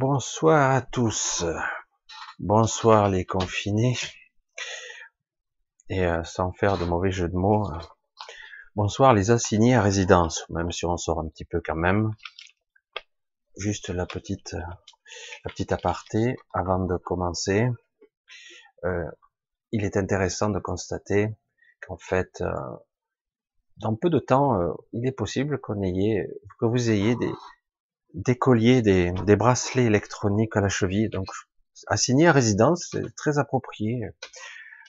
[0.00, 1.44] Bonsoir à tous.
[2.38, 3.98] Bonsoir les confinés.
[5.90, 7.78] Et euh, sans faire de mauvais jeu de mots, euh,
[8.74, 12.12] bonsoir les assignés à résidence, même si on sort un petit peu quand même.
[13.58, 14.62] Juste la petite, euh,
[15.44, 17.68] la petite aparté avant de commencer.
[19.70, 21.28] il est intéressant de constater
[21.86, 22.42] qu'en fait,
[23.76, 24.58] dans peu de temps,
[24.94, 27.32] il est possible que vous ayez des,
[28.14, 31.08] des colliers, des, bracelets électroniques à la cheville.
[31.10, 31.28] Donc,
[31.86, 34.02] assigné à résidence, c'est très approprié.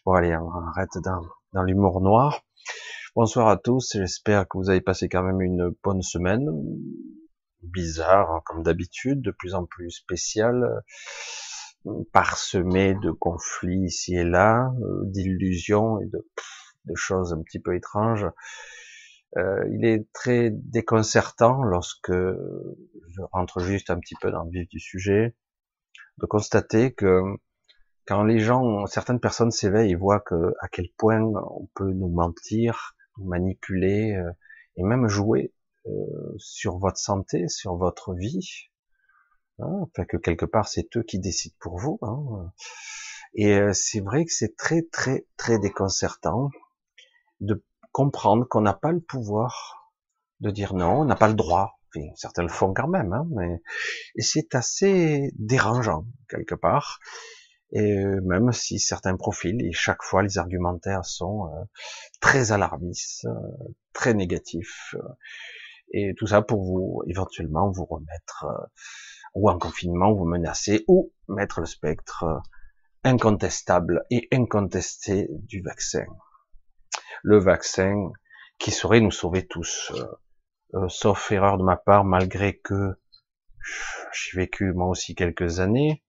[0.06, 1.22] Bon, allez, on arrête dans,
[1.54, 2.44] dans l'humour noir.
[3.16, 6.48] Bonsoir à tous, j'espère que vous avez passé quand même une bonne semaine.
[7.62, 10.82] Bizarre, hein, comme d'habitude, de plus en plus spéciale,
[12.14, 18.26] parsemée de conflits ici et là, euh, d'illusions et de choses un petit peu étranges.
[19.38, 24.68] Euh, il est très déconcertant lorsque je rentre juste un petit peu dans le vif
[24.68, 25.36] du sujet,
[26.18, 27.22] de constater que
[28.06, 32.10] quand les gens, certaines personnes s'éveillent et voient que à quel point on peut nous
[32.10, 34.32] mentir, nous manipuler euh,
[34.76, 35.54] et même jouer
[35.86, 38.70] euh, sur votre santé, sur votre vie,
[39.60, 42.00] hein, enfin que quelque part c'est eux qui décident pour vous.
[42.02, 42.52] Hein.
[43.34, 46.50] Et c'est vrai que c'est très très très déconcertant
[47.40, 49.94] de comprendre qu'on n'a pas le pouvoir
[50.40, 51.78] de dire non, on n'a pas le droit.
[52.16, 53.62] Certains le font quand même, hein, mais
[54.18, 57.00] c'est assez dérangeant quelque part.
[57.74, 61.64] Et euh, même si certains profils, et chaque fois les argumentaires sont euh,
[62.20, 64.96] très alarmistes, euh, très négatifs,
[65.94, 68.46] et tout ça pour vous éventuellement vous remettre
[69.36, 72.42] ou en confinement, vous menacer ou mettre le spectre
[73.04, 76.06] incontestable et incontesté du vaccin
[77.24, 78.12] le vaccin
[78.58, 79.92] qui saurait nous sauver tous.
[79.96, 80.06] Euh,
[80.76, 82.96] euh, sauf erreur de ma part, malgré que
[84.14, 86.04] j'ai vécu moi aussi quelques années,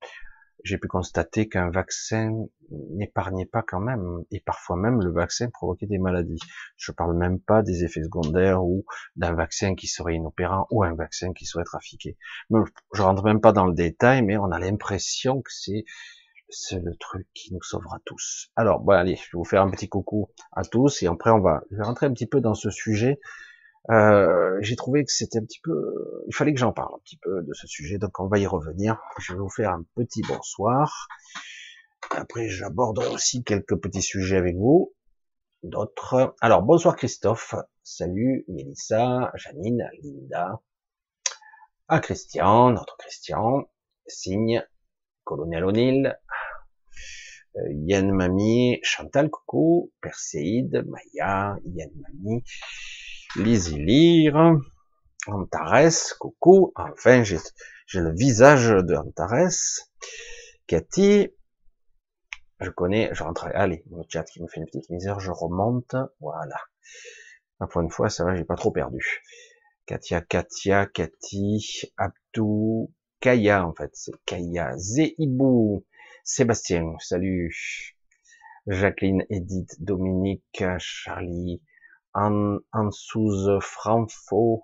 [0.64, 2.46] j'ai pu constater qu'un vaccin
[2.90, 6.38] n'épargnait pas quand même, et parfois même le vaccin provoquait des maladies.
[6.76, 8.84] Je parle même pas des effets secondaires ou
[9.16, 12.16] d'un vaccin qui serait inopérant ou un vaccin qui serait trafiqué.
[12.50, 15.84] Je rentre même pas dans le détail, mais on a l'impression que c'est
[16.52, 18.50] c'est le truc qui nous sauvera tous.
[18.56, 21.40] Alors, bon, allez, je vais vous faire un petit coucou à tous et après on
[21.40, 23.20] va, je vais rentrer un petit peu dans ce sujet.
[23.90, 27.16] Euh, j'ai trouvé que c'était un petit peu, il fallait que j'en parle un petit
[27.16, 29.00] peu de ce sujet, donc on va y revenir.
[29.18, 31.08] Je vais vous faire un petit bonsoir.
[32.10, 34.94] Après, j'aborderai aussi quelques petits sujets avec vous,
[35.62, 36.34] d'autres.
[36.40, 40.60] Alors, bonsoir Christophe, salut Mélissa, Janine, Linda,
[41.88, 43.68] à Christian, notre Christian,
[44.06, 44.64] Signe,
[45.24, 46.18] Colonel O'Neill,
[47.54, 52.44] Yann Mami, Chantal Coucou, Perséide, Maya, Yann Mami,
[53.36, 54.56] Lizzie Lire,
[55.26, 57.38] Antares, coucou, enfin j'ai
[57.94, 59.88] le visage de Antares,
[60.66, 61.28] Cathy,
[62.60, 65.96] je connais, je rentre, allez, le chat qui me fait une petite misère, je remonte,
[66.20, 66.56] voilà.
[67.70, 69.22] Pour une fois, ça va, j'ai pas trop perdu.
[69.86, 75.84] Katia, Katia, Cathy, Abdou, Kaya, en fait, c'est Kaya, Zeibou,
[76.24, 77.96] Sébastien, salut.
[78.68, 81.60] Jacqueline, Edith, Dominique, Charlie,
[82.14, 84.62] An Ansouze, Franfo,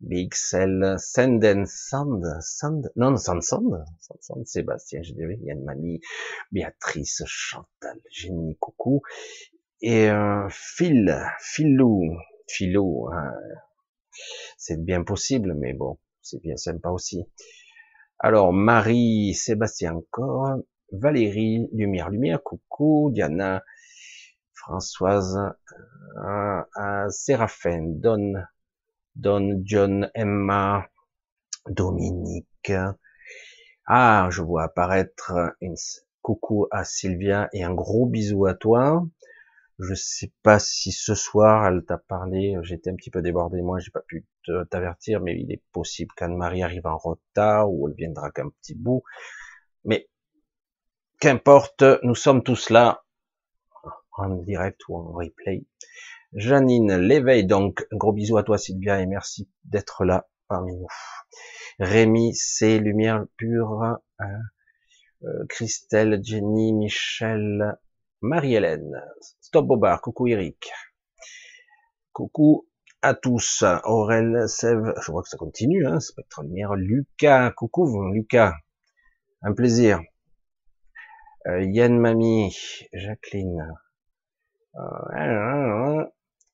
[0.00, 6.00] Bixel, Senden, Sand, Sand, non, Sand, Sand, Sand, Sand, Sébastien, je dirais, Yann Mamie,
[6.52, 9.02] Béatrice, Chantal, Jenny, coucou,
[9.82, 12.16] et euh, Phil, Philou,
[12.48, 13.30] Philou, hein.
[14.56, 17.26] c'est bien possible, mais bon, c'est bien sympa aussi.
[18.18, 20.56] Alors, Marie, Sébastien encore,
[20.92, 23.62] Valérie, Lumière, Lumière, coucou, Diana,
[24.52, 25.38] Françoise,
[26.16, 28.34] euh, euh Séraphine, Don,
[29.16, 30.88] Don, John, Emma,
[31.68, 32.72] Dominique.
[33.86, 35.76] Ah, je vois apparaître une
[36.22, 39.06] coucou à Sylvia et un gros bisou à toi.
[39.78, 43.80] Je sais pas si ce soir elle t'a parlé, j'étais un petit peu débordé, moi
[43.80, 44.24] j'ai pas pu
[44.70, 49.02] t'avertir, mais il est possible qu'Anne-Marie arrive en retard ou elle viendra qu'un petit bout.
[49.84, 50.08] Mais
[51.24, 53.02] Qu'importe, nous sommes tous là,
[54.18, 55.64] en direct ou en replay.
[56.34, 60.86] Janine l'éveil donc, gros bisou à toi Sylvia et merci d'être là parmi nous.
[61.78, 63.84] Rémi, c'est Lumière Pure,
[64.18, 64.38] hein.
[65.22, 67.78] euh, Christelle, Jenny, Michel,
[68.20, 69.02] Marie-Hélène,
[69.40, 70.70] Stop Bobard, coucou Eric,
[72.12, 72.68] coucou
[73.00, 78.52] à tous, Aurel, Sève, je vois que ça continue, hein, Spectre Lumière, Lucas, coucou Lucas,
[79.40, 80.02] un plaisir.
[81.46, 82.56] Euh, Yann Mamie,
[82.92, 83.70] Jacqueline,
[84.76, 86.04] euh,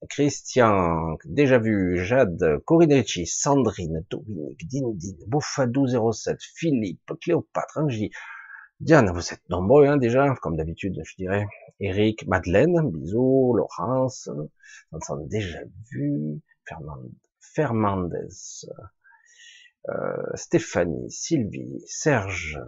[0.09, 8.11] Christian, déjà vu, Jade, Corinne Ricci, Sandrine, Dominique, Dindine, Bouffadou07, Philippe, Cléopâtre, Angie,
[8.81, 11.47] Diane, vous êtes nombreux hein, déjà, comme d'habitude, je dirais.
[11.81, 14.31] Eric, Madeleine, bisous, Laurence,
[14.91, 15.61] on s'en déjà
[15.91, 16.41] vu,
[17.41, 18.29] Fernandez,
[19.89, 22.59] euh, Stéphanie, Sylvie, Serge.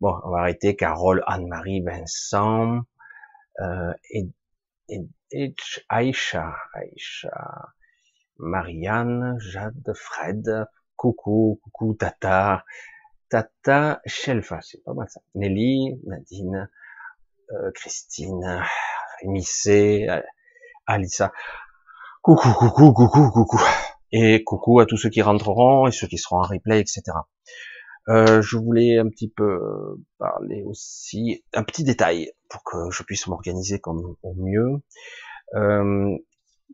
[0.00, 0.76] Bon, on va arrêter.
[0.76, 2.80] Carole, Anne-Marie, Vincent,
[3.60, 5.54] euh, et,
[5.88, 7.68] Aïcha, Aïcha,
[8.38, 10.66] Marianne, Jade, Fred,
[10.96, 12.64] coucou, coucou, Tata,
[13.28, 15.20] Tata Shelfa, c'est pas mal ça.
[15.34, 16.68] Nelly, Nadine,
[17.52, 18.64] euh, Christine,
[19.24, 20.08] Missé,
[20.86, 21.32] Alissa.
[22.22, 23.60] Coucou, coucou, coucou, coucou.
[24.12, 27.02] Et coucou à tous ceux qui rentreront et ceux qui seront en replay, etc.
[28.08, 29.60] Euh, je voulais un petit peu
[30.18, 34.80] parler aussi, un petit détail pour que je puisse m'organiser comme au mieux.
[35.54, 36.16] Euh,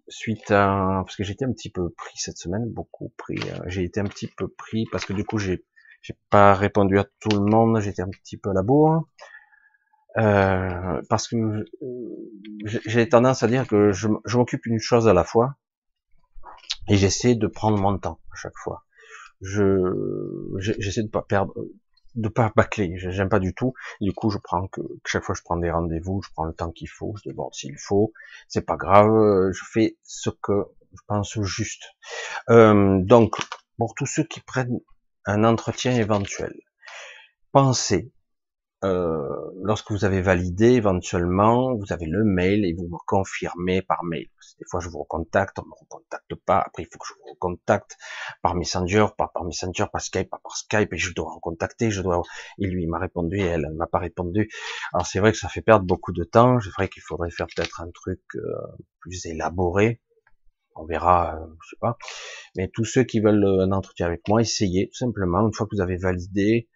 [0.08, 3.38] suite à, parce que j'étais un petit peu pris cette semaine, beaucoup pris.
[3.50, 5.64] Euh, j'ai été un petit peu pris parce que du coup j'ai
[6.02, 9.08] j'ai pas répondu à tout le monde, j'étais un petit peu à la bourre.
[10.18, 11.64] Euh, parce que
[12.64, 15.56] j'ai tendance à dire que je, je m'occupe une chose à la fois
[16.88, 18.85] et j'essaie de prendre mon temps à chaque fois.
[19.40, 21.54] Je j'essaie de pas perdre,
[22.14, 22.94] de pas bâcler.
[22.96, 23.74] J'aime pas du tout.
[24.00, 26.70] Du coup, je prends que chaque fois je prends des rendez-vous, je prends le temps
[26.70, 27.14] qu'il faut.
[27.16, 28.12] Je déborde s'il faut.
[28.48, 29.50] C'est pas grave.
[29.52, 31.84] Je fais ce que je pense juste.
[32.50, 33.36] Euh, donc,
[33.76, 34.80] pour tous ceux qui prennent
[35.26, 36.54] un entretien éventuel.
[37.52, 38.12] Pensez,
[38.86, 44.04] euh, lorsque vous avez validé, éventuellement, vous avez le mail et vous me confirmez par
[44.04, 44.26] mail.
[44.58, 46.60] Des fois, je vous recontacte, on me recontacte pas.
[46.60, 47.96] Après, il faut que je vous recontacte
[48.42, 52.22] par Messenger, par Messenger, par Skype, par Skype, et je dois recontacter, je dois,
[52.58, 54.48] et lui, il m'a répondu, et elle, elle m'a pas répondu.
[54.92, 56.60] Alors, c'est vrai que ça fait perdre beaucoup de temps.
[56.60, 58.40] C'est vrai qu'il faudrait faire peut-être un truc euh,
[59.00, 60.00] plus élaboré
[60.78, 61.96] on verra, euh, je sais pas.
[62.56, 65.46] Mais tous ceux qui veulent un entretien avec moi, essayez tout simplement.
[65.46, 66.68] Une fois que vous avez validé,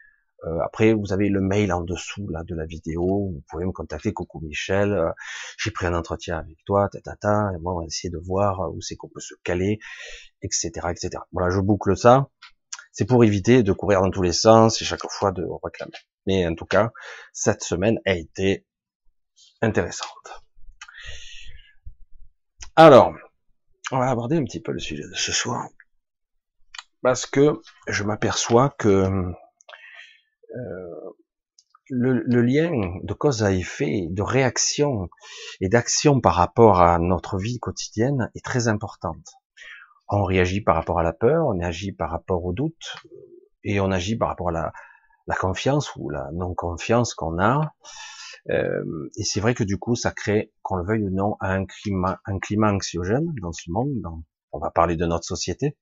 [0.45, 3.31] euh, après vous avez le mail en dessous là de la vidéo.
[3.33, 4.13] Vous pouvez me contacter.
[4.13, 5.11] Coucou Michel, euh,
[5.59, 8.81] j'ai pris un entretien avec toi, ta, et moi on va essayer de voir où
[8.81, 9.79] c'est qu'on peut se caler,
[10.43, 11.11] etc., etc.
[11.33, 12.29] Voilà, je boucle ça.
[12.93, 15.93] C'est pour éviter de courir dans tous les sens et chaque fois de réclamer.
[16.27, 16.91] Mais en tout cas,
[17.33, 18.67] cette semaine a été
[19.63, 20.43] intéressante.
[22.77, 23.15] Alors,
[23.93, 25.69] on va aborder un petit peu le sujet de ce soir.
[27.03, 29.33] Parce que je m'aperçois que
[30.57, 31.11] euh,
[31.91, 32.71] le, lien
[33.03, 35.09] de cause à effet, de réaction
[35.61, 39.27] et d'action par rapport à notre vie quotidienne est très importante.
[40.09, 42.97] On réagit par rapport à la peur, on agit par rapport au doute,
[43.65, 47.73] et on agit par rapport à la, confiance ou la non-confiance qu'on a.
[48.51, 48.83] Euh,
[49.17, 52.21] et c'est vrai que du coup, ça crée, qu'on le veuille ou non, un climat,
[52.25, 54.03] un climat anxiogène dans ce monde.
[54.53, 55.77] on va parler de notre société,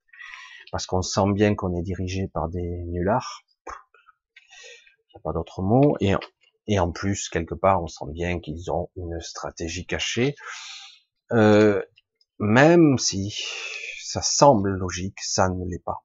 [0.71, 3.43] parce qu'on sent bien qu'on est dirigé par des nullards.
[5.09, 5.97] Il n'y a pas d'autre mot.
[6.01, 6.15] Et,
[6.67, 10.35] et en plus, quelque part, on sent bien qu'ils ont une stratégie cachée.
[11.33, 11.83] Euh,
[12.39, 13.35] même si
[14.03, 16.05] ça semble logique, ça ne l'est pas.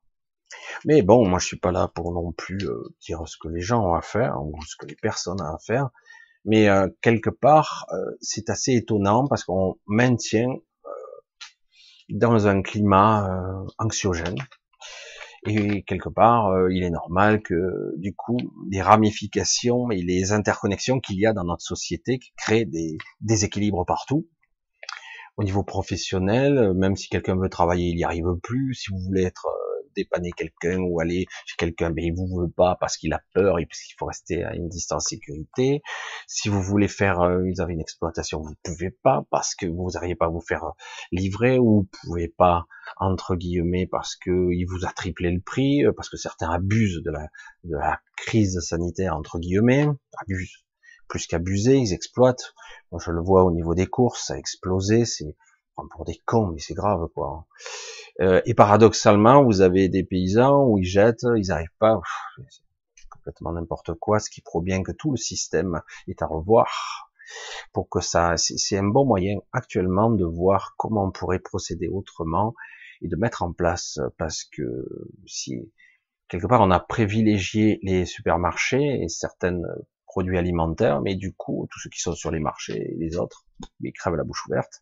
[0.86, 3.62] Mais bon, moi je suis pas là pour non plus euh, dire ce que les
[3.62, 5.90] gens ont à faire ou ce que les personnes ont à faire.
[6.46, 10.90] Mais euh, quelque part, euh, c'est assez étonnant parce qu'on maintient euh,
[12.10, 14.38] dans un climat anxiogène.
[15.46, 18.38] Et quelque part, il est normal que du coup,
[18.70, 24.28] les ramifications et les interconnexions qu'il y a dans notre société créent des déséquilibres partout.
[25.36, 28.76] Au niveau professionnel, même si quelqu'un veut travailler, il n'y arrive plus.
[28.76, 29.48] Si vous voulez être
[29.96, 33.60] dépanner quelqu'un ou aller chez quelqu'un, mais il vous veut pas parce qu'il a peur
[33.60, 35.82] et parce qu'il faut rester à une distance sécurité.
[36.28, 39.92] Si vous voulez faire, euh, vous avez une exploitation, vous pouvez pas parce que vous
[39.94, 40.74] n'arrivez pas à vous faire
[41.12, 42.66] livrer ou vous pouvez pas
[42.98, 47.02] entre guillemets parce que il vous a triplé le prix, euh, parce que certains abusent
[47.04, 47.28] de la,
[47.64, 50.64] de la crise sanitaire entre guillemets, abusent
[51.08, 52.54] plus qu'abuser, ils exploitent.
[52.92, 55.36] Moi, je le vois au niveau des courses, ça a explosé, c'est
[55.92, 57.46] pour des cons, mais c'est grave quoi.
[58.22, 62.00] Euh, et paradoxalement, vous avez des paysans où ils jettent, ils n'arrivent pas,
[62.48, 67.10] c'est complètement n'importe quoi, ce qui prouve bien que tout le système est à revoir
[67.72, 72.54] pour que ça, c'est un bon moyen actuellement de voir comment on pourrait procéder autrement
[73.02, 74.86] et de mettre en place, parce que
[75.26, 75.72] si
[76.28, 79.60] quelque part on a privilégié les supermarchés et certains
[80.06, 83.46] produits alimentaires, mais du coup tous ceux qui sont sur les marchés et les autres,
[83.82, 84.82] ils crèvent la bouche ouverte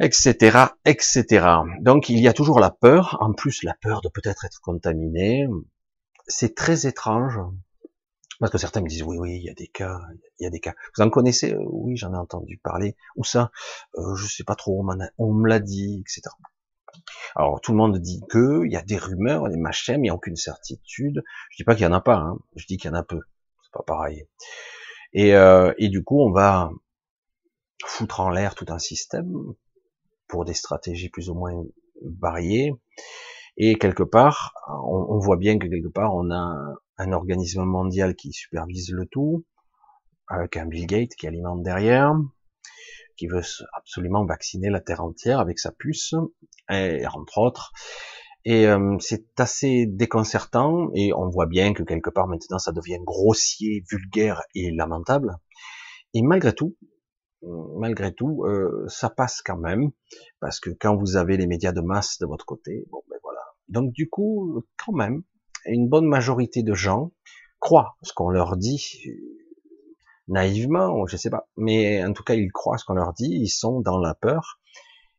[0.00, 1.46] etc., etc.
[1.80, 5.46] Donc il y a toujours la peur, en plus la peur de peut-être être contaminé.
[6.26, 7.38] C'est très étrange.
[8.38, 9.98] Parce que certains me disent oui, oui, il y a des cas,
[10.38, 10.74] il y a des cas.
[10.94, 12.94] Vous en connaissez euh, Oui, j'en ai entendu parler.
[13.16, 13.50] Où ça
[13.96, 14.84] euh, Je sais pas trop.
[15.18, 16.22] On, me l'a dit, etc.
[17.34, 20.02] Alors tout le monde dit que il y a des rumeurs, des machins, mais il
[20.02, 21.22] n'y a aucune certitude.
[21.50, 22.16] Je dis pas qu'il y en a pas.
[22.16, 22.38] Hein.
[22.56, 23.20] Je dis qu'il y en a peu.
[23.62, 24.26] C'est pas pareil.
[25.14, 26.70] Et, euh, et du coup, on va
[27.86, 29.54] foutre en l'air tout un système
[30.28, 31.64] pour des stratégies plus ou moins
[32.20, 32.72] variées.
[33.56, 34.52] Et quelque part,
[34.84, 39.44] on, voit bien que quelque part, on a un organisme mondial qui supervise le tout,
[40.28, 42.12] avec un Bill Gates qui alimente derrière,
[43.16, 43.42] qui veut
[43.72, 46.14] absolument vacciner la Terre entière avec sa puce,
[46.70, 47.72] et, entre autres.
[48.44, 53.00] Et euh, c'est assez déconcertant, et on voit bien que quelque part maintenant ça devient
[53.02, 55.38] grossier, vulgaire et lamentable.
[56.12, 56.76] Et malgré tout,
[57.42, 59.90] malgré tout, euh, ça passe quand même,
[60.40, 63.40] parce que quand vous avez les médias de masse de votre côté, bon ben voilà.
[63.68, 65.22] Donc du coup, quand même,
[65.66, 67.12] une bonne majorité de gens
[67.60, 68.84] croient ce qu'on leur dit
[70.28, 73.48] naïvement, je sais pas, mais en tout cas ils croient ce qu'on leur dit, ils
[73.48, 74.60] sont dans la peur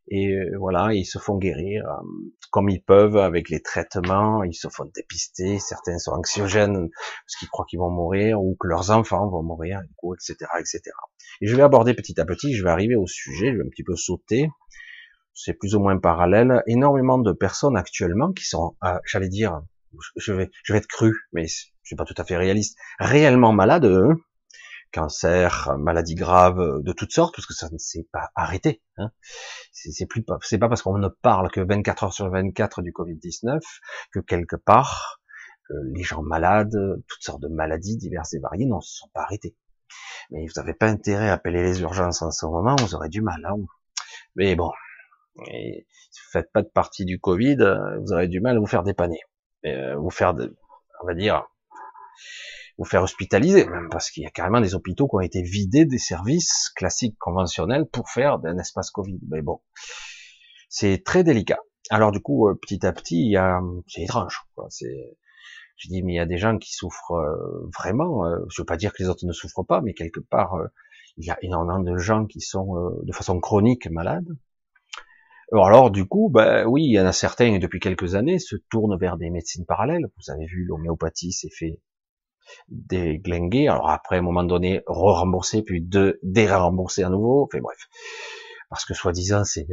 [0.10, 2.04] et euh, voilà, ils se font guérir euh,
[2.52, 7.50] comme ils peuvent avec les traitements, ils se font dépister, certains sont anxiogènes parce qu'ils
[7.50, 9.82] croient qu'ils vont mourir ou que leurs enfants vont mourir,
[10.14, 10.82] etc., etc.
[11.42, 13.70] Et je vais aborder petit à petit, je vais arriver au sujet, je vais un
[13.70, 14.50] petit peu sauter,
[15.34, 19.62] c'est plus ou moins parallèle, énormément de personnes actuellement qui sont, euh, j'allais dire,
[20.16, 23.54] je vais, je vais être cru, mais je suis pas tout à fait réaliste, réellement
[23.54, 24.16] malades, hein.
[24.92, 28.82] Cancer, maladies graves de toutes sortes, parce que ça ne s'est pas arrêté.
[28.98, 29.12] Hein.
[29.72, 32.92] C'est plus pas, c'est pas parce qu'on ne parle que 24 heures sur 24 du
[32.92, 33.60] Covid-19
[34.12, 35.20] que quelque part
[35.72, 36.76] euh, les gens malades,
[37.08, 39.56] toutes sortes de maladies diverses et variées, ne se sont pas arrêtés.
[40.32, 43.22] Mais vous n'avez pas intérêt à appeler les urgences en ce moment, vous aurez du
[43.22, 43.46] mal.
[43.46, 43.58] Hein.
[44.36, 44.72] Mais bon,
[45.46, 47.58] et si vous faites pas de partie du Covid,
[48.00, 49.20] vous aurez du mal à vous faire dépanner.
[49.66, 50.56] Euh, vous faire, de,
[51.02, 51.48] on va dire,
[52.78, 55.86] vous faire hospitaliser, même parce qu'il y a carrément des hôpitaux qui ont été vidés
[55.86, 59.20] des services classiques conventionnels pour faire d'un espace Covid.
[59.30, 59.62] Mais bon,
[60.70, 61.60] c'est très délicat.
[61.90, 64.44] Alors du coup, euh, petit à petit, il y a, c'est étrange.
[64.70, 65.18] C'est,
[65.78, 68.24] je dis, mais il y a des gens qui souffrent euh, vraiment.
[68.50, 70.56] je veux pas dire que les autres ne souffrent pas, mais quelque part,
[71.18, 74.28] il y a énormément de gens qui sont de façon chronique malades.
[75.54, 78.98] Alors du coup, bah oui, il y en a certains depuis quelques années se tournent
[79.00, 80.08] vers des médecines parallèles.
[80.18, 81.80] Vous avez vu, l'homéopathie s'est fait
[82.70, 83.68] déglinguer.
[83.68, 87.44] Alors après, à un moment donné, re-rembourser, puis de dérembourser à nouveau.
[87.44, 87.78] Enfin bref,
[88.70, 89.68] parce que soi-disant, c'est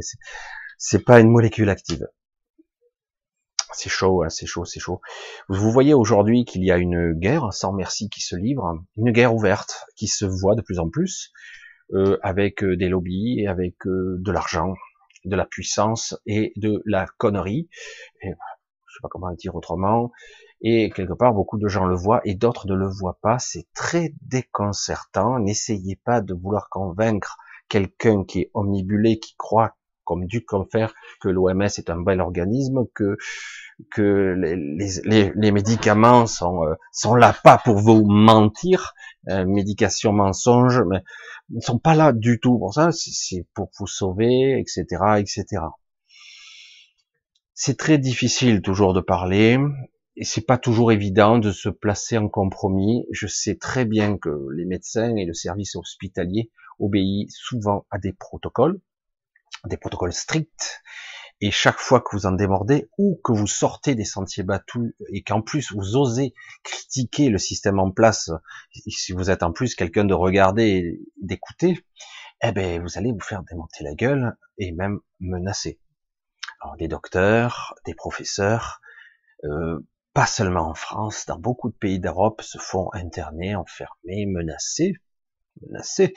[0.77, 2.07] c'est pas une molécule active.
[3.73, 5.01] C'est chaud, hein, c'est chaud, c'est chaud.
[5.49, 9.35] Vous voyez aujourd'hui qu'il y a une guerre sans merci qui se livre, une guerre
[9.35, 11.33] ouverte qui se voit de plus en plus,
[11.93, 14.73] euh, avec euh, des lobbies et avec euh, de l'argent,
[15.25, 17.67] de la puissance et de la connerie.
[18.21, 20.11] Et, je sais pas comment le dire autrement.
[20.61, 23.39] Et quelque part, beaucoup de gens le voient et d'autres ne le voient pas.
[23.39, 25.39] C'est très déconcertant.
[25.39, 27.37] N'essayez pas de vouloir convaincre
[27.69, 32.85] quelqu'un qui est omnibulé, qui croit comme du faire que l'OMS est un bel organisme,
[32.93, 33.17] que
[33.91, 34.55] que les,
[35.03, 38.93] les, les médicaments sont euh, sont là pas pour vous mentir,
[39.29, 41.01] euh, médication mensonge, mais
[41.49, 44.85] ils sont pas là du tout pour ça, c'est pour vous sauver, etc.,
[45.17, 45.63] etc.
[47.53, 49.57] C'est très difficile toujours de parler,
[50.17, 53.05] et c'est pas toujours évident de se placer en compromis.
[53.11, 58.13] Je sais très bien que les médecins et le service hospitalier obéissent souvent à des
[58.13, 58.79] protocoles,
[59.65, 60.81] des protocoles stricts,
[61.41, 65.21] et chaque fois que vous en démordez ou que vous sortez des sentiers battus et
[65.21, 68.31] qu'en plus vous osez critiquer le système en place,
[68.71, 71.85] si vous êtes en plus quelqu'un de regarder et d'écouter,
[72.41, 75.77] eh ben vous allez vous faire démonter la gueule et même menacer.
[76.61, 78.79] Alors des docteurs, des professeurs,
[79.43, 79.79] euh,
[80.15, 84.93] pas seulement en France, dans beaucoup de pays d'Europe se font interner, enfermer, menacer,
[85.61, 86.13] menacer,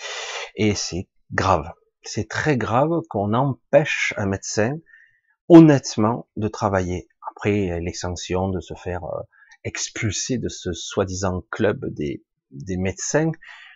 [0.55, 1.69] et c'est grave.
[2.03, 4.79] C'est très grave qu'on empêche un médecin
[5.49, 7.09] honnêtement de travailler.
[7.33, 9.21] Après, les sanctions de se faire euh,
[9.65, 12.23] expulser de ce soi-disant club des,
[12.77, 13.33] médecins,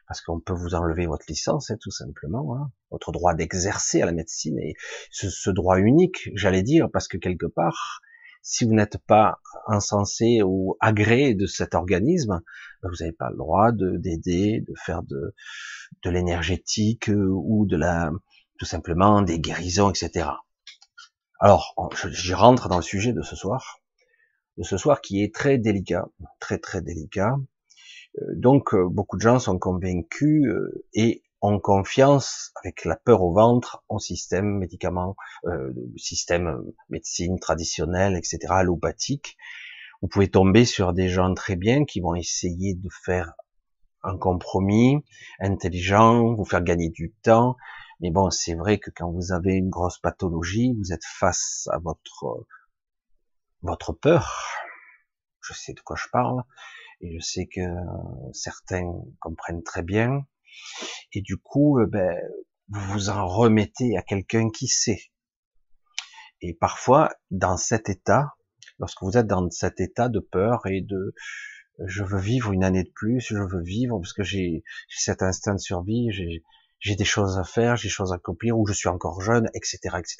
[0.06, 4.06] parce qu'on peut vous enlever votre licence, hein, tout simplement, hein, votre droit d'exercer à
[4.06, 4.74] la médecine, et
[5.10, 8.02] ce droit unique, j'allais dire, parce que quelque part,
[8.42, 12.42] si vous n'êtes pas insensé ou agréé de cet organisme,
[12.82, 15.34] ben, vous n'avez pas le droit de d'aider, de faire de,
[16.02, 18.10] de l'énergétique euh, ou de la,
[18.58, 20.28] tout simplement des guérisons, etc.
[21.38, 21.74] Alors,
[22.10, 23.80] j'y rentre dans le sujet de ce soir,
[24.58, 26.06] de ce soir qui est très délicat,
[26.40, 27.36] très très délicat.
[28.18, 30.48] Euh, donc, euh, beaucoup de gens sont convaincus
[30.94, 38.16] et ont confiance avec la peur au ventre au système médicament, euh, système médecine traditionnelle,
[38.16, 39.36] etc., allopathique.
[40.00, 43.34] Vous pouvez tomber sur des gens très bien qui vont essayer de faire
[44.04, 45.04] un compromis
[45.40, 47.56] intelligent, vous faire gagner du temps.
[48.00, 51.78] Mais bon, c'est vrai que quand vous avez une grosse pathologie, vous êtes face à
[51.78, 52.46] votre
[53.62, 54.48] votre peur.
[55.40, 56.42] Je sais de quoi je parle
[57.00, 57.60] et je sais que
[58.32, 60.24] certains comprennent très bien.
[61.12, 62.16] Et du coup, euh, ben,
[62.68, 65.12] vous vous en remettez à quelqu'un qui sait.
[66.40, 68.34] Et parfois, dans cet état,
[68.78, 71.14] lorsque vous êtes dans cet état de peur et de
[71.86, 75.54] je veux vivre une année de plus, je veux vivre parce que j'ai cet instinct
[75.54, 76.10] de survie,
[76.80, 79.48] j'ai des choses à faire, j'ai des choses à accomplir, ou je suis encore jeune,
[79.54, 80.16] etc., etc.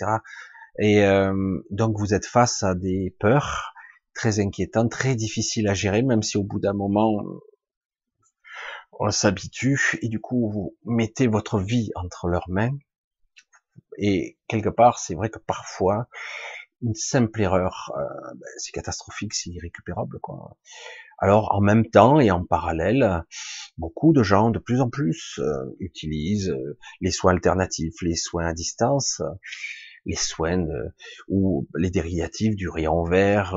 [0.79, 3.75] Et euh, donc vous êtes face à des peurs
[4.15, 7.12] très inquiétantes, très difficiles à gérer, même si au bout d'un moment
[8.93, 12.77] on s'habitue et du coup vous mettez votre vie entre leurs mains.
[13.99, 16.09] Et quelque part, c'est vrai que parfois
[16.83, 18.03] une simple erreur, euh,
[18.35, 20.19] ben, c'est catastrophique, c'est irrécupérable.
[20.21, 20.57] Quoi.
[21.19, 23.25] Alors en même temps et en parallèle,
[23.79, 28.47] beaucoup de gens de plus en plus euh, utilisent euh, les soins alternatifs, les soins
[28.47, 29.23] à distance,
[30.05, 30.67] les soins
[31.29, 33.55] ou les dérivatifs du rayon vert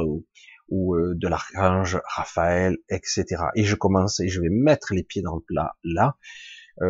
[0.69, 3.25] de l'archange Raphaël, etc.
[3.55, 6.15] Et je commence et je vais mettre les pieds dans le plat là.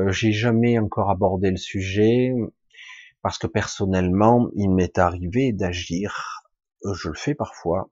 [0.07, 2.33] J'ai jamais encore abordé le sujet
[3.25, 6.43] parce que personnellement, il m'est arrivé d'agir,
[6.83, 7.89] euh, je le fais parfois,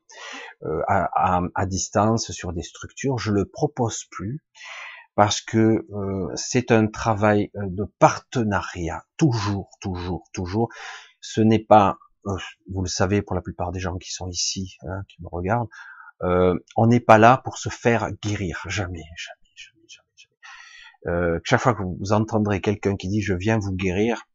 [0.62, 4.44] euh, à, distance sur des structures, je le propose plus,
[5.16, 10.70] parce que euh, c'est un travail de partenariat, toujours, toujours, toujours.
[11.20, 15.04] Ce n'est pas, vous le savez pour la plupart des gens qui sont ici, hein,
[15.10, 15.70] qui me regardent,
[16.22, 20.08] on n'est pas là pour se faire guérir, jamais, jamais, jamais, jamais.
[21.06, 21.40] jamais.
[21.44, 24.26] chaque fois que vous entendrez quelqu'un qui dit je viens vous guérir,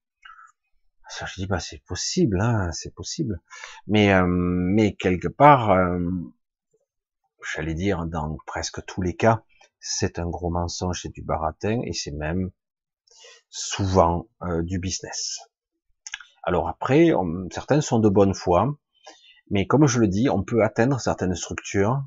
[1.09, 3.41] ça, je dis, bah, c'est possible, hein, c'est possible.
[3.87, 5.99] Mais, euh, mais quelque part, euh,
[7.55, 9.43] j'allais dire, dans presque tous les cas,
[9.81, 12.51] c'est un gros mensonge, c'est du baratin, et c'est même
[13.49, 15.39] souvent euh, du business.
[16.49, 17.11] Alors après,
[17.51, 18.75] certains sont de bonne foi,
[19.51, 22.03] mais comme je le dis, on peut atteindre certaines structures,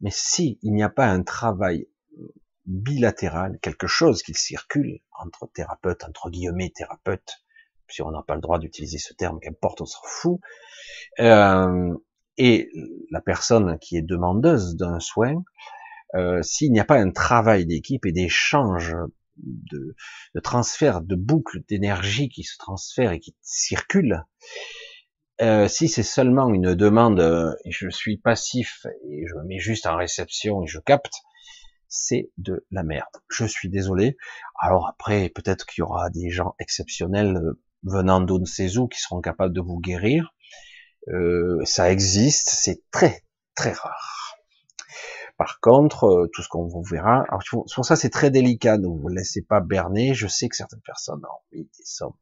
[0.00, 1.86] mais si il n'y a pas un travail
[2.64, 7.44] bilatéral, quelque chose qui circule entre thérapeutes, entre guillemets thérapeutes,
[7.88, 10.40] si on n'a pas le droit d'utiliser ce terme, qu'importe, on s'en fout.
[11.20, 11.94] Euh,
[12.38, 12.68] et
[13.12, 15.44] la personne qui est demandeuse d'un soin,
[16.16, 18.96] euh, s'il n'y a pas un travail d'équipe et d'échange,
[19.38, 19.94] de,
[20.42, 24.24] transfert, de boucles d'énergie qui se transfèrent et qui circulent,
[25.42, 27.20] euh, si c'est seulement une demande,
[27.64, 31.12] et je suis passif et je me mets juste en réception et je capte,
[31.88, 33.04] c'est de la merde.
[33.28, 34.16] Je suis désolé.
[34.60, 37.38] Alors après, peut-être qu'il y aura des gens exceptionnels
[37.82, 40.34] venant d'on qui seront capables de vous guérir.
[41.08, 43.22] Euh, ça existe, c'est très
[43.54, 44.15] très rare.
[45.36, 48.86] Par contre, euh, tout ce qu'on vous verra, alors pour ça c'est très délicat, ne
[48.86, 50.14] vous laissez pas berner.
[50.14, 52.14] Je sais que certaines personnes ont mis des sommes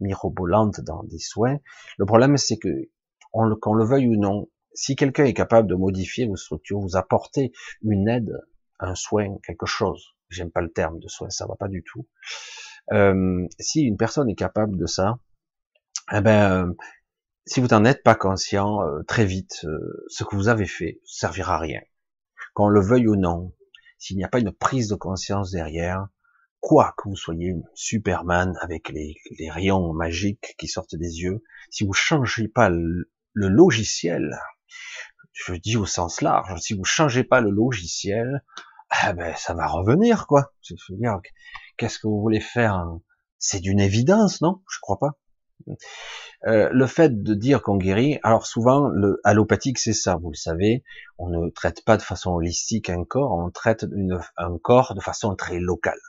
[0.00, 1.58] mirobolantes dans des soins.
[1.98, 2.88] Le problème c'est que
[3.32, 6.96] on qu'on le veuille ou non, si quelqu'un est capable de modifier vos structures, vous
[6.96, 8.32] apporter une aide,
[8.78, 10.14] un soin, quelque chose.
[10.28, 12.06] J'aime pas le terme de soin, ça va pas du tout.
[12.92, 15.18] Euh, si une personne est capable de ça,
[16.12, 16.74] eh ben,
[17.46, 19.66] si vous n'en êtes pas conscient, euh, très vite,
[20.08, 21.80] ce que vous avez fait servira à rien.
[22.54, 23.54] Qu'on le veuille ou non,
[23.98, 26.08] s'il n'y a pas une prise de conscience derrière,
[26.60, 29.16] quoi que vous soyez Superman avec les,
[29.50, 34.38] rayons magiques qui sortent des yeux, si vous changez pas le, logiciel,
[35.32, 38.44] je dis au sens large, si vous changez pas le logiciel,
[39.06, 40.52] eh ben ça va revenir quoi.
[41.76, 42.84] Qu'est-ce que vous voulez faire
[43.38, 44.62] C'est d'une évidence, non?
[44.70, 45.18] Je crois pas.
[46.46, 50.36] Euh, le fait de dire qu'on guérit, alors souvent le allopathique c'est ça, vous le
[50.36, 50.82] savez,
[51.18, 53.86] on ne traite pas de façon holistique un corps, on traite
[54.36, 56.00] un corps de façon très locale.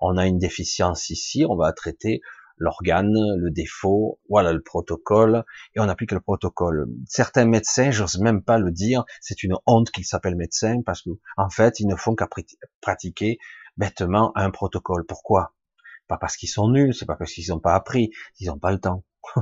[0.00, 2.20] On a une déficience ici, on va traiter
[2.58, 6.86] l'organe, le défaut, voilà le protocole, et on applique le protocole.
[7.06, 11.10] Certains médecins, j'ose même pas le dire, c'est une honte qu'ils s'appellent médecins parce que
[11.36, 12.28] en fait ils ne font qu'à
[12.80, 13.38] pratiquer
[13.76, 15.04] bêtement un protocole.
[15.06, 15.54] Pourquoi?
[16.12, 18.70] Pas parce qu'ils sont nuls, c'est pas parce qu'ils n'ont pas appris, ils n'ont pas
[18.70, 19.02] le temps.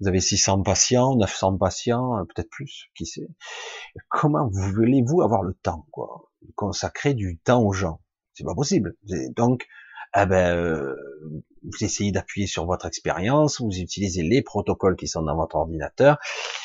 [0.00, 3.28] Vous avez 600 patients, 900 patients, euh, peut-être plus, qui sait.
[4.08, 8.00] Comment voulez-vous avoir le temps, quoi Consacrer du temps aux gens,
[8.32, 8.96] c'est pas possible.
[9.36, 9.66] Donc,
[10.16, 10.96] eh ben, euh,
[11.62, 16.16] vous essayez d'appuyer sur votre expérience, vous utilisez les protocoles qui sont dans votre ordinateur,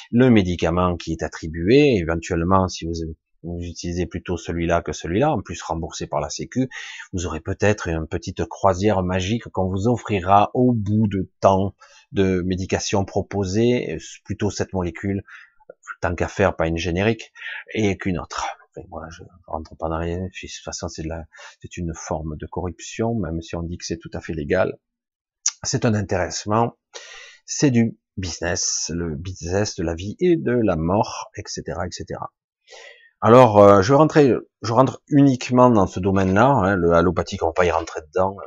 [0.10, 3.04] le médicament qui est attribué, éventuellement, si vous
[3.44, 6.70] vous utilisez plutôt celui-là que celui-là, en plus remboursé par la Sécu,
[7.14, 11.76] vous aurez peut-être une petite croisière magique qu'on vous offrira au bout de temps
[12.12, 15.24] de médication proposée, plutôt cette molécule,
[16.02, 17.32] tant qu'à faire, pas une générique,
[17.74, 18.46] et qu'une autre.
[18.90, 20.26] moi, je rentre pas dans rien.
[20.26, 21.26] De toute façon, c'est la,
[21.78, 24.78] une forme de corruption, même si on dit que c'est tout à fait légal.
[25.64, 26.78] C'est un intéressement.
[27.46, 32.20] C'est du business, le business de la vie et de la mort, etc., etc.
[33.20, 37.54] Alors, euh, je rentrer, je rentre uniquement dans ce domaine-là, hein, le allopathique, on va
[37.54, 38.46] pas y rentrer dedans, euh,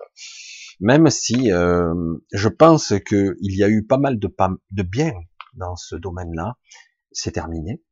[0.79, 1.93] même si euh,
[2.33, 4.33] je pense qu'il y a eu pas mal de,
[4.71, 5.13] de bien
[5.55, 6.55] dans ce domaine-là,
[7.11, 7.83] c'est terminé.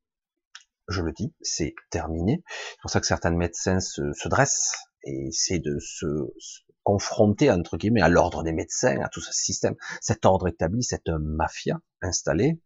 [0.86, 2.42] Je le dis, c'est terminé.
[2.46, 6.06] C'est pour ça que certains médecins se, se dressent et essaient de se
[6.88, 11.10] confronter entre guillemets à l'ordre des médecins, à tout ce système, cet ordre établi, cette
[11.20, 12.62] mafia installée.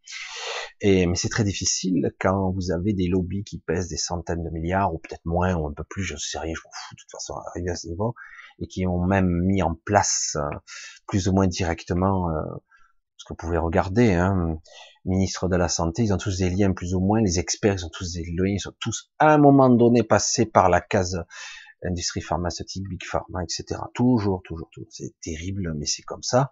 [0.81, 4.51] Et mais c'est très difficile quand vous avez des lobbies qui pèsent des centaines de
[4.51, 7.01] milliards ou peut-être moins ou un peu plus, je sais rien, je m'en fous de
[7.01, 8.15] toute façon arriver à ce niveau
[8.61, 10.57] et qui ont même mis en place euh,
[11.09, 12.43] plus ou moins directement euh,
[13.17, 14.61] ce que vous pouvez regarder, hein,
[15.05, 17.87] ministre de la santé, ils ont tous des liens plus ou moins, les experts, ils
[17.87, 21.25] ont tous des liens, ils sont tous à un moment donné passés par la case
[21.85, 23.81] industrie pharmaceutique, big pharma, etc.
[23.95, 24.91] Toujours, toujours, toujours.
[24.91, 26.51] C'est terrible, mais c'est comme ça.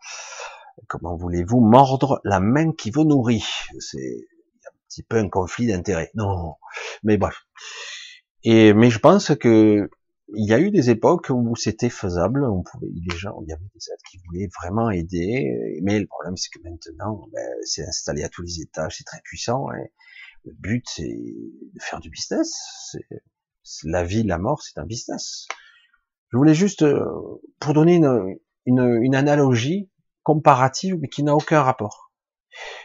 [0.88, 3.44] Comment voulez-vous mordre la main qui vous nourrit?
[3.78, 4.26] C'est
[4.66, 6.10] un petit peu un conflit d'intérêts.
[6.14, 6.54] Non,
[7.02, 7.36] mais bref.
[8.42, 9.90] Et mais je pense que
[10.34, 13.52] il y a eu des époques où c'était faisable, on pouvait, les gens, il y
[13.52, 17.84] avait des aides qui voulaient vraiment aider, mais le problème c'est que maintenant, ben, c'est
[17.84, 19.66] installé à tous les étages, c'est très puissant,
[20.44, 22.96] le but c'est de faire du business,
[23.84, 25.46] la vie, la mort, c'est un business.
[26.32, 27.04] Je voulais juste, euh,
[27.58, 29.90] pour donner une, une, analogie
[30.22, 32.12] comparative, mais qui n'a aucun rapport.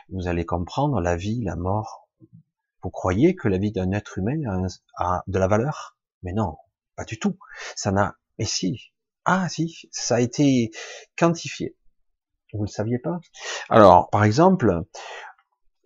[0.09, 2.09] Vous allez comprendre la vie, la mort.
[2.81, 5.97] Vous croyez que la vie d'un être humain a, de la valeur?
[6.23, 6.57] Mais non,
[6.95, 7.38] pas du tout.
[7.75, 8.15] Ça n'a.
[8.38, 8.91] Et si
[9.25, 10.71] Ah si, ça a été
[11.17, 11.75] quantifié.
[12.53, 13.19] Vous ne le saviez pas?
[13.69, 14.83] Alors, par exemple,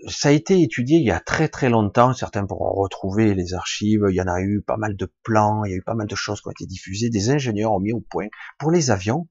[0.07, 4.05] ça a été étudié il y a très très longtemps, certains pourront retrouver les archives,
[4.09, 6.07] il y en a eu pas mal de plans, il y a eu pas mal
[6.07, 9.27] de choses qui ont été diffusées, des ingénieurs ont mis au point pour les avions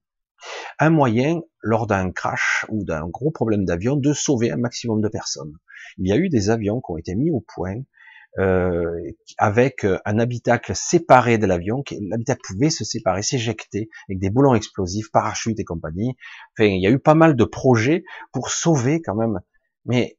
[0.79, 5.09] un moyen, lors d'un crash ou d'un gros problème d'avion, de sauver un maximum de
[5.09, 5.53] personnes.
[5.97, 7.75] Il y a eu des avions qui ont été mis au point
[8.37, 8.95] euh,
[9.37, 15.11] avec un habitacle séparé de l'avion, l'habitacle pouvait se séparer, s'éjecter avec des boulons explosifs,
[15.11, 16.15] parachutes et compagnie.
[16.53, 19.39] Enfin, il y a eu pas mal de projets pour sauver quand même.
[19.85, 20.18] Mais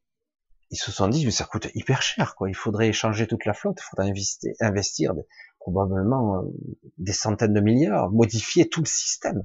[0.70, 2.48] ils se sont dit, mais ça coûte hyper cher, quoi.
[2.48, 5.12] Il faudrait changer toute la flotte, il faudrait investir, investir
[5.58, 6.42] probablement euh,
[6.98, 9.42] des centaines de milliards, modifier tout le système.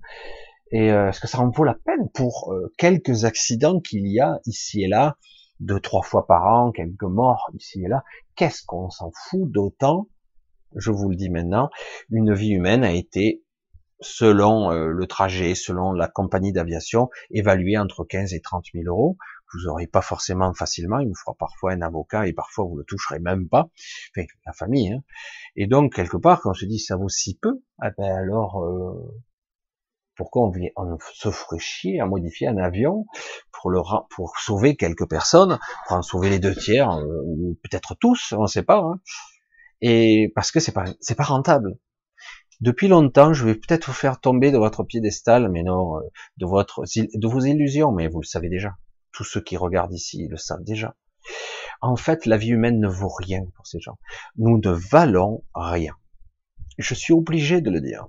[0.72, 4.20] Et euh, est-ce que ça en vaut la peine pour euh, quelques accidents qu'il y
[4.20, 5.18] a ici et là,
[5.60, 8.04] deux, trois fois par an, quelques morts ici et là?
[8.36, 10.08] Qu'est-ce qu'on s'en fout d'autant
[10.76, 11.70] Je vous le dis maintenant,
[12.10, 13.44] une vie humaine a été,
[14.02, 19.18] selon le trajet, selon la compagnie d'aviation, évaluée entre 15 et 30 000 euros
[19.56, 22.84] vous aurez pas forcément facilement, il vous fera parfois un avocat et parfois vous le
[22.84, 23.70] toucherez même pas,
[24.18, 24.94] enfin la famille.
[24.94, 25.04] Hein.
[25.56, 28.64] Et donc quelque part, quand on se dit ça vaut si peu, eh ben alors
[28.64, 29.22] euh,
[30.16, 33.06] pourquoi on, on se ferait chier à modifier un avion
[33.52, 37.96] pour le pour sauver quelques personnes, pour en sauver les deux tiers euh, ou peut-être
[37.96, 38.80] tous, on ne sait pas.
[38.80, 39.00] Hein.
[39.82, 41.78] Et parce que c'est pas c'est pas rentable.
[42.62, 46.02] Depuis longtemps, je vais peut-être vous faire tomber de votre piédestal, mais non, euh,
[46.38, 48.76] de votre de vos illusions, mais vous le savez déjà
[49.16, 50.96] tous ceux qui regardent ici le savent déjà.
[51.82, 53.98] En fait, la vie humaine ne vaut rien pour ces gens.
[54.38, 55.96] Nous ne valons rien.
[56.78, 58.08] Je suis obligé de le dire.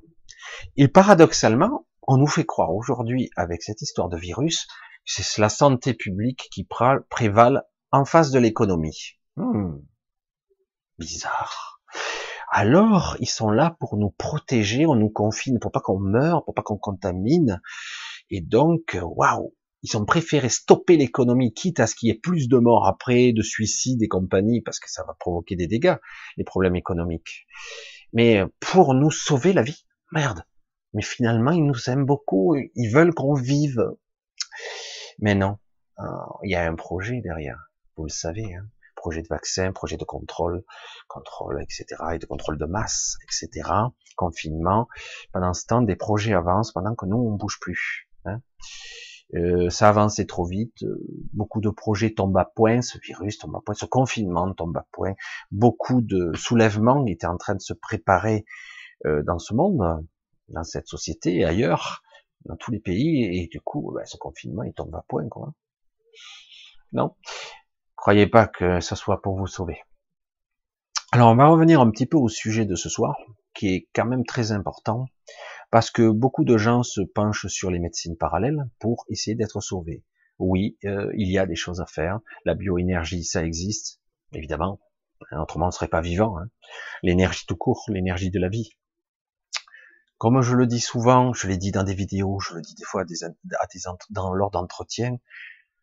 [0.76, 5.48] Et paradoxalement, on nous fait croire aujourd'hui, avec cette histoire de virus, que c'est la
[5.48, 6.66] santé publique qui
[7.10, 9.18] prévale en face de l'économie.
[9.36, 9.78] Hmm.
[10.98, 11.80] Bizarre.
[12.50, 16.54] Alors, ils sont là pour nous protéger, on nous confine pour pas qu'on meure, pour
[16.54, 17.60] pas qu'on contamine.
[18.30, 19.54] Et donc, waouh,
[19.86, 23.32] ils ont préféré stopper l'économie, quitte à ce qu'il y ait plus de morts après,
[23.32, 25.96] de suicides et compagnie, parce que ça va provoquer des dégâts,
[26.36, 27.46] les problèmes économiques.
[28.12, 30.42] Mais pour nous sauver la vie, merde.
[30.92, 33.80] Mais finalement, ils nous aiment beaucoup, ils veulent qu'on vive.
[35.20, 35.58] Mais non,
[36.00, 36.04] euh,
[36.42, 38.66] il y a un projet derrière, vous le savez, hein.
[38.96, 40.64] projet de vaccin, projet de contrôle,
[41.06, 43.70] contrôle, etc., et de contrôle de masse, etc.,
[44.16, 44.88] confinement.
[45.32, 48.08] Pendant ce temps, des projets avancent pendant que nous, on bouge plus.
[48.24, 48.40] Hein.
[49.34, 53.56] Euh, ça avançait trop vite, euh, beaucoup de projets tombent à point, ce virus tombe
[53.56, 55.14] à point, ce confinement tombe à point,
[55.50, 58.44] beaucoup de soulèvements étaient en train de se préparer
[59.04, 60.06] euh, dans ce monde,
[60.48, 62.02] dans cette société ailleurs,
[62.44, 65.52] dans tous les pays, et du coup, ben, ce confinement, il tombe à point, quoi.
[66.92, 67.16] Non,
[67.96, 69.82] croyez pas que ça soit pour vous sauver.
[71.10, 73.16] Alors, on va revenir un petit peu au sujet de ce soir,
[73.54, 75.06] qui est quand même très important
[75.70, 80.04] parce que beaucoup de gens se penchent sur les médecines parallèles pour essayer d'être sauvés.
[80.38, 82.20] Oui, euh, il y a des choses à faire.
[82.44, 84.00] La bioénergie, ça existe,
[84.32, 84.80] évidemment.
[85.32, 86.38] Autrement, on ne serait pas vivant.
[86.38, 86.50] Hein.
[87.02, 88.70] L'énergie tout court, l'énergie de la vie.
[90.18, 92.84] Comme je le dis souvent, je l'ai dit dans des vidéos, je le dis des
[92.84, 95.18] fois à des, dans lors d'entretien,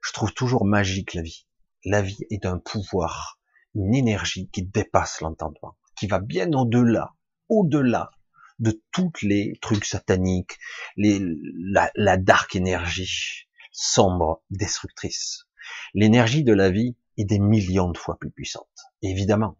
[0.02, 1.48] je trouve toujours magique la vie.
[1.86, 3.39] La vie est un pouvoir,
[3.76, 7.13] une énergie qui dépasse l'entendement, qui va bien au-delà,
[7.50, 8.12] au-delà
[8.60, 10.58] de toutes les trucs sataniques,
[10.98, 15.46] la, dark énergie, sombre, destructrice.
[15.94, 18.68] L'énergie de la vie est des millions de fois plus puissante.
[19.02, 19.58] évidemment,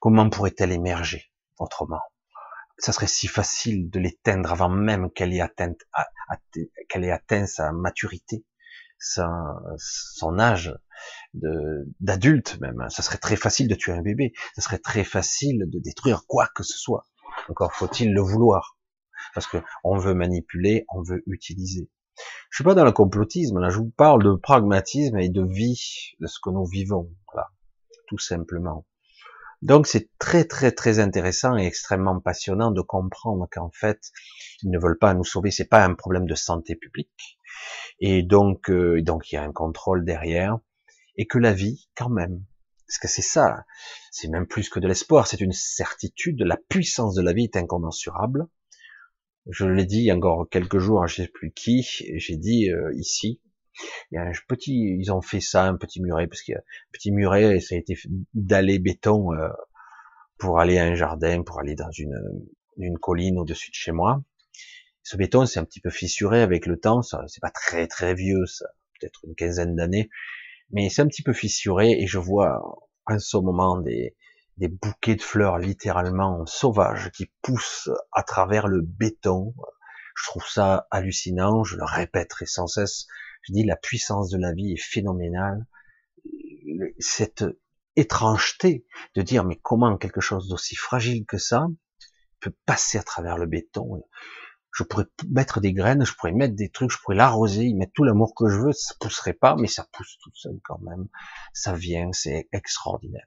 [0.00, 2.00] comment pourrait-elle émerger autrement?
[2.78, 5.74] Ça serait si facile de l'éteindre avant même qu'elle ait atteint,
[6.88, 8.44] qu'elle ait atteint sa maturité,
[8.98, 10.74] son âge
[11.34, 12.86] d'adulte même.
[12.88, 14.32] Ça serait très facile de tuer un bébé.
[14.54, 17.06] Ça serait très facile de détruire quoi que ce soit.
[17.48, 18.76] Encore faut-il le vouloir.
[19.34, 21.90] Parce que on veut manipuler, on veut utiliser.
[22.50, 26.12] Je suis pas dans le complotisme, là, je vous parle de pragmatisme et de vie,
[26.20, 27.48] de ce que nous vivons, voilà,
[28.08, 28.86] tout simplement.
[29.62, 34.00] Donc c'est très très très intéressant et extrêmement passionnant de comprendre qu'en fait
[34.62, 37.38] ils ne veulent pas nous sauver, c'est pas un problème de santé publique
[37.98, 40.58] et donc euh, donc il y a un contrôle derrière
[41.16, 42.42] et que la vie quand même,
[42.90, 43.64] parce que c'est ça,
[44.10, 47.56] c'est même plus que de l'espoir, c'est une certitude, la puissance de la vie est
[47.56, 48.48] incommensurable
[49.48, 53.40] je l'ai dit encore quelques jours, je sais plus qui, j'ai dit euh, ici,
[54.10, 56.56] il y a un petit, ils ont fait ça, un petit muret, parce qu'il y
[56.56, 57.96] a un petit muret, et ça a été
[58.34, 59.48] dallé béton euh,
[60.38, 62.18] pour aller à un jardin, pour aller dans une,
[62.76, 64.22] une colline au-dessus de chez moi.
[65.02, 68.14] Ce béton, c'est un petit peu fissuré avec le temps, ça, c'est pas très très
[68.14, 68.66] vieux, ça,
[69.00, 70.10] peut-être une quinzaine d'années,
[70.72, 72.60] mais c'est un petit peu fissuré, et je vois
[73.06, 74.16] en ce moment des,
[74.60, 79.54] des bouquets de fleurs littéralement sauvages qui poussent à travers le béton.
[80.14, 83.06] Je trouve ça hallucinant, je le répéterai sans cesse.
[83.42, 85.66] Je dis la puissance de la vie est phénoménale.
[86.98, 87.44] Cette
[87.96, 91.66] étrangeté de dire mais comment quelque chose d'aussi fragile que ça
[92.40, 94.02] peut passer à travers le béton?
[94.72, 97.92] Je pourrais mettre des graines, je pourrais mettre des trucs, je pourrais l'arroser, y mettre
[97.94, 101.08] tout l'amour que je veux, ça pousserait pas, mais ça pousse tout seul quand même.
[101.52, 103.26] Ça vient, c'est extraordinaire.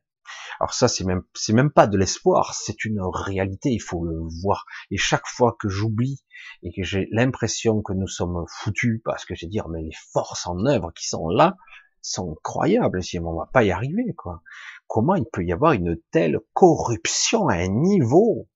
[0.59, 4.19] Alors ça, c'est même, c'est même pas de l'espoir, c'est une réalité, il faut le
[4.41, 4.65] voir.
[4.91, 6.23] Et chaque fois que j'oublie
[6.63, 10.47] et que j'ai l'impression que nous sommes foutus, parce que je dire, mais les forces
[10.47, 11.57] en œuvre qui sont là
[12.01, 14.41] sont incroyables, si on va pas y arriver, quoi.
[14.87, 18.47] Comment il peut y avoir une telle corruption à un niveau?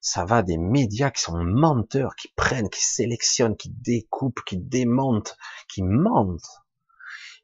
[0.00, 5.36] Ça va des médias qui sont menteurs, qui prennent, qui sélectionnent, qui découpent, qui démontent,
[5.68, 6.62] qui mentent.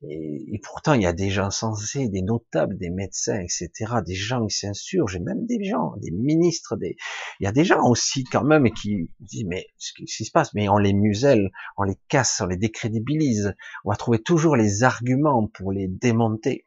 [0.03, 3.71] Et, pourtant, il y a des gens sensés, des notables, des médecins, etc.,
[4.05, 6.97] des gens qui s'insurgent, et même des gens, des ministres, des...
[7.41, 10.53] il y a des gens aussi quand même qui disent, mais ce qui se passe,
[10.53, 14.83] mais on les muselle, on les casse, on les décrédibilise, on va trouver toujours les
[14.83, 16.67] arguments pour les démonter.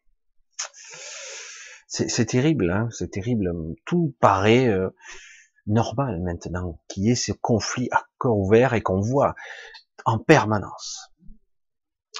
[1.87, 3.51] C'est terrible, hein, c'est terrible.
[3.85, 4.89] Tout paraît euh,
[5.67, 9.35] normal maintenant, qu'il y ait ce conflit à corps ouvert et qu'on voit
[10.05, 11.11] en permanence.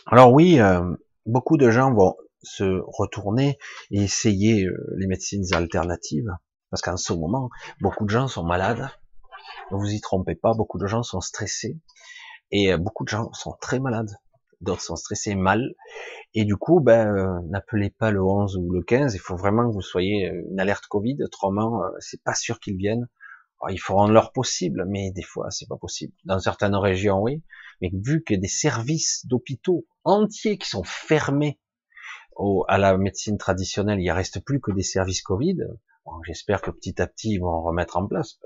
[0.06, 3.58] Alors oui, euh, beaucoup de gens vont se retourner
[3.92, 6.32] et essayer euh, les médecines alternatives,
[6.70, 7.50] parce qu'en ce moment,
[7.82, 8.90] beaucoup de gens sont malades.
[9.72, 11.78] Ne vous y trompez pas, beaucoup de gens sont stressés
[12.52, 14.16] et euh, beaucoup de gens sont très malades.
[14.62, 15.74] D'autres sont stressés mal.
[16.34, 19.16] Et du coup, ben, n'appelez pas le 11 ou le 15.
[19.16, 21.16] Il faut vraiment que vous soyez une alerte Covid.
[21.24, 23.08] Autrement, c'est pas sûr qu'ils viennent.
[23.62, 26.14] Alors, il faut rendre leur possible, mais des fois, c'est pas possible.
[26.26, 27.44] Dans certaines régions, oui
[27.82, 31.60] mais vu que des services d'hôpitaux entiers qui sont fermés
[32.36, 35.58] au, à la médecine traditionnelle, il reste plus que des services Covid.
[36.06, 38.40] Bon, J'espère que petit à petit ils vont remettre en place.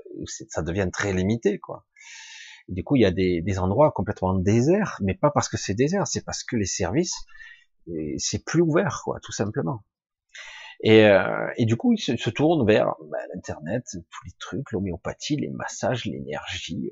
[0.48, 1.86] Ça devient très limité, quoi.
[2.68, 5.74] Du coup, il y a des, des endroits complètement déserts, mais pas parce que c'est
[5.74, 7.14] désert, c'est parce que les services,
[8.16, 9.84] c'est plus ouvert, quoi, tout simplement.
[10.84, 14.70] Et, euh, et, du coup, ils se, se tournent vers bah, l'internet, tous les trucs,
[14.70, 16.90] l'homéopathie, les massages, l'énergie,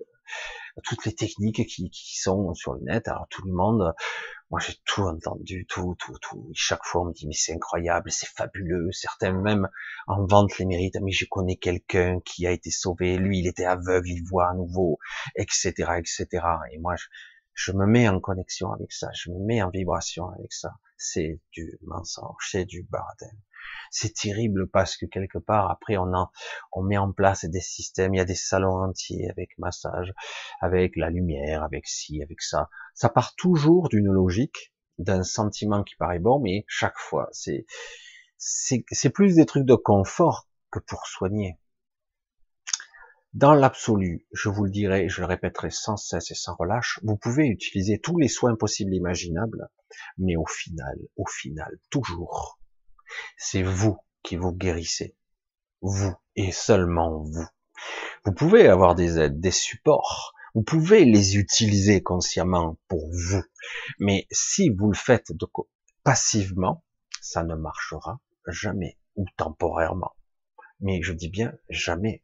[0.85, 3.07] toutes les techniques qui, qui, sont sur le net.
[3.09, 3.93] Alors tout le monde,
[4.51, 6.51] moi j'ai tout entendu, tout, tout, tout.
[6.55, 8.91] chaque fois on me dit mais c'est incroyable, c'est fabuleux.
[8.93, 9.69] Certains même
[10.07, 10.97] en vantent les mérites.
[11.03, 14.55] Mais je connais quelqu'un qui a été sauvé, lui il était aveugle, il voit à
[14.55, 14.99] nouveau,
[15.37, 16.27] etc., etc.
[16.73, 17.05] Et moi je,
[17.53, 20.73] je me mets en connexion avec ça, je me mets en vibration avec ça.
[20.97, 23.37] C'est du mensonge, c'est du bordel
[23.91, 26.31] c'est terrible parce que quelque part après on a,
[26.73, 30.13] on met en place des systèmes, il y a des salons entiers avec massage,
[30.61, 32.69] avec la lumière, avec ci, avec ça.
[32.95, 37.67] Ça part toujours d'une logique, d'un sentiment qui paraît bon, mais chaque fois c'est
[38.37, 41.59] c'est plus des trucs de confort que pour soigner.
[43.35, 47.17] Dans l'absolu, je vous le dirai, je le répéterai sans cesse et sans relâche, vous
[47.17, 49.69] pouvez utiliser tous les soins possibles imaginables,
[50.19, 52.61] mais au final, au final, toujours,
[53.37, 55.15] c'est vous qui vous guérissez.
[55.81, 57.47] Vous et seulement vous.
[58.25, 60.33] Vous pouvez avoir des aides, des supports.
[60.55, 63.43] Vous pouvez les utiliser consciemment pour vous.
[63.99, 65.47] Mais si vous le faites de,
[66.05, 66.85] passivement,
[67.21, 70.15] ça ne marchera jamais ou temporairement.
[70.81, 72.23] Mais je dis bien jamais.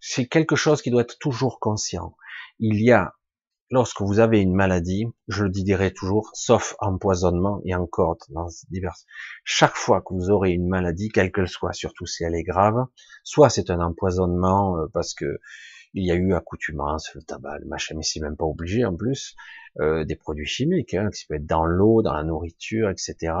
[0.00, 2.16] C'est quelque chose qui doit être toujours conscient.
[2.58, 3.14] Il y a
[3.74, 9.04] lorsque vous avez une maladie, je le dirai toujours, sauf empoisonnement et encore dans diverses,
[9.42, 12.86] chaque fois que vous aurez une maladie, quelle qu'elle soit, surtout si elle est grave,
[13.24, 15.40] soit c'est un empoisonnement euh, parce que
[15.92, 18.94] il y a eu accoutumance, le tabac, le machin, mais c'est même pas obligé en
[18.94, 19.34] plus,
[19.80, 23.34] euh, des produits chimiques, hein, qui peuvent être dans l'eau, dans la nourriture, etc.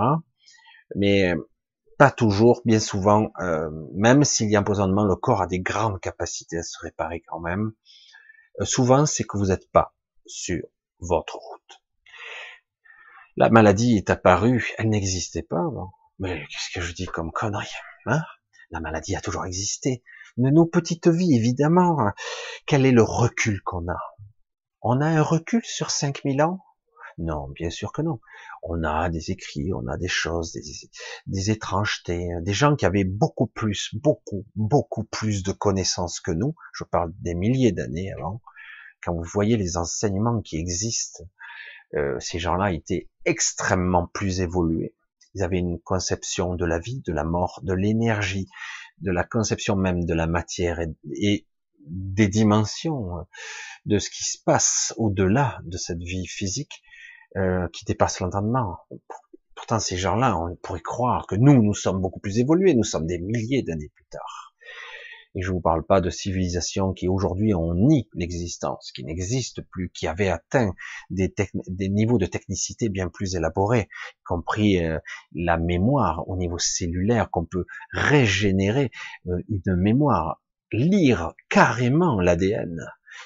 [0.96, 1.34] Mais
[1.96, 6.00] pas toujours, bien souvent, euh, même s'il y a empoisonnement, le corps a des grandes
[6.00, 7.72] capacités à se réparer quand même.
[8.62, 9.94] souvent, c'est que vous n'êtes pas
[10.26, 10.62] sur
[11.00, 11.82] votre route.
[13.36, 15.92] La maladie est apparue, elle n'existait pas avant.
[16.18, 17.72] Mais qu'est-ce que je dis comme connerie
[18.06, 18.22] hein?
[18.70, 20.02] La maladie a toujours existé.
[20.36, 21.96] Mais nos petites vies, évidemment.
[22.66, 23.98] Quel est le recul qu'on a?
[24.82, 26.64] On a un recul sur 5000 ans?
[27.18, 28.20] Non, bien sûr que non.
[28.62, 30.62] On a des écrits, on a des choses, des,
[31.26, 36.54] des étrangetés, des gens qui avaient beaucoup plus, beaucoup, beaucoup plus de connaissances que nous.
[36.72, 38.40] Je parle des milliers d'années avant
[39.04, 41.24] quand vous voyez les enseignements qui existent,
[41.94, 44.94] euh, ces gens-là étaient extrêmement plus évolués.
[45.34, 48.48] Ils avaient une conception de la vie, de la mort, de l'énergie,
[48.98, 51.46] de la conception même de la matière et,
[51.86, 53.22] des dimensions euh,
[53.84, 56.82] de ce qui se passe au-delà de cette vie physique
[57.36, 58.78] euh, qui dépasse l'entendement.
[59.54, 63.06] Pourtant, ces gens-là, on pourrait croire que nous, nous sommes beaucoup plus évolués, nous sommes
[63.06, 64.43] des milliers d'années plus tard.
[65.34, 69.90] Et je vous parle pas de civilisations qui aujourd'hui ont ni l'existence, qui n'existent plus,
[69.90, 70.74] qui avaient atteint
[71.10, 71.32] des,
[71.66, 73.88] des, niveaux de technicité bien plus élaborés,
[74.20, 74.98] y compris euh,
[75.34, 78.90] la mémoire au niveau cellulaire, qu'on peut régénérer
[79.26, 80.40] euh, une mémoire,
[80.72, 82.80] lire carrément l'ADN.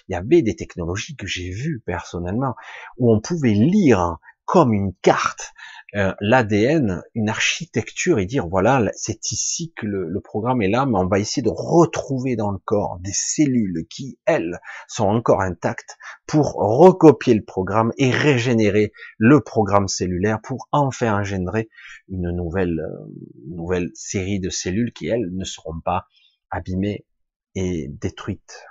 [0.08, 2.54] Il y avait des technologies que j'ai vues personnellement
[2.98, 5.52] où on pouvait lire comme une carte
[5.96, 10.98] euh, l'ADN, une architecture et dire voilà, c'est ici que le, programme est là, mais
[10.98, 15.96] on va essayer de retrouver dans le corps des cellules qui, elles, sont encore intactes
[16.26, 21.70] pour recopier le programme et régénérer le programme cellulaire pour en faire engendrer
[22.08, 23.06] une nouvelle, euh,
[23.46, 26.04] nouvelle série de cellules qui, elles, ne seront pas
[26.50, 27.06] abîmées
[27.54, 28.66] et détruites.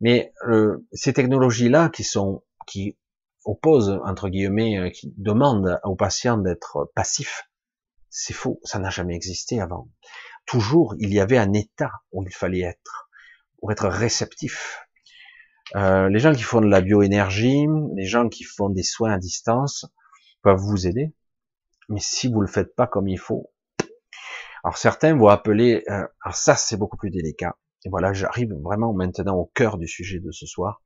[0.00, 2.96] Mais euh, ces technologies-là qui sont qui
[3.44, 7.48] oppose, entre guillemets, euh, qui demande aux patients d'être passifs,
[8.10, 9.88] c'est faux, ça n'a jamais existé avant.
[10.46, 13.10] Toujours, il y avait un état où il fallait être,
[13.58, 14.86] pour être réceptif.
[15.74, 19.18] Euh, les gens qui font de la bioénergie, les gens qui font des soins à
[19.18, 19.86] distance,
[20.42, 21.12] peuvent vous aider,
[21.88, 23.50] mais si vous le faites pas comme il faut,
[24.62, 27.56] alors certains vont appeler, euh, alors ça c'est beaucoup plus délicat.
[27.84, 30.82] Et voilà, j'arrive vraiment maintenant au cœur du sujet de ce soir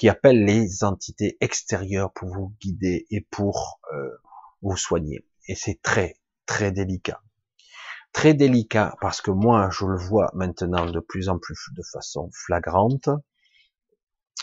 [0.00, 4.08] qui appelle les entités extérieures pour vous guider et pour euh,
[4.62, 5.26] vous soigner.
[5.46, 6.14] Et c'est très,
[6.46, 7.20] très délicat.
[8.14, 12.30] Très délicat parce que moi, je le vois maintenant de plus en plus de façon
[12.32, 13.10] flagrante.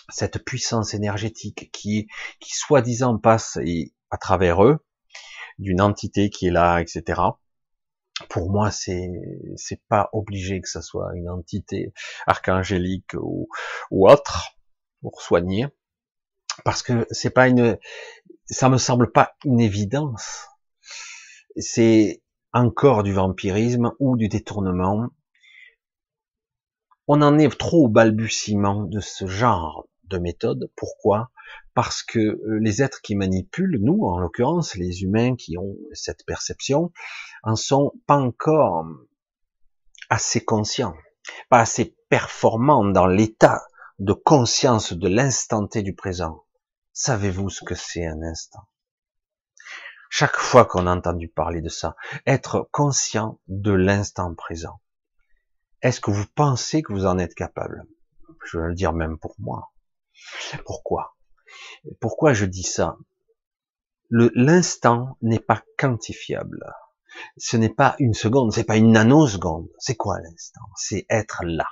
[0.09, 2.07] Cette puissance énergétique qui,
[2.39, 3.57] qui soi-disant passe
[4.11, 4.85] à travers eux,
[5.57, 7.19] d'une entité qui est là, etc.
[8.29, 9.09] Pour moi, c'est
[9.55, 11.93] c'est pas obligé que ce soit une entité
[12.27, 13.49] archangélique ou,
[13.89, 14.56] ou autre
[15.01, 15.67] pour soigner,
[16.63, 17.77] parce que c'est pas une,
[18.45, 20.47] ça me semble pas une évidence.
[21.55, 22.21] C'est
[22.53, 25.09] encore du vampirisme ou du détournement.
[27.07, 30.71] On en est trop au balbutiement de ce genre de méthode.
[30.75, 31.31] Pourquoi?
[31.73, 36.25] Parce que euh, les êtres qui manipulent, nous en l'occurrence, les humains qui ont cette
[36.25, 36.91] perception,
[37.43, 38.85] en sont pas encore
[40.09, 40.95] assez conscients,
[41.49, 43.61] pas assez performants dans l'état
[43.99, 46.45] de conscience de l'instant T du présent.
[46.93, 48.67] Savez-vous ce que c'est un instant?
[50.11, 51.95] Chaque fois qu'on a entendu parler de ça,
[52.27, 54.81] être conscient de l'instant présent.
[55.81, 57.87] Est-ce que vous pensez que vous en êtes capable?
[58.45, 59.71] Je vais le dire même pour moi.
[60.65, 61.17] Pourquoi?
[61.99, 62.97] Pourquoi je dis ça?
[64.11, 66.71] L'instant n'est pas quantifiable.
[67.37, 69.69] Ce n'est pas une seconde, c'est pas une nanoseconde.
[69.79, 70.69] C'est quoi l'instant?
[70.75, 71.67] C'est être là.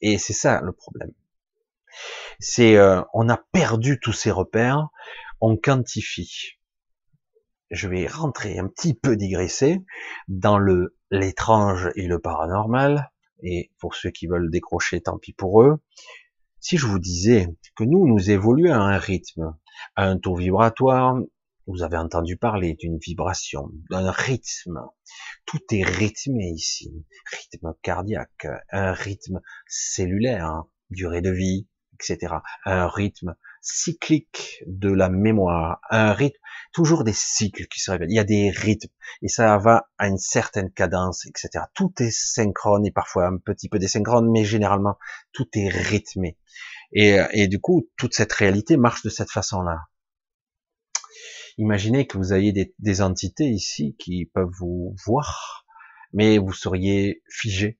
[0.00, 1.12] Et c'est ça le problème.
[2.40, 4.88] C'est, euh, on a perdu tous ces repères,
[5.40, 6.58] on quantifie.
[7.70, 9.80] Je vais rentrer un petit peu digresser
[10.28, 13.10] dans le l'étrange et le paranormal.
[13.42, 15.78] Et pour ceux qui veulent décrocher, tant pis pour eux.
[16.60, 19.56] Si je vous disais que nous, nous évoluons à un rythme,
[19.96, 21.16] à un taux vibratoire,
[21.66, 24.80] Vous avez entendu parler d'une vibration, d'un rythme.
[25.46, 26.92] Tout est rythmé ici.
[27.32, 31.66] Rythme cardiaque, un rythme cellulaire, durée de vie,
[32.02, 32.34] etc.
[32.64, 36.38] Un rythme cyclique de la mémoire, un rythme,
[36.72, 38.10] toujours des cycles qui se révèlent.
[38.10, 38.92] Il y a des rythmes
[39.22, 41.64] et ça va à une certaine cadence, etc.
[41.74, 44.96] Tout est synchrone et parfois un petit peu désynchrone, mais généralement
[45.32, 46.36] tout est rythmé.
[46.92, 49.78] Et, et du coup, toute cette réalité marche de cette façon-là.
[51.58, 55.66] Imaginez que vous ayez des, des, entités ici qui peuvent vous voir,
[56.12, 57.78] mais vous seriez figé.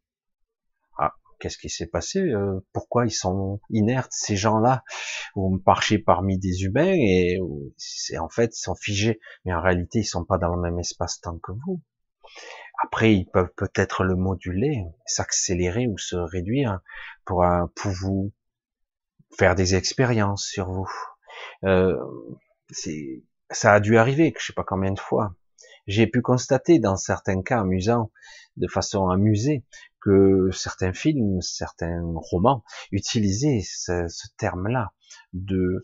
[1.42, 4.84] Qu'est-ce qui s'est passé euh, Pourquoi ils sont inertes ces gens-là?
[5.34, 7.40] Vous marchez parmi des humains et
[7.76, 10.78] c'est en fait ils sont figés, mais en réalité ils sont pas dans le même
[10.78, 11.82] espace-temps que vous.
[12.84, 16.78] Après, ils peuvent peut-être le moduler, s'accélérer ou se réduire
[17.24, 18.32] pour, pour vous
[19.36, 20.90] faire des expériences sur vous.
[21.64, 21.96] Euh,
[22.70, 25.34] c'est ça a dû arriver, je sais pas combien de fois.
[25.86, 28.10] J'ai pu constater dans certains cas amusants,
[28.56, 29.64] de façon amusée,
[30.00, 34.06] que certains films, certains romans utilisaient ce,
[34.36, 34.92] terme-là
[35.32, 35.82] de,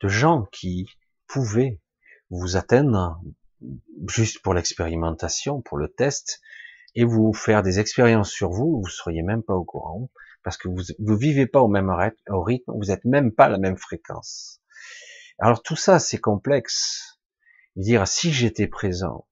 [0.00, 0.86] de gens qui
[1.26, 1.80] pouvaient
[2.30, 3.20] vous atteindre
[4.08, 6.40] juste pour l'expérimentation, pour le test,
[6.94, 10.10] et vous faire des expériences sur vous, vous seriez même pas au courant,
[10.42, 13.58] parce que vous vous vivez pas au même rythme, vous êtes même pas à la
[13.58, 14.60] même fréquence.
[15.38, 17.18] Alors tout ça, c'est complexe.
[17.76, 19.26] Dire si j'étais présent,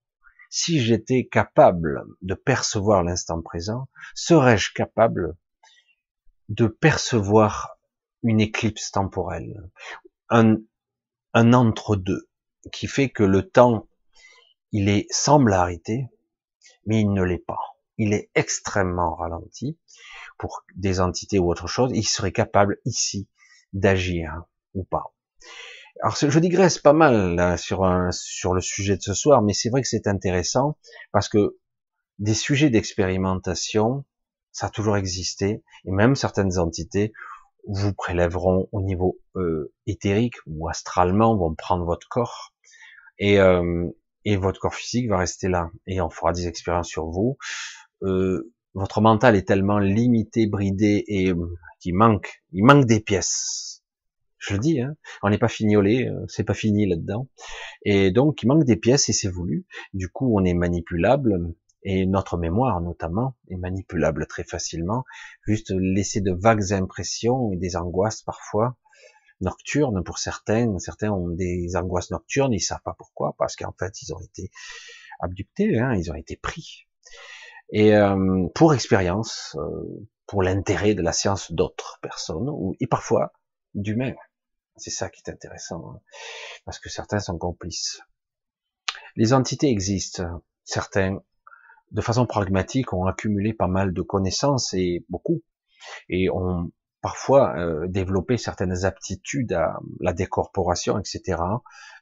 [0.53, 5.35] si j'étais capable de percevoir l'instant présent, serais-je capable
[6.51, 7.79] de percevoir
[8.23, 9.71] une éclipse temporelle,
[10.29, 10.59] un,
[11.33, 12.29] un entre-deux,
[12.71, 13.89] qui fait que le temps,
[14.73, 16.11] il est semble arrêté,
[16.85, 17.79] mais il ne l'est pas.
[17.97, 19.79] Il est extrêmement ralenti
[20.37, 21.93] pour des entités ou autre chose.
[21.95, 23.27] Il serait capable ici
[23.73, 24.45] d'agir
[24.75, 25.15] ou pas.
[26.01, 29.69] Alors je digresse pas mal sur, un, sur le sujet de ce soir, mais c'est
[29.69, 30.77] vrai que c'est intéressant
[31.13, 31.59] parce que
[32.19, 34.05] des sujets d'expérimentation,
[34.53, 37.13] ça a toujours existé, et même certaines entités
[37.67, 42.53] vous prélèveront au niveau euh, éthérique ou astralement, vont prendre votre corps,
[43.19, 43.89] et, euh,
[44.25, 47.37] et votre corps physique va rester là, et on fera des expériences sur vous.
[48.03, 53.72] Euh, votre mental est tellement limité, bridé, et euh, qu'il manque, il manque des pièces
[54.43, 57.29] je le dis, hein, on n'est pas fignolé, euh, c'est pas fini là-dedans.
[57.85, 59.67] Et donc, il manque des pièces et c'est voulu.
[59.95, 65.05] Du coup, on est manipulable et notre mémoire, notamment, est manipulable très facilement.
[65.47, 68.77] Juste laisser de vagues impressions et des angoisses parfois
[69.41, 70.77] nocturnes pour certains.
[70.81, 74.51] Certains ont des angoisses nocturnes, ils savent pas pourquoi, parce qu'en fait, ils ont été
[75.21, 76.89] abductés, hein, ils ont été pris.
[77.71, 83.33] Et euh, pour expérience, euh, pour l'intérêt de la science d'autres personnes, ou, et parfois
[83.75, 84.15] d'humains.
[84.77, 86.01] C'est ça qui est intéressant, hein.
[86.65, 88.01] parce que certains sont complices.
[89.17, 90.43] Les entités existent.
[90.65, 91.19] Certains,
[91.91, 95.43] de façon pragmatique, ont accumulé pas mal de connaissances et beaucoup,
[96.09, 101.43] et ont parfois euh, développé certaines aptitudes à la décorporation, etc.,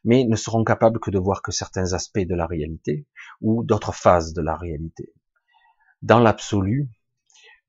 [0.05, 3.07] mais ne seront capables que de voir que certains aspects de la réalité
[3.41, 5.13] ou d'autres phases de la réalité.
[6.03, 6.89] Dans l'absolu,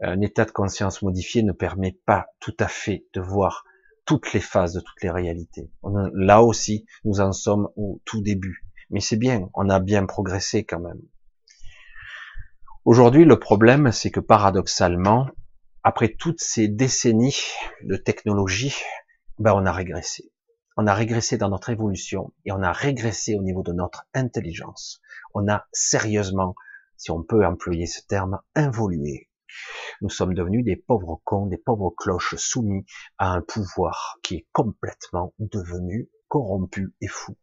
[0.01, 3.65] un état de conscience modifié ne permet pas tout à fait de voir
[4.11, 5.71] toutes les phases de toutes les réalités.
[6.13, 8.65] là aussi, nous en sommes au tout début.
[8.89, 10.99] Mais c'est bien, on a bien progressé quand même.
[12.83, 15.29] Aujourd'hui, le problème, c'est que paradoxalement,
[15.81, 17.37] après toutes ces décennies
[17.83, 18.75] de technologie,
[19.39, 20.29] ben on a régressé.
[20.75, 24.99] On a régressé dans notre évolution et on a régressé au niveau de notre intelligence.
[25.33, 26.53] On a sérieusement,
[26.97, 29.30] si on peut employer ce terme, involué.
[30.01, 32.85] Nous sommes devenus des pauvres cons, des pauvres cloches soumis
[33.17, 37.37] à un pouvoir qui est complètement devenu corrompu et fou.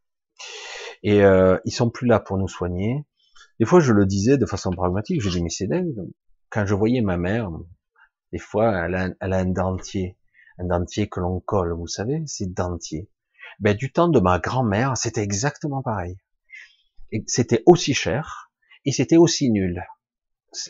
[1.02, 3.06] Et euh, ils sont plus là pour nous soigner.
[3.60, 5.94] Des fois, je le disais de façon pragmatique, je dis mais c'est dingue.
[6.50, 7.50] Quand je voyais ma mère,
[8.32, 10.16] des fois, elle a, un dentier,
[10.58, 13.10] un dentier que l'on colle, vous savez, c'est dentier.
[13.60, 16.16] Ben, du temps de ma grand-mère, c'était exactement pareil.
[17.26, 18.50] C'était aussi cher
[18.84, 19.82] et c'était aussi nul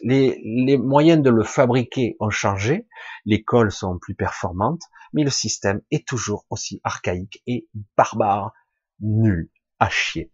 [0.03, 2.87] les, moyens de le fabriquer ont changé,
[3.25, 8.53] les cols sont plus performantes, mais le système est toujours aussi archaïque et barbare,
[9.01, 10.33] nul, à chier.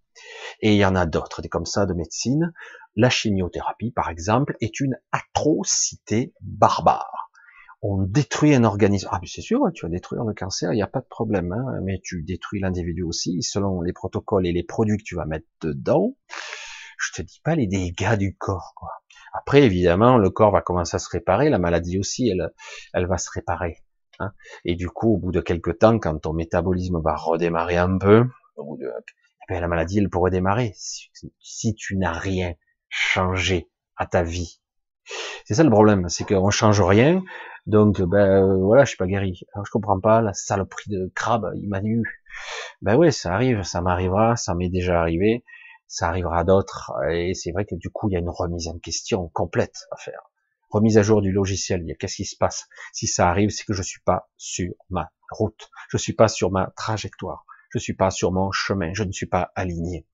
[0.60, 2.52] Et il y en a d'autres, des comme ça de médecine.
[2.96, 7.30] La chimiothérapie, par exemple, est une atrocité barbare.
[7.82, 9.08] On détruit un organisme.
[9.10, 11.52] Ah, mais c'est sûr, tu vas détruire le cancer, il n'y a pas de problème,
[11.52, 15.26] hein, mais tu détruis l'individu aussi, selon les protocoles et les produits que tu vas
[15.26, 16.16] mettre dedans.
[16.98, 19.03] Je te dis pas les dégâts du corps, quoi.
[19.34, 22.52] Après, évidemment, le corps va commencer à se réparer, la maladie aussi, elle,
[22.92, 23.78] elle va se réparer.
[24.20, 24.32] Hein.
[24.64, 28.24] Et du coup, au bout de quelques temps, quand ton métabolisme va redémarrer un peu,
[28.56, 28.88] au bout de
[29.50, 31.10] eh la maladie, elle pourrait démarrer si,
[31.40, 32.54] si tu n'as rien
[32.88, 34.60] changé à ta vie.
[35.44, 37.22] C'est ça le problème, c'est qu'on change rien,
[37.66, 39.40] donc ben euh, voilà, je suis pas guéri.
[39.52, 42.02] Alors, je comprends pas la saloperie de crabe, il m'a eu.
[42.80, 45.44] Ben ouais, ça arrive, ça m'arrivera, ça m'est déjà arrivé,
[45.88, 48.78] ça arrivera d'autres, et c'est vrai que du coup il y a une remise en
[48.78, 50.30] question complète à faire.
[50.70, 53.82] Remise à jour du logiciel, qu'est-ce qui se passe Si ça arrive, c'est que je
[53.82, 58.32] suis pas sur ma route, je suis pas sur ma trajectoire, je suis pas sur
[58.32, 60.06] mon chemin, je ne suis pas aligné.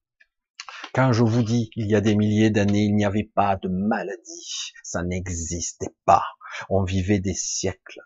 [0.93, 3.69] Quand je vous dis il y a des milliers d'années, il n'y avait pas de
[3.69, 6.25] maladie, ça n'existait pas.
[6.69, 8.01] On vivait des siècles.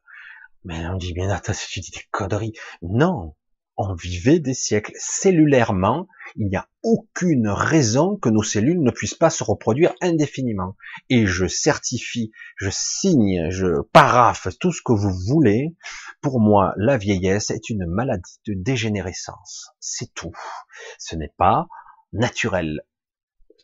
[0.64, 2.54] Mais on dit bien attends, tu dis des conneries.
[2.82, 3.36] Non,
[3.78, 4.94] on vivait des siècles.
[4.98, 10.76] Cellulairement, il n'y a aucune raison que nos cellules ne puissent pas se reproduire indéfiniment.
[11.10, 15.76] Et je certifie, je signe, je paraphe tout ce que vous voulez.
[16.22, 19.70] Pour moi, la vieillesse est une maladie de dégénérescence.
[19.80, 20.36] C'est tout.
[21.00, 21.68] Ce n'est pas
[22.14, 22.82] naturel.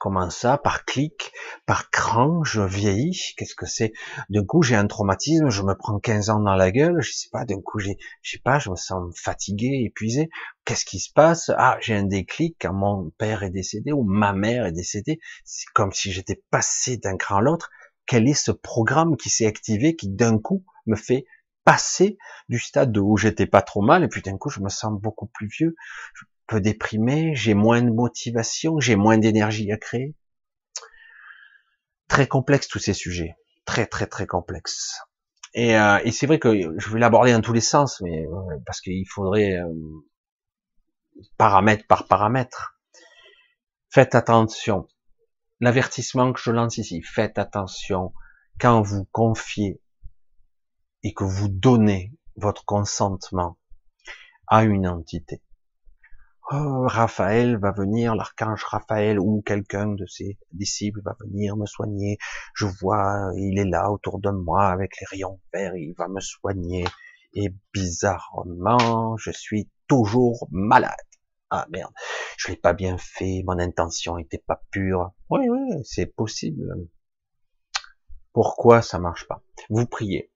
[0.01, 0.57] Comment ça?
[0.57, 1.31] Par clic,
[1.67, 3.35] par cran, je vieillis?
[3.37, 3.93] Qu'est-ce que c'est?
[4.29, 7.29] D'un coup, j'ai un traumatisme, je me prends 15 ans dans la gueule, je sais
[7.31, 10.31] pas, d'un coup, j'ai, je sais pas, je me sens fatigué, épuisé.
[10.65, 11.51] Qu'est-ce qui se passe?
[11.55, 15.19] Ah, j'ai un déclic quand mon père est décédé ou ma mère est décédée.
[15.45, 17.69] C'est comme si j'étais passé d'un cran à l'autre.
[18.07, 21.25] Quel est ce programme qui s'est activé, qui d'un coup me fait
[21.63, 22.17] passer
[22.49, 25.27] du stade où j'étais pas trop mal et puis d'un coup je me sens beaucoup
[25.27, 25.75] plus vieux?
[26.51, 30.17] Peu déprimé, j'ai moins de motivation, j'ai moins d'énergie à créer.
[32.09, 34.99] Très complexe tous ces sujets, très très très complexe.
[35.53, 38.81] Et, euh, c'est vrai que je vais l'aborder dans tous les sens, mais euh, parce
[38.81, 39.73] qu'il faudrait euh,
[41.37, 42.77] paramètre par paramètre.
[43.89, 44.89] Faites attention.
[45.61, 48.13] L'avertissement que je lance ici, faites attention
[48.59, 49.81] quand vous confiez
[51.03, 53.57] et que vous donnez votre consentement
[54.47, 55.41] à une entité
[56.51, 62.17] oh, Raphaël va venir, l'archange Raphaël ou quelqu'un de ses disciples va venir me soigner.
[62.53, 66.19] Je vois, il est là autour de moi avec les rayons verts, il va me
[66.19, 66.85] soigner.
[67.33, 70.95] Et bizarrement, je suis toujours malade.
[71.49, 71.91] Ah merde,
[72.37, 75.11] je l'ai pas bien fait, mon intention était pas pure.
[75.29, 76.89] Oui, oui, c'est possible.
[78.33, 79.43] Pourquoi ça marche pas?
[79.69, 80.31] Vous priez,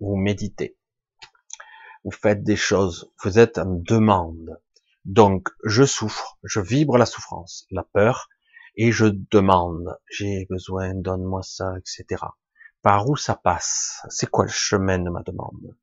[0.00, 0.76] vous méditez,
[2.02, 4.60] vous faites des choses, vous êtes en demande,
[5.04, 8.28] donc, je souffre, je vibre la souffrance, la peur,
[8.76, 12.22] et je demande, j'ai besoin, donne-moi ça, etc.
[12.82, 14.02] Par où ça passe?
[14.08, 15.76] C'est quoi le chemin de ma demande?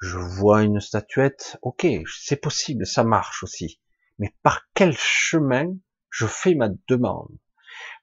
[0.00, 3.80] Je vois une statuette, ok, c'est possible, ça marche aussi.
[4.18, 5.74] Mais par quel chemin
[6.10, 7.36] je fais ma demande?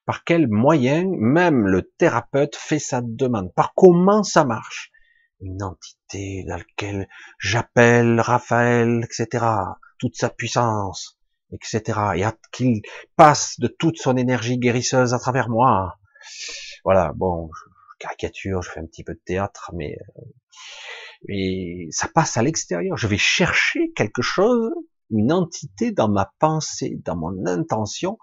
[0.06, 3.54] Par quel moyen même le thérapeute fait sa demande?
[3.54, 4.92] Par comment ça marche?
[5.40, 7.08] Une entité dans laquelle
[7.40, 9.46] j'appelle Raphaël, etc
[10.00, 11.20] toute sa puissance,
[11.52, 12.00] etc.
[12.16, 12.82] Et qu'il
[13.16, 15.98] passe de toute son énergie guérisseuse à travers moi.
[16.84, 17.74] Voilà, bon, je
[18.04, 19.98] caricature, je fais un petit peu de théâtre, mais,
[21.28, 22.98] mais euh, ça passe à l'extérieur.
[22.98, 24.74] Je vais chercher quelque chose,
[25.10, 28.18] une entité dans ma pensée, dans mon intention,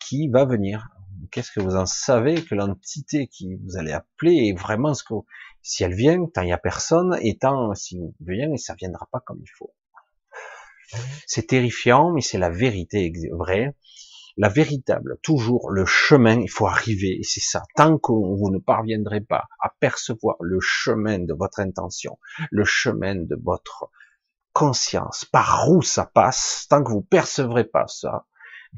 [0.00, 0.88] qui va venir.
[1.30, 5.14] Qu'est-ce que vous en savez que l'entité qui vous allez appeler est vraiment ce que,
[5.62, 9.08] si elle vient, tant il n'y a personne, et tant si vous vient, ça viendra
[9.10, 9.72] pas comme il faut.
[11.26, 13.74] C'est terrifiant, mais c'est la vérité vraie.
[14.36, 17.62] La véritable, toujours le chemin, il faut arriver, et c'est ça.
[17.76, 22.18] Tant que vous ne parviendrez pas à percevoir le chemin de votre intention,
[22.50, 23.90] le chemin de votre
[24.52, 28.26] conscience, par où ça passe, tant que vous percevrez pas ça,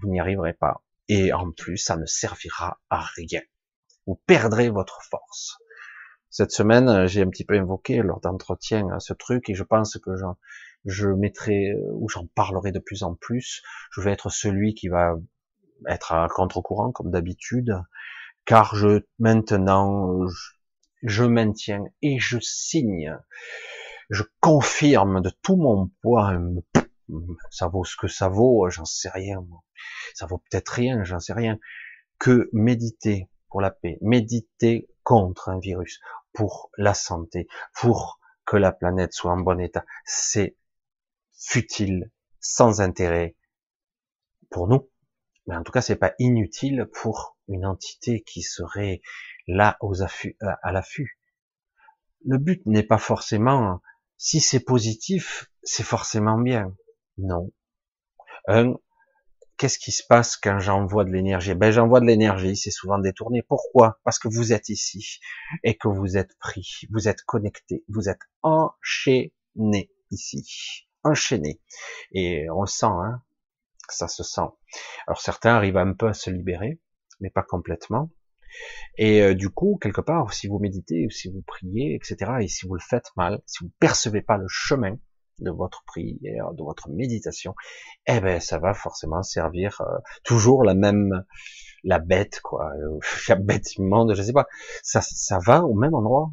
[0.00, 0.82] vous n'y arriverez pas.
[1.08, 3.40] Et en plus, ça ne servira à rien.
[4.06, 5.56] Vous perdrez votre force.
[6.28, 10.10] Cette semaine, j'ai un petit peu invoqué lors d'entretien ce truc et je pense que
[10.86, 13.62] je mettrai euh, ou j'en parlerai de plus en plus.
[13.90, 15.16] Je vais être celui qui va
[15.86, 17.82] être à contre-courant comme d'habitude,
[18.44, 20.26] car je maintenant
[21.02, 23.16] je, maintiens et je signe,
[24.08, 26.32] je confirme de tout mon poids.
[27.50, 29.44] Ça vaut ce que ça vaut, j'en sais rien.
[30.14, 31.58] Ça vaut peut-être rien, j'en sais rien.
[32.18, 36.00] Que méditer pour la paix, méditer contre un virus,
[36.32, 40.56] pour la santé, pour que la planète soit en bon état, c'est
[41.36, 42.10] futile,
[42.40, 43.36] sans intérêt
[44.50, 44.90] pour nous,
[45.46, 49.00] mais en tout cas c'est pas inutile pour une entité qui serait
[49.46, 51.18] là aux affûts, à l'affût.
[52.24, 53.80] Le but n'est pas forcément,
[54.16, 56.74] si c'est positif, c'est forcément bien.
[57.18, 57.52] Non.
[58.48, 58.74] Un,
[59.56, 61.54] qu'est-ce qui se passe quand j'envoie de l'énergie?
[61.54, 63.42] Ben j'envoie de l'énergie, c'est souvent détourné.
[63.42, 64.00] Pourquoi?
[64.04, 65.20] Parce que vous êtes ici
[65.62, 71.60] et que vous êtes pris, vous êtes connecté, vous êtes enchaîné ici enchaîné.
[72.12, 73.22] Et on sent, hein.
[73.88, 74.48] Ça se sent.
[75.06, 76.80] Alors certains arrivent un peu à se libérer,
[77.20, 78.10] mais pas complètement.
[78.98, 82.66] Et euh, du coup, quelque part, si vous méditez, si vous priez, etc., et si
[82.66, 84.96] vous le faites mal, si vous percevez pas le chemin
[85.38, 87.54] de votre prière, de votre méditation,
[88.06, 91.24] eh ben, ça va forcément servir euh, toujours la même,
[91.84, 92.72] la bête, quoi,
[93.28, 94.46] la bête immonde, je sais pas.
[94.82, 96.30] Ça, ça va au même endroit?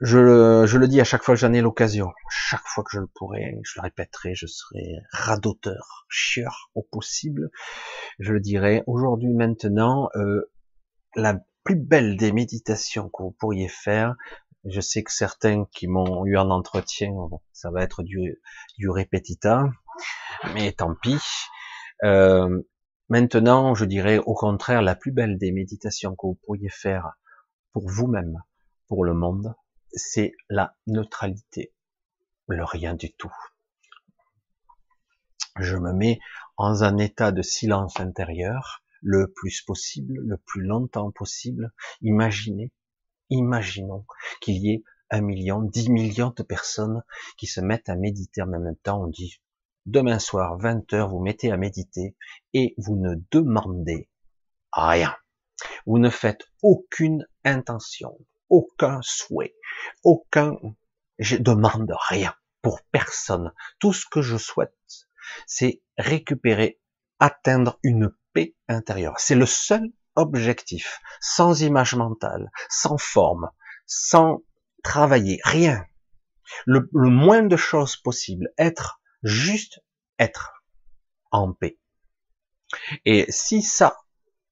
[0.00, 3.00] Je, je le dis à chaque fois que j'en ai l'occasion, chaque fois que je
[3.00, 7.50] le pourrai, je le répéterai, je serai radoteur, chieur au possible.
[8.20, 10.52] Je le dirai aujourd'hui, maintenant, euh,
[11.16, 14.14] la plus belle des méditations que vous pourriez faire,
[14.64, 17.12] je sais que certains qui m'ont eu en entretien,
[17.52, 18.40] ça va être du,
[18.78, 19.64] du répétita,
[20.54, 21.20] mais tant pis.
[22.04, 22.62] Euh,
[23.08, 27.14] maintenant, je dirais au contraire, la plus belle des méditations que vous pourriez faire
[27.72, 28.42] pour vous-même,
[28.86, 29.54] pour le monde,
[29.92, 31.72] c'est la neutralité,
[32.46, 33.32] le rien du tout.
[35.58, 36.20] Je me mets
[36.56, 41.72] en un état de silence intérieur le plus possible, le plus longtemps possible.
[42.02, 42.72] Imaginez,
[43.30, 44.04] imaginons
[44.40, 47.02] qu'il y ait un million, dix millions de personnes
[47.36, 49.02] qui se mettent à méditer en même temps.
[49.02, 49.40] On dit
[49.86, 52.16] demain soir, 20 heures, vous mettez à méditer
[52.52, 54.08] et vous ne demandez
[54.72, 55.16] rien.
[55.86, 58.18] Vous ne faites aucune intention,
[58.48, 59.54] aucun souhait,
[60.02, 60.56] aucun,
[61.18, 63.52] je demande rien pour personne.
[63.78, 64.74] Tout ce que je souhaite,
[65.46, 66.80] c'est récupérer,
[67.18, 69.18] atteindre une paix intérieure.
[69.18, 73.50] C'est le seul objectif, sans image mentale, sans forme,
[73.86, 74.42] sans
[74.82, 75.84] travailler, rien.
[76.66, 79.80] Le, moins de choses possible, être, juste
[80.18, 80.62] être
[81.30, 81.78] en paix.
[83.04, 83.98] Et si ça,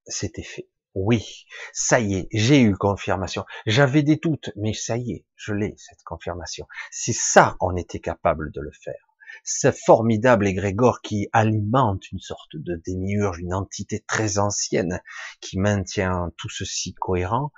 [0.07, 1.45] c'était fait, oui,
[1.75, 3.45] ça y est, j'ai eu confirmation.
[3.67, 6.67] J'avais des doutes, mais ça y est, je l'ai, cette confirmation.
[6.91, 9.07] Si ça, on était capable de le faire.
[9.45, 15.03] Ce formidable égrégore qui alimente une sorte de démiurge, une entité très ancienne
[15.43, 17.53] qui maintient tout ceci cohérent,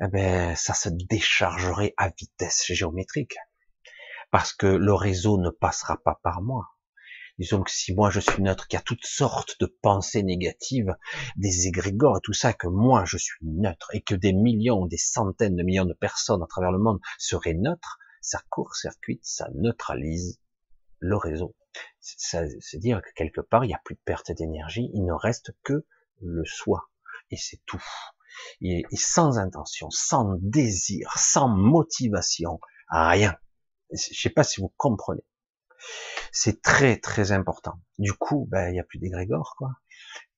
[0.00, 3.36] eh ben, ça se déchargerait à vitesse géométrique.
[4.32, 6.66] Parce que le réseau ne passera pas par moi.
[7.38, 10.94] Disons que si moi je suis neutre, qu'il y a toutes sortes de pensées négatives,
[11.36, 14.98] des égrégores et tout ça, que moi je suis neutre et que des millions, des
[14.98, 20.40] centaines de millions de personnes à travers le monde seraient neutres, ça court-circuite, ça neutralise
[20.98, 21.56] le réseau.
[22.00, 25.52] C'est dire que quelque part, il n'y a plus de perte d'énergie, il ne reste
[25.64, 25.86] que
[26.20, 26.88] le soi.
[27.30, 27.82] Et c'est tout.
[28.60, 32.60] Et, sans intention, sans désir, sans motivation,
[32.90, 33.36] rien.
[33.90, 35.24] Je sais pas si vous comprenez.
[36.32, 37.74] C'est très très important.
[37.98, 39.70] Du coup, ben, il n'y a plus d'égrégore, quoi.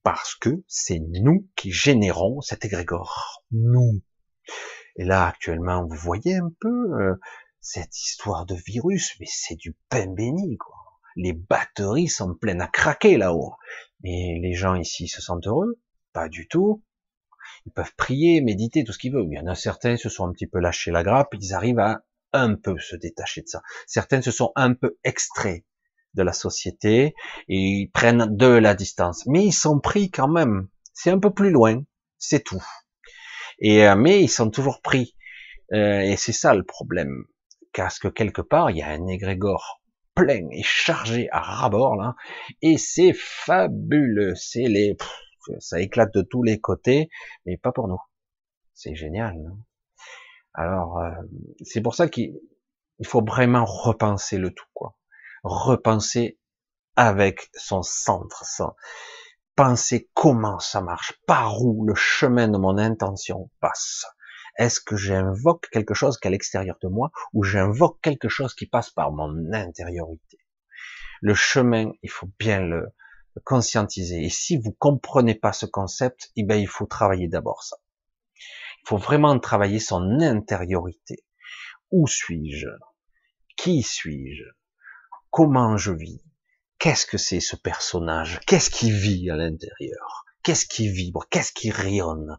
[0.03, 3.45] Parce que c'est nous qui générons cet égrégore.
[3.51, 4.03] Nous.
[4.97, 7.15] Et là, actuellement, vous voyez un peu euh,
[7.61, 10.77] cette histoire de virus, mais c'est du pain béni, quoi.
[11.17, 13.55] Les batteries sont pleines à craquer là-haut.
[14.03, 15.81] Mais les gens ici se sentent heureux?
[16.13, 16.83] Pas du tout.
[17.67, 19.29] Ils peuvent prier, méditer, tout ce qu'ils veulent.
[19.31, 21.79] Il y en a certains se sont un petit peu lâchés la grappe, ils arrivent
[21.79, 23.63] à un peu se détacher de ça.
[23.87, 25.65] Certains se sont un peu extraits
[26.13, 27.15] de la société
[27.49, 29.25] et ils prennent de la distance.
[29.27, 30.69] Mais ils sont pris quand même.
[30.93, 31.83] C'est un peu plus loin,
[32.19, 32.63] c'est tout.
[33.59, 35.17] Et euh, mais ils sont toujours pris.
[35.73, 37.25] Euh, et c'est ça le problème.
[37.73, 39.81] Parce que quelque part, il y a un égrégore
[40.15, 42.15] plein et chargé à rabord là,
[42.63, 44.35] et c'est fabuleux.
[44.37, 44.97] C'est les,
[45.59, 47.09] ça éclate de tous les côtés,
[47.47, 47.99] mais pas pour nous.
[48.75, 49.37] C'est génial.
[49.43, 49.59] Non?
[50.55, 51.11] Alors, euh,
[51.63, 52.33] c'est pour ça qu'il
[53.05, 54.97] faut vraiment repenser le tout, quoi.
[55.43, 56.39] Repenser
[56.97, 58.73] avec son centre, son,
[59.57, 64.07] penser comment ça marche, par où le chemin de mon intention passe.
[64.57, 68.55] Est-ce que j'invoque quelque chose qui est à l'extérieur de moi ou j'invoque quelque chose
[68.55, 70.39] qui passe par mon intériorité?
[71.21, 72.95] Le chemin, il faut bien le
[73.45, 74.23] conscientiser.
[74.25, 77.77] Et si vous comprenez pas ce concept, eh ben, il faut travailler d'abord ça.
[78.85, 81.25] Faut vraiment travailler son intériorité.
[81.91, 82.69] Où suis-je?
[83.57, 84.45] Qui suis-je?
[85.31, 86.23] Comment je vis?
[86.79, 88.41] Qu'est-ce que c'est ce personnage?
[88.47, 90.25] Qu'est-ce qui vit à l'intérieur?
[90.43, 91.25] Qu'est-ce qui vibre?
[91.31, 92.39] Qu'est-ce qui rayonne?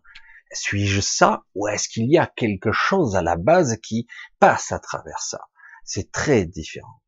[0.51, 1.43] Suis-je ça?
[1.55, 4.05] Ou est-ce qu'il y a quelque chose à la base qui
[4.39, 5.39] passe à travers ça?
[5.83, 7.01] C'est très différent.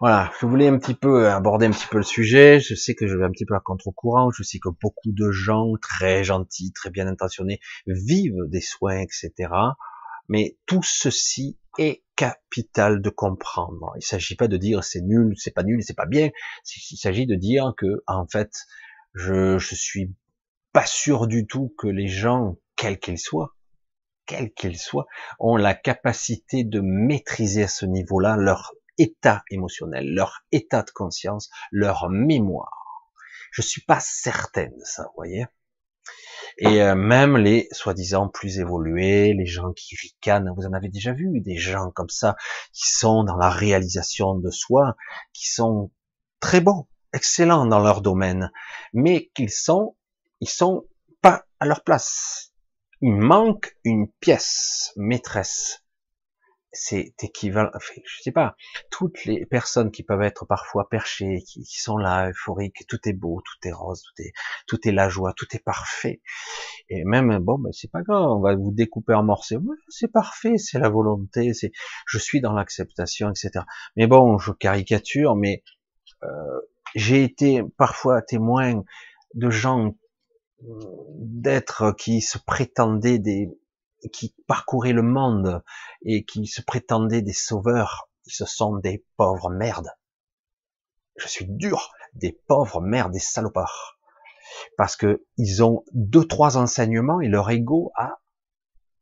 [0.00, 2.60] Voilà, je voulais un petit peu aborder un petit peu le sujet.
[2.60, 4.30] Je sais que je vais un petit peu à contre-courant.
[4.30, 9.50] Je sais que beaucoup de gens très gentils, très bien intentionnés vivent des soins, etc.
[10.28, 13.92] Mais tout ceci est capital de comprendre.
[13.96, 16.30] Il s'agit pas de dire c'est nul, c'est pas nul, c'est pas bien.
[16.92, 18.52] Il s'agit de dire que en fait,
[19.14, 20.14] je je suis
[20.72, 23.56] pas sûr du tout que les gens, quels qu'ils soient,
[24.26, 25.06] quels qu'ils soient,
[25.40, 31.50] ont la capacité de maîtriser à ce niveau-là leur état émotionnel, leur état de conscience,
[31.70, 33.12] leur mémoire.
[33.50, 35.46] Je suis pas certaine de ça, vous voyez.
[36.58, 41.12] Et euh, même les soi-disant plus évolués, les gens qui ricanent, vous en avez déjà
[41.12, 42.36] vu des gens comme ça
[42.72, 44.96] qui sont dans la réalisation de soi,
[45.32, 45.92] qui sont
[46.40, 48.50] très bons, excellents dans leur domaine,
[48.92, 49.96] mais qu'ils sont,
[50.40, 50.86] ils sont
[51.22, 52.52] pas à leur place.
[53.00, 55.84] Il manque une pièce maîtresse
[56.72, 58.56] c'est équivalent, enfin, je sais pas,
[58.90, 63.40] toutes les personnes qui peuvent être parfois perchées, qui, sont là, euphoriques, tout est beau,
[63.40, 64.32] tout est rose, tout est,
[64.66, 66.20] tout est la joie, tout est parfait.
[66.90, 69.62] Et même, bon, ben, c'est pas grave, on va vous découper en morceaux.
[69.88, 71.72] c'est parfait, c'est la volonté, c'est,
[72.06, 73.64] je suis dans l'acceptation, etc.
[73.96, 75.62] Mais bon, je caricature, mais
[76.22, 76.60] euh,
[76.94, 78.82] j'ai été parfois témoin
[79.34, 79.94] de gens
[80.64, 80.80] euh,
[81.18, 83.48] d'êtres qui se prétendaient des,
[84.12, 85.62] qui parcouraient le monde
[86.02, 89.90] et qui se prétendaient des sauveurs, se sont des pauvres merdes.
[91.16, 93.98] Je suis dur, des pauvres merdes, des salopards.
[94.76, 98.20] Parce que ils ont deux, trois enseignements et leur ego a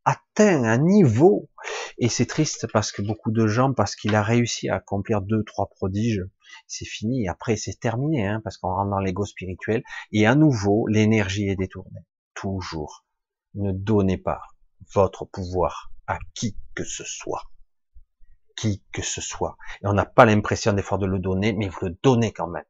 [0.04, 1.50] atteint un niveau.
[1.98, 5.44] Et c'est triste parce que beaucoup de gens, parce qu'il a réussi à accomplir deux,
[5.44, 6.24] trois prodiges,
[6.66, 7.28] c'est fini.
[7.28, 9.82] Après, c'est terminé, hein, parce qu'on rentre dans l'ego spirituel.
[10.12, 12.00] Et à nouveau, l'énergie est détournée.
[12.34, 13.04] Toujours.
[13.54, 14.40] Ne donnez pas
[14.92, 17.42] votre pouvoir à qui que ce soit.
[18.56, 19.56] Qui que ce soit.
[19.82, 22.46] Et on n'a pas l'impression des fois de le donner, mais vous le donnez quand
[22.46, 22.64] même.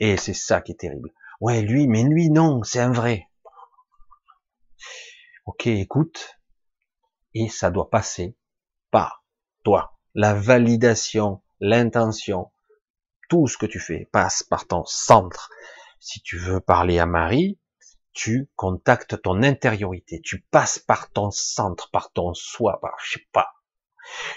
[0.00, 1.12] Et c'est ça qui est terrible.
[1.40, 3.28] Ouais, lui, mais lui, non, c'est un vrai.
[5.44, 6.38] Ok, écoute.
[7.34, 8.36] Et ça doit passer
[8.90, 9.24] par
[9.62, 9.94] toi.
[10.14, 12.50] La validation, l'intention,
[13.28, 15.50] tout ce que tu fais passe par ton centre.
[16.00, 17.58] Si tu veux parler à Marie,
[18.16, 23.26] tu contactes ton intériorité, tu passes par ton centre, par ton soi, par je sais
[23.30, 23.52] pas.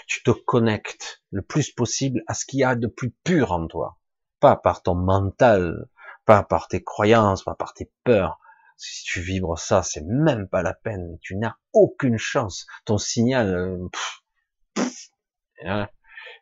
[0.06, 3.66] Tu te connectes le plus possible à ce qu'il y a de plus pur en
[3.66, 3.98] toi,
[4.38, 5.88] pas par ton mental,
[6.26, 8.38] pas par tes croyances, pas par tes peurs.
[8.76, 11.18] Si tu vibres ça, c'est même pas la peine.
[11.22, 12.66] Tu n'as aucune chance.
[12.84, 13.54] Ton signal,
[14.76, 14.82] euh,
[15.64, 15.88] hein,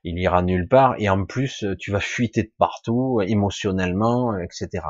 [0.02, 0.96] il ira nulle part.
[0.98, 4.82] Et en plus, tu vas fuiter de partout, émotionnellement, etc.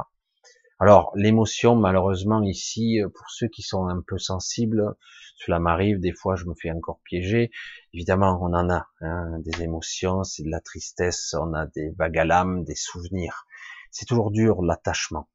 [0.80, 4.94] Alors l'émotion, malheureusement ici, euh, pour ceux qui sont un peu sensibles,
[5.36, 7.50] cela m'arrive, des fois je me fais encore piéger.
[7.92, 12.18] Évidemment, on en a hein, des émotions, c'est de la tristesse, on a des vagues
[12.18, 13.44] à l'âme, des souvenirs.
[13.90, 15.28] C'est toujours dur l'attachement.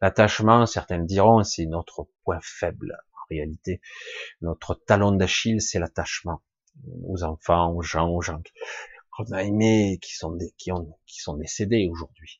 [0.00, 2.98] L'attachement, certains diront, c'est notre point faible.
[3.12, 3.80] En réalité,
[4.40, 6.42] notre talon d'Achille, c'est l'attachement
[7.04, 8.42] aux enfants, aux gens, aux gens
[9.12, 12.39] qu'on a aimés, qui sont des, qui ont, qui sont décédés aujourd'hui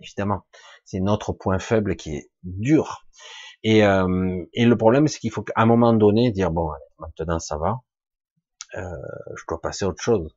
[0.00, 0.42] évidemment.
[0.84, 3.06] C'est notre point faible qui est dur.
[3.62, 7.38] Et, euh, et le problème, c'est qu'il faut qu'à un moment donné dire bon, maintenant
[7.38, 7.80] ça va,
[8.76, 8.80] euh,
[9.36, 10.36] je dois passer à autre chose.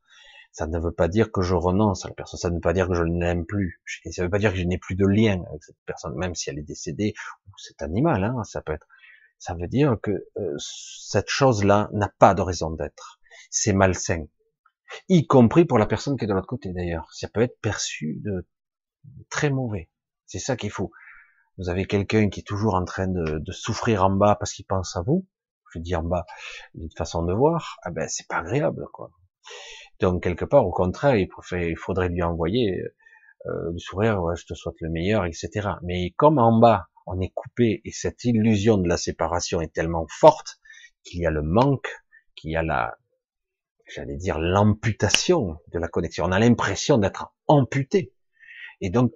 [0.51, 2.73] Ça ne veut pas dire que je renonce à la personne, ça ne veut pas
[2.73, 3.81] dire que je ne l'aime plus,
[4.11, 6.35] ça ne veut pas dire que je n'ai plus de lien avec cette personne, même
[6.35, 7.13] si elle est décédée
[7.47, 8.87] ou cet animal, hein, ça peut être.
[9.37, 13.19] Ça veut dire que euh, cette chose-là n'a pas de raison d'être.
[13.49, 14.25] C'est malsain,
[15.07, 17.07] y compris pour la personne qui est de l'autre côté d'ailleurs.
[17.13, 18.45] Ça peut être perçu de
[19.29, 19.89] très mauvais.
[20.25, 20.91] C'est ça qu'il faut.
[21.57, 24.95] Vous avez quelqu'un qui est toujours en train de, souffrir en bas parce qu'il pense
[24.95, 25.27] à vous.
[25.73, 26.25] Je dis en bas,
[26.73, 27.77] d'une façon de voir.
[27.83, 29.11] Ah ben, c'est pas agréable, quoi.
[29.99, 31.29] Donc, quelque part, au contraire, il,
[31.77, 32.81] faudrait lui envoyer
[33.45, 35.69] euh, du sourire, ouais, je te souhaite le meilleur, etc.
[35.83, 40.05] Mais comme en bas, on est coupé et cette illusion de la séparation est tellement
[40.09, 40.59] forte
[41.03, 41.89] qu'il y a le manque,
[42.35, 42.97] qu'il y a la,
[43.87, 46.25] j'allais dire, l'amputation de la connexion.
[46.25, 48.13] On a l'impression d'être amputé.
[48.81, 49.13] Et donc,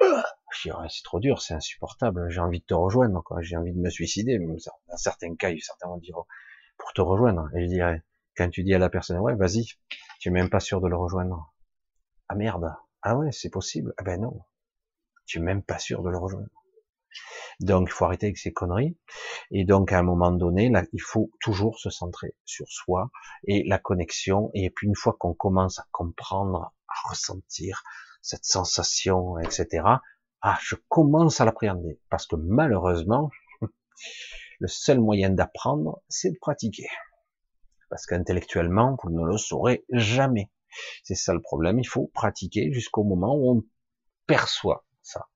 [0.54, 4.40] c'est trop dur, c'est insupportable, j'ai envie de te rejoindre, j'ai envie de me suicider.
[4.40, 6.18] Dans certains cas, certains vont dire,
[6.78, 7.50] pour te rejoindre.
[7.56, 8.04] Et je dirais,
[8.38, 9.66] quand tu dis à la personne, ouais, vas-y,
[10.20, 11.54] tu es même pas sûr de le rejoindre.
[12.30, 13.94] Ah merde, ah ouais, c'est possible.
[13.98, 14.42] Ah ben non,
[15.26, 16.50] tu es même pas sûr de le rejoindre.
[17.62, 18.98] Donc, il faut arrêter avec ces conneries.
[19.52, 23.10] Et donc, à un moment donné, là, il faut toujours se centrer sur soi
[23.46, 24.52] et la connexion.
[24.54, 27.84] Et puis, une fois qu'on commence à comprendre, à ressentir,
[28.26, 29.84] cette sensation, etc.
[30.42, 32.00] Ah, je commence à l'appréhender.
[32.10, 33.30] Parce que malheureusement,
[34.60, 36.88] le seul moyen d'apprendre, c'est de pratiquer.
[37.92, 40.52] Parce qu'intellectuellement, vous ne le saurez jamais.
[41.04, 41.80] C'est ça le problème.
[41.80, 43.64] Il faut pratiquer jusqu'au moment où on
[44.26, 45.28] perçoit ça.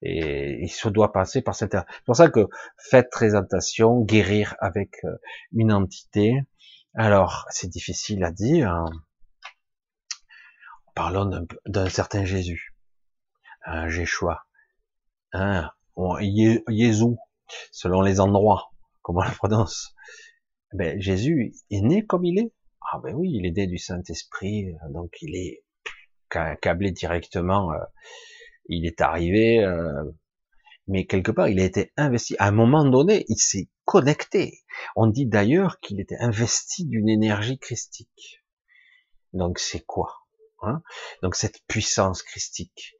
[0.00, 1.72] Et il se doit passer par cette...
[1.72, 5.18] C'est pour ça que faites très attention, guérir avec euh,
[5.52, 6.40] une entité.
[6.94, 8.70] Alors, c'est difficile à dire.
[8.70, 8.86] Hein.
[10.94, 12.74] Parlons d'un certain Jésus,
[13.64, 14.44] un Jéchoua,
[15.32, 15.70] un
[16.68, 17.16] Jésus,
[17.70, 19.94] selon les endroits, comment on le prononce.
[20.74, 22.52] Ben, Jésus est né comme il est.
[22.92, 25.64] Ah ben oui, il est né du Saint-Esprit, donc il est
[26.28, 27.72] câblé directement.
[27.72, 27.78] Euh,
[28.66, 30.04] il est arrivé, euh,
[30.86, 32.36] mais quelque part, il a été investi.
[32.38, 34.60] À un moment donné, il s'est connecté.
[34.96, 38.42] On dit d'ailleurs qu'il était investi d'une énergie christique.
[39.32, 40.21] Donc c'est quoi?
[40.62, 40.82] Hein
[41.22, 42.94] Donc cette puissance christique.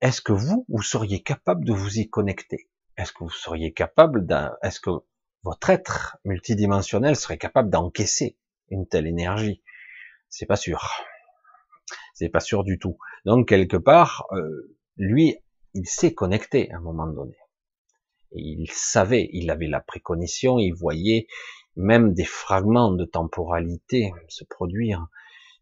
[0.00, 2.68] Est-ce que vous, vous seriez capable de vous y connecter?
[2.96, 4.90] Est-ce que vous seriez capable d'un Est-ce que
[5.42, 8.36] votre être multidimensionnel serait capable d'encaisser
[8.70, 9.62] une telle énergie?
[10.28, 10.90] C'est pas sûr.
[12.14, 12.98] C'est pas sûr du tout.
[13.24, 15.38] Donc quelque part, euh, lui,
[15.74, 17.36] il s'est connecté à un moment donné.
[18.32, 21.26] Il savait, il avait la précognition, il voyait
[21.76, 25.06] même des fragments de temporalité se produire.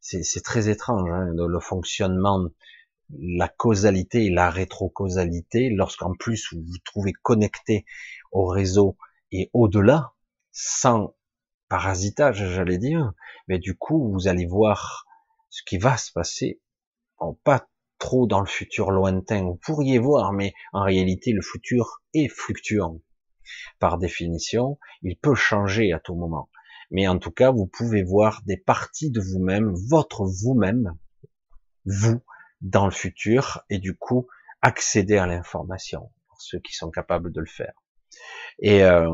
[0.04, 2.48] C'est très étrange, hein, le fonctionnement,
[3.18, 7.86] la causalité et la rétrocausalité, lorsqu'en plus vous vous trouvez connecté
[8.32, 8.96] au réseau
[9.30, 10.12] et au-delà,
[10.50, 11.14] sans
[11.68, 13.12] parasitage, j'allais dire,
[13.48, 15.06] mais du coup, vous allez voir
[15.50, 16.60] ce qui va se passer,
[17.44, 19.44] pas trop dans le futur lointain.
[19.44, 23.00] Vous pourriez voir, mais en réalité, le futur est fluctuant.
[23.78, 26.48] Par définition, il peut changer à tout moment.
[26.92, 30.96] Mais en tout cas, vous pouvez voir des parties de vous-même, votre vous-même,
[31.86, 32.20] vous,
[32.60, 34.28] dans le futur, et du coup,
[34.60, 37.72] accéder à l'information, pour ceux qui sont capables de le faire.
[38.58, 39.08] Et, euh,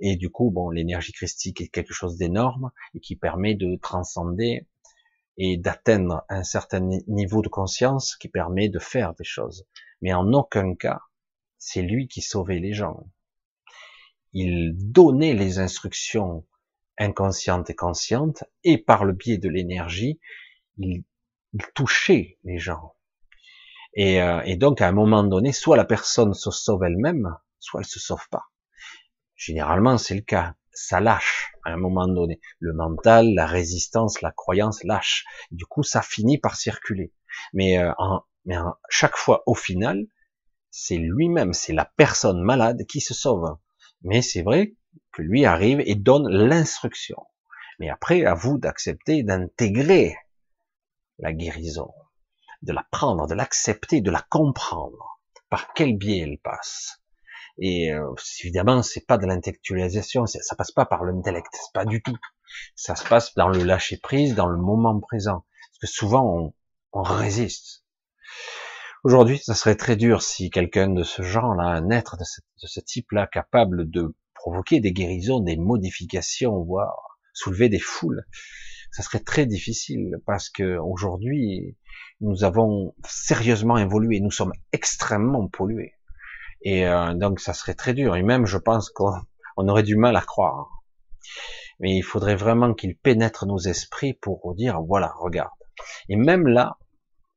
[0.00, 4.66] et du coup, bon, l'énergie christique est quelque chose d'énorme et qui permet de transcender
[5.36, 9.66] et d'atteindre un certain niveau de conscience qui permet de faire des choses.
[10.00, 11.00] Mais en aucun cas,
[11.58, 13.06] c'est lui qui sauvait les gens.
[14.32, 16.46] Il donnait les instructions
[17.00, 20.20] inconscientes et conscientes, et par le biais de l'énergie,
[20.78, 21.02] il,
[21.74, 22.94] touchait les gens.
[23.94, 27.80] Et, euh, et donc, à un moment donné, soit la personne se sauve elle-même, soit
[27.80, 28.44] elle se sauve pas.
[29.34, 30.54] Généralement, c'est le cas.
[30.72, 32.40] Ça lâche à un moment donné.
[32.60, 35.24] Le mental, la résistance, la croyance lâche.
[35.50, 37.12] Du coup, ça finit par circuler.
[37.52, 38.54] Mais, euh, en, mais
[38.88, 40.06] chaque fois, au final,
[40.70, 43.56] c'est lui-même, c'est la personne malade qui se sauve.
[44.02, 44.74] Mais c'est vrai
[45.20, 47.26] lui arrive et donne l'instruction.
[47.78, 50.16] Mais après, à vous d'accepter, d'intégrer
[51.18, 51.92] la guérison,
[52.62, 55.20] de la prendre, de l'accepter, de la comprendre.
[55.48, 57.00] Par quel biais elle passe?
[57.58, 62.16] Et euh, évidemment, c'est pas de l'intellectualisation, ça passe pas par l'intellect, pas du tout.
[62.74, 65.44] Ça se passe dans le lâcher prise, dans le moment présent.
[65.70, 66.52] Parce que souvent,
[66.92, 67.84] on, résiste.
[69.04, 72.66] Aujourd'hui, ça serait très dur si quelqu'un de ce genre-là, un être de ce, de
[72.66, 78.24] ce type-là, capable de provoquer des guérisons, des modifications, voire soulever des foules,
[78.90, 81.76] ça serait très difficile parce que aujourd'hui,
[82.20, 85.94] nous avons sérieusement évolué, nous sommes extrêmement pollués.
[86.62, 88.16] Et euh, donc ça serait très dur.
[88.16, 90.82] Et même, je pense qu'on aurait du mal à croire.
[91.78, 95.50] Mais il faudrait vraiment qu'il pénètre nos esprits pour dire, voilà, regarde.
[96.08, 96.78] Et même là,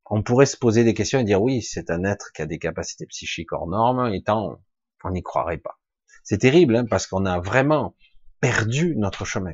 [0.06, 2.60] on pourrait se poser des questions et dire, oui, c'est un être qui a des
[2.60, 4.58] capacités psychiques hors normes, et tant,
[5.04, 5.80] on n'y croirait pas.
[6.24, 7.96] C'est terrible, hein, parce qu'on a vraiment
[8.40, 9.54] perdu notre chemin.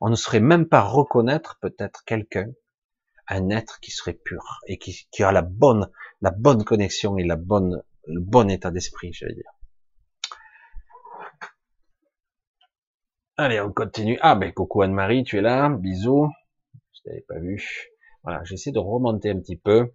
[0.00, 2.46] On ne saurait même pas reconnaître peut-être quelqu'un,
[3.28, 5.90] un être qui serait pur et qui, qui la bonne,
[6.20, 9.50] la bonne connexion et la bonne le bon état d'esprit, j'allais dire.
[13.36, 14.18] Allez, on continue.
[14.22, 16.30] Ah ben coucou Anne-Marie, tu es là, bisous.
[16.92, 17.90] Je t'avais pas vu.
[18.22, 19.92] Voilà, j'essaie de remonter un petit peu.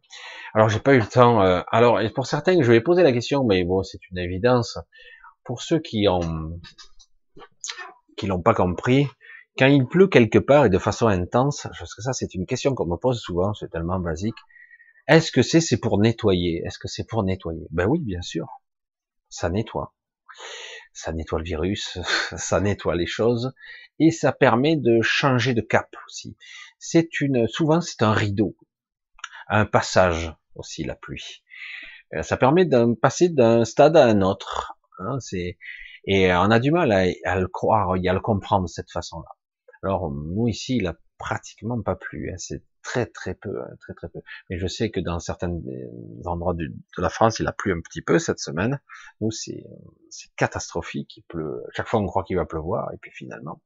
[0.54, 1.42] Alors j'ai pas eu le temps.
[1.42, 4.78] Euh, alors pour certains, je vais poser la question, mais bon, c'est une évidence.
[5.52, 6.62] Pour ceux qui ont
[8.16, 9.06] qui l'ont pas compris,
[9.58, 12.74] quand il pleut quelque part et de façon intense, parce que ça c'est une question
[12.74, 14.38] qu'on me pose souvent, c'est tellement basique.
[15.10, 16.64] Est-ce que c'est c'est pour nettoyer?
[16.66, 17.68] Est-ce que c'est pour nettoyer?
[17.70, 18.48] Ben oui, bien sûr.
[19.28, 19.94] Ça nettoie.
[20.94, 22.00] Ça nettoie le virus,
[22.38, 23.54] ça nettoie les choses
[24.00, 26.38] et ça permet de changer de cap aussi.
[26.80, 28.56] C'est une souvent c'est un rideau,
[29.50, 31.44] un passage aussi la pluie.
[32.14, 34.78] Euh, ça permet de passer d'un stade à un autre.
[35.02, 35.18] Hein,
[36.06, 39.30] et on a du mal à, le croire et à le comprendre de cette façon-là.
[39.84, 42.32] Alors nous ici, il a pratiquement pas plu.
[42.32, 44.20] Hein, c'est très très peu, hein, très très peu.
[44.50, 47.82] Mais je sais que dans certains euh, endroits de, la France, il a plu un
[47.82, 48.80] petit peu cette semaine.
[49.22, 49.64] Nous, c'est
[50.36, 51.18] catastrophique.
[51.18, 51.64] Il pleut.
[51.74, 53.62] Chaque fois, on croit qu'il va pleuvoir, et puis finalement,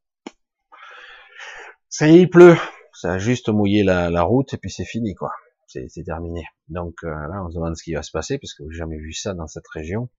[1.89, 2.57] ça y est, il pleut.
[2.93, 5.31] Ça a juste mouillé la, la route, et puis c'est fini, quoi.
[5.67, 6.45] C'est terminé.
[6.69, 8.97] Donc euh, là, on se demande ce qui va se passer, parce que j'ai jamais
[8.97, 10.09] vu ça dans cette région,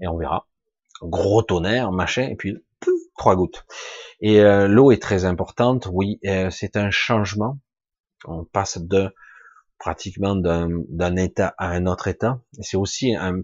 [0.00, 0.46] et on verra.
[1.02, 2.56] Gros tonnerre, machin, et puis
[3.16, 3.64] trois gouttes.
[4.20, 6.20] Et euh, l'eau est très importante, oui,
[6.50, 7.58] c'est un changement
[8.26, 9.14] on passe de
[9.78, 12.42] pratiquement d'un état à un autre état.
[12.60, 13.42] C'est aussi un,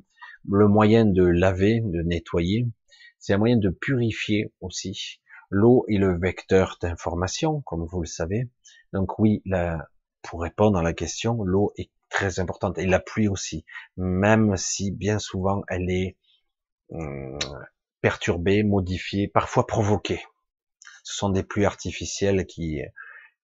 [0.49, 2.67] le moyen de laver, de nettoyer.
[3.19, 5.21] C'est un moyen de purifier aussi.
[5.51, 8.51] L'eau est le vecteur d'information, comme vous le savez.
[8.93, 9.87] Donc oui, la,
[10.23, 13.65] pour répondre à la question, l'eau est très importante et la pluie aussi,
[13.97, 16.17] même si bien souvent elle est
[16.91, 17.39] hum,
[18.01, 20.23] perturbée, modifiée, parfois provoquée.
[21.05, 22.81] Ce sont des pluies artificielles qui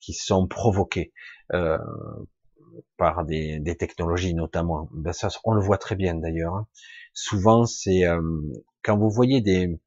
[0.01, 1.13] qui sont provoquées
[1.53, 1.79] euh,
[2.97, 4.89] par des, des, technologies notamment.
[4.93, 6.55] Ben ça, on le voit très bien d'ailleurs.
[6.55, 6.67] Hein.
[7.13, 8.21] Souvent, c'est euh,
[8.83, 9.79] quand vous voyez des,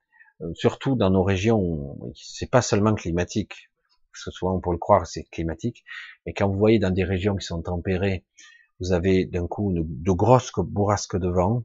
[0.41, 3.70] euh, surtout dans nos régions, c'est pas seulement climatique,
[4.12, 5.84] parce que souvent pour le croire c'est climatique,
[6.26, 8.26] mais quand vous voyez dans des régions qui sont tempérées,
[8.80, 11.64] vous avez d'un coup de grosses bourrasques de vent,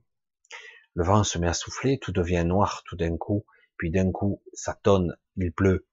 [0.98, 3.44] le vent se met à souffler, tout devient noir tout d'un coup,
[3.76, 5.86] puis d'un coup ça tonne, il pleut,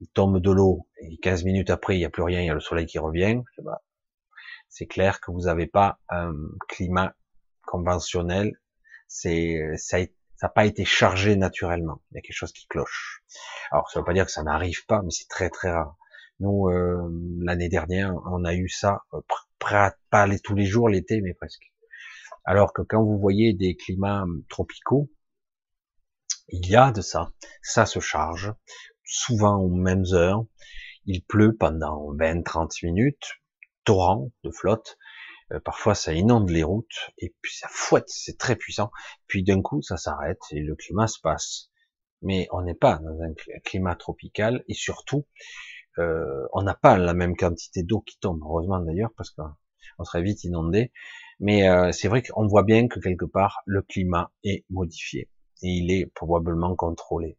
[0.00, 2.50] il tombe de l'eau, et 15 minutes après il n'y a plus rien, il y
[2.50, 3.42] a le soleil qui revient,
[4.70, 6.32] c'est clair que vous n'avez pas un
[6.66, 7.14] climat
[7.66, 8.58] conventionnel,
[9.06, 12.00] c'est ça n'a pas été chargé naturellement.
[12.10, 13.22] Il y a quelque chose qui cloche.
[13.70, 15.96] Alors, ça ne veut pas dire que ça n'arrive pas, mais c'est très très rare.
[16.38, 19.20] Nous, euh, l'année dernière, on a eu ça, euh,
[19.58, 19.92] pas
[20.44, 21.72] tous les jours l'été, mais presque.
[22.50, 25.10] Alors que quand vous voyez des climats hum, tropicaux,
[26.48, 27.30] il y a de ça.
[27.60, 28.54] Ça se charge,
[29.04, 30.46] souvent aux mêmes heures.
[31.04, 33.34] Il pleut pendant 20-30 minutes,
[33.84, 34.96] torrent de flotte.
[35.52, 38.90] Euh, parfois, ça inonde les routes et puis ça fouette, c'est très puissant.
[39.26, 41.70] Puis d'un coup, ça s'arrête et le climat se passe.
[42.22, 45.26] Mais on n'est pas dans un climat tropical et surtout,
[45.98, 48.40] euh, on n'a pas la même quantité d'eau qui tombe.
[48.42, 50.92] Heureusement d'ailleurs, parce qu'on serait vite inondé.
[51.40, 55.28] Mais euh, c'est vrai qu'on voit bien que quelque part, le climat est modifié
[55.62, 57.38] et il est probablement contrôlé.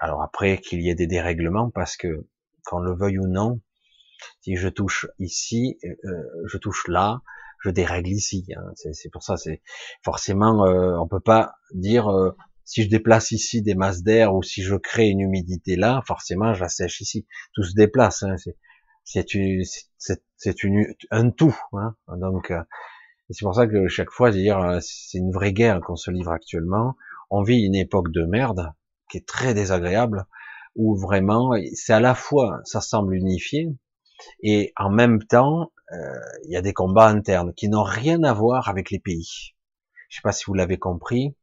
[0.00, 2.26] Alors après qu'il y ait des dérèglements, parce que
[2.66, 3.60] qu'on le veuille ou non,
[4.40, 7.22] si je touche ici, euh, je touche là,
[7.62, 8.46] je dérègle ici.
[8.56, 8.72] Hein.
[8.74, 9.62] C'est pour ça, c'est
[10.04, 12.32] forcément, euh, on peut pas dire euh,
[12.64, 16.54] si je déplace ici des masses d'air ou si je crée une humidité là, forcément,
[16.54, 17.26] je la sèche ici.
[17.54, 18.22] Tout se déplace.
[18.22, 18.36] Hein.
[19.04, 19.26] C'est
[20.36, 21.56] c'est une un tout.
[21.72, 21.94] Hein.
[22.08, 22.52] Donc
[23.28, 26.32] euh, c'est pour ça que chaque fois, euh, c'est une vraie guerre qu'on se livre
[26.32, 26.96] actuellement.
[27.30, 28.72] On vit une époque de merde
[29.10, 30.26] qui est très désagréable,
[30.74, 33.68] où vraiment, c'est à la fois, ça semble unifié,
[34.42, 38.32] et en même temps, euh, il y a des combats internes qui n'ont rien à
[38.32, 39.54] voir avec les pays.
[40.08, 41.36] Je sais pas si vous l'avez compris,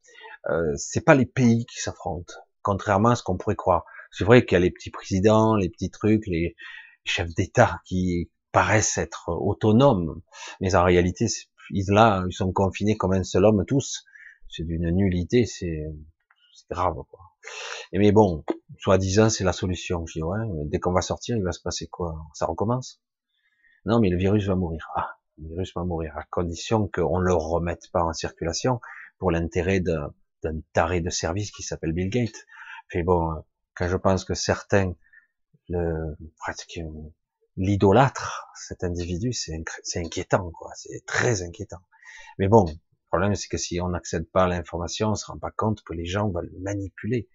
[0.50, 3.86] euh, c'est pas les pays qui s'affrontent, contrairement à ce qu'on pourrait croire.
[4.12, 6.56] C'est vrai qu'il y a les petits présidents, les petits trucs, les
[7.06, 10.22] chefs d'État qui paraissent être autonomes,
[10.62, 11.28] mais en réalité,
[11.72, 14.06] ils là, ils sont confinés comme un seul homme tous.
[14.50, 15.86] C'est d'une nullité, c'est
[16.70, 16.96] grave.
[17.10, 17.20] Quoi.
[17.92, 18.44] Et mais bon,
[18.80, 20.06] soi-disant, c'est la solution.
[20.06, 22.16] Je dis, ouais, dès qu'on va sortir, il va se passer quoi?
[22.34, 23.02] Ça recommence?
[23.86, 24.90] Non, mais le virus va mourir.
[24.96, 28.80] Ah, le virus va mourir, à condition qu'on le remette pas en circulation
[29.18, 30.12] pour l'intérêt d'un
[30.74, 32.46] taré de service qui s'appelle Bill Gates.
[32.94, 33.44] Mais bon,
[33.76, 34.94] quand je pense que certains
[35.70, 36.80] le presque
[37.58, 39.64] l'idolâtre, cet individu, c'est
[39.96, 40.72] inquiétant, quoi.
[40.76, 41.82] C'est très inquiétant.
[42.40, 45.38] Mais bon, le problème, c'est que si on n'accède pas à l'information, on se rend
[45.38, 47.30] pas compte que les gens veulent manipuler.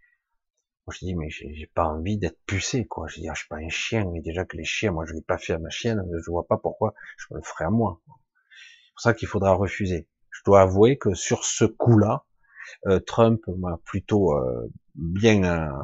[0.86, 3.06] Moi, je dis, mais j'ai pas envie d'être pucé, quoi.
[3.08, 5.12] Je dis, ah, je suis pas un chien, mais déjà que les chiens, moi, je
[5.12, 7.70] l'ai pas fait à ma chienne, je vois pas pourquoi je me le ferais à
[7.70, 8.00] moi.
[8.06, 10.08] C'est pour ça qu'il faudra refuser.
[10.30, 12.24] Je dois avouer que sur ce coup-là,
[12.86, 15.44] euh, Trump m'a plutôt euh, bien.
[15.44, 15.82] Euh,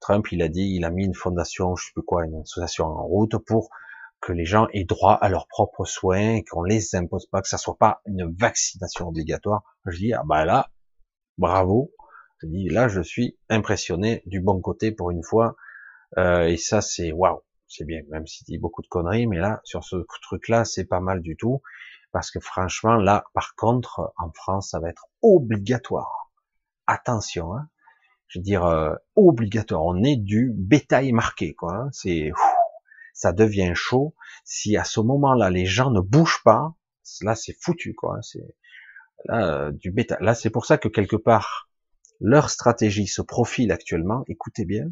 [0.00, 2.86] Trump, il a dit, il a mis une fondation, je sais plus quoi, une association
[2.86, 3.70] en route pour
[4.20, 7.58] que les gens aient droit à leurs propres soins, qu'on les impose pas, que ça
[7.58, 9.62] soit pas une vaccination obligatoire.
[9.86, 10.70] Je dis, ah bah là,
[11.38, 11.92] bravo,
[12.42, 15.56] je dis là, je suis impressionné du bon côté pour une fois.
[16.18, 18.00] Euh, et ça, c'est waouh, c'est bien.
[18.10, 21.36] Même s'il dit beaucoup de conneries, mais là, sur ce truc-là, c'est pas mal du
[21.36, 21.62] tout.
[22.12, 26.30] Parce que franchement, là, par contre, en France, ça va être obligatoire.
[26.86, 27.68] Attention, hein.
[28.28, 29.84] Je veux dire euh, obligatoire.
[29.84, 31.74] On est du bétail marqué, quoi.
[31.74, 31.88] Hein.
[31.92, 32.32] C'est
[33.14, 34.14] ça devient chaud.
[34.44, 36.74] Si à ce moment-là les gens ne bougent pas,
[37.22, 38.16] là c'est foutu, quoi.
[38.16, 38.22] Hein.
[38.22, 38.40] C'est
[39.26, 40.18] là euh, du bétail.
[40.20, 41.68] Là, c'est pour ça que quelque part
[42.20, 44.90] leur stratégie se profile actuellement, écoutez bien,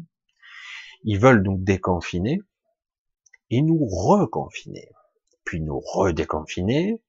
[1.03, 2.39] ils veulent nous déconfiner
[3.49, 4.89] et nous reconfiner,
[5.43, 7.01] puis nous redéconfiner,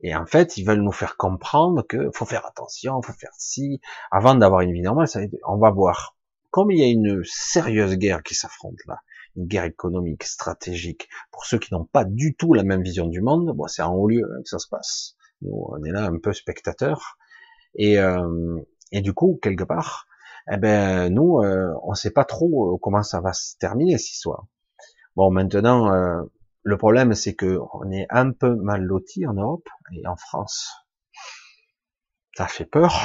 [0.00, 3.80] et en fait, ils veulent nous faire comprendre que faut faire attention, faut faire ci,
[4.10, 6.16] avant d'avoir une vie normale, ça, on va voir.
[6.50, 8.98] Comme il y a une sérieuse guerre qui s'affronte là,
[9.36, 13.20] une guerre économique, stratégique, pour ceux qui n'ont pas du tout la même vision du
[13.20, 15.16] monde, bon, c'est en haut lieu hein, que ça se passe.
[15.42, 17.16] Nous, on est là un peu spectateurs.
[17.74, 18.60] Et, euh,
[18.92, 20.06] et du coup, quelque part,
[20.52, 24.12] eh ben nous, euh, on sait pas trop euh, comment ça va se terminer cette
[24.12, 24.46] histoire.
[25.16, 26.22] Bon, maintenant, euh,
[26.64, 30.70] le problème, c'est que on est un peu mal loti en Europe et en France.
[32.36, 32.98] Ça fait peur.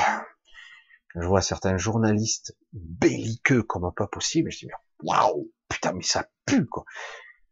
[1.14, 4.72] Je vois certains journalistes belliqueux comme pas possible, je dis
[5.04, 6.86] waouh, putain, mais ça pue quoi.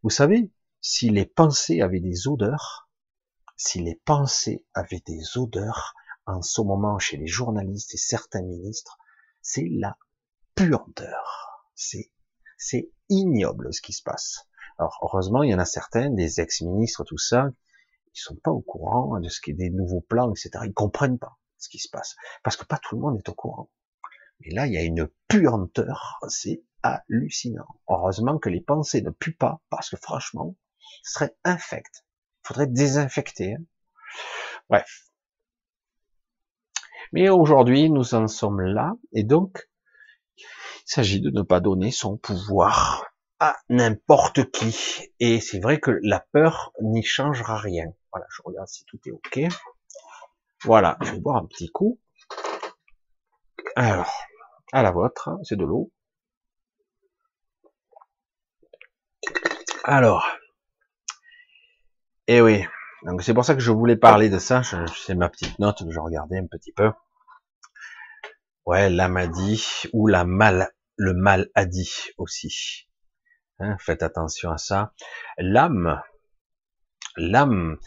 [0.02, 2.90] Vous savez, si les pensées avaient des odeurs,
[3.58, 5.94] si les pensées avaient des odeurs,
[6.26, 8.98] en ce moment chez les journalistes et certains ministres,
[9.42, 9.98] c'est la
[10.56, 11.64] puanteur.
[11.76, 12.12] C'est,
[12.58, 14.47] c'est ignoble ce qui se passe.
[14.78, 17.50] Alors, heureusement, il y en a certains, des ex-ministres, tout ça,
[18.14, 20.66] ils sont pas au courant de ce qui est des nouveaux plans, etc.
[20.66, 22.16] Ils comprennent pas ce qui se passe.
[22.44, 23.70] Parce que pas tout le monde est au courant.
[24.40, 27.80] Mais là, il y a une puanteur, c'est hallucinant.
[27.88, 30.56] Heureusement que les pensées ne puent pas, parce que franchement,
[31.04, 32.06] ce serait infect.
[32.44, 33.56] Il faudrait désinfecter.
[33.56, 33.64] Hein.
[34.70, 35.06] Bref.
[37.14, 39.70] Mais aujourd'hui, nous en sommes là, et donc,
[40.38, 40.46] il
[40.86, 43.06] s'agit de ne pas donner son pouvoir
[43.40, 45.12] à n'importe qui.
[45.20, 47.94] Et c'est vrai que la peur n'y changera rien.
[48.12, 49.40] Voilà, je regarde si tout est OK.
[50.64, 52.00] Voilà, je vais boire un petit coup.
[53.76, 54.12] Alors,
[54.74, 55.92] à la vôtre, c'est de l'eau.
[59.84, 60.28] Alors,
[62.30, 62.66] et eh oui,
[63.04, 64.62] donc c'est pour ça que je voulais parler de ça.
[64.64, 66.92] C'est ma petite note je regardais un petit peu.
[68.66, 72.87] Ouais, l'âme a dit ou la mal, le mal a dit aussi.
[73.60, 74.94] Hein, faites attention à ça.
[75.40, 76.02] L'âme,
[77.16, 77.78] l'âme,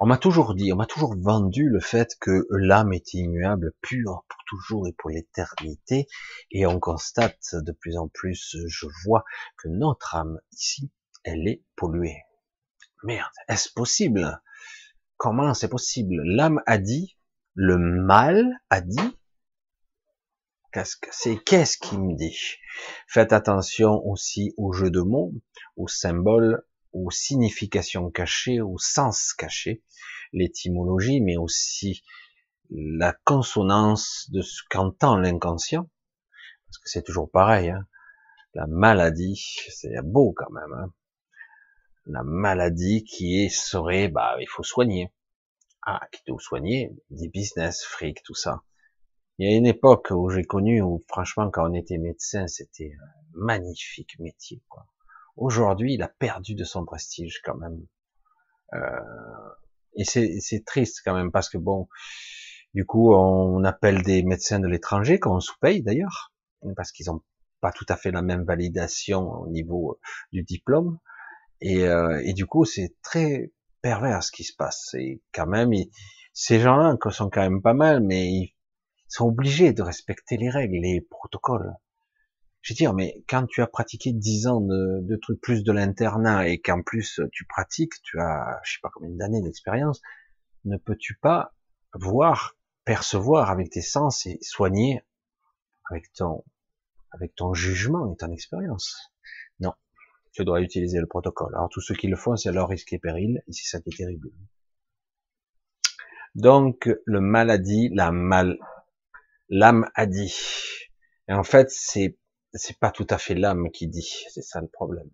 [0.00, 4.24] on m'a toujours dit, on m'a toujours vendu le fait que l'âme est immuable, pure
[4.28, 6.08] pour toujours et pour l'éternité,
[6.50, 9.24] et on constate de plus en plus, je vois
[9.56, 10.90] que notre âme ici,
[11.22, 12.22] elle est polluée.
[13.04, 14.42] Merde, est-ce possible?
[15.16, 16.20] Comment c'est possible?
[16.24, 17.16] L'âme a dit,
[17.54, 19.18] le mal a dit,
[21.10, 21.42] c'est?
[21.44, 22.38] Qu'est-ce qui me dit?
[23.06, 25.32] Faites attention aussi aux jeux de mots,
[25.76, 29.82] aux symboles, aux significations cachées, aux sens cachés,
[30.32, 32.02] l'étymologie, mais aussi
[32.70, 35.88] la consonance de ce qu'entend l'inconscient,
[36.66, 37.70] parce que c'est toujours pareil.
[37.70, 37.86] Hein.
[38.54, 40.72] La maladie, c'est beau quand même.
[40.72, 40.92] Hein.
[42.06, 45.12] La maladie qui est serait, bah, il faut soigner.
[45.82, 48.62] Ah, qui doit soigner, des business, fric, tout ça.
[49.38, 52.92] Il y a une époque où j'ai connu où franchement quand on était médecin c'était
[53.00, 54.62] un magnifique métier.
[55.36, 57.86] Aujourd'hui il a perdu de son prestige quand même.
[58.74, 59.00] Euh,
[59.94, 61.88] et c'est triste quand même parce que bon,
[62.74, 66.32] du coup on appelle des médecins de l'étranger qu'on sous-paye d'ailleurs
[66.76, 67.22] parce qu'ils ont
[67.60, 69.98] pas tout à fait la même validation au niveau
[70.32, 70.98] du diplôme.
[71.60, 73.52] Et, euh, et du coup c'est très
[73.82, 74.94] pervers ce qui se passe.
[74.94, 75.72] Et quand même,
[76.32, 78.51] ces gens-là sont quand même pas mal, mais ils
[79.12, 81.74] sont obligés de respecter les règles, les protocoles.
[82.62, 86.48] Je veux dire, mais quand tu as pratiqué dix ans de, trucs plus de l'internat
[86.48, 90.00] et qu'en plus tu pratiques, tu as, je sais pas combien d'années d'expérience,
[90.64, 91.52] ne peux-tu pas
[91.92, 95.02] voir, percevoir avec tes sens et soigner
[95.90, 96.42] avec ton,
[97.10, 99.12] avec ton jugement et ton expérience?
[99.60, 99.74] Non.
[100.32, 101.54] Tu dois utiliser le protocole.
[101.54, 103.90] Alors tous ceux qui le font, c'est leur risque et péril, et c'est ça qui
[103.90, 104.30] est terrible.
[106.34, 108.56] Donc, le maladie, la mal,
[109.52, 110.34] l'âme a dit.
[111.28, 112.16] Et en fait, c'est
[112.54, 115.10] c'est pas tout à fait l'âme qui dit, c'est ça le problème.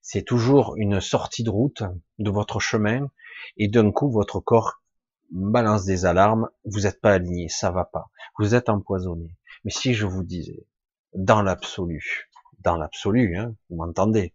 [0.00, 1.82] C'est toujours une sortie de route
[2.18, 3.08] de votre chemin
[3.56, 4.82] et d'un coup votre corps
[5.30, 9.36] balance des alarmes, vous n'êtes pas aligné, ça va pas, vous êtes empoisonné.
[9.64, 10.66] Mais si je vous disais,
[11.14, 12.28] dans l'absolu,
[12.60, 14.34] dans l'absolu, hein, vous m'entendez,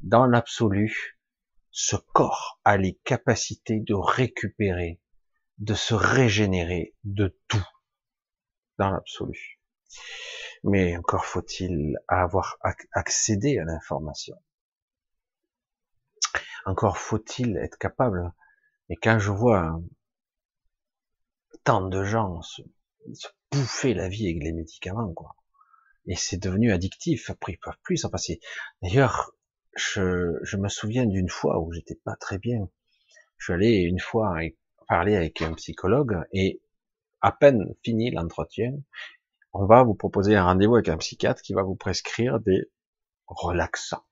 [0.00, 1.18] dans l'absolu,
[1.70, 5.00] ce corps a les capacités de récupérer,
[5.58, 7.66] de se régénérer de tout
[8.78, 9.60] dans l'absolu.
[10.64, 12.58] Mais encore faut-il avoir
[12.92, 14.36] accédé à l'information.
[16.64, 18.32] Encore faut-il être capable.
[18.88, 19.80] Et quand je vois
[21.64, 22.62] tant de gens se,
[23.50, 25.34] bouffer la vie avec les médicaments, quoi,
[26.06, 28.40] et c'est devenu addictif, après ils peuvent plus s'en passer.
[28.82, 29.32] D'ailleurs,
[29.76, 32.68] je, me souviens d'une fois où j'étais pas très bien.
[33.36, 34.38] Je une fois
[34.88, 36.60] parler avec un psychologue et
[37.20, 38.72] à peine fini l'entretien,
[39.52, 42.70] on va vous proposer un rendez-vous avec un psychiatre qui va vous prescrire des
[43.26, 44.04] relaxants.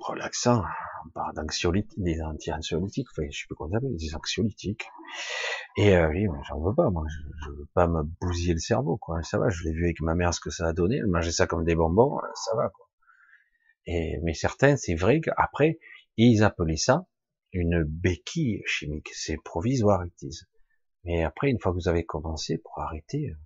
[0.00, 0.62] Relaxants,
[1.06, 4.86] on parle d'anxiolytiques, des anti-anxiolytiques, enfin, je sais plus comment s'appelle, des anxiolytiques.
[5.76, 9.22] Et euh, oui, j'en veux pas, moi, je, veux pas me bousiller le cerveau, quoi.
[9.22, 11.32] Ça va, je l'ai vu avec ma mère ce que ça a donné, elle mangeait
[11.32, 12.86] ça comme des bonbons, ça va, quoi.
[13.86, 15.78] Et, mais certains, c'est vrai qu'après,
[16.16, 17.06] ils appelaient ça
[17.52, 19.08] une béquille chimique.
[19.12, 20.46] C'est provisoire, ils disent.
[21.04, 23.36] Mais après, une fois que vous avez commencé, pour arrêter, euh,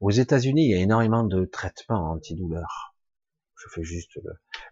[0.00, 2.94] aux États-Unis, il y a énormément de traitements antidouleurs.
[3.56, 4.10] Je fais juste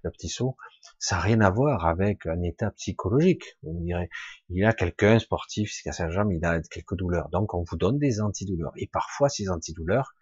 [0.02, 0.56] le, petit saut.
[0.98, 3.56] Ça n'a rien à voir avec un état psychologique.
[3.62, 4.10] Vous me direz,
[4.50, 7.30] il y a quelqu'un sportif, qui a sa jambe, il a quelques douleurs.
[7.30, 8.72] Donc, on vous donne des antidouleurs.
[8.76, 10.14] Et parfois, ces antidouleurs,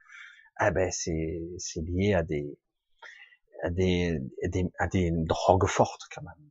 [0.61, 2.57] eh ben, c'est lié à des,
[3.63, 4.21] à des,
[4.79, 6.51] à des, drogues fortes quand même.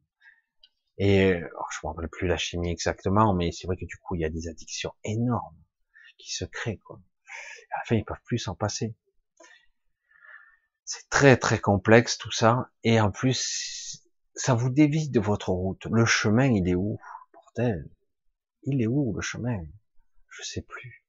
[1.04, 4.14] Et alors, je me rappelle plus la chimie exactement, mais c'est vrai que du coup
[4.14, 5.58] il y a des addictions énormes
[6.20, 7.02] qui se créent quoi.
[7.72, 8.94] À la ils peuvent plus s'en passer.
[10.86, 14.06] C'est très très complexe tout ça, et en plus
[14.36, 15.88] ça vous dévie de votre route.
[15.90, 17.00] Le chemin il est où,
[17.34, 17.90] bordel?
[18.62, 19.58] Il est où le chemin?
[20.30, 21.04] Je sais plus.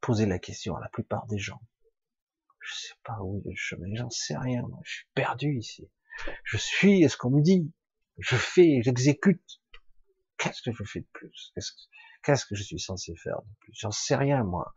[0.00, 1.60] Posez la question à la plupart des gens.
[2.60, 4.62] Je sais pas où est le chemin, j'en sais rien.
[4.84, 5.90] Je suis perdu ici.
[6.44, 7.70] Je suis ce qu'on me dit?
[8.18, 9.60] Je fais, j'exécute.
[10.36, 11.52] Qu'est-ce que je fais de plus?
[12.22, 13.72] Qu'est-ce que je suis censé faire de plus?
[13.74, 14.72] J'en sais rien, moi.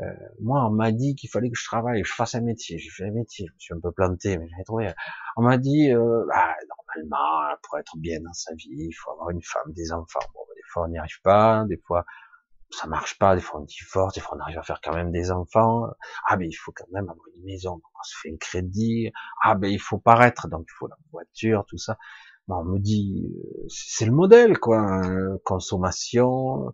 [0.00, 0.04] Euh,
[0.40, 2.78] moi, on m'a dit qu'il fallait que je travaille, que je fasse un métier.
[2.78, 3.46] J'ai fait un métier.
[3.48, 4.92] Je me suis un peu planté, mais j'ai trouvé.
[5.36, 6.54] On m'a dit, euh, bah,
[6.96, 10.20] normalement, pour être bien dans sa vie, il faut avoir une femme, des enfants.
[10.34, 11.64] Bon, des fois, on n'y arrive pas.
[11.68, 12.04] Des fois,
[12.70, 15.12] ça marche pas, des fois on divorce, des fois on arrive à faire quand même
[15.12, 15.88] des enfants.
[16.26, 19.12] Ah ben il faut quand même avoir une maison, on se fait un crédit.
[19.42, 21.98] Ah ben il faut paraître, donc il faut la voiture, tout ça.
[22.48, 23.32] Bon, on me dit,
[23.68, 25.38] c'est le modèle quoi, hein.
[25.44, 26.72] consommation,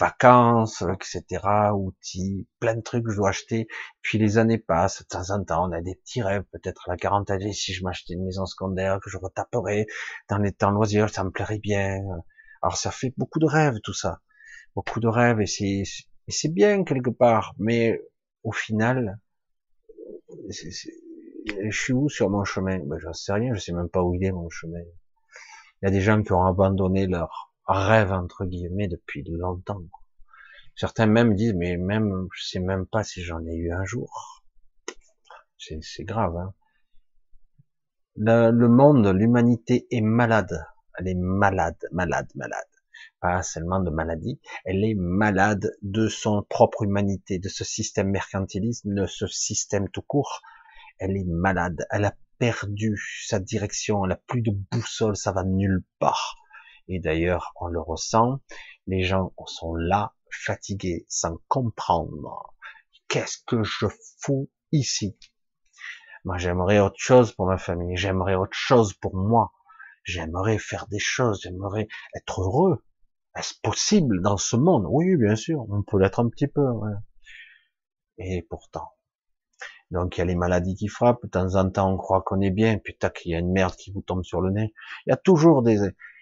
[0.00, 3.66] vacances, etc., outils, plein de trucs que je dois acheter.
[4.02, 6.92] Puis les années passent, de temps en temps on a des petits rêves, peut-être à
[6.92, 9.86] la quarantaine, si je m'achetais une maison secondaire que je retaperais
[10.28, 12.00] dans les temps loisirs, ça me plairait bien.
[12.62, 14.20] Alors ça fait beaucoup de rêves tout ça
[14.74, 15.84] beaucoup de rêves et c'est
[16.28, 18.00] c'est bien quelque part, mais
[18.44, 19.18] au final,
[21.44, 22.78] je suis où sur mon chemin?
[22.84, 24.80] Ben, J'en sais rien, je sais même pas où il est mon chemin.
[25.82, 29.82] Il y a des gens qui ont abandonné leur rêve entre guillemets depuis longtemps.
[30.76, 34.42] Certains même disent, mais même, je sais même pas si j'en ai eu un jour.
[35.58, 36.36] C'est grave.
[36.36, 36.54] Hein
[38.16, 40.64] le monde, l'humanité est malade.
[40.98, 42.66] Elle est malade, malade, malade
[43.20, 48.86] pas seulement de maladie, elle est malade de son propre humanité, de ce système mercantiliste,
[48.86, 50.42] de ce système tout court.
[50.98, 55.44] Elle est malade, elle a perdu sa direction, elle a plus de boussole, ça va
[55.44, 56.36] nulle part.
[56.88, 58.40] Et d'ailleurs, on le ressent,
[58.86, 62.54] les gens sont là, fatigués, sans comprendre.
[63.08, 63.86] Qu'est-ce que je
[64.20, 65.16] fous ici?
[66.24, 69.52] Moi, j'aimerais autre chose pour ma famille, j'aimerais autre chose pour moi,
[70.04, 72.82] j'aimerais faire des choses, j'aimerais être heureux,
[73.36, 74.86] est-ce possible dans ce monde?
[74.88, 76.62] Oui, bien sûr, on peut l'être un petit peu.
[78.18, 78.93] Et pourtant.
[79.94, 82.40] Donc il y a les maladies qui frappent, de temps en temps on croit qu'on
[82.40, 84.74] est bien, puis tac, il y a une merde qui vous tombe sur le nez.
[85.06, 85.78] Il y a toujours des...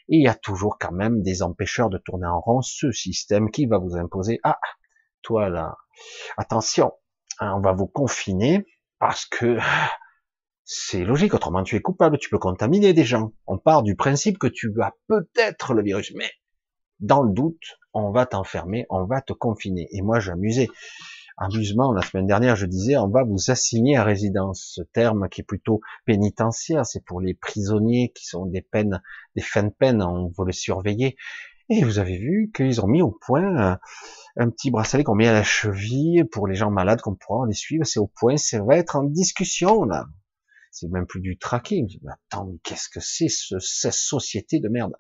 [0.09, 3.67] Il y a toujours quand même des empêcheurs de tourner en rond, ce système qui
[3.67, 4.59] va vous imposer, ah,
[5.23, 5.77] toi là,
[6.37, 6.93] attention,
[7.39, 8.67] hein, on va vous confiner,
[8.99, 9.59] parce que
[10.65, 13.33] c'est logique, autrement tu es coupable, tu peux contaminer des gens.
[13.47, 16.31] On part du principe que tu as peut-être le virus, mais
[17.01, 19.89] dans le doute, on va t'enfermer, on va te confiner.
[19.93, 20.69] Et moi, j'amusais.
[21.39, 24.73] Amusement, la semaine dernière, je disais, on va vous assigner à résidence.
[24.75, 29.03] Ce terme qui est plutôt pénitentiaire, c'est pour les prisonniers qui sont des peines,
[29.35, 31.17] des fins de peine, on veut les surveiller.
[31.69, 33.79] Et vous avez vu qu'ils ont mis au point
[34.37, 37.55] un petit bracelet qu'on met à la cheville pour les gens malades qu'on pourra les
[37.55, 37.87] suivre.
[37.87, 40.07] C'est au point, ça va être en discussion là.
[40.71, 41.89] C'est même plus du tracking.
[42.09, 44.93] Attends, mais qu'est-ce que c'est ce, cette société de merde?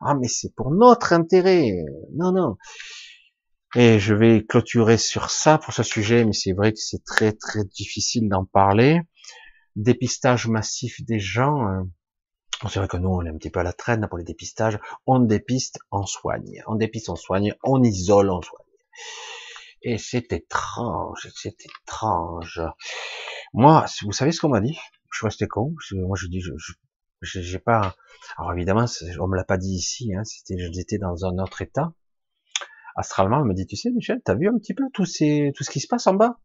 [0.00, 1.72] Ah, mais c'est pour notre intérêt.
[2.14, 2.56] Non, non.
[3.74, 7.32] Et je vais clôturer sur ça pour ce sujet, mais c'est vrai que c'est très
[7.32, 9.00] très difficile d'en parler.
[9.74, 11.66] Dépistage massif des gens.
[11.66, 11.88] Hein.
[12.70, 14.78] C'est vrai que nous, on est un petit peu à la traîne pour les dépistages.
[15.06, 16.62] On dépiste, on soigne.
[16.66, 17.54] On dépiste, on soigne.
[17.62, 18.64] On isole, on soigne.
[19.82, 22.62] Et c'est étrange, c'est étrange.
[23.52, 24.78] Moi, vous savez ce qu'on m'a dit?
[25.12, 25.74] Je suis resté con.
[25.92, 26.50] Moi, je dis, je,
[27.20, 27.94] j'ai pas.
[28.38, 28.86] Alors évidemment,
[29.20, 30.14] on me l'a pas dit ici.
[30.14, 31.92] Hein, c'était, j'étais dans un autre état.
[32.96, 35.64] Astralement, elle me dit, tu sais, Michel, t'as vu un petit peu tout, ces, tout
[35.64, 36.38] ce qui se passe en bas?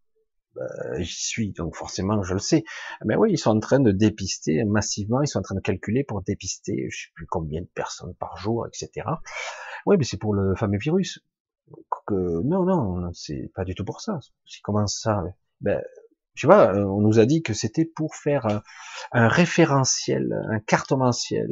[0.56, 0.68] Ben,
[1.00, 2.64] J'y suis, donc forcément, je le sais.
[3.06, 5.22] Mais oui, ils sont en train de dépister massivement.
[5.22, 8.38] Ils sont en train de calculer pour dépister, je sais plus combien de personnes par
[8.38, 9.08] jour, etc.
[9.86, 11.20] Oui, mais c'est pour le fameux virus.
[12.06, 14.20] Que, non, non, c'est pas du tout pour ça.
[14.64, 15.24] Comment ça?
[15.62, 15.82] Ben,
[16.36, 18.46] tu vois, euh, on nous a dit que c'était pour faire
[19.12, 21.50] un, référentiel, un cartomentiel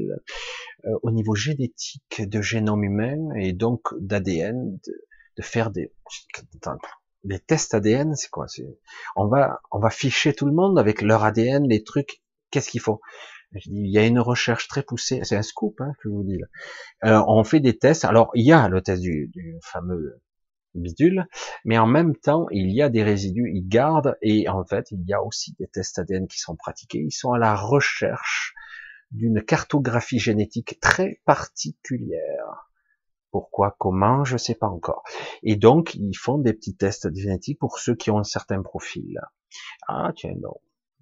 [0.86, 4.80] euh, au niveau génétique de génome humain et donc d'ADN,
[5.38, 5.94] de, faire des,
[7.24, 8.46] des tests ADN, c'est quoi?
[9.16, 12.22] On va, on va ficher tout le monde avec leur ADN, les trucs.
[12.52, 13.00] Qu'est-ce qu'il faut
[13.66, 16.38] il y a une recherche très poussée, c'est un scoop hein, que je vous dis
[16.38, 16.48] là.
[17.10, 18.06] Euh, on fait des tests.
[18.06, 20.22] Alors il y a le test du, du fameux
[20.76, 21.28] bidule,
[21.66, 25.04] mais en même temps, il y a des résidus, ils gardent, et en fait, il
[25.08, 28.54] y a aussi des tests ADN qui sont pratiqués, ils sont à la recherche
[29.12, 32.70] d'une cartographie génétique très particulière.
[33.32, 35.04] Pourquoi, comment, je sais pas encore.
[35.44, 39.20] Et donc, ils font des petits tests génétiques pour ceux qui ont un certain profil.
[39.88, 40.56] Ah, tiens, non.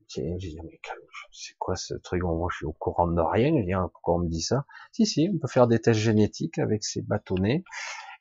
[0.07, 2.23] c'est quoi ce truc?
[2.23, 3.53] Moi, je suis au courant de rien.
[3.59, 4.65] Je dis, ah, pourquoi on me dit ça?
[4.91, 7.63] Si, si, on peut faire des tests génétiques avec ces bâtonnets.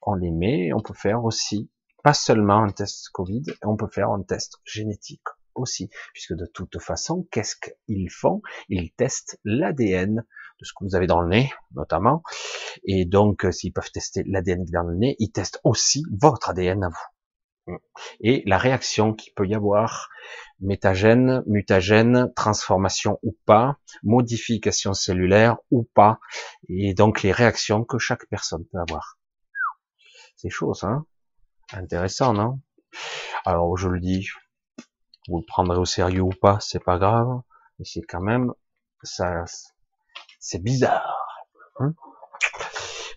[0.02, 0.72] On les met.
[0.72, 1.70] On peut faire aussi,
[2.02, 6.80] pas seulement un test Covid, on peut faire un test génétique aussi, puisque de toute
[6.80, 8.42] façon, qu'est-ce qu'ils font?
[8.68, 10.24] Ils testent l'ADN
[10.60, 12.22] de ce que vous avez dans le nez, notamment,
[12.84, 16.84] et donc euh, s'ils peuvent tester l'ADN dans le nez, ils testent aussi votre ADN
[16.84, 17.76] à vous.
[18.20, 20.08] Et la réaction qu'il peut y avoir,
[20.60, 26.20] métagène, mutagène, transformation ou pas, modification cellulaire ou pas,
[26.68, 29.15] et donc les réactions que chaque personne peut avoir.
[30.36, 31.02] C'est chaud, ça,
[31.72, 32.60] Intéressant, non?
[33.44, 34.28] Alors, je le dis,
[35.28, 37.40] vous le prendrez au sérieux ou pas, c'est pas grave,
[37.78, 38.52] mais c'est quand même,
[39.02, 39.44] ça,
[40.38, 41.16] c'est bizarre.
[41.80, 41.94] Hein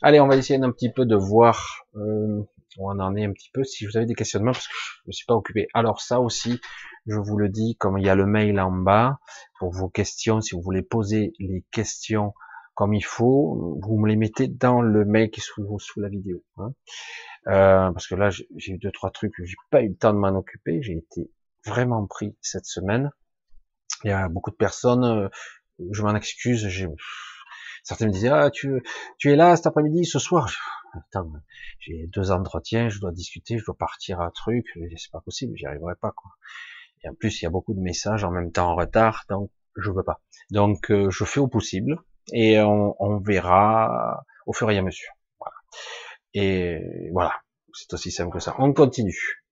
[0.01, 2.41] Allez, on va essayer un petit peu de voir euh,
[2.77, 3.65] où on en est un petit peu.
[3.65, 5.67] Si vous avez des questionnements, parce que je me suis pas occupé.
[5.73, 6.61] Alors ça aussi,
[7.05, 9.19] je vous le dis, comme il y a le mail en bas
[9.59, 12.33] pour vos questions, si vous voulez poser les questions
[12.79, 16.07] comme il faut, vous me les mettez dans le mail qui est sous, sous la
[16.07, 16.45] vidéo.
[16.55, 16.71] Hein.
[17.47, 20.17] Euh, parce que là, j'ai eu deux trois trucs, j'ai pas eu le temps de
[20.17, 20.81] m'en occuper.
[20.81, 21.29] J'ai été
[21.65, 23.11] vraiment pris cette semaine.
[24.05, 25.27] Il y a beaucoup de personnes, euh,
[25.91, 26.87] je m'en excuse, j'ai
[27.83, 28.81] certains me disaient ah tu
[29.17, 30.49] tu es là cet après-midi ce soir
[30.93, 31.31] attends
[31.79, 34.65] j'ai deux entretiens je dois discuter je dois partir à un truc
[34.97, 36.31] c'est pas possible j'y arriverai pas quoi
[37.03, 39.49] et en plus il y a beaucoup de messages en même temps en retard donc
[39.77, 42.03] je veux pas donc euh, je fais au possible
[42.33, 45.55] et on, on, verra au fur et à mesure voilà
[46.33, 47.33] et voilà
[47.73, 49.43] c'est aussi simple que ça on continue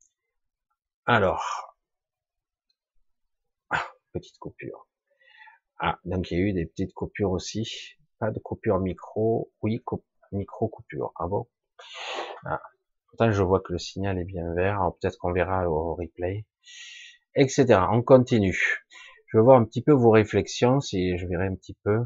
[1.06, 1.76] alors
[3.70, 4.88] ah, petite coupure
[5.80, 7.98] ah, donc il y a eu des petites coupures aussi.
[8.20, 9.52] Pas de coupure micro.
[9.62, 9.84] Oui,
[10.32, 11.12] micro coupure.
[11.18, 11.48] Ah bon?
[12.46, 12.62] Ah.
[13.10, 14.80] Pourtant, je vois que le signal est bien vert.
[15.00, 16.46] Peut-être qu'on verra au replay.
[17.36, 17.66] Etc.
[17.92, 18.84] On continue.
[19.28, 22.00] Je vais voir un petit peu vos réflexions, si je verrai un petit peu.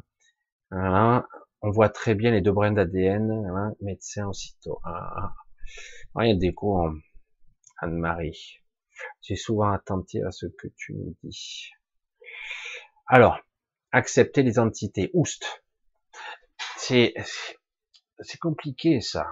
[0.72, 3.74] On voit très bien les deux brins d'ADN.
[3.82, 4.80] Médecin aussitôt.
[4.84, 5.34] Ah.
[6.16, 6.26] ah.
[6.26, 6.96] il y a des coups
[7.82, 8.62] Anne-Marie.
[9.22, 11.72] J'ai souvent attentif à ce que tu me dis.
[13.08, 13.40] Alors,
[13.92, 15.10] accepter les entités.
[15.14, 15.64] Oust.
[16.78, 17.14] C'est,
[18.20, 19.28] c'est compliqué, ça.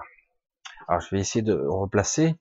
[0.88, 2.34] Alors, je vais essayer de replacer.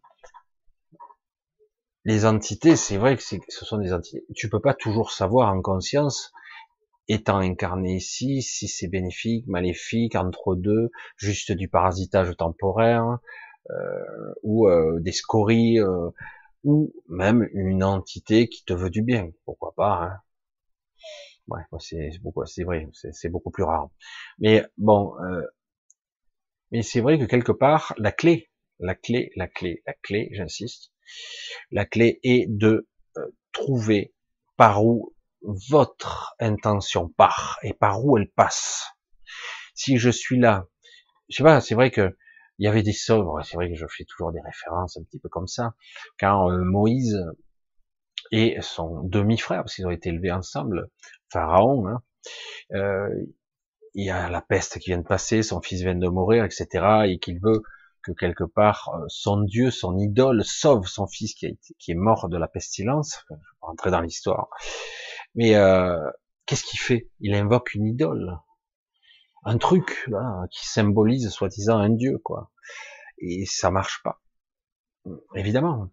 [2.06, 4.26] Les entités, c'est vrai que ce sont des entités.
[4.36, 6.32] Tu peux pas toujours savoir en conscience,
[7.10, 13.18] étant incarné ici, si c'est bénéfique, maléfique, entre deux, juste du parasitage temporaire,
[13.72, 16.10] euh, ou euh, des scories, euh,
[16.64, 19.32] ou même une entité qui te veut du bien.
[19.46, 20.18] Pourquoi pas hein
[21.48, 23.90] Ouais, c'est beaucoup, c'est vrai, c'est beaucoup plus rare.
[24.38, 25.16] Mais bon,
[26.72, 30.92] mais c'est vrai que quelque part, la clé, la clé, la clé, la clé, j'insiste,
[31.72, 32.88] la clé est de
[33.52, 34.14] trouver
[34.58, 38.86] par où votre intention part et par où elle passe.
[39.74, 40.68] Si je suis là,
[41.30, 42.18] je sais pas, c'est vrai que
[42.58, 45.20] il y avait des sobres, c'est vrai que je fais toujours des références un petit
[45.20, 45.76] peu comme ça.
[46.20, 47.18] Quand euh, Moïse
[48.32, 50.90] et son demi-frère, parce qu'ils ont été élevés ensemble,
[51.32, 52.04] Pharaon, hein,
[52.74, 53.10] euh,
[53.94, 56.68] il y a la peste qui vient de passer, son fils vient de mourir, etc.,
[57.08, 57.64] et qu'il veut
[58.04, 62.28] que quelque part euh, son Dieu, son idole, sauve son fils qui, qui est mort
[62.28, 63.24] de la pestilence.
[63.30, 64.50] Je vais rentrer dans l'histoire.
[65.36, 66.10] Mais euh,
[66.46, 67.10] qu'est-ce qu'il fait?
[67.20, 68.38] Il invoque une idole,
[69.44, 72.52] un truc là qui symbolise soi-disant un Dieu, quoi.
[73.20, 74.22] Et ça marche pas,
[75.36, 75.90] évidemment.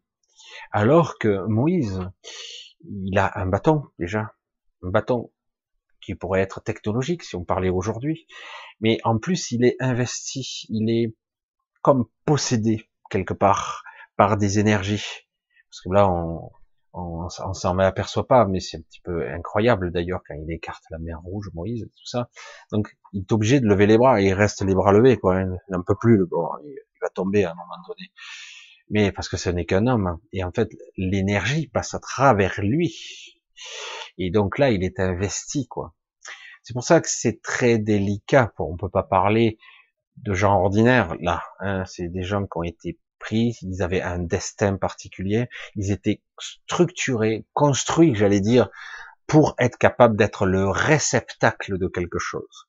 [0.73, 2.01] Alors que Moïse,
[2.85, 4.35] il a un bâton déjà,
[4.83, 5.33] un bâton
[6.01, 8.27] qui pourrait être technologique si on parlait aujourd'hui,
[8.81, 11.15] mais en plus il est investi, il est
[11.83, 13.83] comme possédé quelque part
[14.17, 15.05] par des énergies.
[15.71, 16.51] Parce que là, on,
[16.97, 20.99] on, s'en aperçoit pas, mais c'est un petit peu incroyable d'ailleurs quand il écarte la
[20.99, 22.29] mer rouge, Moïse, tout ça.
[22.73, 25.41] Donc il est obligé de lever les bras, il reste les bras levés, quoi.
[25.43, 28.11] Il n'en peut plus, bon, il va tomber à un moment donné
[28.91, 30.19] mais parce que ce n'est qu'un homme.
[30.33, 33.41] Et en fait, l'énergie passe à travers lui.
[34.19, 35.95] Et donc là, il est investi, quoi.
[36.63, 38.53] C'est pour ça que c'est très délicat.
[38.59, 39.59] On peut pas parler
[40.17, 41.43] de gens ordinaires là.
[41.61, 41.85] Hein.
[41.87, 42.99] C'est des gens qui ont été
[43.33, 48.69] ils avaient un destin particulier, ils étaient structurés, construits, j'allais dire,
[49.27, 52.69] pour être capables d'être le réceptacle de quelque chose.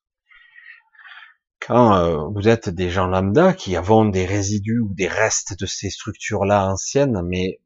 [1.60, 5.66] Quand euh, vous êtes des gens lambda qui avons des résidus ou des restes de
[5.66, 7.60] ces structures-là anciennes, mais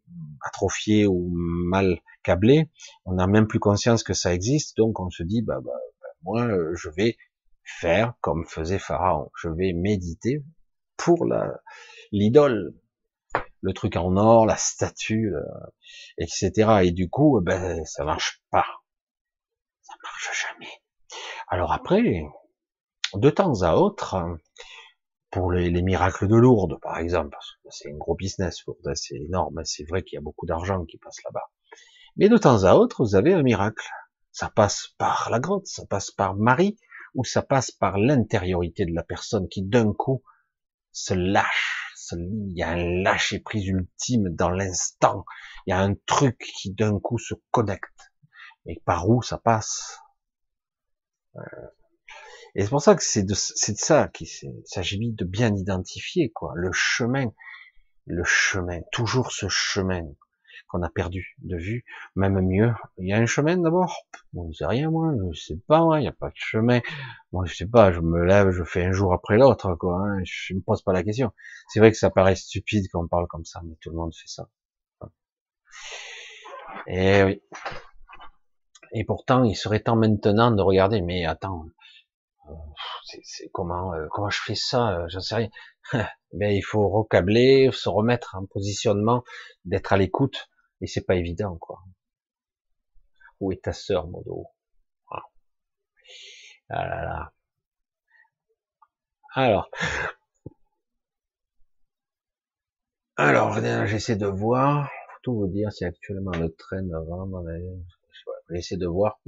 [0.45, 2.71] atrophiées ou mal câblées,
[3.05, 6.09] on n'a même plus conscience que ça existe, donc on se dit, bah, bah, bah
[6.23, 7.17] moi, euh, je vais
[7.65, 10.43] faire comme faisait Pharaon, je vais méditer
[10.97, 11.61] pour la
[12.13, 12.75] l'idole,
[13.63, 15.43] le truc en or, la statue, euh,
[16.19, 16.81] etc.
[16.83, 18.67] Et du coup, ben, ça marche pas.
[20.03, 20.71] marche jamais.
[21.49, 22.25] Alors après,
[23.15, 24.39] de temps à autre,
[25.31, 27.37] pour les, miracles de Lourdes, par exemple,
[27.71, 30.99] c'est un gros business, Lourdes, c'est énorme, c'est vrai qu'il y a beaucoup d'argent qui
[30.99, 31.51] passe là-bas.
[32.17, 33.89] Mais de temps à autre, vous avez un miracle.
[34.33, 36.77] Ça passe par la grotte, ça passe par Marie,
[37.15, 40.23] ou ça passe par l'intériorité de la personne qui d'un coup
[40.93, 41.82] se lâche,
[42.19, 45.25] Il y a un lâcher prise ultime dans l'instant.
[45.67, 48.13] Il y a un truc qui d'un coup se connecte.
[48.67, 49.99] Et par où ça passe?
[51.37, 51.41] Euh,
[52.55, 54.29] Et c'est pour ça que c'est de, c'est de ça qu'il
[54.65, 57.33] s'agit de bien identifier quoi, le chemin,
[58.07, 60.05] le chemin, toujours ce chemin
[60.73, 61.85] qu'on a perdu de vue,
[62.17, 62.73] même mieux.
[62.99, 63.95] Il y a un chemin d'abord.
[64.33, 66.81] Bon, je sais rien moi, je sais pas moi, il n'y a pas de chemin.
[67.31, 70.01] Moi je sais pas, je me lève, je fais un jour après l'autre quoi.
[70.01, 71.33] Hein, je me pose pas la question.
[71.69, 74.15] C'est vrai que ça paraît stupide quand on parle comme ça, mais tout le monde
[74.15, 74.49] fait ça.
[76.87, 77.43] Et oui.
[78.95, 81.01] Et pourtant, il serait temps maintenant de regarder.
[81.01, 81.65] Mais attends,
[82.49, 82.53] euh,
[83.23, 85.49] c'est comment euh, comment je fais ça euh, J'en sais rien.
[86.33, 89.25] mais il faut recabler, se remettre en positionnement,
[89.65, 90.49] d'être à l'écoute
[90.83, 91.81] et c'est pas évident, quoi.
[93.41, 94.47] Où est ta sœur, Modo?
[95.11, 95.23] Ah.
[96.69, 97.33] ah là là.
[99.35, 99.71] Alors.
[103.17, 103.53] Alors,
[103.87, 104.87] j'essaie de voir.
[104.87, 107.29] Faut tout vous dire, c'est actuellement le train avant.
[108.51, 109.21] J'essaie de voir.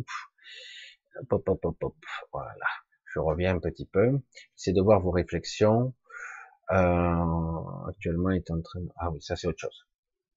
[1.31, 1.97] Hop, hop, hop, hop.
[2.33, 2.67] Voilà.
[3.07, 4.21] Je reviens un petit peu.
[4.57, 5.95] J'essaie de voir vos réflexions.
[6.73, 8.81] Euh, actuellement, il est en train.
[8.97, 9.87] Ah oui, ça c'est autre chose.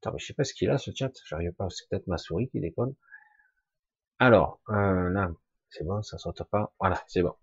[0.07, 2.17] Attends, mais je sais pas ce qu'il a ce chat, j'arrive pas, c'est peut-être ma
[2.17, 2.95] souris qui déconne.
[4.19, 5.29] Alors, euh, là,
[5.69, 6.73] c'est bon, ça saute pas.
[6.79, 7.33] Voilà, c'est bon.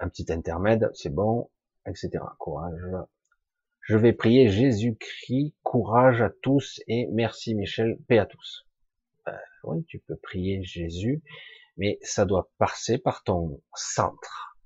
[0.00, 1.50] Un petit intermède, c'est bon,
[1.86, 2.10] etc.
[2.40, 2.80] Courage.
[3.82, 8.66] Je vais prier Jésus-Christ, courage à tous et merci Michel, paix à tous.
[9.28, 11.22] Euh, oui, tu peux prier Jésus,
[11.76, 14.58] mais ça doit passer par ton centre.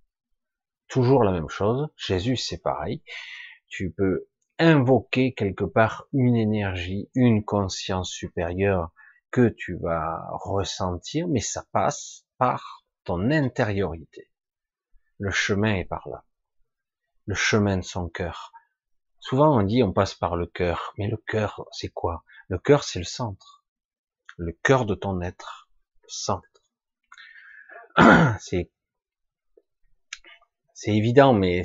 [0.89, 1.89] Toujours la même chose.
[1.97, 3.03] Jésus, c'est pareil.
[3.69, 4.29] Tu peux
[4.59, 8.93] invoquer quelque part une énergie, une conscience supérieure
[9.31, 14.31] que tu vas ressentir, mais ça passe par ton intériorité.
[15.19, 16.25] Le chemin est par là.
[17.27, 18.53] Le chemin de son cœur.
[19.21, 22.25] Souvent on dit on passe par le cœur, mais le cœur c'est quoi?
[22.49, 23.65] Le cœur c'est le centre.
[24.37, 25.69] Le cœur de ton être.
[26.03, 26.49] Le centre.
[28.41, 28.71] C'est
[30.81, 31.65] c'est évident, mais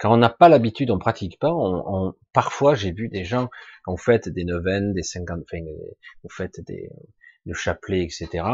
[0.00, 1.52] quand on n'a pas l'habitude, on pratique pas.
[1.52, 3.48] On, on parfois, j'ai vu des gens
[3.86, 5.62] vous faites des neuvaines, des cinquante, enfin,
[6.22, 6.90] vous faites des
[7.46, 8.44] le chapelet, etc.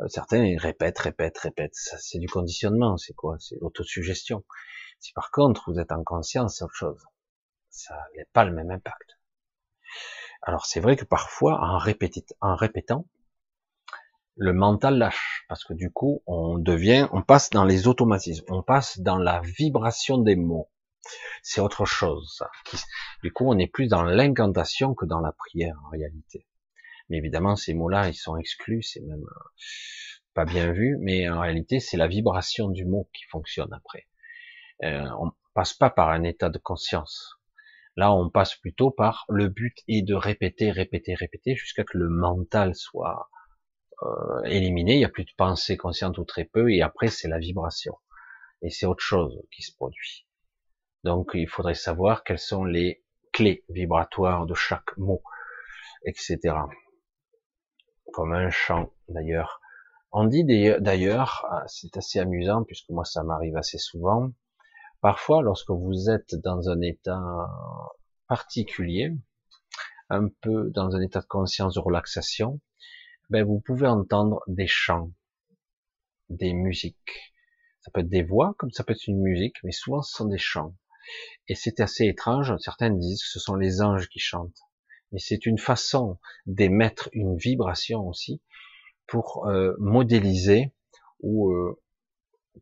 [0.00, 1.74] Euh, certains répètent, répètent, répètent.
[1.74, 2.96] C'est du conditionnement.
[2.96, 3.36] C'est quoi?
[3.40, 4.44] C'est l'autosuggestion.
[5.00, 7.04] Si par contre vous êtes en conscience, c'est autre chose.
[7.70, 9.18] Ça n'a pas le même impact.
[10.42, 11.80] Alors c'est vrai que parfois, en,
[12.40, 13.06] en répétant,
[14.36, 18.62] le mental lâche parce que du coup, on devient, on passe dans les automatismes, on
[18.62, 20.70] passe dans la vibration des mots
[21.42, 22.42] c'est autre chose.
[23.22, 26.46] Du coup, on est plus dans l'incantation que dans la prière en réalité.
[27.08, 29.44] Mais évidemment, ces mots-là, ils sont exclus, c'est même euh,
[30.34, 34.06] pas bien vu, mais en réalité, c'est la vibration du mot qui fonctionne après.
[34.84, 37.34] Euh, on passe pas par un état de conscience.
[37.96, 42.08] Là, on passe plutôt par le but est de répéter, répéter, répéter jusqu'à que le
[42.08, 43.28] mental soit
[44.02, 44.94] euh, éliminé.
[44.94, 47.96] Il n'y a plus de pensée consciente ou très peu, et après, c'est la vibration.
[48.62, 50.27] Et c'est autre chose qui se produit.
[51.04, 55.22] Donc il faudrait savoir quelles sont les clés vibratoires de chaque mot,
[56.04, 56.38] etc.
[58.12, 59.60] Comme un chant d'ailleurs.
[60.10, 64.32] On dit d'ailleurs, ah, c'est assez amusant puisque moi ça m'arrive assez souvent,
[65.00, 67.22] parfois lorsque vous êtes dans un état
[68.26, 69.14] particulier,
[70.10, 72.60] un peu dans un état de conscience de relaxation,
[73.30, 75.12] ben vous pouvez entendre des chants,
[76.30, 77.34] des musiques.
[77.80, 80.26] Ça peut être des voix, comme ça peut être une musique, mais souvent ce sont
[80.26, 80.74] des chants.
[81.48, 84.60] Et c'est assez étrange, certains disent que ce sont les anges qui chantent.
[85.12, 88.42] Mais c'est une façon d'émettre une vibration aussi
[89.06, 90.74] pour euh, modéliser
[91.20, 91.80] ou euh,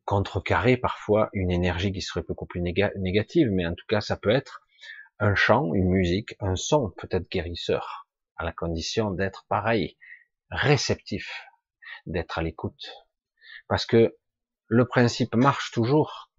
[0.04, 3.48] contrecarrer parfois une énergie qui serait beaucoup plus négative.
[3.50, 4.62] Mais en tout cas, ça peut être
[5.18, 8.06] un chant, une musique, un son peut-être guérisseur,
[8.36, 9.96] à la condition d'être pareil,
[10.50, 11.42] réceptif,
[12.06, 13.06] d'être à l'écoute.
[13.66, 14.16] Parce que
[14.68, 16.30] le principe marche toujours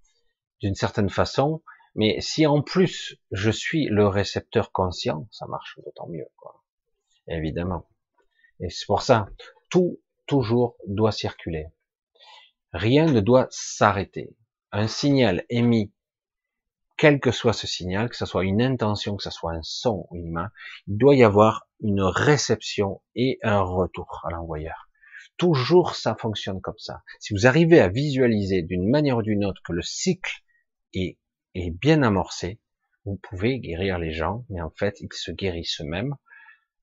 [0.62, 1.64] d'une certaine façon,
[1.98, 6.64] mais si en plus je suis le récepteur conscient, ça marche d'autant mieux, quoi.
[7.28, 7.88] Évidemment.
[8.60, 9.28] Et c'est pour ça,
[9.70, 11.68] tout toujours doit circuler.
[12.72, 14.36] Rien ne doit s'arrêter.
[14.72, 15.92] Un signal émis,
[16.98, 20.08] quel que soit ce signal, que ce soit une intention, que ce soit un son
[20.10, 20.52] ou une main,
[20.88, 24.88] il doit y avoir une réception et un retour à l'envoyeur.
[25.38, 27.04] Toujours ça fonctionne comme ça.
[27.20, 30.44] Si vous arrivez à visualiser d'une manière ou d'une autre que le cycle
[30.94, 31.18] est,
[31.60, 32.60] est bien amorcé,
[33.06, 36.16] vous pouvez guérir les gens, mais en fait, ils se guérissent eux-mêmes.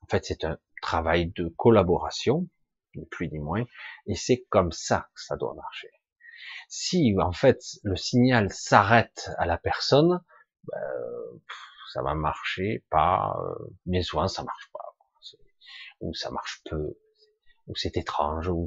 [0.01, 2.49] En fait, c'est un travail de collaboration,
[2.95, 3.65] ni plus ni moins,
[4.07, 5.91] et c'est comme ça que ça doit marcher.
[6.69, 10.23] Si, en fait, le signal s'arrête à la personne,
[10.65, 10.79] ben,
[11.93, 14.97] ça va marcher pas, euh, mais souvent ça marche pas,
[16.01, 16.97] ou ça marche peu,
[17.67, 18.67] ou c'est étrange, ou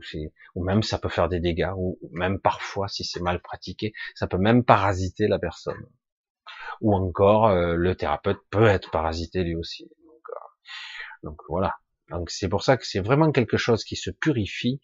[0.56, 4.28] ou même ça peut faire des dégâts, ou même parfois, si c'est mal pratiqué, ça
[4.28, 5.88] peut même parasiter la personne.
[6.82, 9.84] Ou encore, euh, le thérapeute peut être parasité lui aussi.
[9.84, 10.34] Donc, euh,
[11.24, 11.76] donc voilà.
[12.10, 14.80] Donc c'est pour ça que c'est vraiment quelque chose qui se purifie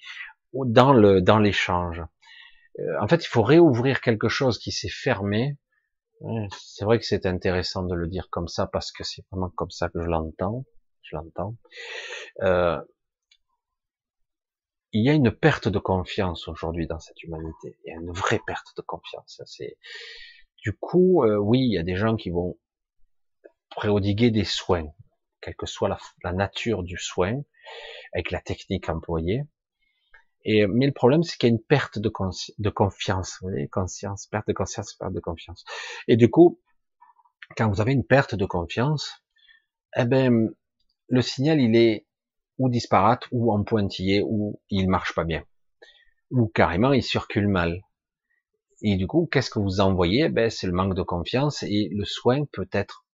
[0.54, 2.02] dans le dans l'échange.
[2.80, 5.58] Euh, en fait, il faut réouvrir quelque chose qui s'est fermé.
[6.58, 9.72] C'est vrai que c'est intéressant de le dire comme ça parce que c'est vraiment comme
[9.72, 10.66] ça que je l'entends.
[11.02, 11.58] Je l'entends.
[12.42, 12.82] Euh,
[14.94, 17.78] il y a une perte de confiance aujourd'hui dans cette humanité.
[17.84, 19.42] Il y a une vraie perte de confiance.
[19.46, 19.78] C'est
[20.64, 22.58] du coup, euh, oui, il y a des gens qui vont
[23.70, 24.88] préodiguer des soins,
[25.42, 25.90] quelle que soit
[26.24, 27.42] la, nature du soin,
[28.14, 29.44] avec la technique employée.
[30.46, 32.12] Et, mais le problème, c'est qu'il y a une perte de,
[32.60, 35.66] de confiance, vous voyez, conscience, perte de conscience, perte de confiance.
[36.08, 36.60] Et du coup,
[37.58, 39.24] quand vous avez une perte de confiance,
[39.96, 40.50] eh ben,
[41.10, 42.08] le signal, il est
[42.58, 45.44] ou disparate, ou en pointillé, ou il marche pas bien,
[46.30, 47.82] ou carrément il circule mal.
[48.84, 50.30] Et du coup, qu'est-ce que vous envoyez?
[50.30, 53.06] Ben, c'est le manque de confiance et le soin peut être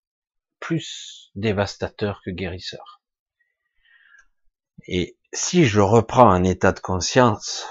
[0.59, 3.01] plus dévastateur que guérisseur.
[4.87, 7.67] Et si je reprends un état de conscience,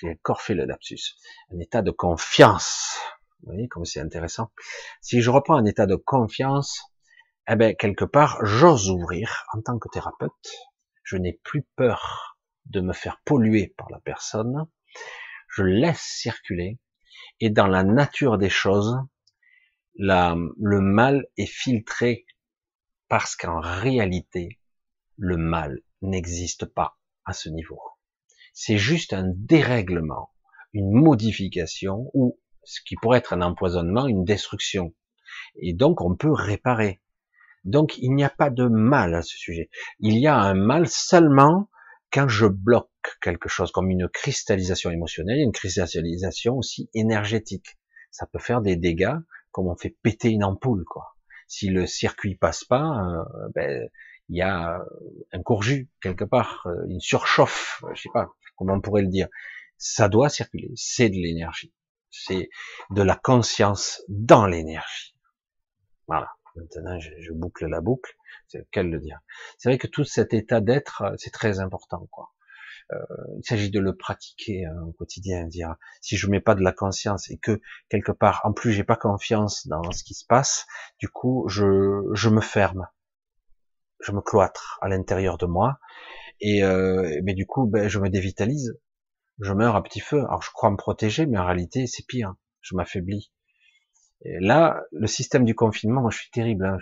[0.00, 1.16] j'ai encore fait le lapsus,
[1.52, 2.96] un état de confiance,
[3.42, 4.52] vous voyez comme c'est intéressant.
[5.00, 6.80] Si je reprends un état de confiance,
[7.48, 10.52] eh ben quelque part, j'ose ouvrir en tant que thérapeute.
[11.02, 14.66] Je n'ai plus peur de me faire polluer par la personne.
[15.48, 16.78] Je laisse circuler.
[17.40, 18.98] Et dans la nature des choses,
[19.96, 22.26] le mal est filtré
[23.08, 24.60] parce qu'en réalité,
[25.16, 27.80] le mal n'existe pas à ce niveau.
[28.52, 30.30] C'est juste un dérèglement,
[30.72, 34.94] une modification ou ce qui pourrait être un empoisonnement, une destruction.
[35.56, 37.00] Et donc on peut réparer.
[37.64, 39.70] Donc il n'y a pas de mal à ce sujet.
[39.98, 41.70] Il y a un mal seulement
[42.12, 42.89] quand je bloque
[43.20, 47.78] quelque chose comme une cristallisation émotionnelle, une cristallisation aussi énergétique.
[48.10, 49.16] Ça peut faire des dégâts
[49.52, 51.16] comme on fait péter une ampoule, quoi.
[51.48, 53.88] Si le circuit passe pas, euh, ben,
[54.28, 54.78] il y a
[55.32, 59.28] un courju quelque part, euh, une surchauffe, je sais pas comment on pourrait le dire.
[59.76, 61.72] Ça doit circuler, c'est de l'énergie,
[62.10, 62.48] c'est
[62.90, 65.16] de la conscience dans l'énergie.
[66.06, 66.28] Voilà.
[66.56, 68.14] Maintenant, je, boucle la boucle.
[68.48, 69.20] C'est quel le dire.
[69.58, 72.32] C'est vrai que tout cet état d'être, euh, c'est très important, quoi.
[72.92, 73.04] Euh,
[73.38, 76.72] il s'agit de le pratiquer hein, au quotidien, dire si je mets pas de la
[76.72, 80.66] conscience et que quelque part, en plus, j'ai pas confiance dans ce qui se passe,
[80.98, 82.88] du coup, je, je me ferme,
[84.00, 85.78] je me cloître à l'intérieur de moi,
[86.40, 88.78] et euh, mais du coup, ben, je me dévitalise,
[89.40, 90.18] je meurs à petit feu.
[90.18, 92.34] Alors, je crois me protéger, mais en réalité, c'est pire.
[92.60, 93.32] Je m'affaiblis.
[94.24, 96.66] Là, le système du confinement, je suis terrible.
[96.66, 96.78] Hein.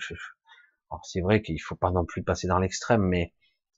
[1.04, 3.32] c'est vrai qu'il faut pas non plus passer dans l'extrême, mais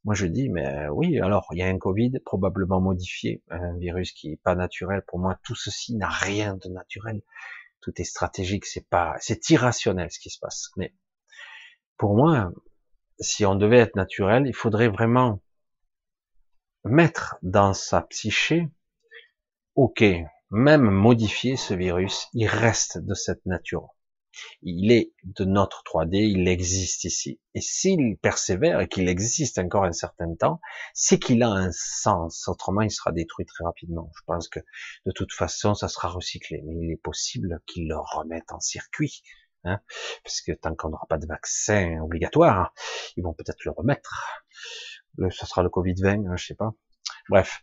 [0.04, 4.12] moi je dis, mais oui, alors il y a un Covid probablement modifié, un virus
[4.12, 5.02] qui est pas naturel.
[5.06, 7.22] Pour moi, tout ceci n'a rien de naturel.
[7.80, 10.70] Tout est stratégique, c'est pas, c'est irrationnel ce qui se passe.
[10.76, 10.94] Mais
[11.96, 12.50] pour moi,
[13.18, 15.42] si on devait être naturel, il faudrait vraiment
[16.84, 18.68] mettre dans sa psyché,
[19.74, 20.02] ok,
[20.50, 23.94] même modifier ce virus, il reste de cette nature.
[24.62, 27.40] Il est de notre 3D, il existe ici.
[27.54, 30.60] Et s'il persévère et qu'il existe encore un certain temps,
[30.94, 32.46] c'est qu'il a un sens.
[32.48, 34.10] Autrement, il sera détruit très rapidement.
[34.16, 34.60] Je pense que
[35.06, 36.62] de toute façon, ça sera recyclé.
[36.64, 39.22] Mais il est possible qu'il le remette en circuit.
[39.64, 39.80] Hein
[40.24, 42.72] parce que tant qu'on n'aura pas de vaccin obligatoire,
[43.16, 44.42] ils vont peut-être le remettre.
[45.16, 46.72] Le, ce sera le Covid-20, hein, je sais pas.
[47.28, 47.60] Bref,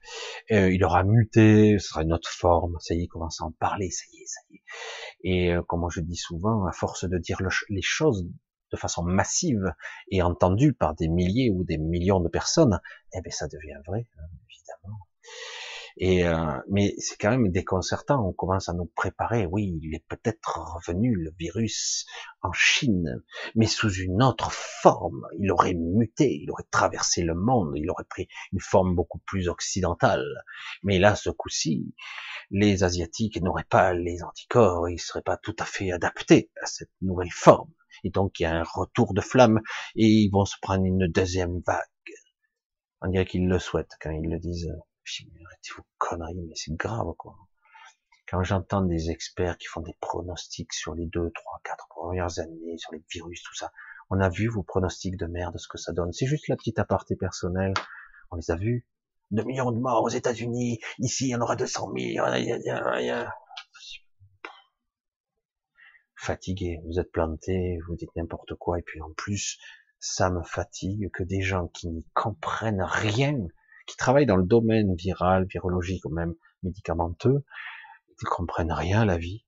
[0.51, 3.51] euh, il aura muté, ce sera une autre forme, ça y est, commence à en
[3.51, 4.61] parler, ça y est, ça y est.
[5.23, 8.27] Et euh, comme je dis souvent, à force de dire les choses
[8.71, 9.73] de façon massive
[10.09, 12.79] et entendue par des milliers ou des millions de personnes,
[13.13, 14.99] eh bien ça devient vrai, hein, évidemment.
[15.99, 18.23] Et euh, mais c'est quand même déconcertant.
[18.23, 19.47] On commence à nous préparer.
[19.47, 22.05] Oui, il est peut-être revenu le virus
[22.41, 23.23] en Chine,
[23.55, 25.25] mais sous une autre forme.
[25.39, 29.49] Il aurait muté, il aurait traversé le monde, il aurait pris une forme beaucoup plus
[29.49, 30.25] occidentale.
[30.83, 31.95] Mais là, ce coup-ci,
[32.51, 36.91] les asiatiques n'auraient pas les anticorps, ils seraient pas tout à fait adaptés à cette
[37.01, 37.71] nouvelle forme.
[38.03, 39.61] Et donc il y a un retour de flamme
[39.95, 41.83] et ils vont se prendre une deuxième vague.
[43.01, 44.71] On dirait qu'ils le souhaitent quand ils le disent
[45.07, 47.37] Je arrêtez vos conneries, mais c'est grave, quoi.
[48.27, 52.77] Quand j'entends des experts qui font des pronostics sur les deux, trois, quatre premières années,
[52.77, 53.71] sur les virus, tout ça,
[54.09, 56.11] on a vu vos pronostics de merde, ce que ça donne.
[56.11, 57.73] C'est juste la petite aparté personnelle.
[58.31, 58.85] On les a vus.
[59.31, 60.79] 2 millions de morts aux États-Unis.
[60.99, 62.25] Ici, il y en aura 200 000.
[66.15, 66.81] Fatigué.
[66.85, 67.79] Vous êtes planté.
[67.87, 68.77] Vous dites n'importe quoi.
[68.77, 69.57] Et puis, en plus,
[69.99, 73.37] ça me fatigue que des gens qui n'y comprennent rien,
[73.87, 77.43] qui travaillent dans le domaine viral, virologique ou même médicamenteux,
[78.19, 79.45] qui comprennent rien à la vie.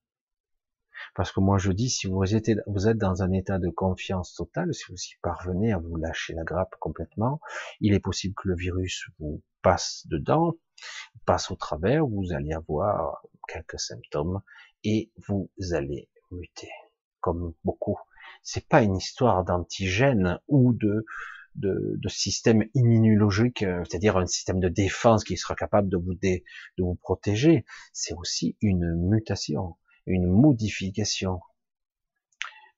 [1.16, 4.34] Parce que moi je dis, si vous êtes, vous êtes dans un état de confiance
[4.34, 7.40] totale, si vous y parvenez à vous lâcher la grappe complètement,
[7.80, 10.56] il est possible que le virus vous passe dedans,
[11.26, 14.42] passe au travers, vous allez avoir quelques symptômes
[14.84, 16.70] et vous allez muter,
[17.20, 17.98] comme beaucoup.
[18.44, 21.06] C'est pas une histoire d'antigène ou de,
[21.56, 26.14] de, de, système immunologique, euh, c'est-à-dire un système de défense qui sera capable de vous,
[26.14, 26.42] de
[26.78, 27.66] vous protéger.
[27.94, 31.42] C'est aussi une mutation, une modification.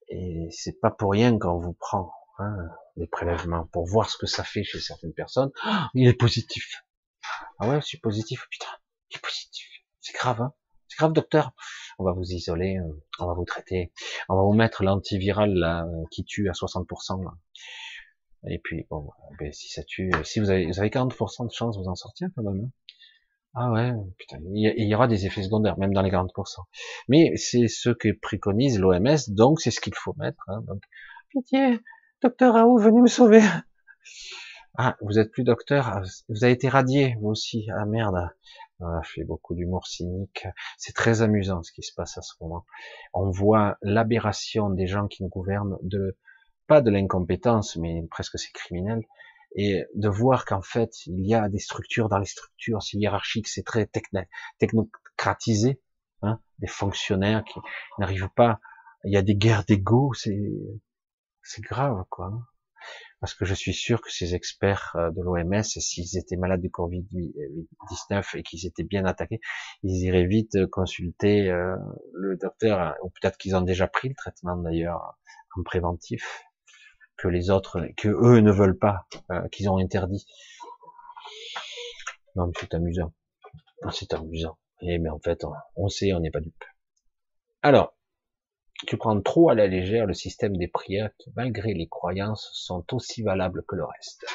[0.10, 2.56] Et c'est pas pour rien qu'on vous prend hein,
[2.98, 5.52] des prélèvements pour voir ce que ça fait chez certaines personnes.
[5.64, 6.84] Ah, il est positif.
[7.60, 8.48] Ah ouais, je suis positif.
[8.49, 8.68] Putain,
[9.10, 9.68] il est positif.
[10.02, 10.53] C'est grave, hein
[10.88, 11.53] C'est grave, docteur.
[11.99, 13.93] On va vous isoler, euh, on va vous traiter,
[14.27, 17.23] on va vous mettre l'antiviral qui tue à 60%.
[17.23, 17.31] Là.
[18.47, 19.09] Et puis, bon,
[19.39, 21.95] ben, si ça tue, si vous avez, vous avez 40% de chance de vous en
[21.95, 22.72] sortir quand même.
[23.53, 26.30] Ah ouais, putain, il y aura des effets secondaires, même dans les 40%.
[27.09, 30.41] Mais c'est ce que préconise l'OMS, donc c'est ce qu'il faut mettre.
[30.47, 30.81] Hein, donc,
[31.30, 31.80] pitié,
[32.22, 33.41] docteur Raoult, venez me sauver.
[34.77, 37.68] Ah, vous êtes plus docteur, ah, vous avez été radié, vous aussi.
[37.76, 38.30] Ah merde.
[38.80, 40.47] Ah, je fais beaucoup d'humour cynique.
[40.77, 42.65] C'est très amusant ce qui se passe à ce moment.
[43.13, 46.18] On voit l'aberration des gens qui nous gouvernent de
[46.72, 49.02] pas de l'incompétence, mais presque c'est criminel,
[49.57, 53.49] et de voir qu'en fait, il y a des structures dans les structures, c'est hiérarchique,
[53.49, 53.89] c'est très
[54.57, 55.81] technocratisé,
[56.22, 57.60] hein, des fonctionnaires qui
[57.99, 58.61] n'arrivent pas,
[59.03, 60.39] il y a des guerres d'ego, c'est,
[61.43, 62.31] c'est grave, quoi.
[63.19, 66.69] Parce que je suis sûr que ces experts euh, de l'OMS, s'ils étaient malades du
[66.69, 69.41] Covid-19 et qu'ils étaient bien attaqués,
[69.84, 71.76] ils iraient vite consulter euh,
[72.14, 75.18] le docteur, ou peut-être qu'ils ont déjà pris le traitement d'ailleurs
[75.57, 76.45] en préventif
[77.22, 80.26] que les autres, que eux ne veulent pas, euh, qu'ils ont interdit.
[82.35, 83.14] Non, mais c'est amusant.
[83.91, 84.57] C'est amusant.
[84.81, 85.45] Et, mais en fait,
[85.76, 86.64] on, sait, on n'est pas dupe.
[87.61, 87.95] Alors,
[88.88, 92.84] tu prends trop à la légère le système des prières qui, malgré les croyances, sont
[92.91, 94.26] aussi valables que le reste.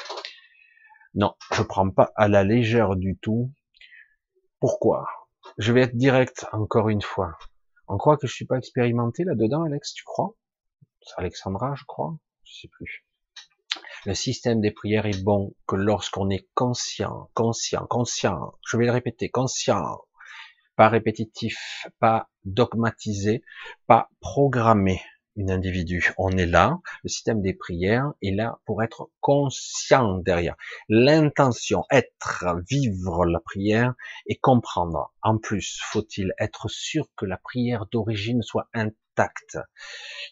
[1.13, 3.51] Non, je prends pas à la légère du tout.
[4.61, 5.07] Pourquoi?
[5.57, 7.37] Je vais être direct encore une fois.
[7.89, 10.35] On croit que je suis pas expérimenté là-dedans, Alex, tu crois?
[11.17, 13.05] Alexandra, je crois je sais plus.
[14.05, 18.91] Le système des prières est bon que lorsqu'on est conscient, conscient, conscient, je vais le
[18.91, 19.99] répéter, conscient,
[20.75, 23.43] pas répétitif, pas dogmatisé,
[23.87, 25.01] pas programmé
[25.35, 26.13] une individu.
[26.17, 30.55] On est là, le système des prières est là pour être conscient derrière.
[30.89, 33.93] L'intention, être, vivre la prière
[34.25, 35.13] et comprendre.
[35.21, 38.67] En plus, faut-il être sûr que la prière d'origine soit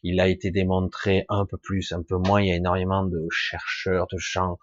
[0.04, 2.42] Il a été démontré un peu plus, un peu moins.
[2.42, 4.58] Il y a énormément de chercheurs, de gens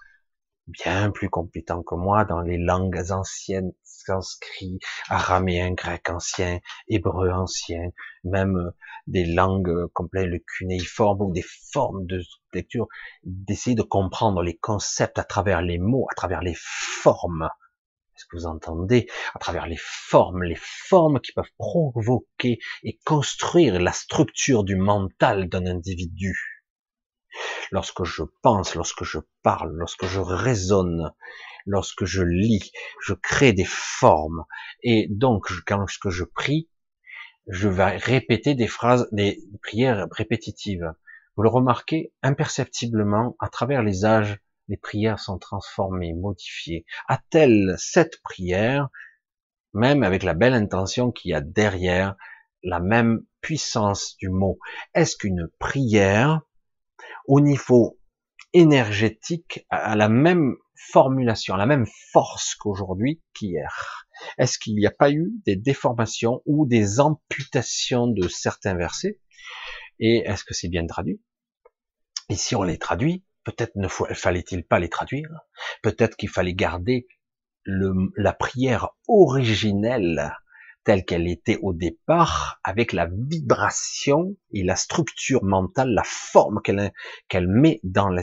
[0.67, 4.79] bien plus compétents que moi dans les langues anciennes, sanskrit,
[5.09, 7.91] araméen, grec ancien, hébreu ancien,
[8.25, 8.71] même euh,
[9.07, 12.23] des langues complètes, le cunéiforme ou des formes de
[12.53, 12.87] lecture,
[13.25, 17.49] d'essayer de comprendre les concepts à travers les mots, à travers les formes.
[18.33, 24.65] Vous entendez À travers les formes, les formes qui peuvent provoquer et construire la structure
[24.65, 26.53] du mental d'un individu
[27.71, 31.13] lorsque je pense, lorsque je parle, lorsque je raisonne,
[31.67, 34.45] lorsque je lis, je crée des formes.
[34.83, 36.69] Et donc, quand je prie,
[37.49, 40.93] je vais répéter des phrases, des prières répétitives.
[41.37, 44.39] Vous le remarquez, imperceptiblement, à travers les âges,
[44.69, 46.85] les prières sont transformées, modifiées.
[47.09, 48.89] A-t-elle cette prière,
[49.73, 52.17] même avec la belle intention qu'il y a derrière,
[52.63, 54.59] la même puissance du mot.
[54.95, 56.43] Est-ce qu'une prière
[57.27, 57.99] au niveau
[58.53, 64.07] énergétique à la même formulation, la même force qu'aujourd'hui, qu'hier?
[64.39, 69.19] Est-ce qu'il n'y a pas eu des déformations ou des amputations de certains versets?
[69.99, 71.21] Et est-ce que c'est bien traduit?
[72.29, 75.31] Et si on les traduit, peut-être ne fallait-il pas les traduire
[75.83, 77.07] Peut-être qu'il fallait garder
[77.65, 80.33] la prière originelle
[80.85, 87.49] telle qu'elle était au départ, avec la vibration et la structure mentale, la forme qu'elle
[87.49, 88.23] met dans, la,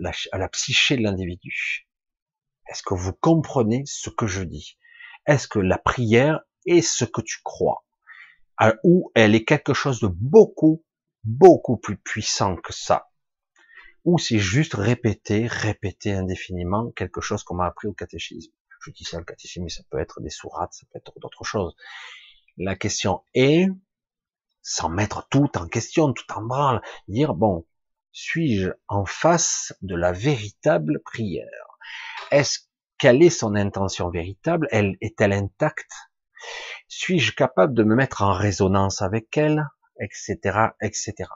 [0.00, 1.86] la, la psyché de l'individu.
[2.68, 4.78] Est-ce que vous comprenez ce que je dis?
[5.26, 7.84] Est-ce que la prière est ce que tu crois?
[8.82, 10.82] Ou elle est quelque chose de beaucoup,
[11.24, 13.10] beaucoup plus puissant que ça
[14.04, 19.04] Ou c'est juste répéter, répéter indéfiniment quelque chose qu'on m'a appris au catéchisme Je dis
[19.04, 21.74] ça, le catéchisme, ça peut être des sourates, ça peut être d'autres choses.
[22.58, 23.66] La question est,
[24.62, 27.66] sans mettre tout en question, tout en branle, dire, bon,
[28.12, 31.78] suis-je en face de la véritable prière?
[32.30, 32.60] Est-ce
[32.98, 34.68] quelle est son intention véritable?
[34.70, 35.92] Elle est-elle intacte?
[36.88, 39.66] Suis-je capable de me mettre en résonance avec elle,
[39.98, 41.28] etc., etc.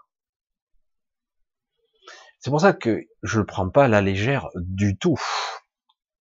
[2.41, 5.21] C'est pour ça que je ne prends pas la légère du tout,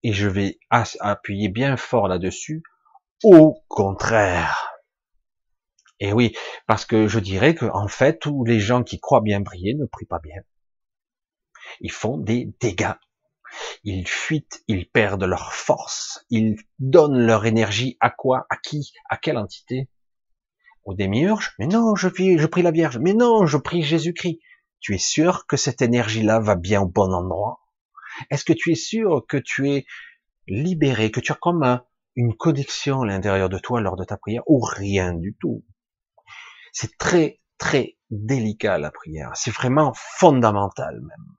[0.02, 2.62] et je vais appuyer bien fort là-dessus.
[3.22, 4.72] Au contraire.
[6.00, 6.34] Et oui,
[6.66, 9.86] parce que je dirais que en fait, tous les gens qui croient bien prier ne
[9.86, 10.42] prient pas bien.
[11.80, 12.94] Ils font des dégâts.
[13.84, 18.46] Ils fuitent, ils perdent leur force, ils donnent leur énergie à quoi?
[18.50, 18.92] À qui?
[19.08, 19.88] À quelle entité?
[20.84, 21.54] Au démiurge?
[21.58, 22.98] Mais non, je prie, je prie la Vierge.
[22.98, 24.40] Mais non, je prie Jésus-Christ.
[24.80, 27.60] Tu es sûr que cette énergie-là va bien au bon endroit?
[28.30, 29.86] Est-ce que tu es sûr que tu es
[30.46, 31.82] libéré, que tu as comme
[32.14, 35.64] une connexion à l'intérieur de toi lors de ta prière ou rien du tout?
[36.72, 39.30] C'est très, très délicat la prière.
[39.34, 41.36] C'est vraiment fondamental même.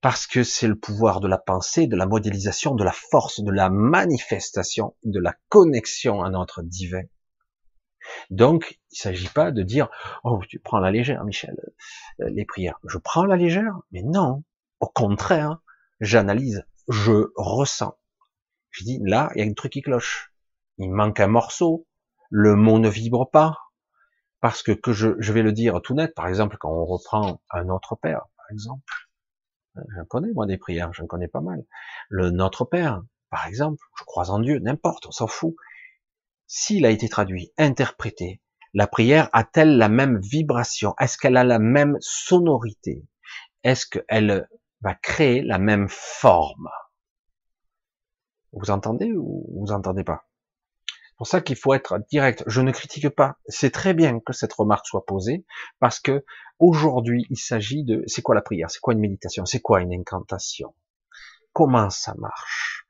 [0.00, 3.52] Parce que c'est le pouvoir de la pensée, de la modélisation, de la force, de
[3.52, 7.04] la manifestation, de la connexion à notre divin.
[8.30, 9.88] Donc, il ne s'agit pas de dire,
[10.24, 11.56] oh, tu prends la légère, Michel,
[12.20, 12.78] euh, les prières.
[12.86, 14.42] Je prends la légère, mais non.
[14.80, 15.58] Au contraire,
[16.00, 17.96] j'analyse, je ressens.
[18.70, 20.32] Je dis, là, il y a un truc qui cloche.
[20.78, 21.86] Il manque un morceau.
[22.30, 23.58] Le mot ne vibre pas.
[24.40, 27.40] Parce que, que je, je, vais le dire tout net, par exemple, quand on reprend
[27.50, 28.92] un Notre Père, par exemple,
[29.76, 31.64] euh, j'en connais moi des prières, j'en connais pas mal.
[32.08, 35.54] Le Notre Père, par exemple, je crois en Dieu, n'importe, on s'en fout.
[36.54, 38.42] S'il a été traduit, interprété,
[38.74, 40.94] la prière a-t-elle la même vibration?
[41.00, 43.08] Est-ce qu'elle a la même sonorité?
[43.64, 44.46] Est-ce qu'elle
[44.82, 46.68] va créer la même forme?
[48.52, 50.28] Vous entendez ou vous entendez pas?
[51.16, 52.44] Pour ça qu'il faut être direct.
[52.46, 53.38] Je ne critique pas.
[53.46, 55.46] C'est très bien que cette remarque soit posée
[55.80, 56.22] parce que
[56.58, 58.70] aujourd'hui, il s'agit de, c'est quoi la prière?
[58.70, 59.46] C'est quoi une méditation?
[59.46, 60.74] C'est quoi une incantation?
[61.54, 62.81] Comment ça marche?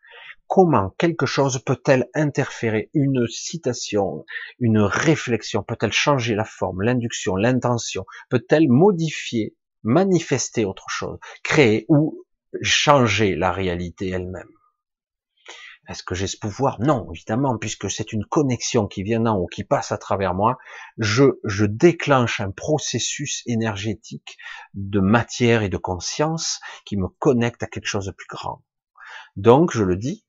[0.55, 2.91] Comment quelque chose peut-elle interférer?
[2.93, 4.27] Une citation,
[4.59, 8.05] une réflexion peut-elle changer la forme, l'induction, l'intention?
[8.29, 12.27] Peut-elle modifier, manifester autre chose, créer ou
[12.61, 14.51] changer la réalité elle-même?
[15.89, 16.79] Est-ce que j'ai ce pouvoir?
[16.83, 20.59] Non, évidemment, puisque c'est une connexion qui vient d'en haut, qui passe à travers moi.
[20.99, 24.37] Je, je déclenche un processus énergétique
[24.75, 28.63] de matière et de conscience qui me connecte à quelque chose de plus grand.
[29.37, 30.27] Donc, je le dis,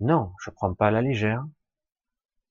[0.00, 1.44] non, je prends pas à la légère.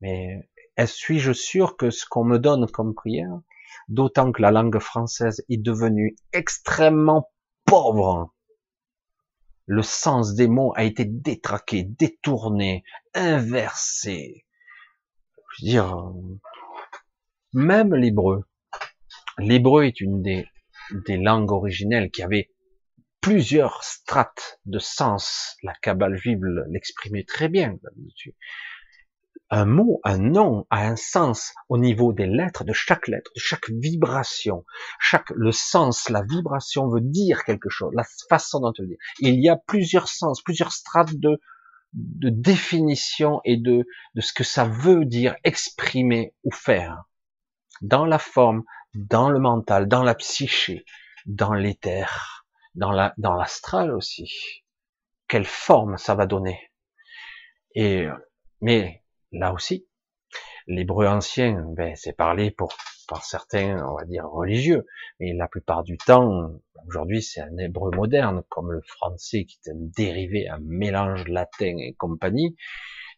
[0.01, 0.49] Mais
[0.85, 3.39] suis-je sûr que ce qu'on me donne comme prière,
[3.87, 7.29] d'autant que la langue française est devenue extrêmement
[7.65, 8.33] pauvre
[9.69, 14.47] le sens des mots a été détraqué, détourné, inversé.
[15.51, 16.11] Je veux dire,
[17.53, 18.45] même l'hébreu.
[19.37, 20.47] L'hébreu est une des,
[21.05, 22.49] des langues originelles qui avait
[23.21, 25.55] plusieurs strates de sens.
[25.63, 27.75] La Kabbale juive l'exprimait très bien
[29.49, 33.41] un mot, un nom a un sens au niveau des lettres, de chaque lettre, de
[33.41, 34.65] chaque vibration.
[34.99, 38.97] Chaque, le sens, la vibration veut dire quelque chose, la façon dont on le.
[39.19, 41.41] Il y a plusieurs sens, plusieurs strates de,
[41.93, 47.03] de définition et de, de ce que ça veut dire exprimer ou faire.
[47.81, 48.63] Dans la forme,
[48.93, 50.85] dans le mental, dans la psyché,
[51.25, 52.38] dans l'éther,
[52.75, 54.63] dans la, dans l'astral aussi.
[55.27, 56.71] Quelle forme ça va donner.
[57.75, 58.07] Et,
[58.61, 59.87] mais là aussi,
[60.67, 62.73] l'hébreu ancien, ben, c'est parlé pour
[63.09, 64.85] par certains, on va dire religieux,
[65.19, 66.51] mais la plupart du temps,
[66.87, 71.75] aujourd'hui, c'est un hébreu moderne, comme le français qui est un dérivé, un mélange latin
[71.79, 72.55] et compagnie,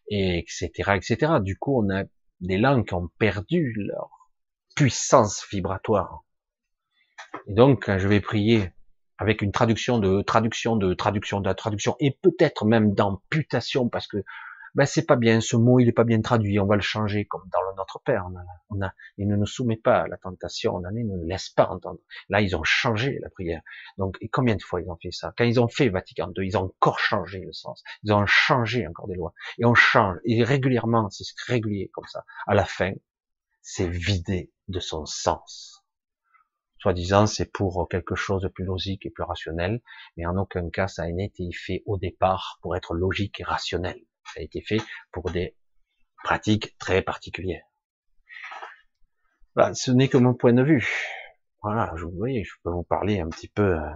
[0.08, 1.32] et etc., etc.
[1.42, 2.04] Du coup, on a
[2.40, 4.10] des langues qui ont perdu leur
[4.74, 6.24] puissance vibratoire.
[7.46, 8.70] Et donc, quand je vais prier
[9.22, 14.18] avec une traduction de traduction de traduction de traduction, et peut-être même d'amputation, parce que
[14.74, 17.26] ben c'est pas bien, ce mot il est pas bien traduit, on va le changer
[17.26, 18.26] comme dans le Notre Père.
[18.30, 21.14] On a, on a, il ne nous soumet pas à la tentation, on il ne
[21.14, 22.00] nous laisse pas entendre.
[22.30, 23.60] Là ils ont changé la prière.
[23.98, 25.34] Donc et combien de fois ils ont fait ça?
[25.36, 27.84] Quand ils ont fait Vatican II, ils ont encore changé le sens.
[28.02, 32.24] Ils ont changé encore des lois et on change et régulièrement, c'est régulier comme ça.
[32.46, 32.92] À la fin,
[33.60, 35.81] c'est vidé de son sens.
[36.82, 39.80] Soi-disant, c'est pour quelque chose de plus logique et plus rationnel,
[40.16, 44.00] mais en aucun cas ça n'a été fait au départ pour être logique et rationnel.
[44.34, 44.80] Ça a été fait
[45.12, 45.56] pour des
[46.24, 47.62] pratiques très particulières.
[49.54, 50.90] Bah, ce n'est que mon point de vue.
[51.62, 53.88] Voilà, je, vous voyez, je peux vous parler un petit peu euh,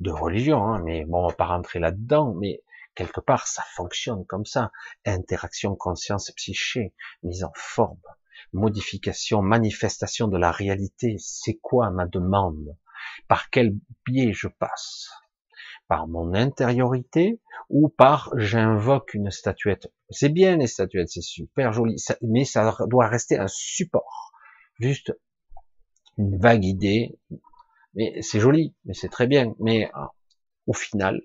[0.00, 2.64] de religion, hein, mais bon, on va pas rentrer là-dedans, mais
[2.96, 4.72] quelque part, ça fonctionne comme ça.
[5.06, 6.92] Interaction conscience-psyché,
[7.22, 8.00] mise en forme,
[8.52, 11.16] modification, manifestation de la réalité.
[11.18, 12.76] C'est quoi ma demande?
[13.28, 13.76] Par quel
[14.06, 15.10] biais je passe?
[15.88, 19.92] Par mon intériorité ou par j'invoque une statuette?
[20.10, 24.32] C'est bien les statuettes, c'est super joli, mais ça doit rester un support
[24.82, 25.16] juste
[26.18, 27.18] une vague idée.
[27.94, 29.54] Mais c'est joli, mais c'est très bien.
[29.58, 30.06] Mais euh,
[30.66, 31.22] au final,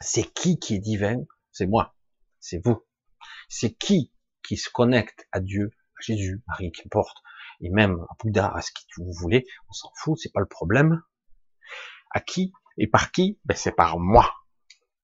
[0.00, 1.24] c'est qui qui est divin?
[1.50, 1.94] C'est moi,
[2.40, 2.82] c'est vous.
[3.48, 4.11] C'est qui
[4.42, 7.18] qui se connecte à Dieu, à Jésus, à rien qu'importe,
[7.60, 10.46] et même à Bouddha, à ce que vous voulez, on s'en fout, c'est pas le
[10.46, 11.02] problème.
[12.10, 13.38] À qui et par qui?
[13.44, 14.34] Ben c'est par moi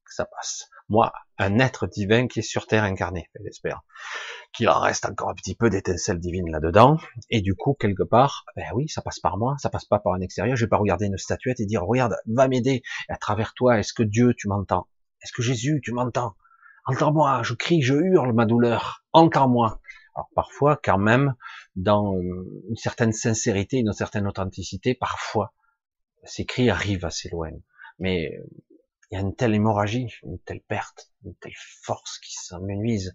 [0.05, 0.69] que ça passe.
[0.89, 3.83] Moi, un être divin qui est sur terre incarné, j'espère
[4.53, 6.99] qu'il en reste encore un petit peu d'étincelle divine là-dedans.
[7.31, 10.15] Et du coup, quelque part, ben oui, ça passe par moi, ça passe pas par
[10.15, 10.57] un extérieur.
[10.57, 13.79] Je vais pas regarder une statuette et dire, regarde, va m'aider à travers toi.
[13.79, 14.89] Est-ce que Dieu, tu m'entends?
[15.23, 16.37] Est-ce que Jésus, tu m'entends?
[16.91, 19.05] Entends-moi, je crie, je hurle ma douleur.
[19.13, 19.79] Entends-moi.
[20.15, 21.35] Alors parfois, quand même,
[21.77, 25.53] dans euh, une certaine sincérité, une certaine authenticité, parfois,
[26.25, 27.51] ces cris arrivent assez loin.
[27.99, 28.41] Mais
[29.11, 31.53] il y a une telle hémorragie, une telle perte, une telle
[31.83, 33.15] force qui s'amenuise.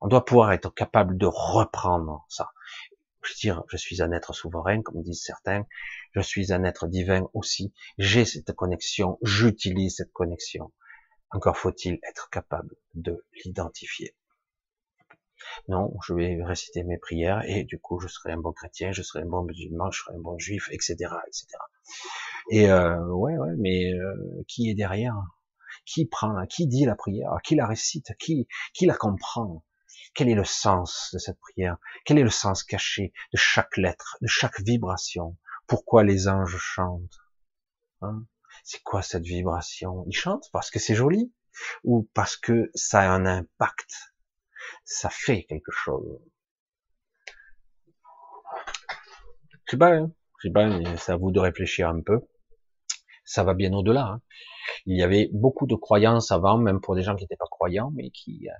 [0.00, 2.50] On doit pouvoir être capable de reprendre ça.
[3.22, 5.66] Je veux dire, je suis un être souverain, comme disent certains.
[6.16, 7.72] Je suis un être divin aussi.
[7.98, 9.18] J'ai cette connexion.
[9.22, 10.72] J'utilise cette connexion.
[11.32, 14.14] Encore faut-il être capable de l'identifier.
[15.68, 19.02] Non, je vais réciter mes prières et du coup je serai un bon chrétien, je
[19.02, 20.94] serai un bon musulman, je serai un bon juif, etc.,
[21.26, 21.46] etc.
[22.50, 25.16] Et euh, ouais, ouais, mais euh, qui est derrière?
[25.86, 27.38] Qui prend Qui dit la prière?
[27.42, 28.12] Qui la récite?
[28.18, 29.64] Qui qui la comprend?
[30.14, 31.78] Quel est le sens de cette prière?
[32.04, 35.36] Quel est le sens caché de chaque lettre, de chaque vibration?
[35.66, 37.18] Pourquoi les anges chantent?
[38.02, 38.26] Hein?
[38.62, 40.04] C'est quoi cette vibration?
[40.06, 41.32] Ils chantent parce que c'est joli
[41.84, 44.14] ou parce que ça a un impact?
[44.84, 46.20] Ça fait quelque chose.
[49.68, 50.12] Sais pas, hein?
[50.52, 52.20] Pas, c'est à vous de réfléchir un peu
[53.24, 54.06] ça va bien au-delà.
[54.06, 54.20] Hein.
[54.86, 57.90] Il y avait beaucoup de croyances avant, même pour des gens qui n'étaient pas croyants,
[57.94, 58.54] mais qui, euh,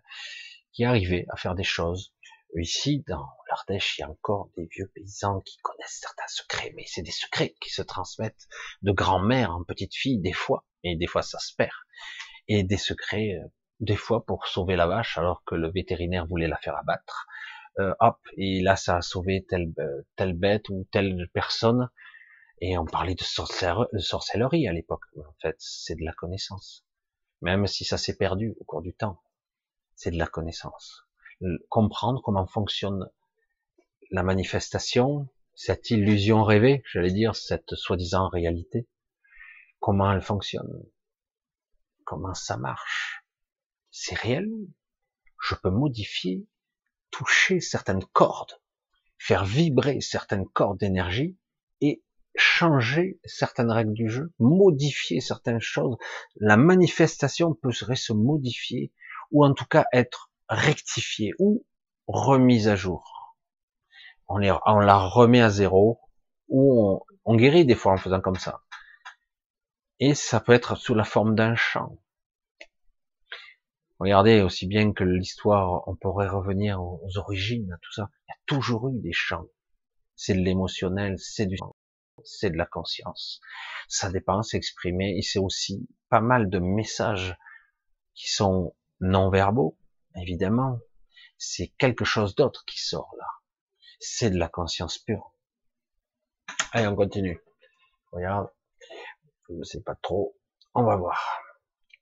[0.73, 2.15] qui arrivaient à faire des choses.
[2.55, 6.85] Ici, dans l'Ardèche, il y a encore des vieux paysans qui connaissent certains secrets, mais
[6.87, 8.47] c'est des secrets qui se transmettent
[8.83, 11.73] de grand-mère en petite fille, des fois, et des fois ça se perd.
[12.49, 13.49] Et des secrets, euh,
[13.81, 17.27] des fois pour sauver la vache, alors que le vétérinaire voulait la faire abattre.
[17.79, 19.73] Euh, hop, et là ça a sauvé telle,
[20.17, 21.89] telle bête ou telle personne,
[22.61, 25.05] et on parlait de, sorcellerie à l'époque.
[25.17, 26.87] En fait, c'est de la connaissance.
[27.41, 29.21] Même si ça s'est perdu au cours du temps,
[29.97, 31.09] c'est de la connaissance.
[31.69, 33.11] Comprendre comment fonctionne
[34.11, 38.89] la manifestation, cette illusion rêvée, j'allais dire, cette soi-disant réalité,
[39.81, 40.71] comment elle fonctionne,
[42.05, 43.25] comment ça marche.
[43.91, 44.49] C'est réel.
[45.41, 46.47] Je peux modifier,
[47.11, 48.61] toucher certaines cordes,
[49.19, 51.37] faire vibrer certaines cordes d'énergie
[51.81, 52.05] et
[52.37, 55.97] changer certaines règles du jeu, modifier certaines choses.
[56.37, 58.93] La manifestation peut se modifier
[59.31, 61.65] ou en tout cas être rectifiée ou
[62.07, 63.37] remise à jour.
[64.29, 66.01] On, la remet à zéro
[66.49, 68.63] ou on, guérit des fois en faisant comme ça.
[70.01, 71.99] Et ça peut être sous la forme d'un chant.
[73.99, 78.11] Regardez aussi bien que l'histoire, on pourrait revenir aux origines, tout ça.
[78.27, 79.47] Il y a toujours eu des chants.
[80.17, 81.57] C'est de l'émotionnel, c'est du
[82.25, 83.41] c'est de la conscience.
[83.89, 87.37] Ça dépend, c'est exprimé, et c'est aussi pas mal de messages
[88.15, 89.79] qui sont non verbaux,
[90.17, 90.79] évidemment.
[91.39, 93.27] C'est quelque chose d'autre qui sort là.
[94.01, 95.35] C'est de la conscience pure.
[96.73, 97.41] Allez, on continue.
[98.13, 98.49] Regarde,
[99.49, 100.37] je ne sais pas trop.
[100.75, 101.41] On va voir.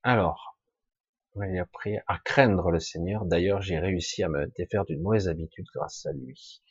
[0.03, 0.59] Alors,
[1.37, 3.25] j'ai appris à craindre le Seigneur.
[3.25, 6.63] D'ailleurs, j'ai réussi à me défaire d'une mauvaise habitude grâce à lui.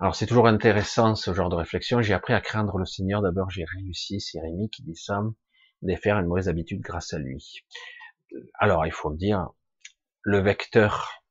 [0.00, 2.00] Alors c'est toujours intéressant ce genre de réflexion.
[2.00, 3.20] J'ai appris à craindre le Seigneur.
[3.20, 5.22] D'abord j'ai réussi, c'est Rémi qui dit ça,
[5.82, 7.66] de faire une mauvaise habitude grâce à lui.
[8.54, 9.48] Alors il faut me dire,
[10.22, 11.22] le vecteur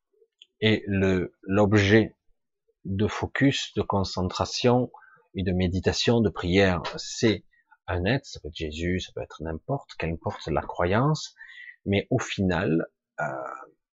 [0.62, 2.16] et le l'objet
[2.86, 4.92] de focus, de concentration
[5.36, 7.44] et de méditation, de prière, c'est
[7.88, 11.36] un être, ça peut être Jésus, ça peut être n'importe, qu'importe la croyance,
[11.86, 12.88] mais au final,
[13.20, 13.26] euh,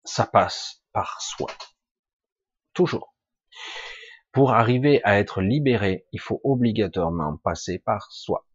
[0.05, 1.49] ça passe par soi.
[2.74, 3.15] Toujours
[4.33, 8.47] Pour arriver à être libéré, il faut obligatoirement passer par soi.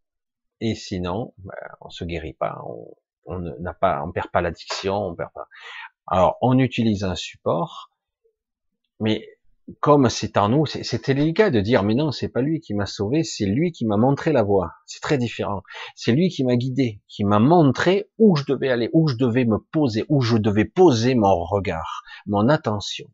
[0.60, 2.96] Et sinon, ben, on se guérit pas, on
[3.28, 5.48] n'a pas, on perd pas l'addiction, on perd pas.
[6.08, 7.92] Alors, on utilise un support,
[9.00, 9.28] mais
[9.80, 12.86] comme c'est en nous, c'était délicat de dire, mais non, c'est pas lui qui m'a
[12.86, 14.74] sauvé, c'est lui qui m'a montré la voie.
[14.86, 15.64] C'est très différent.
[15.96, 19.46] C'est lui qui m'a guidé, qui m'a montré où je devais aller, où je devais
[19.46, 23.08] me poser, où je devais poser mon regard, mon attention.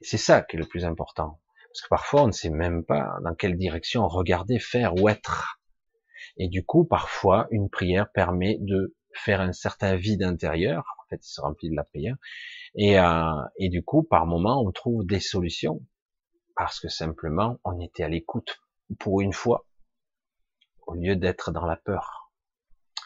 [0.00, 1.40] C'est ça qui est le plus important.
[1.70, 5.59] Parce que parfois, on ne sait même pas dans quelle direction regarder, faire ou être.
[6.36, 10.84] Et du coup, parfois, une prière permet de faire un certain vide intérieur.
[11.04, 12.16] En fait, il se remplit de la prière.
[12.74, 15.84] Et, euh, et du coup, par moment, on trouve des solutions.
[16.56, 18.60] Parce que simplement, on était à l'écoute
[18.98, 19.66] pour une fois,
[20.86, 22.30] au lieu d'être dans la peur.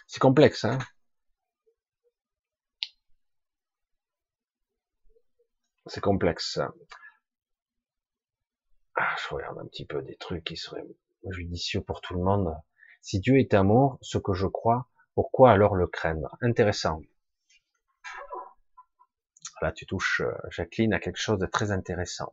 [0.07, 0.79] C'est complexe, hein?
[5.87, 6.59] C'est complexe.
[8.97, 10.85] Ah, je regarde un petit peu des trucs qui seraient
[11.31, 12.55] judicieux pour tout le monde.
[13.07, 16.39] Si Dieu est amour, ce que je crois, pourquoi alors le craindre?
[16.41, 17.03] Intéressant.
[19.61, 22.33] Là, tu touches, euh, Jacqueline, à quelque chose de très intéressant.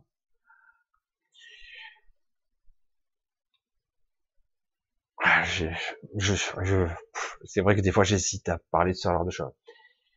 [5.21, 5.65] Ah, je,
[6.15, 6.87] je,
[7.43, 9.51] c'est vrai que des fois j'hésite à parler de ce genre de choses.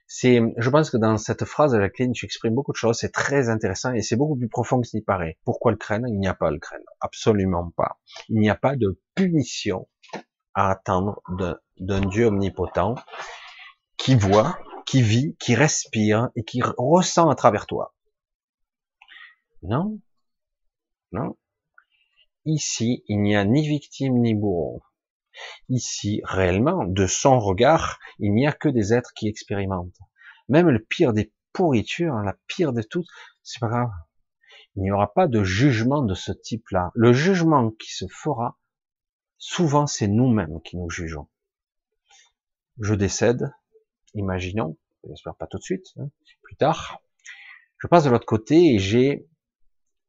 [0.06, 3.48] C'est, je pense que dans cette phrase, Jacqueline, tu exprimes beaucoup de choses, c'est très
[3.48, 5.36] intéressant et c'est beaucoup plus profond que ce qu'il paraît.
[5.44, 6.06] Pourquoi le craindre?
[6.06, 7.98] Il n'y a pas le craindre, absolument pas.
[8.28, 9.88] Il n'y a pas de punition
[10.54, 11.22] à attendre
[11.78, 12.96] d'un Dieu omnipotent
[13.96, 17.94] qui voit, qui vit, qui respire et qui ressent à travers toi.
[19.62, 19.98] Non,
[21.12, 21.36] non.
[22.44, 24.82] Ici, il n'y a ni victime ni bourreau.
[25.68, 29.98] Ici, réellement, de son regard, il n'y a que des êtres qui expérimentent.
[30.48, 33.08] Même le pire des pourritures, la pire de toutes,
[33.42, 33.90] c'est pas grave.
[34.76, 36.90] Il n'y aura pas de jugement de ce type-là.
[36.94, 38.58] Le jugement qui se fera,
[39.44, 41.28] souvent c'est nous-mêmes qui nous jugeons.
[42.80, 43.52] Je décède,
[44.14, 46.08] imaginons, j'espère pas tout de suite, hein,
[46.42, 47.02] plus tard,
[47.78, 49.28] je passe de l'autre côté et j'ai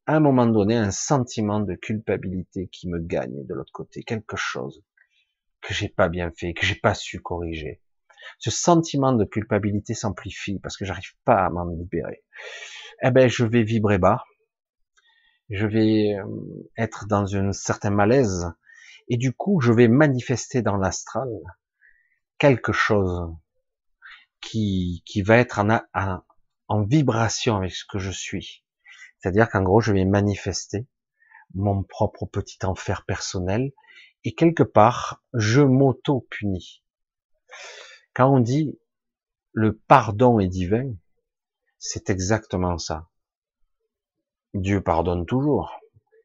[0.05, 4.37] à un moment donné un sentiment de culpabilité qui me gagne de l'autre côté, quelque
[4.37, 4.83] chose
[5.61, 7.81] que j'ai pas bien fait, que j'ai pas su corriger.
[8.39, 12.23] Ce sentiment de culpabilité s'amplifie parce que j'arrive pas à m'en libérer.
[13.03, 14.23] Eh ben, je vais vibrer bas.
[15.49, 16.25] Je vais euh,
[16.77, 18.47] être dans un certain malaise.
[19.07, 21.29] Et du coup, je vais manifester dans l'astral
[22.37, 23.35] quelque chose
[24.41, 25.59] qui, qui va être
[26.67, 28.63] en, vibration avec ce que je suis.
[29.19, 30.87] C'est-à-dire qu'en gros, je vais manifester
[31.53, 33.71] mon propre petit enfer personnel
[34.23, 36.83] et quelque part, je m'auto-punis.
[38.13, 38.79] Quand on dit
[39.53, 40.93] le pardon est divin,
[41.77, 43.07] c'est exactement ça.
[44.53, 45.79] Dieu pardonne toujours.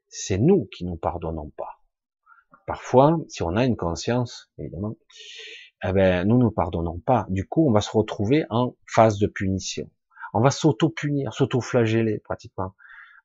[0.08, 1.79] C'est nous qui nous pardonnons pas.
[2.70, 4.94] Parfois, si on a une conscience, évidemment,
[5.82, 7.26] eh ben, nous ne pardonnons pas.
[7.28, 9.90] Du coup, on va se retrouver en phase de punition.
[10.34, 12.76] On va s'auto-punir, s'auto-flageller pratiquement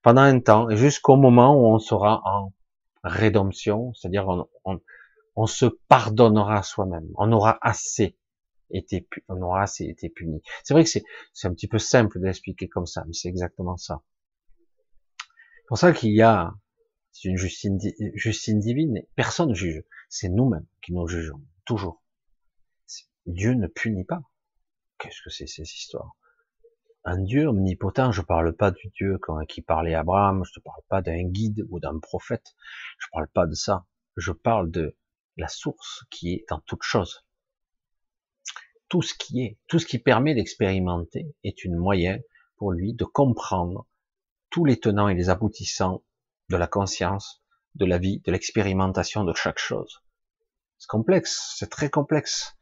[0.02, 2.54] pendant un temps, jusqu'au moment où on sera en
[3.04, 4.26] rédemption, c'est-à-dire
[5.36, 8.18] on, se pardonnera soi-même, on aura assez
[8.72, 10.42] été, on aura assez été puni.
[10.64, 14.02] C'est vrai que c'est un petit peu simple d'expliquer comme ça, mais c'est exactement ça.
[15.20, 16.52] C'est pour ça qu'il y a,
[17.16, 17.80] c'est une justine,
[18.14, 22.04] justine divine, personne ne juge, c'est nous-mêmes qui nous jugeons, toujours.
[23.26, 24.22] Dieu ne punit pas.
[25.00, 26.18] Qu'est-ce que c'est ces histoires?
[27.06, 29.18] Un Dieu omnipotent, je parle pas du Dieu
[29.48, 32.54] qui parlait Abraham, je ne parle pas d'un guide ou d'un prophète,
[33.00, 33.86] je parle pas de ça,
[34.18, 34.98] je parle de
[35.38, 37.26] la source qui est dans toute chose.
[38.90, 42.20] Tout ce qui est, tout ce qui permet d'expérimenter est une moyen
[42.58, 43.88] pour lui de comprendre
[44.50, 46.04] tous les tenants et les aboutissants
[46.50, 47.44] de la conscience,
[47.76, 50.02] de la vie, de l'expérimentation de chaque chose.
[50.78, 52.56] C'est complexe, c'est très complexe.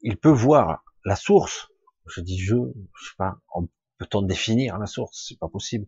[0.00, 1.68] Il peut voir la source,
[2.06, 3.38] je dis je, je sais pas,
[3.98, 5.26] peut-on définir la source?
[5.28, 5.86] C'est pas possible.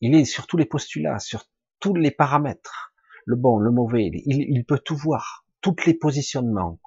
[0.00, 1.44] Il est sur tous les postulats, sur
[1.78, 2.92] tous les paramètres,
[3.24, 4.10] le bon, le mauvais.
[4.26, 6.80] Il, peut tout voir, tous les positionnements,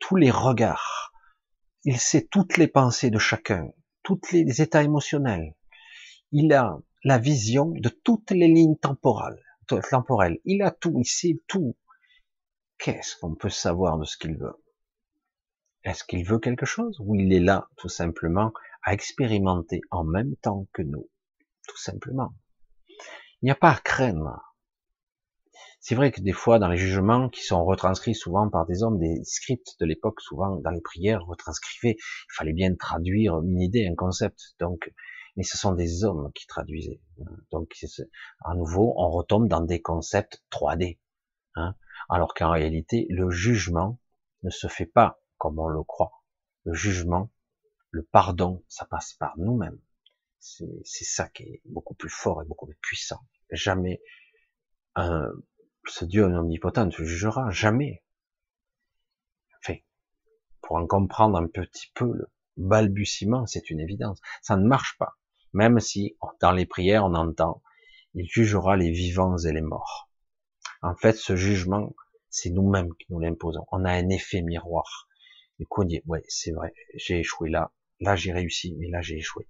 [0.00, 1.12] tous les regards.
[1.84, 3.68] Il sait toutes les pensées de chacun,
[4.02, 5.54] tous les états émotionnels.
[6.32, 9.42] Il a la vision de toutes les lignes temporales,
[9.90, 10.38] temporelles.
[10.44, 11.76] Il a tout, il sait tout.
[12.78, 14.62] Qu'est-ce qu'on peut savoir de ce qu'il veut?
[15.84, 16.98] Est-ce qu'il veut quelque chose?
[17.00, 18.52] Ou il est là tout simplement
[18.82, 21.08] à expérimenter en même temps que nous?
[21.66, 22.34] Tout simplement.
[23.40, 24.42] Il n'y a pas à craindre.
[25.80, 28.98] C'est vrai que des fois, dans les jugements qui sont retranscrits souvent par des hommes,
[28.98, 33.86] des scripts de l'époque, souvent dans les prières retranscrivées, il fallait bien traduire une idée,
[33.86, 34.56] un concept.
[34.58, 34.92] Donc,
[35.38, 37.00] mais ce sont des hommes qui traduisaient.
[37.52, 37.72] Donc,
[38.44, 40.98] à nouveau, on retombe dans des concepts 3D.
[41.54, 41.76] Hein,
[42.08, 44.00] alors qu'en réalité, le jugement
[44.42, 46.24] ne se fait pas comme on le croit.
[46.64, 47.30] Le jugement,
[47.92, 49.78] le pardon, ça passe par nous-mêmes.
[50.40, 53.20] C'est ça qui est beaucoup plus fort et beaucoup plus puissant.
[53.52, 54.02] Jamais
[54.96, 58.02] ce Dieu omnipotent ne jugera, jamais.
[59.60, 59.78] Enfin,
[60.62, 64.20] pour en comprendre un petit peu le balbutiement, c'est une évidence.
[64.42, 65.16] Ça ne marche pas.
[65.52, 67.62] Même si, dans les prières, on entend,
[68.14, 70.10] il jugera les vivants et les morts.
[70.82, 71.94] En fait, ce jugement,
[72.30, 73.66] c'est nous-mêmes qui nous l'imposons.
[73.72, 75.08] On a un effet miroir.
[75.58, 79.00] Du coup, on dit, ouais, c'est vrai, j'ai échoué là, là j'ai réussi, mais là
[79.00, 79.48] j'ai échoué.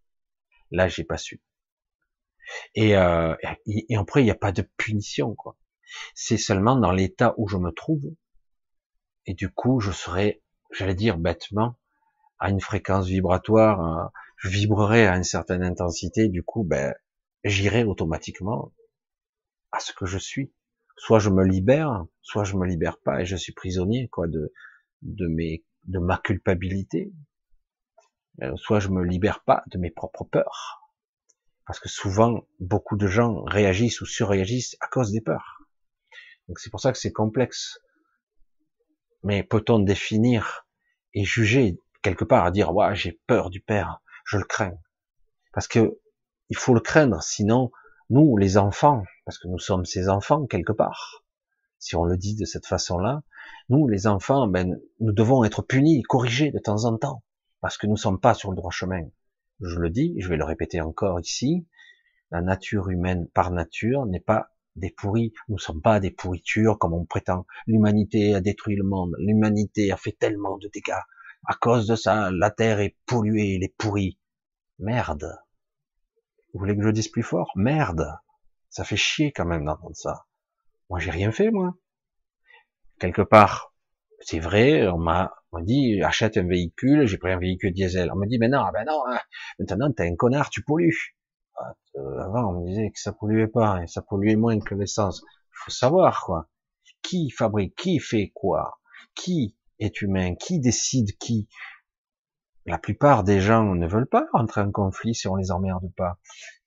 [0.70, 1.42] Là, j'ai pas su.
[2.74, 3.34] Et, euh,
[3.66, 5.56] et, après, il n'y a pas de punition, quoi.
[6.14, 8.04] C'est seulement dans l'état où je me trouve.
[9.26, 11.78] Et du coup, je serai, j'allais dire bêtement,
[12.38, 16.94] à une fréquence vibratoire, euh, je vibrerai à une certaine intensité, du coup, ben,
[17.44, 18.72] j'irai automatiquement
[19.72, 20.52] à ce que je suis.
[20.96, 24.52] Soit je me libère, soit je me libère pas et je suis prisonnier, quoi, de,
[25.02, 27.12] de mes, de ma culpabilité.
[28.42, 30.80] Euh, soit je me libère pas de mes propres peurs.
[31.66, 35.62] Parce que souvent, beaucoup de gens réagissent ou surréagissent à cause des peurs.
[36.48, 37.78] Donc c'est pour ça que c'est complexe.
[39.22, 40.66] Mais peut-on définir
[41.12, 41.78] et juger
[42.08, 44.78] quelque part à dire, ouais, j'ai peur du père, je le crains.
[45.52, 45.98] Parce que
[46.48, 47.70] il faut le craindre, sinon,
[48.08, 51.22] nous, les enfants, parce que nous sommes ces enfants quelque part,
[51.78, 53.22] si on le dit de cette façon-là,
[53.68, 57.22] nous, les enfants, ben, nous devons être punis, corrigés de temps en temps,
[57.60, 59.02] parce que nous ne sommes pas sur le droit chemin.
[59.60, 61.66] Je le dis, je vais le répéter encore ici,
[62.30, 66.78] la nature humaine par nature n'est pas des pourris, nous ne sommes pas des pourritures
[66.78, 67.46] comme on prétend.
[67.66, 71.02] L'humanité a détruit le monde, l'humanité a fait tellement de dégâts,
[71.46, 74.18] à cause de ça, la terre est polluée, elle est pourrie.
[74.78, 75.38] Merde.
[76.52, 77.50] Vous voulez que je dise plus fort?
[77.56, 78.18] Merde.
[78.68, 80.26] Ça fait chier quand même d'entendre ça.
[80.90, 81.74] Moi, j'ai rien fait, moi.
[82.98, 83.74] Quelque part,
[84.20, 88.10] c'est vrai, on m'a dit, achète un véhicule, j'ai pris un véhicule diesel.
[88.12, 89.18] On me dit, mais non, ben non, hein.
[89.58, 91.16] maintenant t'es un connard, tu pollues.
[91.56, 94.74] Ah, euh, avant, on me disait que ça polluait pas, et ça polluait moins que
[94.74, 95.24] l'essence.
[95.52, 96.48] Faut savoir, quoi.
[97.02, 98.80] Qui fabrique, qui fait quoi,
[99.14, 101.48] qui est humain, qui décide qui?
[102.66, 106.18] La plupart des gens ne veulent pas rentrer en conflit si on les emmerde pas.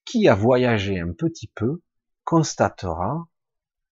[0.05, 1.81] Qui a voyagé un petit peu
[2.23, 3.27] constatera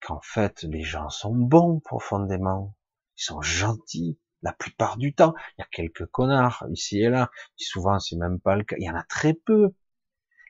[0.01, 2.75] qu'en fait les gens sont bons profondément,
[3.17, 5.33] ils sont gentils la plupart du temps.
[5.57, 8.75] Il y a quelques connards ici et là, souvent c'est même pas le cas.
[8.79, 9.73] Il y en a très peu.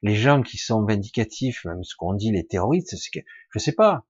[0.01, 3.73] Les gens qui sont vindicatifs, même ce qu'on dit les terroristes, c'est que je sais
[3.73, 4.05] pas.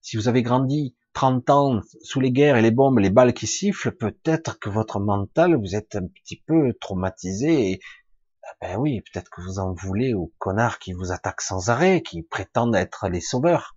[0.00, 3.46] Si vous avez grandi 30 ans sous les guerres et les bombes, les balles qui
[3.46, 7.80] sifflent, peut-être que votre mental, vous êtes un petit peu traumatisé et,
[8.44, 12.02] ah ben oui, peut-être que vous en voulez aux connards qui vous attaquent sans arrêt,
[12.02, 13.76] qui prétendent être les sauveurs.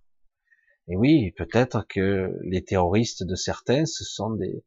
[0.88, 4.64] Et oui, peut-être que les terroristes de certains, ce sont des,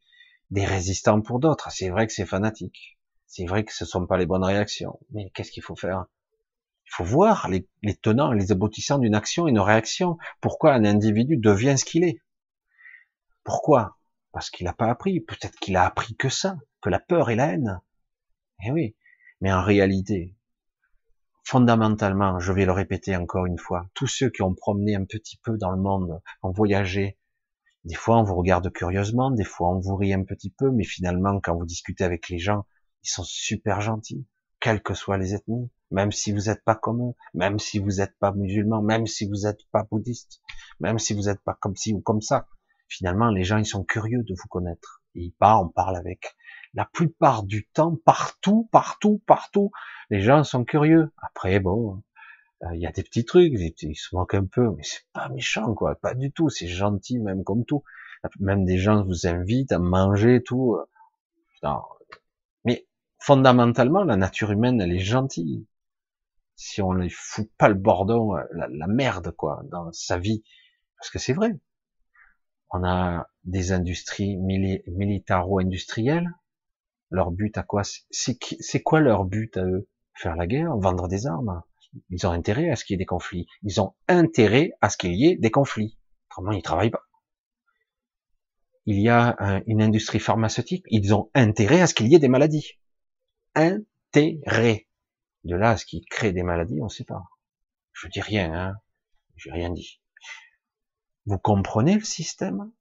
[0.51, 1.71] des résistants pour d'autres.
[1.71, 2.97] C'est vrai que c'est fanatique.
[3.25, 4.99] C'est vrai que ce ne sont pas les bonnes réactions.
[5.11, 6.05] Mais qu'est-ce qu'il faut faire?
[6.85, 10.17] Il faut voir les, les tenants, les aboutissants d'une action et une réaction.
[10.41, 12.19] Pourquoi un individu devient ce qu'il est?
[13.49, 13.97] Pourquoi?
[14.31, 15.21] Parce qu'il n'a pas appris.
[15.21, 17.81] Peut-être qu'il a appris que ça, que la peur et la haine.
[18.63, 18.95] Eh oui.
[19.41, 20.35] Mais en réalité,
[21.45, 25.37] fondamentalement, je vais le répéter encore une fois, tous ceux qui ont promené un petit
[25.37, 27.17] peu dans le monde, ont voyagé,
[27.85, 30.83] des fois on vous regarde curieusement, des fois on vous rit un petit peu, mais
[30.83, 32.67] finalement quand vous discutez avec les gens,
[33.03, 34.27] ils sont super gentils,
[34.59, 37.93] quelles que soient les ethnies, même si vous n'êtes pas comme eux, même si vous
[37.97, 40.39] n'êtes pas musulman, même si vous n'êtes pas bouddhiste,
[40.79, 42.47] même si vous n'êtes pas comme ci ou comme ça
[42.89, 45.01] finalement, les gens, ils sont curieux de vous connaître.
[45.15, 46.35] ils parlent, on parle avec.
[46.73, 49.71] La plupart du temps, partout, partout, partout,
[50.09, 51.11] les gens sont curieux.
[51.21, 52.03] Après, bon,
[52.63, 55.29] euh, il y a des petits trucs, ils se moquent un peu, mais c'est pas
[55.29, 55.95] méchant, quoi.
[55.95, 56.49] Pas du tout.
[56.49, 57.83] C'est gentil, même comme tout.
[58.39, 60.77] Même des gens vous invitent à manger, tout.
[62.65, 62.87] Mais
[63.19, 65.67] fondamentalement, la nature humaine, elle est gentille.
[66.55, 70.43] Si on ne fout pas le bordon, euh, la merde, quoi, dans sa vie.
[70.97, 71.53] Parce que c'est vrai
[72.71, 76.29] on a des industries militaro-industrielles.
[77.11, 77.81] Leur but à quoi
[78.11, 79.87] C'est quoi leur but à eux?
[80.13, 81.61] Faire la guerre, vendre des armes.
[82.09, 83.47] Ils ont intérêt à ce qu'il y ait des conflits.
[83.63, 85.97] Ils ont intérêt à ce qu'il y ait des conflits.
[86.29, 87.07] Autrement, ils travaillent pas.
[88.85, 90.85] Il y a une industrie pharmaceutique.
[90.89, 92.77] Ils ont intérêt à ce qu'il y ait des maladies.
[93.55, 94.87] Intérêt.
[95.43, 97.23] De là à ce qu'ils créent des maladies, on ne sait pas.
[97.93, 98.75] Je dis rien, hein.
[99.35, 100.01] J'ai rien dit.
[101.29, 102.71] Vous comprenez le système?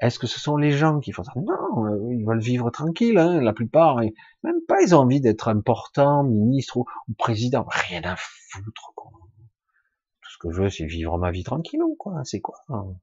[0.00, 1.30] Est-ce que ce sont les gens qui font ça?
[1.36, 4.00] Non, euh, ils veulent vivre tranquille, hein, la plupart.
[4.42, 6.86] Même pas, ils ont envie d'être importants, ministres ou,
[7.16, 7.64] président.
[7.68, 9.12] Rien à foutre, quoi.
[9.12, 12.20] Tout ce que je veux, c'est vivre ma vie tranquille, quoi.
[12.24, 12.96] C'est quoi hein?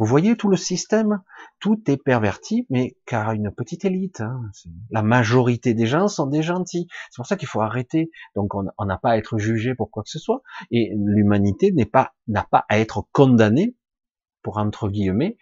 [0.00, 1.20] Vous voyez tout le système?
[1.58, 4.22] Tout est perverti, mais car une petite élite.
[4.22, 4.40] Hein.
[4.88, 6.88] La majorité des gens sont des gentils.
[7.10, 8.10] C'est pour ça qu'il faut arrêter.
[8.34, 10.40] Donc, on n'a pas à être jugé pour quoi que ce soit.
[10.70, 13.76] Et l'humanité n'est pas n'a pas à être condamnée
[14.40, 15.36] pour entre guillemets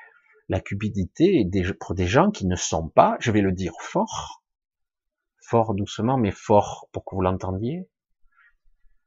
[0.48, 1.48] la cupidité
[1.78, 4.43] pour des gens qui ne sont pas, je vais le dire fort,
[5.40, 7.89] fort doucement, mais fort pour que vous l'entendiez,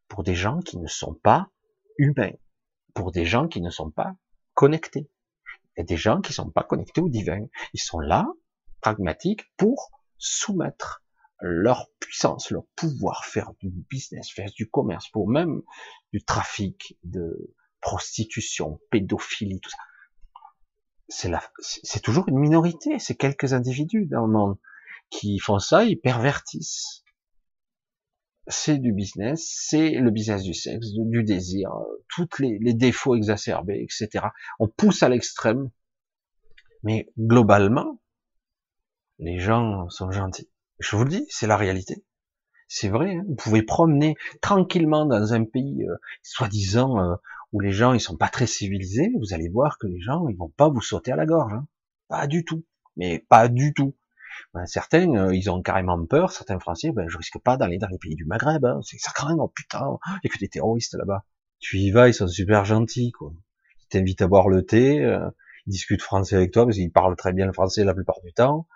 [0.08, 1.50] pour des gens qui ne sont pas
[1.98, 2.32] humains,
[2.94, 4.14] pour des gens qui ne sont pas
[4.54, 5.10] connectés.
[5.82, 7.46] Il y a des gens qui ne sont pas connectés au divin.
[7.74, 8.28] Ils sont là,
[8.82, 11.04] pragmatiques, pour soumettre
[11.40, 15.64] leur puissance, leur pouvoir, faire du business, faire du commerce, pour même
[16.14, 19.78] du trafic, de prostitution, pédophilie, tout ça
[21.12, 24.58] c'est toujours une minorité, c'est quelques individus dans le monde
[25.10, 27.04] qui font ça, ils pervertissent.
[28.48, 31.72] C'est du business, c'est le business du sexe, du désir,
[32.10, 34.26] tous les, les, défauts exacerbés, etc.
[34.60, 35.70] On pousse à l'extrême,
[36.84, 38.02] mais globalement,
[39.20, 40.50] les gens sont gentils.
[40.80, 42.04] Je vous le dis, c'est la réalité.
[42.68, 43.24] C'est vrai, hein.
[43.28, 47.16] vous pouvez promener tranquillement dans un pays euh, soi-disant euh,
[47.52, 50.38] où les gens ils sont pas très civilisés, vous allez voir que les gens ils
[50.38, 51.68] vont pas vous sauter à la gorge, hein.
[52.08, 52.64] pas du tout,
[52.96, 53.94] mais pas du tout.
[54.54, 57.88] Ben, certains euh, ils ont carrément peur, certains Français, ben je risque pas d'aller dans
[57.88, 58.80] les pays du Maghreb, hein.
[58.84, 61.26] c'est ça craint, oh putain, il y a que des terroristes là-bas.
[61.60, 63.34] Tu y vas, ils sont super gentils quoi.
[63.82, 65.30] Ils t'invitent à boire le thé, euh,
[65.68, 68.34] ils discutent français avec toi parce qu'ils parlent très bien le français la plupart du
[68.34, 68.68] temps.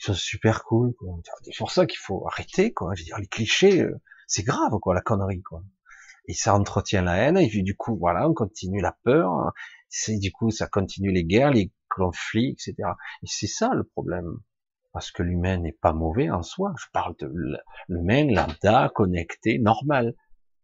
[0.00, 0.94] Ils sont super cool.
[1.42, 2.94] C'est pour ça qu'il faut arrêter quoi.
[2.94, 5.62] Je veux dire les clichés, euh, c'est grave quoi la connerie quoi
[6.30, 9.52] et ça entretient la haine, et du coup, voilà, on continue la peur,
[9.88, 12.74] c'est du coup, ça continue les guerres, les conflits, etc.
[13.22, 14.38] Et c'est ça le problème.
[14.92, 16.74] Parce que l'humain n'est pas mauvais en soi.
[16.78, 17.32] Je parle de
[17.88, 20.14] l'humain lambda, connecté, normal.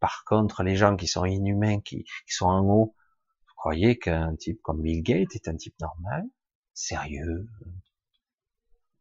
[0.00, 2.94] Par contre, les gens qui sont inhumains, qui, sont en haut,
[3.46, 6.24] vous croyez qu'un type comme Bill Gates est un type normal,
[6.74, 7.48] sérieux?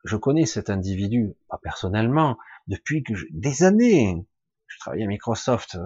[0.03, 2.37] Je connais cet individu, pas personnellement,
[2.67, 4.25] depuis que des années.
[4.67, 5.77] Je travaillais à Microsoft,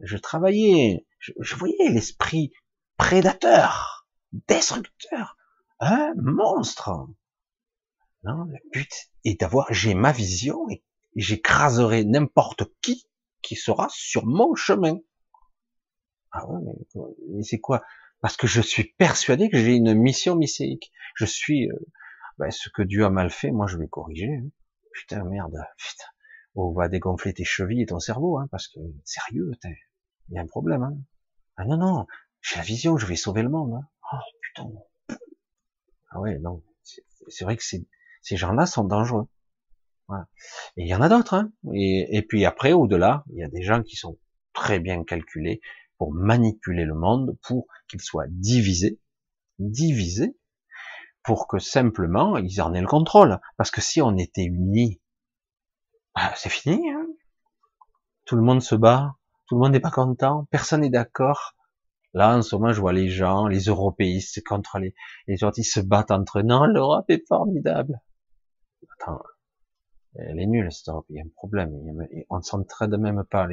[0.00, 2.52] je travaillais, je, voyais l'esprit
[2.96, 5.36] prédateur, destructeur,
[5.80, 6.90] un monstre.
[8.26, 8.90] Non, le but
[9.24, 10.82] est d'avoir, j'ai ma vision et
[11.14, 13.06] j'écraserai n'importe qui
[13.40, 14.98] qui sera sur mon chemin.
[16.32, 16.60] Ah ouais,
[17.28, 17.82] mais, c'est quoi?
[18.20, 20.90] Parce que je suis persuadé que j'ai une mission misséique.
[21.14, 21.76] Je suis euh,
[22.38, 24.34] ben, ce que Dieu a mal fait, moi je vais corriger.
[24.34, 24.48] Hein.
[24.92, 26.06] Putain merde, putain
[26.56, 29.52] on va dégonfler tes chevilles et ton cerveau, hein, parce que sérieux,
[30.28, 30.82] il y a un problème.
[30.82, 30.96] Hein.
[31.56, 32.06] Ah non, non,
[32.40, 33.74] j'ai la vision, je vais sauver le monde.
[33.74, 33.88] Hein.
[34.12, 34.70] Oh putain.
[36.10, 36.62] Ah ouais, non,
[37.28, 37.62] c'est vrai que
[38.26, 39.28] ces gens-là sont dangereux.
[40.08, 40.26] Voilà.
[40.76, 41.34] Et il y en a d'autres.
[41.34, 41.52] Hein.
[41.72, 44.18] Et, puis après, au-delà, il y a des gens qui sont
[44.52, 45.60] très bien calculés
[45.96, 48.98] pour manipuler le monde, pour qu'il soit divisé,
[49.60, 50.36] divisé,
[51.22, 53.38] pour que simplement ils en aient le contrôle.
[53.58, 55.00] Parce que si on était unis,
[56.16, 56.90] bah, c'est fini.
[56.90, 57.06] Hein
[58.24, 59.14] Tout le monde se bat,
[59.46, 61.54] tout le monde n'est pas content, personne n'est d'accord.
[62.12, 64.96] Là, en ce moment, je vois les gens, les européistes contre les,
[65.28, 66.42] les autres, ils se battent entre eux.
[66.42, 68.00] Non, l'Europe est formidable.
[69.00, 69.22] Attends,
[70.14, 71.06] elle est nulle, cette Europe.
[71.10, 71.70] Il y a un problème.
[72.30, 73.46] On ne s'entraide même pas.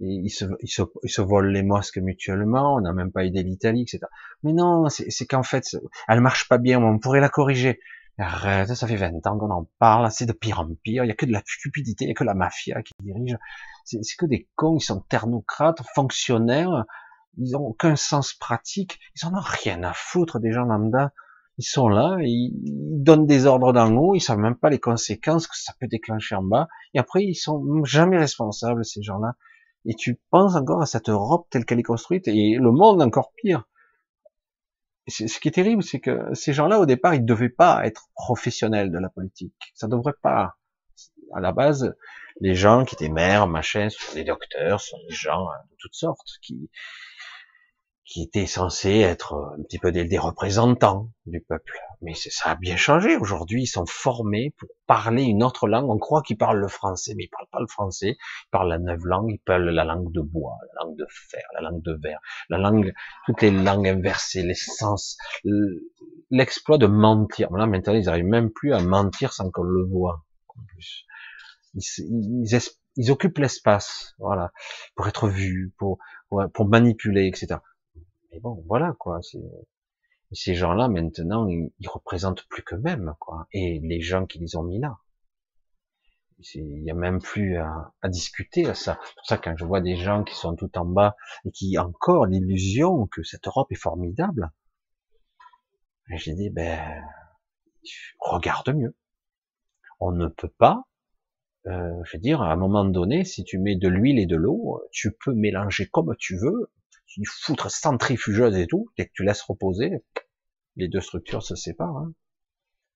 [0.00, 2.74] Ils se, volent les mosques mutuellement.
[2.74, 4.00] On n'a même pas aidé l'Italie, etc.
[4.42, 5.64] Mais non, c'est qu'en fait,
[6.08, 6.82] elle marche pas bien.
[6.82, 7.80] On pourrait la corriger.
[8.16, 11.10] Arrête, ça fait 20 ans qu'on en parle, c'est de pire en pire, il y
[11.10, 13.36] a que de la cupidité, il y a que la mafia qui dirige,
[13.84, 16.84] c'est que des cons, ils sont ternocrates, fonctionnaires,
[17.38, 21.12] ils ont aucun sens pratique, ils en ont rien à foutre des gens lambda,
[21.58, 22.52] ils sont là, ils,
[23.02, 26.34] donnent des ordres d'en haut, ils savent même pas les conséquences que ça peut déclencher
[26.34, 29.34] en bas, et après ils sont jamais responsables ces gens-là,
[29.84, 33.32] et tu penses encore à cette Europe telle qu'elle est construite, et le monde encore
[33.36, 33.64] pire,
[35.06, 38.90] ce qui est terrible, c'est que ces gens-là, au départ, ils devaient pas être professionnels
[38.90, 39.54] de la politique.
[39.74, 40.56] Ça devrait pas.
[41.34, 41.94] À la base,
[42.40, 45.94] les gens qui étaient maires, machin, sont des docteurs, sont des gens hein, de toutes
[45.94, 46.70] sortes qui
[48.04, 51.80] qui étaient censés être un petit peu des, représentants du peuple.
[52.02, 53.16] Mais ça a bien changé.
[53.16, 55.88] Aujourd'hui, ils sont formés pour parler une autre langue.
[55.88, 58.16] On croit qu'ils parlent le français, mais ils parlent pas le français.
[58.18, 59.30] Ils parlent la neuve langue.
[59.30, 62.20] Ils parlent la langue de bois, la langue de fer, la langue de verre,
[62.50, 62.92] la langue,
[63.24, 65.16] toutes les langues inversées, les sens,
[66.30, 67.50] l'exploit de mentir.
[67.52, 70.24] Là, maintenant, ils n'arrivent même plus à mentir sans qu'on le voit.
[71.74, 74.52] Ils, occupent l'espace, voilà,
[74.94, 75.98] pour être vus, pour
[76.68, 77.56] manipuler, etc.
[78.34, 79.20] Mais bon, voilà quoi.
[80.32, 83.46] Ces gens-là, maintenant, ils, ils représentent plus qu'eux-mêmes, quoi.
[83.52, 84.98] Et les gens qui les ont mis là.
[86.54, 88.98] Il n'y a même plus à, discuter à ça.
[89.04, 91.78] C'est pour ça quand je vois des gens qui sont tout en bas et qui
[91.78, 94.50] ont encore l'illusion que cette Europe est formidable,
[96.16, 97.02] j'ai dit, ben,
[98.18, 98.96] regarde mieux.
[100.00, 100.84] On ne peut pas,
[101.66, 104.36] euh, je veux dire, à un moment donné, si tu mets de l'huile et de
[104.36, 106.72] l'eau, tu peux mélanger comme tu veux,
[107.22, 110.04] tu foutre centrifugeuse et tout, dès que tu laisses reposer,
[110.76, 111.96] les deux structures se séparent.
[111.96, 112.12] Hein.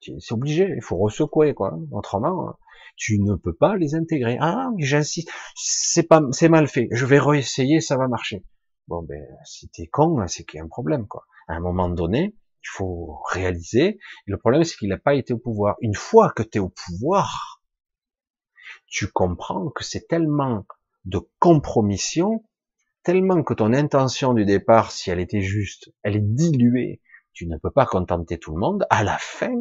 [0.00, 1.78] C'est obligé, il faut ressecouer quoi.
[1.90, 2.56] Autrement,
[2.96, 4.36] tu ne peux pas les intégrer.
[4.40, 6.88] Ah, mais j'insiste, c'est pas, c'est mal fait.
[6.92, 8.44] Je vais réessayer, ça va marcher.
[8.86, 11.26] Bon ben, si t'es con, c'est qu'il y a un problème quoi.
[11.48, 13.98] À un moment donné, il faut réaliser.
[14.26, 15.76] Le problème, c'est qu'il n'a pas été au pouvoir.
[15.80, 17.62] Une fois que tu es au pouvoir,
[18.86, 20.66] tu comprends que c'est tellement
[21.04, 22.44] de compromission,
[23.08, 27.00] tellement que ton intention du départ, si elle était juste, elle est diluée.
[27.32, 28.84] Tu ne peux pas contenter tout le monde.
[28.90, 29.54] À la fin,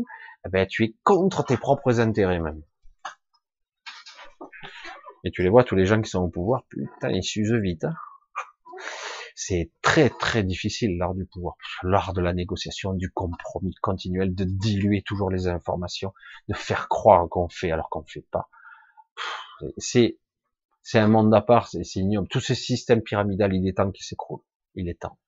[0.46, 2.62] eh ben, tu es contre tes propres intérêts même.
[5.24, 7.86] Et tu les vois, tous les gens qui sont au pouvoir, putain, ils s'usent vite.
[7.86, 7.94] Hein
[9.34, 14.44] c'est très très difficile l'art du pouvoir, l'art de la négociation, du compromis continuel, de
[14.44, 16.14] diluer toujours les informations,
[16.50, 18.50] de faire croire qu'on fait alors qu'on ne fait pas.
[19.78, 20.18] C'est
[20.90, 22.30] c'est un monde à part, c'est ignoble.
[22.30, 24.40] Tout ce système pyramidal, il est temps qu'il s'écroule.
[24.74, 25.20] Il est temps.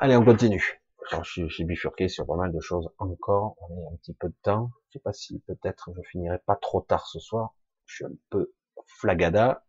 [0.00, 0.80] Allez, on continue.
[1.24, 3.54] Suis bifurqué sur pas mal de choses encore.
[3.60, 4.70] On est un petit peu de temps.
[4.88, 7.54] Je sais pas si peut-être je finirai pas trop tard ce soir.
[7.84, 8.54] Je suis un peu
[8.86, 9.62] flagada.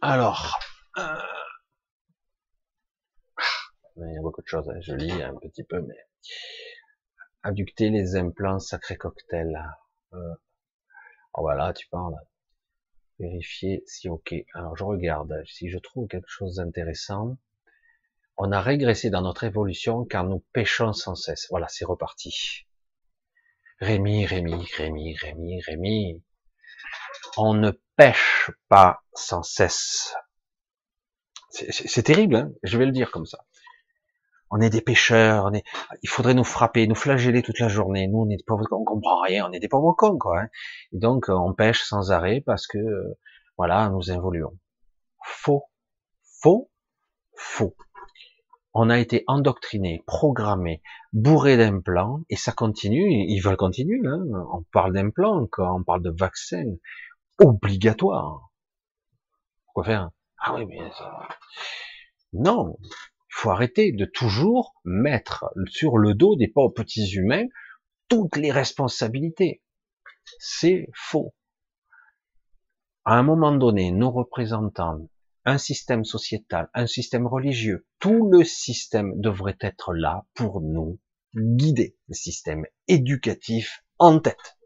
[0.00, 0.58] Alors,
[0.96, 1.18] euh,
[3.98, 4.80] il y a beaucoup de choses, hein.
[4.80, 5.98] je lis un petit peu, mais
[7.42, 9.54] adducter les implants sacré cocktail.
[10.14, 10.34] Euh...
[11.34, 12.16] Oh voilà, tu parles.
[13.18, 14.34] Vérifier si ok.
[14.54, 17.36] Alors je regarde si je trouve quelque chose d'intéressant.
[18.36, 21.48] On a régressé dans notre évolution car nous pêchons sans cesse.
[21.50, 22.66] Voilà, c'est reparti.
[23.80, 26.22] Rémi, Rémi, Rémi, Rémi, Rémi.
[27.36, 30.14] On ne pêche pas sans cesse.
[31.50, 33.44] C'est terrible, hein je vais le dire comme ça.
[34.50, 35.50] On est des pêcheurs,
[36.02, 38.08] il faudrait nous frapper, nous flageller toute la journée.
[38.08, 40.40] Nous, on est des pauvres on comprend rien, on est des pauvres cons, quoi.
[40.40, 40.48] Hein
[40.92, 42.78] et donc, on pêche sans arrêt parce que,
[43.58, 44.58] voilà, nous évoluons.
[45.22, 45.64] Faux,
[46.40, 46.70] faux,
[47.36, 47.76] faux.
[48.72, 54.00] On a été endoctriné, programmé, bourré d'implants, et ça continue, ils veulent continuer.
[54.06, 56.76] Hein on parle d'implants, on parle de vaccins,
[57.38, 58.50] obligatoire.
[59.64, 60.10] Pourquoi faire?
[60.40, 60.78] Ah oui, mais
[62.32, 62.78] non,
[63.30, 67.46] il faut arrêter de toujours mettre sur le dos des pauvres petits humains
[68.08, 69.62] toutes les responsabilités.
[70.38, 71.34] C'est faux.
[73.04, 75.08] À un moment donné, nos représentants,
[75.44, 80.98] un système sociétal, un système religieux, tout le système devrait être là pour nous
[81.34, 84.58] guider, le système éducatif en tête.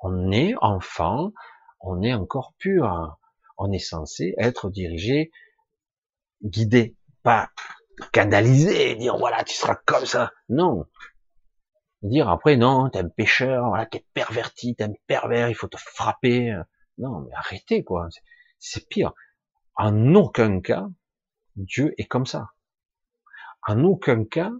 [0.00, 1.32] On est enfant,
[1.80, 3.18] on est encore pur,
[3.56, 5.30] on est censé être dirigé,
[6.42, 7.50] guidé, pas
[8.12, 10.32] canalisé, dire voilà, tu seras comme ça.
[10.48, 10.86] Non.
[12.02, 15.76] Dire après, non, t'es un pécheur, voilà, t'es perverti, t'es un pervers, il faut te
[15.76, 16.52] frapper.
[16.98, 18.08] Non, mais arrêtez, quoi.
[18.58, 19.12] C'est pire.
[19.76, 20.88] En aucun cas,
[21.56, 22.48] Dieu est comme ça.
[23.66, 24.50] En aucun cas,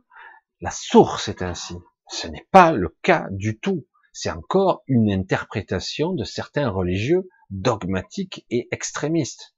[0.60, 1.76] la source est ainsi.
[2.09, 3.86] Ce n'est pas le cas du tout.
[4.12, 9.56] C'est encore une interprétation de certains religieux dogmatique et extrémiste.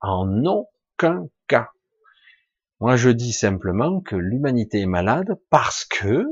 [0.00, 0.44] En
[0.96, 1.70] cas.
[2.80, 6.24] Moi, je dis simplement que l'humanité est malade parce que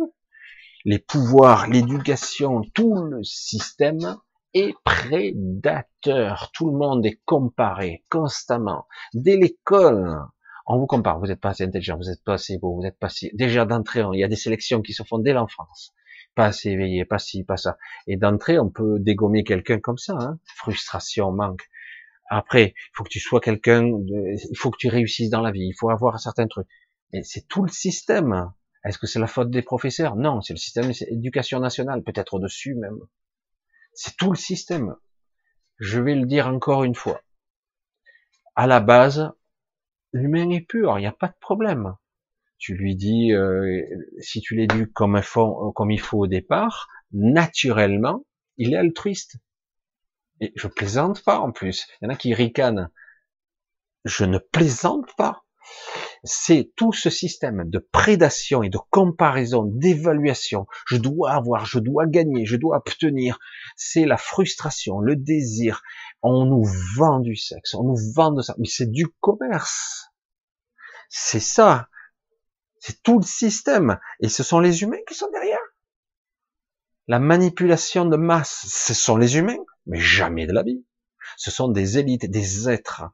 [0.84, 4.18] les pouvoirs, l'éducation, tout le système
[4.52, 6.50] est prédateur.
[6.52, 8.86] Tout le monde est comparé constamment.
[9.14, 10.18] Dès l'école,
[10.66, 11.20] on vous compare.
[11.20, 13.30] Vous n'êtes pas assez intelligent, vous n'êtes pas assez beau, vous n'êtes pas si...
[13.34, 15.94] Déjà d'entrée, il y a des sélections qui se font dès l'enfance
[16.34, 17.76] pas assez éveillé, pas ci, pas ça.
[18.06, 20.38] Et d'entrée, on peut dégommer quelqu'un comme ça, hein.
[20.56, 21.68] frustration, manque.
[22.34, 25.66] Après, il faut que tu sois quelqu'un, il faut que tu réussisses dans la vie,
[25.66, 26.66] il faut avoir certains trucs.
[27.12, 28.50] Et c'est tout le système.
[28.84, 30.16] Est-ce que c'est la faute des professeurs?
[30.16, 32.98] Non, c'est le système d'éducation nationale, peut-être au-dessus même.
[33.92, 34.96] C'est tout le système.
[35.78, 37.20] Je vais le dire encore une fois.
[38.54, 39.30] À la base,
[40.12, 41.96] l'humain est pur, il n'y a pas de problème
[42.62, 43.82] tu lui dis, euh,
[44.20, 45.20] si tu l'éduques comme,
[45.74, 48.24] comme il faut au départ, naturellement,
[48.56, 49.38] il est altruiste.
[50.42, 51.86] Et je plaisante pas en plus.
[52.00, 52.90] Il y en a qui ricanent.
[54.04, 55.44] Je ne plaisante pas.
[56.24, 60.66] C'est tout ce système de prédation et de comparaison, d'évaluation.
[60.88, 63.38] Je dois avoir, je dois gagner, je dois obtenir.
[63.76, 65.80] C'est la frustration, le désir.
[66.22, 66.64] On nous
[66.96, 68.56] vend du sexe, on nous vend de ça.
[68.58, 70.08] Mais c'est du commerce
[71.08, 71.88] C'est ça.
[72.80, 74.00] C'est tout le système.
[74.18, 75.60] Et ce sont les humains qui sont derrière.
[77.06, 80.84] La manipulation de masse, ce sont les humains, mais jamais de la vie.
[81.36, 83.04] Ce sont des élites, des êtres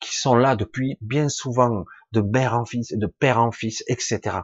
[0.00, 4.38] qui sont là depuis bien souvent, de père en fils, de père en fils, etc.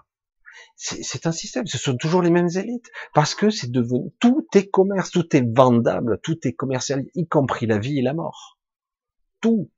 [0.77, 4.69] C'est un système, ce sont toujours les mêmes élites, parce que c'est devenu, tout est
[4.69, 8.59] commerce, tout est vendable, tout est commercial, y compris la vie et la mort.
[9.41, 9.71] Tout.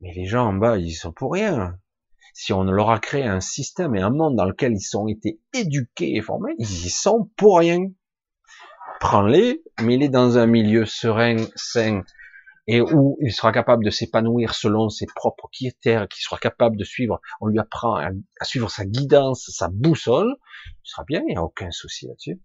[0.00, 1.78] Mais les gens en bas, ils sont pour rien.
[2.34, 5.40] Si on leur a créé un système et un monde dans lequel ils ont été
[5.52, 7.90] éduqués et formés, ils y sont pour rien.
[9.00, 12.04] Prends-les, mets-les dans un milieu serein, sain,
[12.66, 16.84] et où il sera capable de s'épanouir selon ses propres critères, qu'il sera capable de
[16.84, 18.10] suivre, on lui apprend à,
[18.42, 20.36] suivre sa guidance, sa boussole,
[20.66, 22.42] il sera bien, il n'y a aucun souci là-dessus.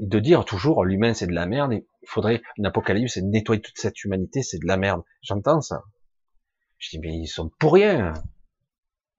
[0.00, 3.78] De dire toujours l'humain c'est de la merde, il faudrait une apocalypse et nettoyer toute
[3.78, 5.02] cette humanité, c'est de la merde.
[5.22, 5.84] J'entends ça.
[6.78, 8.14] Je dis mais ils sont pour rien.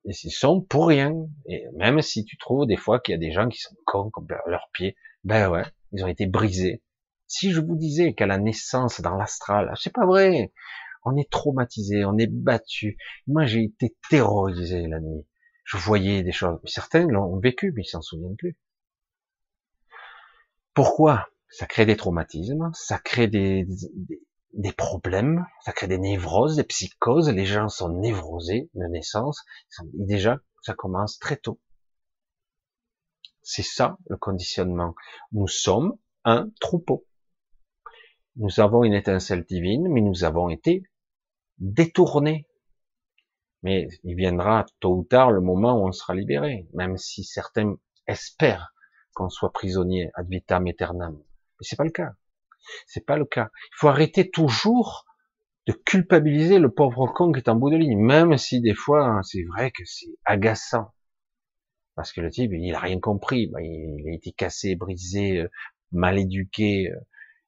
[0.04, 1.14] ils sont pour rien.
[1.48, 4.10] Et même si tu trouves des fois qu'il y a des gens qui sont cons
[4.10, 6.82] comme leurs pieds, ben ouais, ils ont été brisés
[7.34, 10.54] si je vous disais qu'à la naissance dans l'astral, c'est pas vrai.
[11.04, 12.98] On est traumatisé, on est battu.
[13.26, 15.26] Moi, j'ai été terrorisé la nuit.
[15.66, 16.60] Je voyais des choses.
[16.66, 18.56] Certains l'ont vécu, mais ils s'en souviennent plus.
[20.76, 21.28] Pourquoi?
[21.50, 23.68] Ça crée des traumatismes, ça crée des,
[24.54, 27.30] des, problèmes, ça crée des névroses, des psychoses.
[27.30, 29.44] Les gens sont névrosés de naissance.
[29.94, 31.60] Déjà, ça commence très tôt.
[33.44, 34.96] C'est ça le conditionnement.
[35.34, 37.06] Nous sommes un troupeau.
[38.38, 40.84] Nous avons une étincelle divine, mais nous avons été
[41.60, 42.48] détournés.
[43.62, 47.76] Mais il viendra tôt ou tard le moment où on sera libéré, même si certains
[48.08, 48.74] espèrent
[49.14, 51.16] qu'on soit prisonnier ad vitam aeternam.
[51.16, 52.14] Mais c'est pas le cas.
[52.88, 53.50] C'est pas le cas.
[53.54, 55.06] Il faut arrêter toujours
[55.68, 59.20] de culpabiliser le pauvre con qui est en bout de ligne, même si des fois
[59.24, 60.94] c'est vrai que c'est agaçant.
[61.96, 63.52] Parce que le type, il a rien compris.
[63.62, 65.50] Il a été cassé, brisé, euh,
[65.92, 67.00] mal éduqué, euh,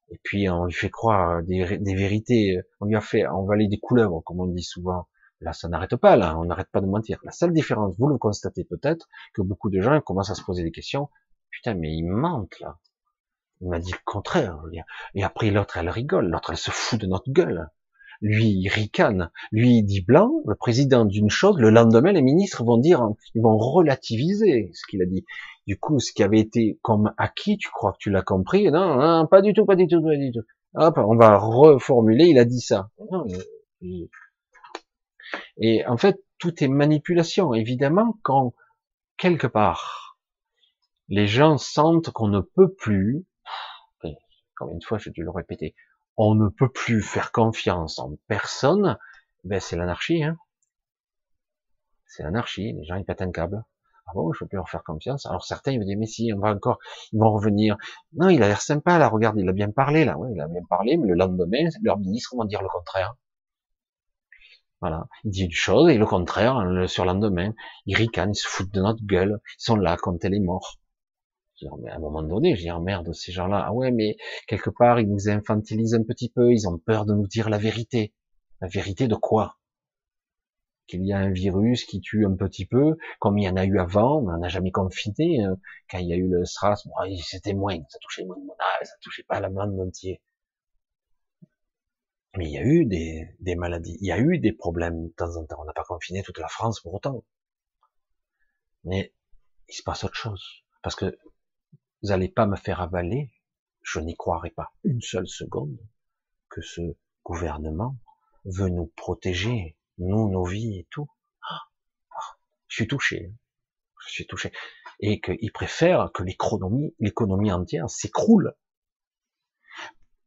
[0.08, 4.22] et puis on lui fait croire des, vérités, on lui a fait envaler des couleuvres,
[4.24, 5.08] comme on dit souvent.
[5.40, 7.18] Là, ça n'arrête pas, là, on n'arrête pas de mentir.
[7.24, 10.62] La seule différence, vous le constatez peut-être, que beaucoup de gens commencent à se poser
[10.62, 11.10] des questions.
[11.50, 12.78] Putain, mais il mente, là.
[13.60, 14.62] Il m'a dit le contraire.
[15.14, 17.68] Et après, l'autre, elle rigole, l'autre, elle se fout de notre gueule.
[18.20, 19.30] Lui, ricane.
[19.52, 23.58] Lui, dit blanc, le président d'une chose, le lendemain, les ministres vont dire, ils vont
[23.58, 25.24] relativiser ce qu'il a dit.
[25.66, 28.70] Du coup, ce qui avait été comme acquis, tu crois que tu l'as compris?
[28.70, 30.42] Non, non, pas du tout, pas du tout, pas du tout.
[30.74, 32.90] Hop, on va reformuler, il a dit ça.
[35.58, 37.54] Et en fait, tout est manipulation.
[37.54, 38.54] Évidemment, quand
[39.16, 40.18] quelque part,
[41.08, 43.24] les gens sentent qu'on ne peut plus,
[44.54, 45.74] comme une fois j'ai dû le répéter,
[46.16, 48.98] on ne peut plus faire confiance en personne,
[49.44, 50.22] ben c'est l'anarchie.
[50.22, 50.36] Hein.
[52.06, 53.64] C'est l'anarchie, les gens ils pètent un câble.
[54.08, 55.26] Ah bon, je peux plus leur faire confiance.
[55.26, 56.78] Alors certains, ils me disent, mais si, on va encore,
[57.12, 57.76] ils vont revenir.
[58.12, 60.46] Non, il a l'air sympa, là, regarde, il a bien parlé, là, ouais, il a
[60.46, 63.16] bien parlé, mais le lendemain, leurs ministres vont dire le contraire.
[64.80, 65.06] Voilà.
[65.24, 67.52] Il dit une chose et le contraire, le surlendemain,
[67.86, 70.78] ils ricanent, ils se foutent de notre gueule, ils sont là quand elle est morte.
[71.64, 74.16] À un moment donné, je dis, oh merde, ces gens-là, ah ouais, mais
[74.46, 77.58] quelque part, ils nous infantilisent un petit peu, ils ont peur de nous dire la
[77.58, 78.12] vérité.
[78.60, 79.58] La vérité de quoi?
[80.86, 83.64] Qu'il y a un virus qui tue un petit peu, comme il y en a
[83.64, 85.42] eu avant, mais on n'a jamais confiné.
[85.42, 85.58] Hein.
[85.90, 86.92] Quand il y a eu le SRAS, bon,
[87.22, 90.22] c'était moins, ça touchait moins de monde, ça touchait pas la monde entier.
[92.36, 95.12] Mais il y a eu des, des maladies, il y a eu des problèmes de
[95.12, 95.56] temps en temps.
[95.60, 97.24] On n'a pas confiné toute la France pour autant.
[98.84, 99.14] Mais
[99.68, 100.62] il se passe autre chose.
[100.82, 101.18] Parce que
[102.02, 103.32] vous n'allez pas me faire avaler,
[103.82, 105.78] je n'y croirai pas une seule seconde,
[106.48, 106.80] que ce
[107.24, 107.96] gouvernement
[108.44, 111.08] veut nous protéger nous, nos vies et tout.
[112.68, 113.32] Je suis touché.
[114.04, 114.52] Je suis touché.
[115.00, 118.54] Et qu'ils préfèrent que l'économie, l'économie entière s'écroule.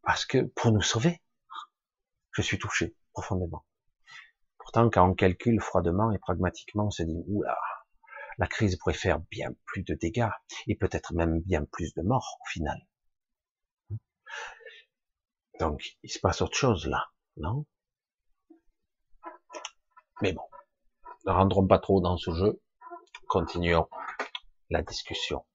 [0.04, 1.22] Parce que, pour nous sauver,
[2.32, 3.66] je suis touché, profondément.
[4.58, 7.58] Pourtant, quand on calcule froidement et pragmatiquement, on se dit, oula,
[8.40, 10.32] la crise pourrait faire bien plus de dégâts,
[10.68, 12.80] et peut-être même bien plus de morts, au final.
[15.60, 17.66] Donc, il se passe autre chose là, non?
[20.22, 20.44] Mais bon,
[21.26, 22.62] ne rentrons pas trop dans ce jeu.
[23.28, 23.88] Continuons
[24.70, 25.46] la discussion.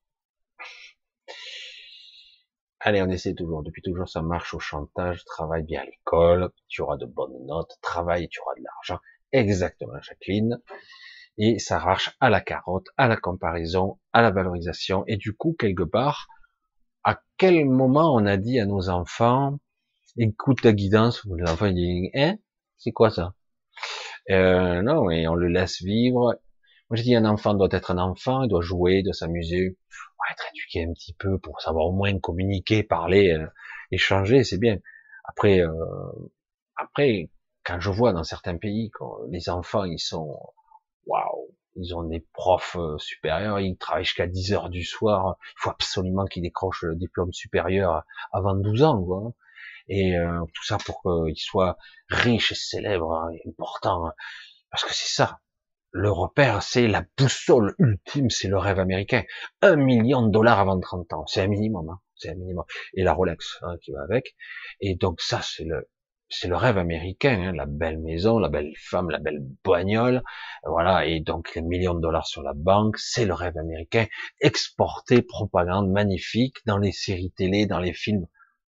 [2.81, 3.63] Allez, on essaie toujours.
[3.63, 5.25] Depuis toujours, ça marche au chantage.
[5.25, 6.51] Travaille bien à l'école.
[6.69, 7.79] Tu auras de bonnes notes.
[7.81, 9.01] Travaille, tu auras de l'argent.
[9.33, 10.61] Exactement, Jacqueline.
[11.39, 15.05] Et ça marche à la carotte, à la comparaison, à la valorisation.
[15.07, 16.29] Et du coup, quelque part,
[17.03, 19.59] à quel moment on a dit à nos enfants,
[20.17, 22.37] écoute la guidance, les enfants disent, hein,
[22.79, 23.35] c'est quoi ça?
[24.31, 26.39] Euh, non, et on le laisse vivre.
[26.91, 29.77] Moi, je dis, un enfant doit être un enfant, il doit jouer, doit s'amuser,
[30.31, 33.47] être éduqué un petit peu pour savoir au moins communiquer, parler, euh,
[33.91, 34.79] échanger, c'est bien.
[35.25, 35.71] Après, euh,
[36.77, 37.31] après,
[37.65, 40.37] quand je vois dans certains pays, quand les enfants, ils sont,
[41.07, 45.55] waouh, ils ont des profs euh, supérieurs, ils travaillent jusqu'à 10 heures du soir, il
[45.57, 49.33] faut absolument qu'ils décrochent le diplôme supérieur avant 12 ans, quoi.
[49.89, 51.77] Et euh, tout ça pour qu'ils soient
[52.09, 54.11] riches et célèbres, hein, importants,
[54.71, 55.41] parce que c'est ça.
[55.91, 59.23] Le repère, c'est la boussole ultime, c'est le rêve américain.
[59.63, 62.65] Un million de dollars avant 30 ans, c'est un minimum, hein, c'est un minimum.
[62.95, 64.35] Et la Rolex hein, qui va avec.
[64.81, 65.89] Et donc ça, c'est le
[66.35, 70.23] c'est le rêve américain, hein, la belle maison, la belle femme, la belle bagnole,
[70.65, 74.07] voilà, et donc les millions de dollars sur la banque, c'est le rêve américain,
[74.41, 78.27] exporté, propagande magnifique dans les séries télé, dans les films,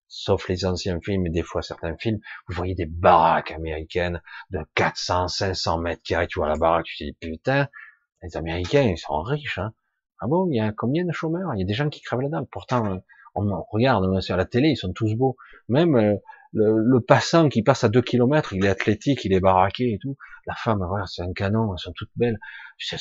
[0.09, 4.61] sauf les anciens films et des fois certains films, vous voyez des baraques américaines de
[4.75, 7.69] 400, 500 mètres carrés, tu vois la baraque, tu te dis putain,
[8.23, 9.73] les Américains, ils sont riches, hein.
[10.21, 11.55] Ah bon, il y a combien de chômeurs?
[11.55, 12.47] Il y a des gens qui crèvent la dalle.
[12.51, 13.01] Pourtant,
[13.35, 15.37] on regarde sur la télé, ils sont tous beaux.
[15.69, 16.19] Même
[16.57, 19.99] euh, le, passant qui passe à deux kilomètres, il est athlétique, il est baraqué et
[19.99, 20.17] tout.
[20.47, 22.39] La femme, voilà, c'est un canon, elles sont toutes belles.
[22.79, 22.97] Ce,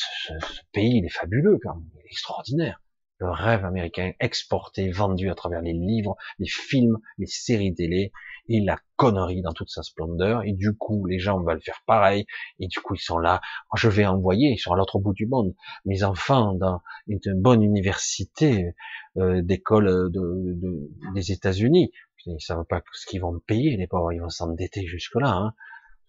[0.73, 2.81] pays, il est fabuleux, quand même, extraordinaire.
[3.19, 8.11] Le rêve américain exporté, vendu à travers les livres, les films, les séries télé,
[8.49, 10.43] et la connerie dans toute sa splendeur.
[10.43, 12.25] Et du coup, les gens veulent faire pareil.
[12.59, 13.41] Et du coup, ils sont là.
[13.75, 15.55] Je vais envoyer sur l'autre bout du monde
[15.85, 18.73] mes enfants dans une bonne université
[19.17, 21.91] euh, d'école de, des États-Unis
[22.25, 25.29] ils savent pas ce qu'ils vont payer, les pauvres, ils vont s'endetter jusque-là.
[25.29, 25.53] Hein.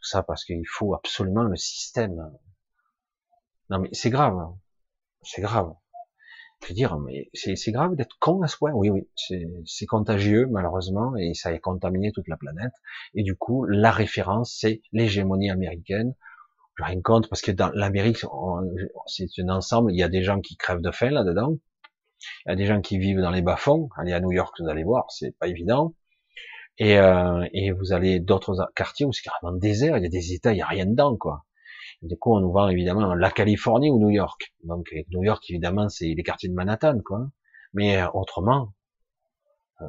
[0.00, 2.30] Tout ça parce qu'il faut absolument le système.
[3.70, 4.58] Non mais c'est grave, hein.
[5.22, 5.74] c'est grave.
[6.62, 8.72] Je veux dire, mais c'est grave d'être con à ce point.
[8.72, 9.08] Oui, oui,
[9.66, 12.72] c'est contagieux malheureusement et ça a contaminé toute la planète.
[13.14, 16.14] Et du coup, la référence, c'est l'hégémonie américaine.
[16.76, 18.24] Je rien compte parce que dans l'Amérique,
[19.06, 19.92] c'est un ensemble.
[19.92, 21.58] Il y a des gens qui crèvent de faim là-dedans.
[22.46, 23.88] Il y a des gens qui vivent dans les bas-fonds.
[23.96, 25.94] Allez à New York, vous allez voir, c'est pas évident.
[26.78, 30.32] Et, euh, et vous allez d'autres quartiers où c'est carrément désert, il y a des
[30.34, 31.44] États, il y a rien dedans, quoi.
[32.02, 34.54] du coup, on nous vend évidemment la Californie ou New York.
[34.64, 37.28] Donc New York, évidemment, c'est les quartiers de Manhattan, quoi.
[37.76, 38.72] Mais euh, autrement,
[39.82, 39.86] euh,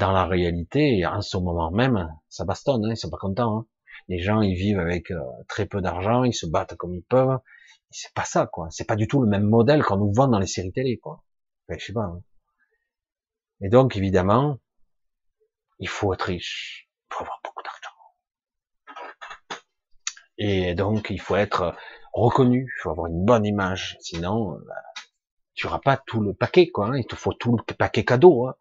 [0.00, 3.58] dans la réalité, en ce moment même, ça bastonne, hein, ils sont pas contents.
[3.58, 3.66] Hein.
[4.08, 7.38] Les gens, ils vivent avec euh, très peu d'argent, ils se battent comme ils peuvent.
[7.90, 8.68] C'est pas ça, quoi.
[8.70, 11.22] C'est pas du tout le même modèle qu'on nous vend dans les séries télé, quoi.
[11.68, 12.02] Enfin, je sais pas.
[12.02, 12.22] Hein.
[13.62, 14.58] Et donc, évidemment,
[15.78, 17.90] il faut être riche, faut avoir beaucoup d'argent.
[20.38, 21.76] Et donc, il faut être
[22.12, 24.74] reconnu, il faut avoir une bonne image, sinon, bah,
[25.54, 26.88] tu n'auras pas tout le paquet, quoi.
[26.88, 26.96] Hein.
[26.96, 28.46] il te faut tout le paquet cadeau.
[28.46, 28.56] Hein.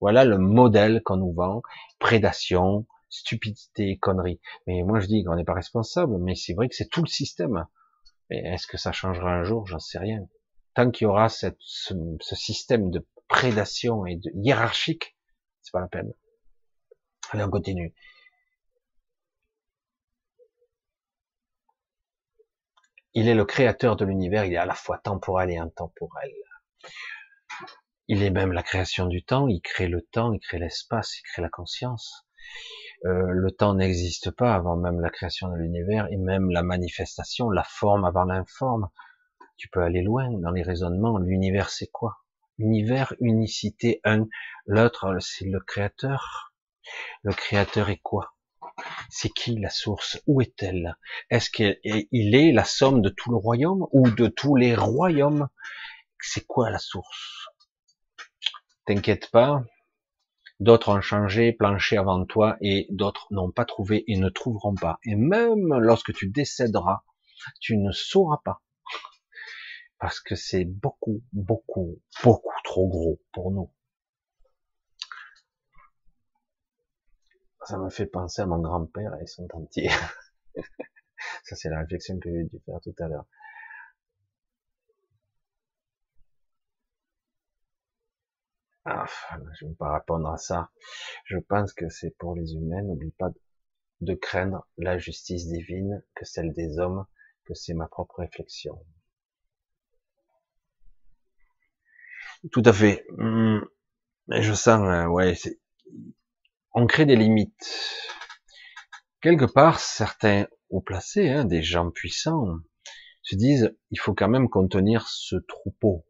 [0.00, 1.62] Voilà le modèle qu'on nous vend,
[1.98, 4.40] prédation, stupidité, connerie.
[4.66, 7.08] Mais moi, je dis qu'on n'est pas responsable, mais c'est vrai que c'est tout le
[7.08, 7.66] système.
[8.30, 9.66] est-ce que ça changera un jour?
[9.66, 10.26] J'en sais rien.
[10.74, 11.94] Tant qu'il y aura ce, ce,
[12.34, 15.16] système de prédation et de hiérarchique,
[15.62, 16.12] c'est pas la peine.
[17.32, 17.94] Allez, on continue.
[23.14, 26.30] Il est le créateur de l'univers, il est à la fois temporel et intemporel.
[28.08, 31.22] Il est même la création du temps, il crée le temps, il crée l'espace, il
[31.22, 32.26] crée la conscience.
[33.04, 37.50] Euh, le temps n'existe pas avant même la création de l'univers et même la manifestation,
[37.50, 38.88] la forme avant l'informe.
[39.56, 41.18] Tu peux aller loin dans les raisonnements.
[41.18, 42.18] L'univers, c'est quoi?
[42.58, 44.26] Univers, unicité, un.
[44.66, 46.45] L'autre, c'est le créateur.
[47.22, 48.34] Le Créateur est quoi?
[49.08, 50.20] C'est qui la source?
[50.26, 50.96] Où est-elle?
[51.30, 55.48] Est-ce qu'il est la somme de tout le royaume ou de tous les royaumes?
[56.20, 57.48] C'est quoi la source?
[58.84, 59.62] T'inquiète pas,
[60.60, 64.98] d'autres ont changé, planché avant toi, et d'autres n'ont pas trouvé et ne trouveront pas.
[65.04, 67.02] Et même lorsque tu décéderas,
[67.60, 68.62] tu ne sauras pas.
[69.98, 73.72] Parce que c'est beaucoup, beaucoup, beaucoup trop gros pour nous.
[77.66, 79.88] Ça me fait penser à mon grand-père et son dentier.
[81.44, 83.26] ça, c'est la réflexion que j'ai dû faire tout à l'heure.
[88.84, 89.06] Ah,
[89.58, 90.70] je ne vais pas répondre à ça.
[91.24, 92.82] Je pense que c'est pour les humains.
[92.82, 93.30] N'oublie pas
[94.00, 97.04] de craindre la justice divine que celle des hommes,
[97.46, 98.78] que c'est ma propre réflexion.
[102.52, 103.04] Tout à fait.
[104.28, 105.34] Mais je sens, euh, ouais,
[106.76, 107.72] on crée des limites.
[109.22, 112.58] Quelque part, certains haut placés, hein, des gens puissants,
[113.22, 116.06] se disent, il faut quand même contenir ce troupeau.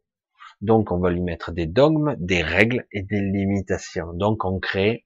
[0.59, 4.13] Donc, on va lui mettre des dogmes, des règles et des limitations.
[4.13, 5.05] Donc, on crée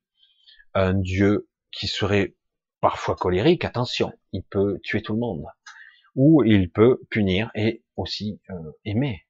[0.73, 2.35] un Dieu qui serait
[2.81, 5.45] parfois colérique, attention, il peut tuer tout le monde,
[6.15, 9.27] ou il peut punir et aussi euh, aimer.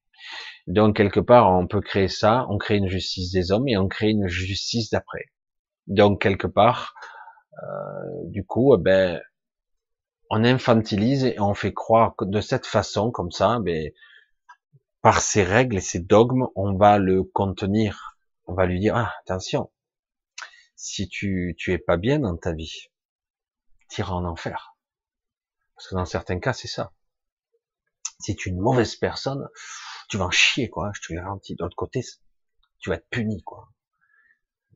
[0.68, 3.90] Donc quelque part, on peut créer ça, on crée une justice des hommes et on
[3.90, 5.26] crée une justice d'après.
[5.88, 6.96] Donc quelque part,
[7.64, 9.22] euh, du coup, eh ben,
[10.30, 13.92] on infantilise et on fait croire que de cette façon, comme ça, ben,
[15.02, 18.18] par ces règles et ces dogmes, on va le contenir.
[18.46, 19.72] On va lui dire, ah, attention,
[20.76, 22.90] si tu, tu es pas bien dans ta vie,
[23.88, 24.76] t'iras en enfer.
[25.76, 26.94] Parce que dans certains cas, c'est ça.
[28.20, 29.48] Si tu es une mauvaise personne,
[30.10, 31.56] tu vas en chier, quoi, je te garantis.
[31.56, 32.02] De l'autre côté,
[32.80, 33.70] tu vas être puni, quoi.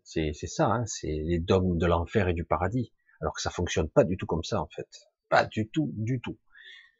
[0.05, 2.93] C'est, ça, hein, c'est les dogmes de l'enfer et du paradis.
[3.21, 4.87] Alors que ça fonctionne pas du tout comme ça, en fait.
[5.29, 6.37] Pas du tout, du tout.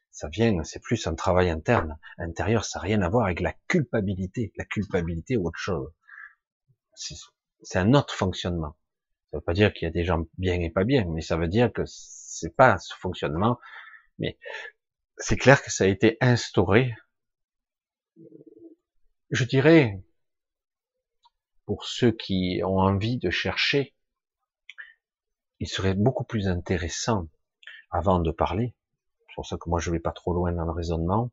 [0.10, 1.98] Ça vient, c'est plus un travail interne.
[2.18, 4.52] Intérieur, ça n'a rien à voir avec la culpabilité.
[4.58, 5.94] La culpabilité ou autre chose.
[6.96, 8.76] C'est un autre fonctionnement.
[9.32, 11.38] Ça veut pas dire qu'il y a des gens bien et pas bien, mais ça
[11.38, 13.60] veut dire que c'est pas ce fonctionnement.
[14.18, 14.40] Mais
[15.18, 16.96] c'est clair que ça a été instauré.
[19.30, 20.02] Je dirais,
[21.66, 23.96] pour ceux qui ont envie de chercher,
[25.60, 27.28] il serait beaucoup plus intéressant,
[27.92, 28.76] avant de parler,
[29.20, 31.32] c'est pour ça que moi je vais pas trop loin dans le raisonnement,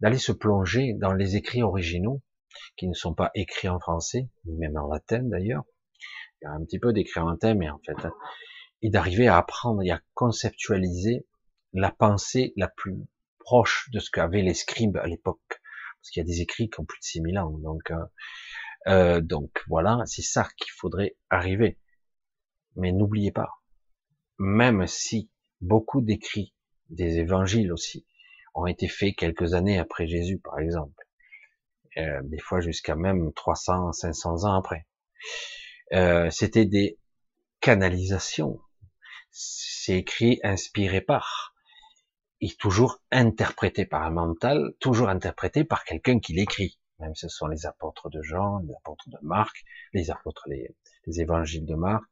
[0.00, 2.22] d'aller se plonger dans les écrits originaux,
[2.76, 5.64] qui ne sont pas écrits en français, ni même en latin d'ailleurs,
[6.40, 8.14] il y a un petit peu d'écrire en thème, mais en fait, hein,
[8.82, 11.26] et d'arriver à apprendre et à conceptualiser
[11.72, 12.96] la pensée la plus
[13.38, 16.80] proche de ce qu'avaient les scribes à l'époque, parce qu'il y a des écrits qui
[16.80, 18.04] ont plus de 6000 ans, donc euh,
[18.88, 21.78] euh, donc voilà, c'est ça qu'il faudrait arriver.
[22.76, 23.50] Mais n'oubliez pas,
[24.38, 26.54] même si beaucoup d'écrits
[26.88, 28.06] des évangiles aussi
[28.54, 31.04] ont été faits quelques années après Jésus, par exemple,
[31.98, 34.86] euh, des fois jusqu'à même 300, 500 ans après,
[35.92, 36.98] euh, c'était des
[37.60, 38.60] canalisations.
[39.30, 41.54] C'est écrit inspiré par,
[42.40, 46.78] et toujours interprété par un mental, toujours interprété par quelqu'un qui l'écrit.
[46.98, 50.74] Même ce sont les apôtres de Jean, les apôtres de Marc, les apôtres, les,
[51.20, 52.04] évangiles de Marc,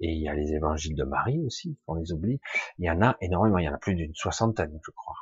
[0.00, 2.40] et il y a les évangiles de Marie aussi, on les oublie.
[2.78, 5.16] Il y en a énormément, il y en a plus d'une soixantaine, je crois.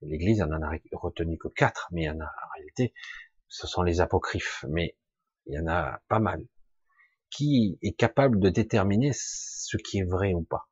[0.00, 2.94] L'Église en a retenu que quatre, mais il y en a en réalité,
[3.48, 4.96] ce sont les apocryphes, mais
[5.46, 6.44] il y en a pas mal
[7.30, 10.68] qui est capable de déterminer ce qui est vrai ou pas.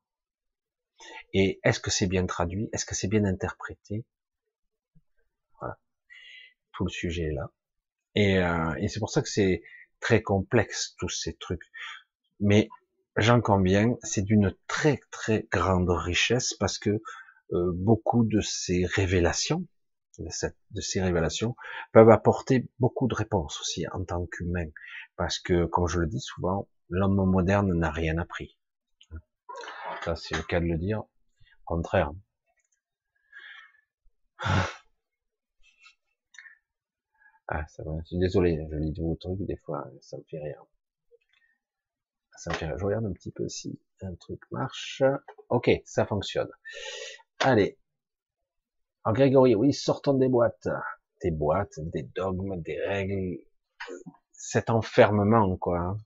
[1.33, 2.69] Et est-ce que c'est bien traduit?
[2.73, 4.05] Est-ce que c'est bien interprété?
[5.59, 5.77] Voilà.
[6.73, 7.51] Tout le sujet est là.
[8.15, 9.63] Et, euh, et c'est pour ça que c'est
[10.01, 11.63] très complexe tous ces trucs.
[12.41, 12.69] Mais
[13.17, 17.03] j'en conviens, c'est d'une très très grande richesse parce que
[17.53, 19.67] euh, beaucoup de ces révélations,
[20.19, 20.27] de,
[20.71, 21.57] de ces révélations,
[21.93, 24.69] peuvent apporter beaucoup de réponses aussi en tant qu'humain.
[25.17, 28.57] Parce que, comme je le dis souvent, l'homme moderne n'a rien appris.
[30.05, 31.01] Ça, c'est le cas de le dire.
[31.01, 32.13] Au contraire.
[37.55, 37.93] Ah, ça va.
[38.01, 40.65] Je suis désolé, je lis de vos trucs, des fois, ça me fait rire.
[42.39, 42.79] Ça me fait rire.
[42.79, 45.03] Je regarde un petit peu si un truc marche.
[45.51, 46.49] Ok, ça fonctionne.
[47.41, 47.79] Allez.
[49.05, 50.67] Alors, Grégory, oui, sortons des boîtes.
[51.23, 53.45] Des boîtes, des dogmes, des règles,
[54.33, 55.79] cet enfermement, quoi.
[55.79, 55.99] Hein.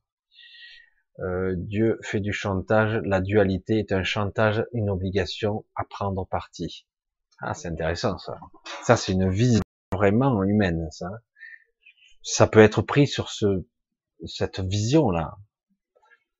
[1.21, 6.89] Euh, Dieu fait du chantage, la dualité est un chantage, une obligation à prendre parti.
[7.39, 8.37] Ah, c'est intéressant ça.
[8.83, 11.09] Ça, c'est une vision vraiment humaine, ça.
[12.29, 13.69] Ça peut être pris sur ce,
[14.27, 15.39] cette vision-là.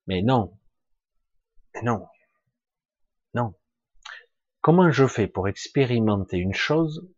[0.09, 0.59] Mais non.
[1.85, 2.09] Non.
[3.35, 3.55] Non.
[4.63, 7.09] Comment je fais pour expérimenter une chose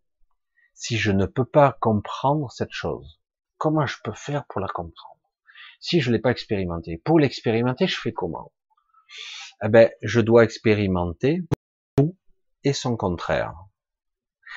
[0.74, 3.22] si je ne peux pas comprendre cette chose?
[3.56, 5.18] Comment je peux faire pour la comprendre?
[5.80, 8.52] Si je l'ai pas expérimenté, pour l'expérimenter, je fais comment?
[9.64, 11.40] Eh ben, je dois expérimenter
[11.96, 12.18] tout
[12.64, 13.54] et son contraire.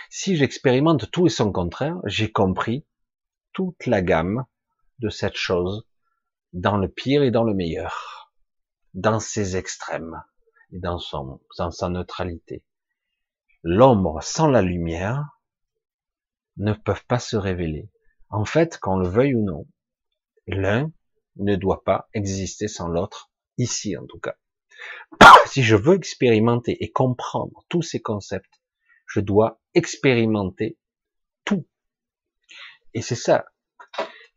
[0.09, 2.85] Si j'expérimente tout et son contraire, j'ai compris
[3.53, 4.45] toute la gamme
[4.99, 5.87] de cette chose
[6.53, 8.31] dans le pire et dans le meilleur,
[8.93, 10.21] dans ses extrêmes
[10.71, 12.63] et dans son, dans sa neutralité.
[13.63, 15.39] L'ombre sans la lumière
[16.57, 17.89] ne peuvent pas se révéler.
[18.29, 19.67] En fait, qu'on le veuille ou non,
[20.47, 20.91] l'un
[21.37, 24.35] ne doit pas exister sans l'autre, ici en tout cas.
[25.47, 28.61] Si je veux expérimenter et comprendre tous ces concepts,
[29.05, 30.77] je dois expérimenter
[31.43, 31.67] tout.
[32.93, 33.45] Et c'est ça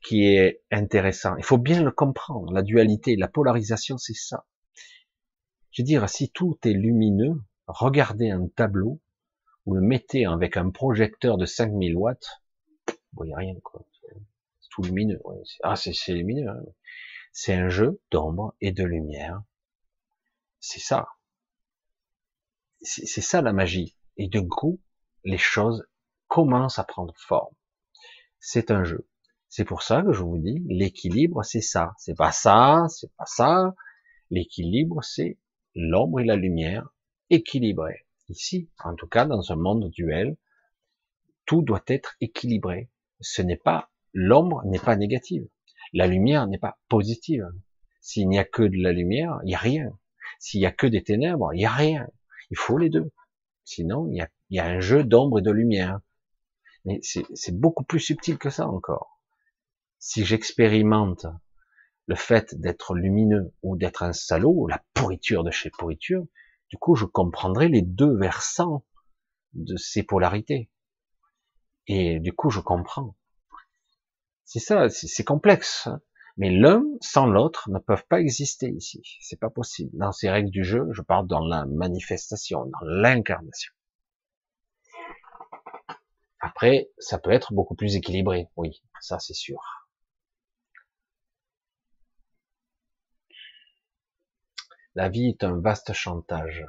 [0.05, 1.34] qui est intéressant.
[1.36, 2.52] Il faut bien le comprendre.
[2.52, 4.47] La dualité, la polarisation, c'est ça.
[5.70, 9.00] Je veux dire, si tout est lumineux, regardez un tableau,
[9.66, 12.42] ou le mettez avec un projecteur de 5000 watts,
[12.86, 13.84] vous voyez rien, quoi.
[14.02, 15.20] C'est tout lumineux.
[15.62, 16.49] Ah, c'est lumineux.
[16.49, 16.62] Hein.–
[17.33, 19.42] C'est C'est un jeu d'ombre et de lumière.
[20.60, 21.08] C'est ça.
[22.83, 23.97] c'est ça la magie.
[24.16, 24.81] Et de coup,
[25.24, 25.86] les choses
[26.28, 27.55] commencent à prendre forme.
[28.47, 29.08] C'est un jeu.
[29.48, 31.94] C'est pour ça que je vous dis, l'équilibre, c'est ça.
[31.97, 33.74] C'est pas ça, c'est pas ça.
[34.28, 35.39] L'équilibre, c'est
[35.74, 36.86] l'ombre et la lumière
[37.31, 38.06] équilibrés.
[38.28, 40.36] Ici, en tout cas, dans un monde duel,
[41.47, 42.90] tout doit être équilibré.
[43.18, 45.48] Ce n'est pas, l'ombre n'est pas négative.
[45.94, 47.48] La lumière n'est pas positive.
[48.02, 49.98] S'il n'y a que de la lumière, il n'y a rien.
[50.39, 52.06] S'il n'y a que des ténèbres, il n'y a rien.
[52.50, 53.10] Il faut les deux.
[53.64, 55.98] Sinon, il y a, un jeu d'ombre et de lumière.
[56.84, 59.20] Mais c'est beaucoup plus subtil que ça encore.
[59.98, 61.26] Si j'expérimente
[62.06, 66.26] le fait d'être lumineux ou d'être un salaud, la pourriture de chez pourriture,
[66.68, 68.84] du coup, je comprendrai les deux versants
[69.52, 70.70] de ces polarités.
[71.86, 73.16] Et du coup, je comprends.
[74.44, 75.86] C'est ça, c'est complexe.
[75.86, 76.00] Hein.
[76.36, 79.02] Mais l'un sans l'autre ne peuvent pas exister ici.
[79.20, 79.96] C'est pas possible.
[79.96, 83.72] Dans ces règles du jeu, je parle dans la manifestation, dans l'incarnation.
[86.47, 88.50] Après, ça peut être beaucoup plus équilibré.
[88.56, 89.89] Oui, ça c'est sûr.
[94.94, 96.66] La vie est un vaste chantage.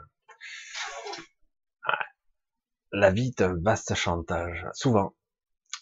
[2.93, 4.65] La vie est un vaste chantage.
[4.71, 5.13] Souvent.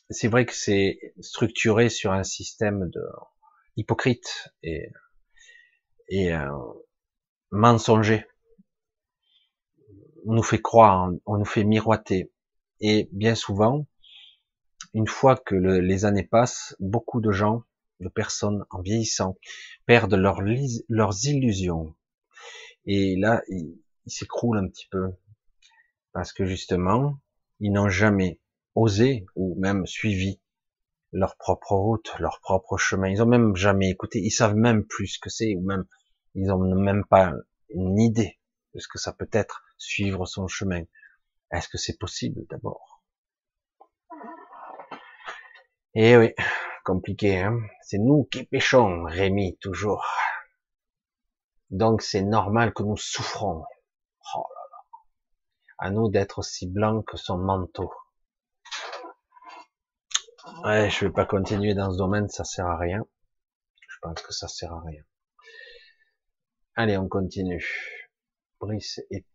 [0.09, 3.05] C'est vrai que c'est structuré sur un système de
[3.75, 4.89] hypocrite et,
[6.07, 6.49] et euh,
[7.51, 8.25] mensonger.
[10.25, 12.33] On nous fait croire, on nous fait miroiter.
[12.85, 13.87] Et bien souvent,
[14.93, 17.63] une fois que les années passent, beaucoup de gens,
[18.01, 19.37] de personnes en vieillissant,
[19.85, 21.95] perdent leurs illusions.
[22.85, 25.13] Et là, ils s'écroulent un petit peu.
[26.11, 27.17] Parce que justement,
[27.61, 28.41] ils n'ont jamais
[28.75, 30.41] osé ou même suivi
[31.13, 33.07] leur propre route, leur propre chemin.
[33.07, 34.19] Ils ont même jamais écouté.
[34.19, 35.85] Ils savent même plus ce que c'est ou même,
[36.35, 37.31] ils ont même pas
[37.69, 38.39] une idée
[38.75, 40.83] de ce que ça peut être suivre son chemin.
[41.53, 43.03] Est-ce que c'est possible d'abord?
[45.93, 46.33] Eh oui,
[46.83, 50.03] compliqué, hein c'est nous qui péchons, Rémi, toujours.
[51.69, 53.63] Donc c'est normal que nous souffrons.
[54.35, 54.97] Oh là là.
[55.77, 57.93] À nous d'être aussi blancs que son manteau.
[60.63, 63.05] Ouais, je vais pas continuer dans ce domaine, ça sert à rien.
[63.87, 65.03] Je pense que ça sert à rien.
[66.75, 67.63] Allez, on continue.
[68.59, 69.25] Brice, et...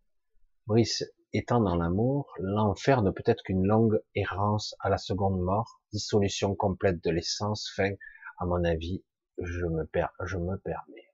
[0.66, 5.80] Brice étant dans l'amour, l'enfer ne peut être qu'une longue errance à la seconde mort,
[5.92, 7.92] dissolution complète de l'essence, fin,
[8.38, 9.04] à mon avis,
[9.38, 11.08] je me, perds, je me permets.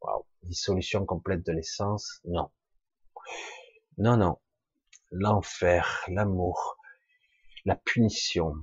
[0.00, 0.26] Wow.
[0.42, 2.50] Dissolution complète de l'essence, non.
[3.98, 4.38] Non, non.
[5.10, 6.78] L'enfer, l'amour,
[7.64, 8.54] la punition,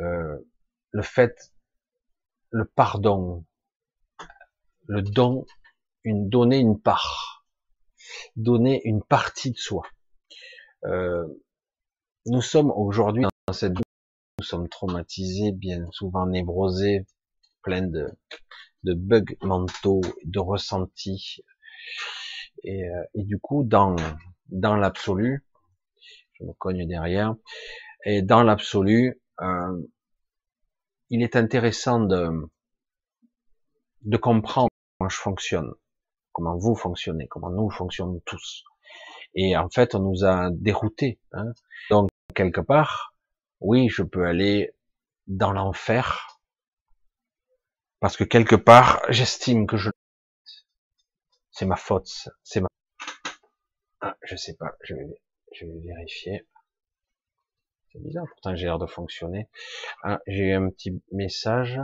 [0.00, 0.38] euh,
[0.90, 1.52] le fait,
[2.50, 3.44] le pardon,
[4.86, 5.44] le don,
[6.04, 7.37] une donner une part,
[8.36, 9.82] donner une partie de soi.
[10.84, 11.26] Euh,
[12.26, 13.74] nous sommes aujourd'hui dans cette
[14.38, 17.06] nous sommes traumatisés, bien souvent névrosés,
[17.62, 18.06] pleins de,
[18.84, 21.40] bugs mentaux, de ressentis.
[22.62, 23.96] Et, euh, et du coup, dans,
[24.48, 25.44] dans l'absolu,
[26.34, 27.34] je me cogne derrière,
[28.04, 29.82] et dans l'absolu, euh,
[31.10, 32.30] il est intéressant de,
[34.02, 35.72] de comprendre comment je fonctionne,
[36.38, 38.62] comment vous fonctionnez, comment nous fonctionnons tous.
[39.34, 41.18] Et en fait, on nous a déroutés.
[41.32, 41.52] Hein.
[41.90, 43.12] Donc, quelque part,
[43.58, 44.72] oui, je peux aller
[45.26, 46.38] dans l'enfer,
[47.98, 49.90] parce que quelque part, j'estime que je
[51.50, 52.68] c'est ma faute, c'est ma
[54.00, 55.20] ah, je sais pas, je vais,
[55.52, 56.46] je vais vérifier.
[57.90, 59.48] C'est bizarre, pourtant j'ai l'air de fonctionner.
[60.04, 61.80] Ah, j'ai eu un petit message.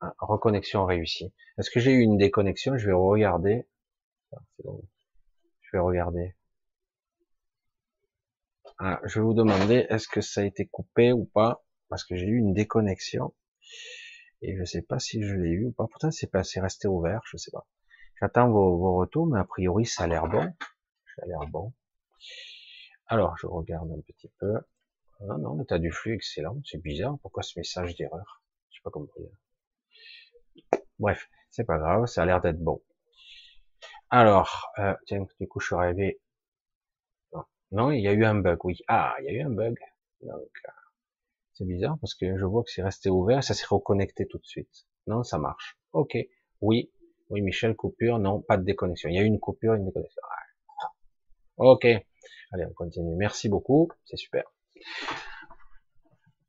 [0.00, 1.32] Ah, reconnexion réussie.
[1.58, 2.76] Est-ce que j'ai eu une déconnexion?
[2.76, 3.68] Je vais regarder.
[4.58, 6.34] Je vais regarder.
[8.78, 11.64] Ah, je vais vous demander est-ce que ça a été coupé ou pas?
[11.88, 13.34] Parce que j'ai eu une déconnexion
[14.42, 15.86] et je sais pas si je l'ai eu ou pas.
[15.86, 17.66] Pourtant, c'est passé resté ouvert, je sais pas.
[18.20, 20.52] J'attends vos, retours, mais a priori, ça a l'air bon.
[21.16, 21.72] Ça a l'air bon.
[23.06, 24.54] Alors, je regarde un petit peu.
[25.20, 26.60] Ah non, l'état du flux, excellent.
[26.64, 27.18] C'est bizarre.
[27.22, 28.42] Pourquoi ce message d'erreur?
[28.70, 29.22] Je sais pas compris.
[30.98, 32.06] Bref, c'est pas grave.
[32.06, 32.82] Ça a l'air d'être bon.
[34.10, 36.20] Alors, euh, tiens, du coup, je suis arrivé.
[37.72, 38.58] Non, il y a eu un bug.
[38.64, 38.78] Oui.
[38.88, 39.76] Ah, il y a eu un bug.
[40.22, 40.70] Donc, euh,
[41.54, 44.46] c'est bizarre parce que je vois que c'est resté ouvert, ça s'est reconnecté tout de
[44.46, 44.86] suite.
[45.06, 45.76] Non, ça marche.
[45.92, 46.16] Ok.
[46.60, 46.90] Oui.
[47.30, 48.18] Oui, Michel, coupure.
[48.18, 49.08] Non, pas de déconnexion.
[49.08, 50.22] Il y a eu une coupure, une déconnexion.
[51.56, 51.84] Ok.
[51.84, 53.16] Allez, on continue.
[53.16, 53.90] Merci beaucoup.
[54.04, 54.44] C'est super.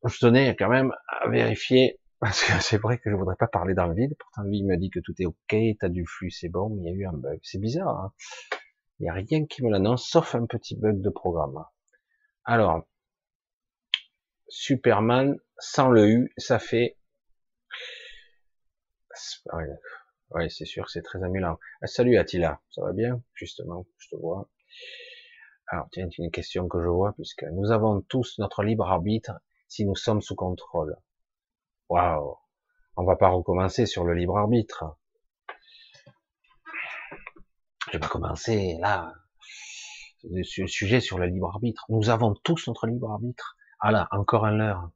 [0.03, 3.76] Je tenais quand même à vérifier parce que c'est vrai que je voudrais pas parler
[3.76, 4.16] dans le vide.
[4.18, 6.82] Pourtant, lui, il me dit que tout est ok, t'as du flux, c'est bon, mais
[6.82, 7.40] il y a eu un bug.
[7.44, 8.00] C'est bizarre.
[8.00, 8.14] Hein
[8.98, 11.64] Il n'y a rien qui me l'annonce, sauf un petit bug de programme.
[12.44, 12.88] Alors,
[14.48, 16.98] Superman, sans le U, ça fait...
[20.32, 21.60] Ouais, c'est sûr, c'est très amusant.
[21.84, 23.22] Ah, salut Attila, ça va bien?
[23.36, 24.50] Justement, je te vois.
[25.68, 29.34] Alors, tiens, une question que je vois, puisque nous avons tous notre libre arbitre
[29.68, 30.98] si nous sommes sous contrôle.
[31.90, 32.38] Waouh
[32.98, 34.98] On va pas recommencer sur le libre arbitre.
[37.92, 39.14] Je vais commencer là.
[40.24, 41.86] Le sujet sur le libre arbitre.
[41.90, 43.56] Nous avons tous notre libre arbitre.
[43.80, 44.90] Ah là, encore un leurre.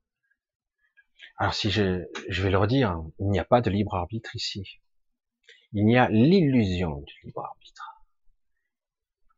[1.37, 4.81] Alors si je, je vais le redire, il n'y a pas de libre arbitre ici.
[5.71, 8.03] Il y a l'illusion du libre arbitre.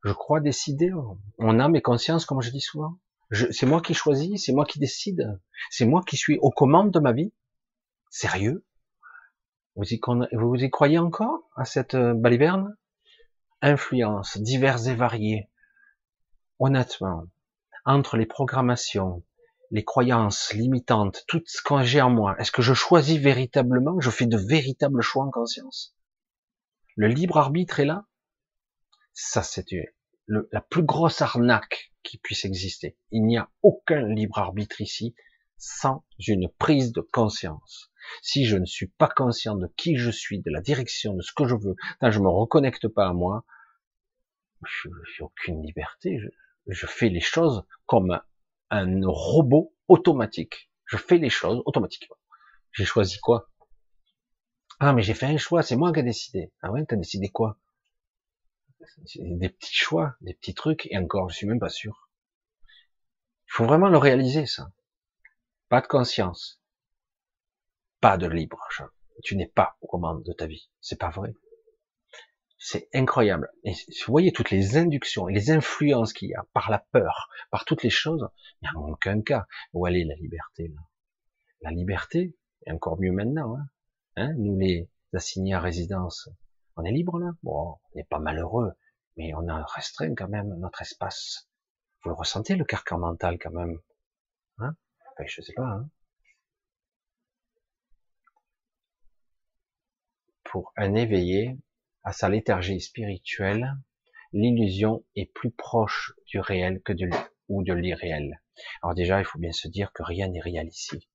[0.03, 0.91] Je crois décider.
[1.37, 2.97] On a mes consciences, comme je dis souvent.
[3.51, 5.39] C'est moi qui choisis, c'est moi qui décide.
[5.69, 7.33] C'est moi qui suis aux commandes de ma vie.
[8.11, 8.65] Sérieux?
[9.75, 12.75] Vous y, croyez encore à cette euh, baliverne
[13.61, 15.49] Influences diverses et variées.
[16.59, 17.23] Honnêtement,
[17.85, 19.23] entre les programmations,
[19.69, 24.01] les croyances limitantes, tout ce que j'ai en moi, est-ce que je choisis véritablement?
[24.01, 25.95] Je fais de véritables choix en conscience?
[26.97, 28.07] Le libre arbitre est là?
[29.13, 29.65] Ça, c'est
[30.27, 32.97] la plus grosse arnaque qui puisse exister.
[33.11, 35.15] Il n'y a aucun libre arbitre ici
[35.61, 37.91] sans une prise de conscience.
[38.23, 41.31] Si je ne suis pas conscient de qui je suis, de la direction, de ce
[41.33, 43.45] que je veux, tant je me reconnecte pas à moi,
[44.65, 46.17] je n'ai aucune liberté.
[46.17, 46.29] Je,
[46.65, 48.19] je, fais les choses comme
[48.71, 50.71] un robot automatique.
[50.85, 52.17] Je fais les choses automatiquement.
[52.71, 53.47] J'ai choisi quoi?
[54.79, 56.51] Ah, mais j'ai fait un choix, c'est moi qui ai décidé.
[56.63, 57.59] Ah ouais, t'as décidé quoi?
[59.15, 62.09] Des petits choix, des petits trucs, et encore, je suis même pas sûr.
[62.65, 64.71] Il faut vraiment le réaliser, ça.
[65.71, 66.61] Pas de conscience.
[68.01, 68.59] Pas de libre.
[69.23, 70.69] Tu n'es pas aux commandes de ta vie.
[70.81, 71.33] C'est pas vrai.
[72.57, 73.49] C'est incroyable.
[73.63, 77.29] Et vous voyez toutes les inductions et les influences qu'il y a par la peur,
[77.51, 78.27] par toutes les choses,
[78.61, 79.47] il n'y a aucun cas.
[79.71, 80.81] Où elle est la liberté là?
[81.61, 82.35] La liberté,
[82.65, 83.65] et encore mieux maintenant, hein,
[84.17, 84.33] hein?
[84.39, 86.27] Nous les assignés à résidence,
[86.75, 87.31] on est libre là?
[87.43, 88.73] Bon, on n'est pas malheureux,
[89.15, 91.49] mais on a restreint quand même notre espace.
[92.03, 93.79] Vous le ressentez le carcan mental quand même?
[95.27, 95.63] Sais pas.
[95.63, 95.89] Hein
[100.43, 101.57] Pour un éveillé,
[102.03, 103.73] à sa léthargie spirituelle,
[104.33, 107.09] l'illusion est plus proche du réel que de
[107.47, 108.41] ou de l'irréel.
[108.81, 111.09] Alors déjà, il faut bien se dire que rien n'est réel ici.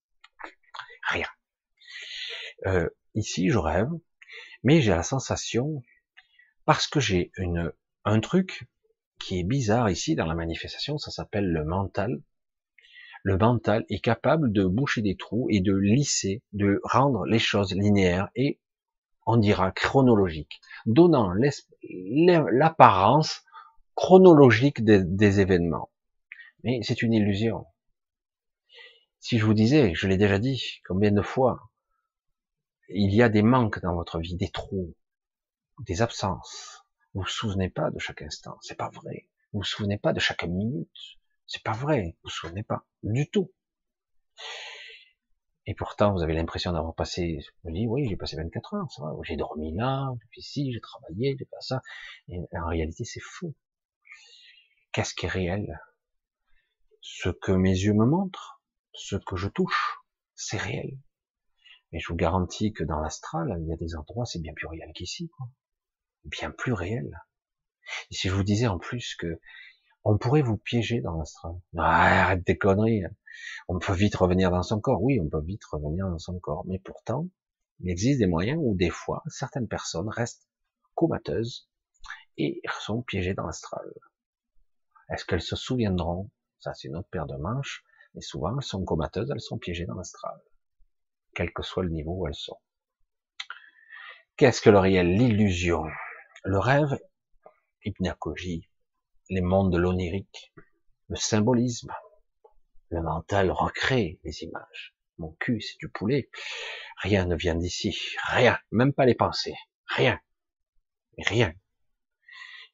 [1.08, 1.28] Rien.
[2.66, 3.90] Euh, ici, je rêve,
[4.62, 5.82] mais j'ai la sensation,
[6.64, 7.72] parce que j'ai une
[8.04, 8.68] un truc
[9.18, 12.22] qui est bizarre ici dans la manifestation, ça s'appelle le mental.
[13.26, 17.74] Le mental est capable de boucher des trous et de lisser, de rendre les choses
[17.74, 18.60] linéaires et
[19.26, 21.32] on dira chronologique, donnant
[22.52, 23.42] l'apparence
[23.96, 25.90] chronologique des, événements.
[26.62, 27.66] Mais c'est une illusion.
[29.18, 31.72] Si je vous disais, je l'ai déjà dit combien de fois,
[32.88, 34.94] il y a des manques dans votre vie, des trous,
[35.80, 36.84] des absences.
[37.12, 39.28] Vous vous souvenez pas de chaque instant, c'est pas vrai.
[39.52, 42.16] Vous vous souvenez pas de chaque minute, c'est pas vrai.
[42.16, 43.52] Vous vous souvenez pas du tout.
[45.66, 49.02] Et pourtant, vous avez l'impression d'avoir passé, vous dites, oui, j'ai passé 24 heures, ça
[49.02, 51.82] va, j'ai dormi là, j'ai fait ci, j'ai travaillé, j'ai fait ça.
[52.52, 53.54] En réalité, c'est fou.
[54.92, 55.80] Qu'est-ce qui est réel?
[57.00, 59.98] Ce que mes yeux me montrent, ce que je touche,
[60.36, 60.98] c'est réel.
[61.90, 64.68] Mais je vous garantis que dans l'astral, il y a des endroits, c'est bien plus
[64.68, 65.48] réel qu'ici, quoi.
[66.24, 67.10] Bien plus réel.
[68.10, 69.40] Et si je vous disais en plus que
[70.08, 71.54] on pourrait vous piéger dans l'astral.
[71.76, 73.02] Ah, arrête des conneries.
[73.66, 75.02] On peut vite revenir dans son corps.
[75.02, 76.64] Oui, on peut vite revenir dans son corps.
[76.66, 77.28] Mais pourtant,
[77.80, 80.48] il existe des moyens où des fois, certaines personnes restent
[80.94, 81.68] comateuses
[82.38, 83.84] et sont piégées dans l'astral.
[85.10, 86.30] Est-ce qu'elles se souviendront?
[86.60, 87.84] Ça, c'est une autre paire de manches.
[88.14, 90.38] Mais souvent, elles sont comateuses, elles sont piégées dans l'astral.
[91.34, 92.60] Quel que soit le niveau où elles sont.
[94.36, 95.16] Qu'est-ce que le réel?
[95.16, 95.84] L'illusion.
[96.44, 96.96] Le rêve,
[97.84, 98.68] hypnagogie,
[99.30, 100.52] les mondes de l'onirique,
[101.08, 101.92] le symbolisme,
[102.90, 104.94] le mental recrée les images.
[105.18, 106.28] Mon cul, c'est du poulet.
[106.98, 107.98] Rien ne vient d'ici.
[108.28, 108.58] Rien.
[108.70, 109.56] Même pas les pensées.
[109.86, 110.20] Rien.
[111.18, 111.54] Rien.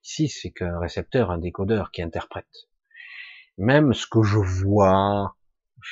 [0.05, 2.69] Ici, c'est qu'un récepteur, un décodeur qui interprète.
[3.59, 5.37] Même ce que je vois,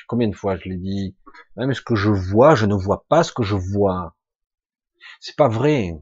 [0.09, 1.17] combien de fois je l'ai dit,
[1.57, 4.17] même ce que je vois, je ne vois pas ce que je vois.
[5.21, 5.95] C'est pas vrai.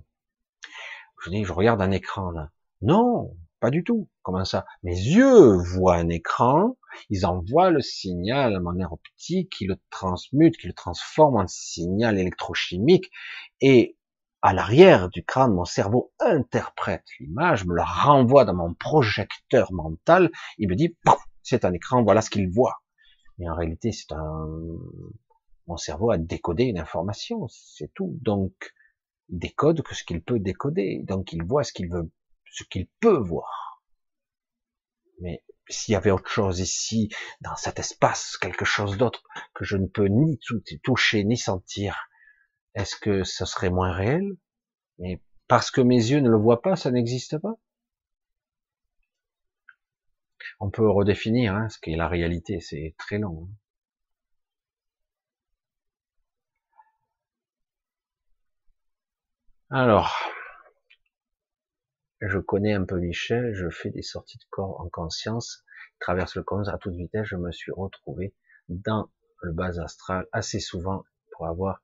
[1.22, 2.50] Je dis, je regarde un écran là.
[2.80, 4.08] Non, pas du tout.
[4.22, 4.64] Comment ça?
[4.82, 6.76] Mes yeux voient un écran,
[7.10, 11.46] ils envoient le signal à mon nerf optique, qui le transmute, qui le transforme en
[11.46, 13.10] signal électrochimique,
[13.60, 13.96] et
[14.42, 20.30] à l'arrière du crâne, mon cerveau interprète l'image, me la renvoie dans mon projecteur mental,
[20.58, 20.96] il me dit,
[21.42, 22.82] c'est un écran, voilà ce qu'il voit.
[23.38, 24.48] Mais en réalité, c'est un,
[25.66, 28.18] mon cerveau a décodé une information, c'est tout.
[28.22, 28.52] Donc,
[29.28, 31.02] il décode que ce qu'il peut décoder.
[31.06, 32.10] Donc, il voit ce qu'il veut,
[32.52, 33.82] ce qu'il peut voir.
[35.20, 37.08] Mais s'il y avait autre chose ici,
[37.40, 39.22] dans cet espace, quelque chose d'autre
[39.54, 40.38] que je ne peux ni
[40.82, 42.08] toucher ni sentir,
[42.74, 44.36] est-ce que ce serait moins réel?
[44.98, 47.54] Mais parce que mes yeux ne le voient pas, ça n'existe pas?
[50.60, 53.48] On peut redéfinir hein, ce qu'est la réalité, c'est très long.
[53.48, 53.54] Hein.
[59.70, 60.16] Alors,
[62.20, 65.64] je connais un peu Michel, je fais des sorties de corps en conscience,
[66.00, 68.34] traverse le corps à toute vitesse, je me suis retrouvé
[68.68, 69.10] dans
[69.42, 71.80] le bas astral assez souvent pour avoir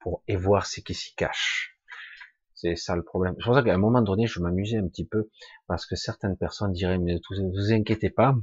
[0.00, 1.76] pour et voir ce qui s'y cache.
[2.54, 3.34] C'est ça le problème.
[3.38, 5.30] C'est pour ça qu'à un moment donné, je m'amusais un petit peu
[5.66, 8.34] parce que certaines personnes diraient mais ne vous inquiétez pas,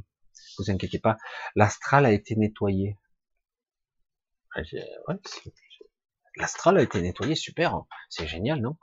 [0.58, 1.18] vous inquiétez pas,
[1.56, 2.98] l'astral a été nettoyé.
[4.56, 4.62] Ah,
[6.40, 8.78] l'astral a été nettoyé, super, c'est génial, non?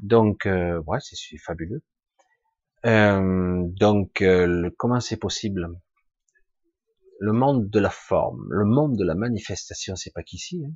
[0.00, 1.82] Donc, euh, ouais, c'est fabuleux.
[2.86, 5.68] Euh, donc, euh, comment c'est possible?
[7.18, 10.64] Le monde de la forme, le monde de la manifestation, c'est pas qu'ici.
[10.66, 10.72] Hein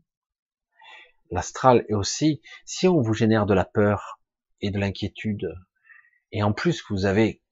[1.30, 4.20] l'astral est aussi, si on vous génère de la peur
[4.60, 5.54] et de l'inquiétude,
[6.32, 7.42] et en plus vous avez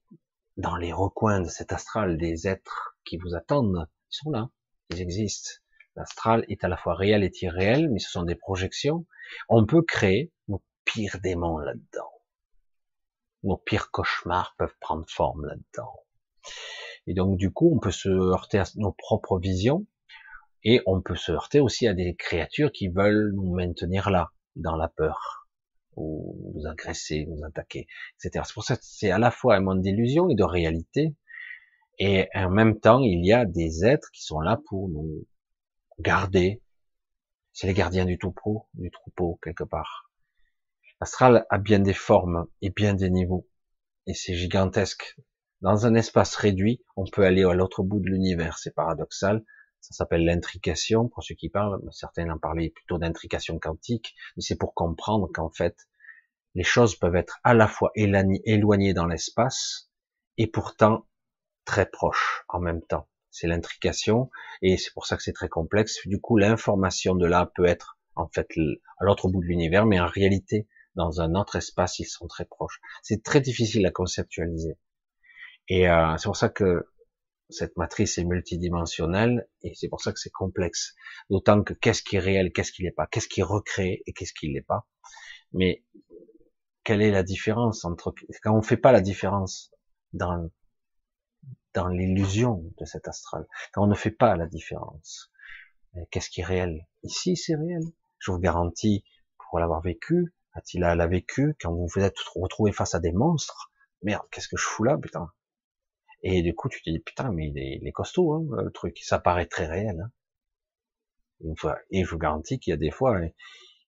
[0.57, 4.49] dans les recoins de cet astral des êtres qui vous attendent, ils sont là,
[4.89, 5.62] ils existent.
[5.95, 9.05] L'astral est à la fois réel et irréel, mais ce sont des projections.
[9.49, 12.11] On peut créer nos pires démons là-dedans.
[13.43, 15.93] Nos pires cauchemars peuvent prendre forme là-dedans.
[17.05, 19.85] Et donc, du coup, on peut se heurter à nos propres visions,
[20.63, 24.77] et on peut se heurter aussi à des créatures qui veulent nous maintenir là, dans
[24.77, 25.47] la peur,
[25.95, 28.45] ou nous agresser, nous attaquer, etc.
[28.65, 31.15] C'est c'est à la fois un monde d'illusion et de réalité,
[31.99, 35.25] et en même temps, il y a des êtres qui sont là pour nous
[35.99, 36.61] garder.
[37.51, 40.11] C'est les gardiens du troupeau, du troupeau quelque part.
[40.99, 43.47] L'astral a bien des formes et bien des niveaux,
[44.07, 45.17] et c'est gigantesque.
[45.61, 48.57] Dans un espace réduit, on peut aller à l'autre bout de l'univers.
[48.57, 49.43] C'est paradoxal,
[49.83, 51.81] ça s'appelle l'intrication, pour ceux qui parlent.
[51.91, 54.15] Certains en parlaient plutôt d'intrication quantique.
[54.37, 55.75] Mais c'est pour comprendre qu'en fait,
[56.55, 59.89] les choses peuvent être à la fois éloignées dans l'espace
[60.37, 61.05] et pourtant
[61.65, 63.09] très proches en même temps.
[63.33, 64.29] C'est l'intrication
[64.61, 66.07] et c'est pour ça que c'est très complexe.
[66.07, 68.47] Du coup, l'information de là peut être en fait
[68.99, 72.45] à l'autre bout de l'univers, mais en réalité, dans un autre espace, ils sont très
[72.45, 72.79] proches.
[73.01, 74.77] C'est très difficile à conceptualiser.
[75.67, 76.85] Et euh, c'est pour ça que
[77.49, 80.93] cette matrice est multidimensionnelle et c'est pour ça que c'est complexe.
[81.31, 84.13] D'autant que qu'est-ce qui est réel, qu'est-ce qui n'est pas, qu'est-ce qui est recréé et
[84.13, 84.87] qu'est-ce qui n'est pas.
[85.53, 85.83] Mais
[86.83, 88.13] quelle est la différence entre
[88.43, 89.71] quand on fait pas la différence
[90.11, 90.51] dans
[91.73, 95.31] dans l'illusion de cet astral, quand on ne fait pas la différence,
[96.11, 96.87] qu'est-ce qui est réel?
[97.03, 97.83] Ici, c'est réel.
[98.19, 99.03] Je vous garantis,
[99.37, 103.71] pour l'avoir vécu, Attila l'a vécu, quand vous vous êtes retrouvé face à des monstres,
[104.03, 105.31] merde, qu'est-ce que je fous là, putain?
[106.21, 108.97] Et du coup, tu te dis, putain, mais il est, costaud, hein, le truc.
[108.99, 110.09] Ça paraît très réel.
[111.43, 111.55] Hein.
[111.89, 113.29] Et je vous garantis qu'il y a des fois, hein,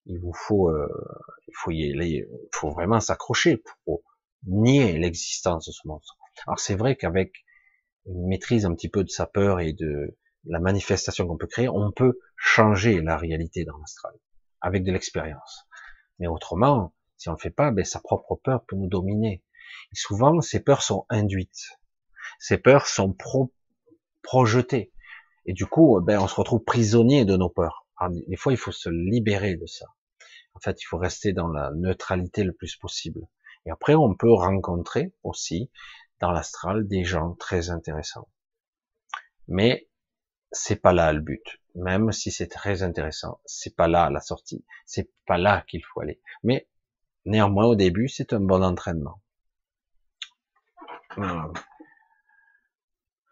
[0.06, 0.90] il vous faut, euh,
[1.48, 4.02] il faut y aller, il faut vraiment s'accrocher pour
[4.46, 6.18] nier l'existence de ce monstre.
[6.46, 7.45] Alors c'est vrai qu'avec
[8.06, 11.70] une maîtrise un petit peu de sa peur et de la manifestation qu'on peut créer,
[11.70, 14.14] on peut changer la réalité dans l'astral
[14.62, 15.68] avec de l'expérience.
[16.20, 19.44] Mais autrement, si on le fait pas, ben, sa propre peur peut nous dominer.
[19.92, 21.80] Et souvent, ces peurs sont induites.
[22.40, 23.54] Ces peurs sont pro
[24.22, 24.92] projetées.
[25.46, 27.86] Et du coup, ben, on se retrouve prisonnier de nos peurs.
[28.10, 29.86] des fois, il faut se libérer de ça.
[30.54, 33.28] En fait, il faut rester dans la neutralité le plus possible.
[33.66, 35.70] Et après, on peut rencontrer aussi
[36.20, 38.30] dans l'astral des gens très intéressants.
[39.48, 39.90] Mais
[40.52, 41.62] c'est pas là le but.
[41.76, 44.66] Même si c'est très intéressant, c'est pas là la sortie.
[44.86, 46.22] C'est pas là qu'il faut aller.
[46.44, 46.68] Mais
[47.26, 49.22] néanmoins, au début, c'est un bon entraînement.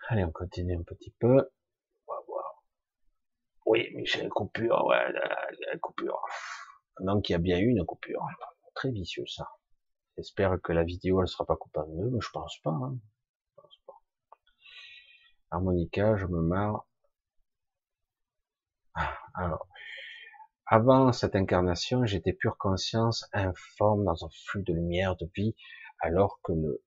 [0.10, 1.50] Allez, on continue un petit peu.
[3.66, 6.22] Oui, Michel, coupure, ouais, la, coupure.
[7.00, 8.26] Donc, il y a bien eu une coupure.
[8.76, 9.48] Très vicieux, ça.
[10.17, 12.98] J'espère que la vidéo, elle sera pas coupée en deux, mais je pense pas, hein.
[13.58, 14.01] Je pense pas.
[15.51, 16.85] Harmonica, je me marre.
[18.95, 19.67] Ah, alors,
[20.66, 25.56] avant cette incarnation, j'étais pure conscience informe dans un flux de lumière de vie,
[26.00, 26.83] alors que le,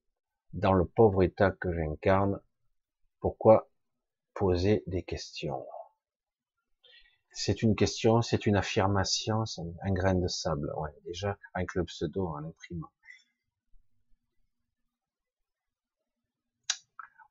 [0.52, 2.40] dans le pauvre état que j'incarne,
[3.20, 3.70] pourquoi
[4.34, 5.66] poser des questions?
[7.30, 10.72] C'est une question, c'est une affirmation, c'est un grain de sable.
[10.76, 12.84] Ouais, déjà, avec le pseudo, on imprime.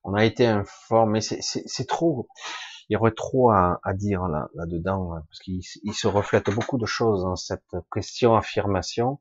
[0.08, 2.28] On a été informé, c'est trop,
[2.90, 6.86] il y aurait trop à, dire là, là-dedans, hein, parce qu'il se reflète beaucoup de
[6.86, 9.20] choses dans cette question affirmation.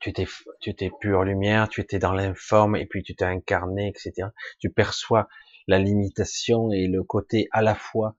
[0.00, 0.26] Tu étais,
[0.60, 4.30] tu étais pure lumière, tu étais dans l'informe, et puis tu t'es incarné, etc.
[4.58, 5.28] Tu perçois
[5.68, 8.16] la limitation et le côté à la fois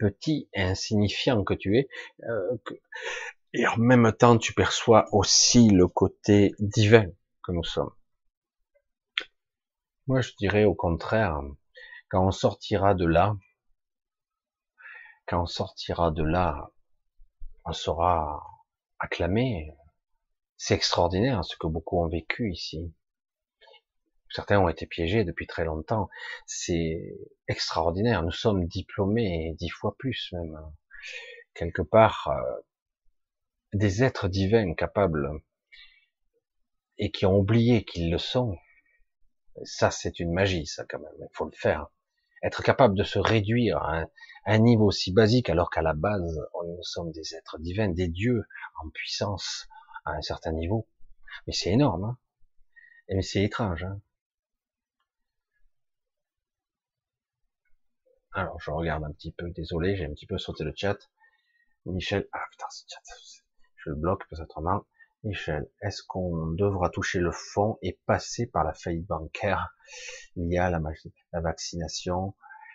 [0.00, 1.88] petit et insignifiant que tu es,
[2.28, 2.56] euh,
[3.52, 7.06] et en même temps tu perçois aussi le côté divin
[7.44, 7.92] que nous sommes.
[10.10, 11.40] Moi je dirais au contraire,
[12.08, 13.36] quand on sortira de là,
[15.28, 16.72] quand on sortira de là,
[17.64, 18.44] on sera
[18.98, 19.72] acclamé.
[20.56, 22.92] C'est extraordinaire ce que beaucoup ont vécu ici.
[24.30, 26.08] Certains ont été piégés depuis très longtemps.
[26.44, 27.00] C'est
[27.46, 28.24] extraordinaire.
[28.24, 30.58] Nous sommes diplômés dix fois plus même.
[31.54, 32.60] Quelque part, euh,
[33.74, 35.40] des êtres divins capables
[36.98, 38.58] et qui ont oublié qu'ils le sont.
[39.64, 41.12] Ça, c'est une magie, ça quand même.
[41.18, 41.88] Il faut le faire.
[42.42, 44.04] Être capable de se réduire à
[44.46, 48.44] un, niveau aussi basique alors qu'à la base, nous sommes des êtres divins, des dieux
[48.82, 49.68] en puissance
[50.06, 50.88] à un certain niveau.
[51.46, 52.04] Mais c'est énorme.
[52.04, 52.18] Hein
[53.10, 53.84] et c'est étrange.
[53.84, 54.00] Hein
[58.32, 60.96] Alors, je regarde un petit peu, désolé, j'ai un petit peu sauté le chat.
[61.84, 63.02] Michel, ah putain, ce chat,
[63.76, 64.80] je le bloque peut-être mal.
[65.22, 69.68] Michel, est-ce qu'on devra toucher le fond et passer par la faillite bancaire
[70.36, 70.80] liée à la,
[71.40, 72.34] vaccination?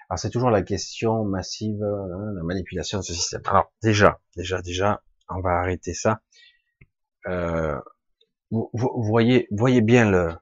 [0.10, 3.42] Alors c'est toujours la question massive, hein, la manipulation de ce système.
[3.46, 6.22] Alors déjà, déjà, déjà, on va arrêter ça.
[7.26, 7.80] Euh,
[8.52, 10.36] vous, vous, voyez, voyez bien le,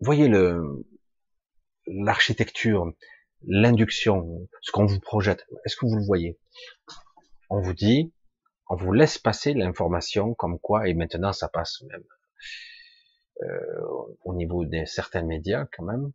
[0.00, 0.86] voyez le
[1.86, 2.90] l'architecture,
[3.42, 5.46] l'induction, ce qu'on vous projette.
[5.64, 6.38] Est-ce que vous le voyez?
[7.50, 8.12] On vous dit,
[8.72, 12.04] on vous laisse passer l'information comme quoi, et maintenant ça passe même
[13.42, 16.12] euh, au niveau de certains médias quand même.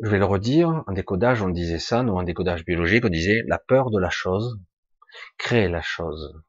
[0.00, 3.42] Je vais le redire, en décodage on disait ça, nous en décodage biologique on disait
[3.48, 4.60] la peur de la chose
[5.36, 6.40] crée la chose.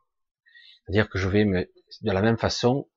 [0.85, 1.61] C'est-à-dire que je vais me,
[2.01, 2.87] de la même façon,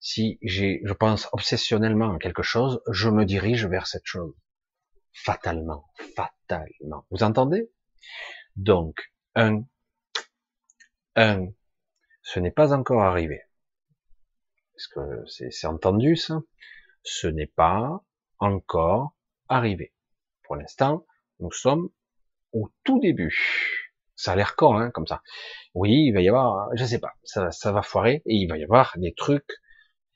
[0.00, 4.34] si je pense obsessionnellement à quelque chose, je me dirige vers cette chose
[5.12, 5.84] fatalement,
[6.16, 7.06] fatalement.
[7.10, 7.70] Vous entendez?
[8.56, 9.62] Donc, un,
[11.16, 11.48] un,
[12.22, 13.42] ce n'est pas encore arrivé.
[14.76, 16.40] Est-ce que c'est entendu ça
[17.02, 18.02] Ce n'est pas
[18.38, 19.14] encore
[19.48, 19.92] arrivé.
[20.42, 21.06] Pour l'instant,
[21.38, 21.90] nous sommes
[22.52, 23.36] au tout début.
[24.16, 25.22] Ça a l'air con, hein, comme ça.
[25.74, 28.58] Oui, il va y avoir, je sais pas, ça, ça va foirer et il va
[28.58, 29.50] y avoir des trucs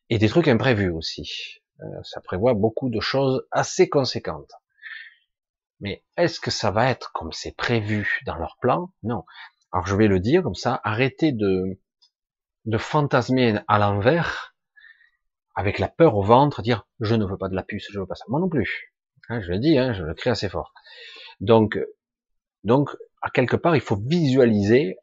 [0.08, 1.60] et des trucs imprévus aussi.
[1.80, 4.52] Euh, ça prévoit beaucoup de choses assez conséquentes.
[5.80, 8.92] Mais est-ce que ça va être comme c'est prévu dans leur plan?
[9.02, 9.24] Non.
[9.72, 11.78] Alors je vais le dire comme ça, arrêtez de,
[12.64, 14.54] de fantasmer à l'envers,
[15.54, 18.06] avec la peur au ventre, dire je ne veux pas de la puce, je veux
[18.06, 18.24] pas ça.
[18.28, 18.94] Moi non plus.
[19.28, 20.72] Hein, je le dis, hein, je le crie assez fort.
[21.40, 21.78] Donc,
[22.64, 22.90] donc,
[23.22, 24.96] à quelque part, il faut visualiser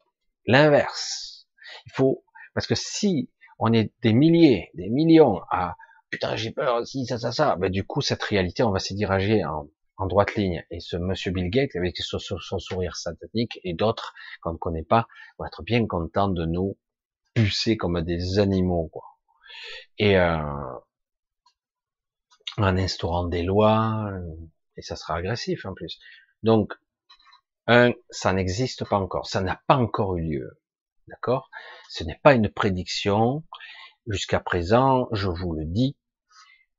[0.46, 1.46] l'inverse.
[1.86, 5.76] Il faut, parce que si on est des milliers, des millions à
[6.10, 8.94] putain j'ai peur, si ça, ça, ça, ben du coup cette réalité, on va se
[8.94, 10.64] diriger en, en droite ligne.
[10.70, 12.18] Et ce monsieur Bill Gates, avec son,
[12.58, 15.06] sourire satanique, et d'autres qu'on ne connaît pas,
[15.38, 16.76] vont être bien contents de nous
[17.34, 19.04] pucer comme des animaux, quoi.
[19.98, 20.38] Et euh,
[22.58, 24.10] en instaurant des lois,
[24.76, 25.98] et ça sera agressif en plus.
[26.42, 26.72] Donc,
[27.66, 30.60] un, ça n'existe pas encore, ça n'a pas encore eu lieu,
[31.08, 31.50] d'accord?
[31.88, 33.44] Ce n'est pas une prédiction.
[34.06, 35.96] Jusqu'à présent, je vous le dis,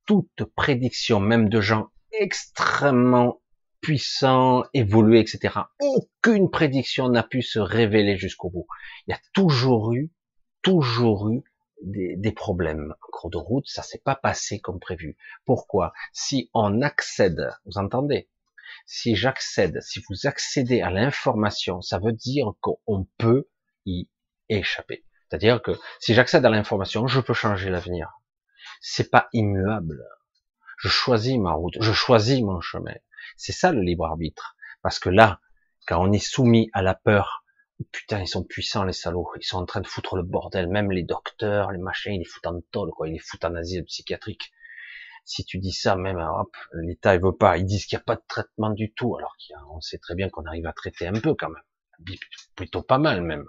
[0.05, 3.41] toute prédiction, même de gens extrêmement
[3.81, 5.55] puissant, évolué, etc.
[5.79, 8.67] Aucune prédiction n'a pu se révéler jusqu'au bout.
[9.07, 10.11] Il y a toujours eu,
[10.61, 11.43] toujours eu
[11.83, 12.93] des, des problèmes.
[13.01, 15.17] En cours de route, ça s'est pas passé comme prévu.
[15.45, 15.93] Pourquoi?
[16.11, 18.29] Si on accède, vous entendez?
[18.85, 23.47] Si j'accède, si vous accédez à l'information, ça veut dire qu'on peut
[23.85, 24.09] y
[24.49, 25.05] échapper.
[25.29, 28.11] C'est-à-dire que si j'accède à l'information, je peux changer l'avenir.
[28.81, 30.03] C'est pas immuable
[30.77, 32.95] je choisis ma route, je choisis mon chemin.
[33.35, 34.55] C'est ça le libre arbitre.
[34.81, 35.39] Parce que là,
[35.87, 37.43] quand on est soumis à la peur,
[37.91, 40.91] putain, ils sont puissants les salauds, ils sont en train de foutre le bordel, même
[40.91, 43.83] les docteurs, les machins, ils les foutent en tôle, quoi, ils les foutent en asile
[43.85, 44.51] psychiatrique.
[45.25, 48.05] Si tu dis ça, même, hop, l'État, il veut pas, ils disent qu'il n'y a
[48.05, 49.35] pas de traitement du tout, alors
[49.67, 52.15] qu'on sait très bien qu'on arrive à traiter un peu quand même,
[52.55, 53.45] plutôt pas mal même.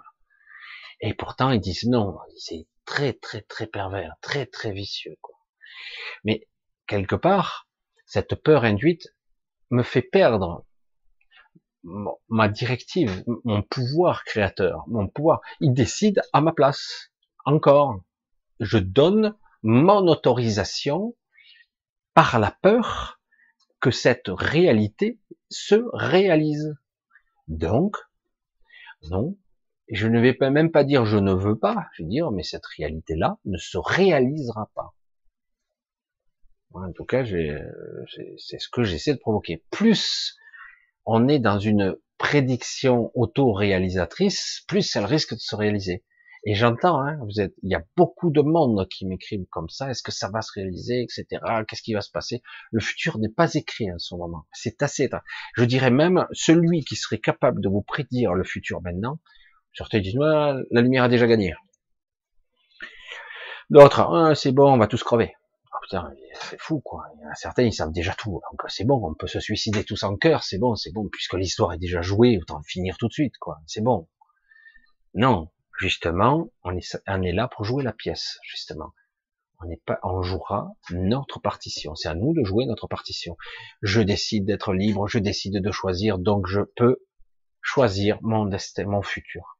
[1.01, 5.35] Et pourtant, ils disent non, c'est très, très, très pervers, très, très vicieux, quoi.
[6.25, 6.47] Mais
[6.89, 7.69] quelque part,
[8.05, 9.15] cette peur induite
[9.69, 10.65] me fait perdre
[12.27, 17.11] ma directive, mon pouvoir créateur, mon pouvoir, il décide à ma place.
[17.45, 18.03] Encore,
[18.59, 21.15] je donne mon autorisation
[22.13, 23.21] par la peur
[23.79, 25.19] que cette réalité
[25.49, 26.75] se réalise.
[27.47, 27.95] Donc,
[29.09, 29.37] non,
[29.89, 32.65] je ne vais même pas dire je ne veux pas, je vais dire mais cette
[32.65, 34.95] réalité-là ne se réalisera pas.
[36.73, 39.63] En tout cas, c'est ce que j'essaie de provoquer.
[39.71, 40.35] Plus
[41.05, 46.03] on est dans une prédiction auto-réalisatrice, plus elle risque de se réaliser.
[46.45, 49.89] Et j'entends, hein, vous êtes, il y a beaucoup de monde qui m'écrivent comme ça.
[49.89, 51.25] Est-ce que ça va se réaliser, etc.
[51.67, 52.41] Qu'est-ce qui va se passer?
[52.71, 54.45] Le futur n'est pas écrit en ce moment.
[54.53, 55.09] C'est assez.
[55.55, 59.19] Je dirais même celui qui serait capable de vous prédire le futur maintenant.
[59.73, 61.53] Certains disent la lumière a déjà gagné.
[63.69, 65.33] D'autres, ah, c'est bon, on va tous crever.
[65.89, 67.07] Putain, c'est fou quoi.
[67.15, 68.41] Il y a certains, ils savent déjà tout.
[68.67, 70.43] C'est bon, on peut se suicider tous en cœur.
[70.43, 73.59] C'est bon, c'est bon, puisque l'histoire est déjà jouée, autant finir tout de suite quoi.
[73.65, 74.07] C'est bon.
[75.15, 78.93] Non, justement, on est, on est là pour jouer la pièce, justement.
[79.61, 81.95] On n'est pas, on jouera notre partition.
[81.95, 83.35] C'est à nous de jouer notre partition.
[83.81, 86.97] Je décide d'être libre, je décide de choisir, donc je peux
[87.61, 89.57] choisir mon destin, mon futur.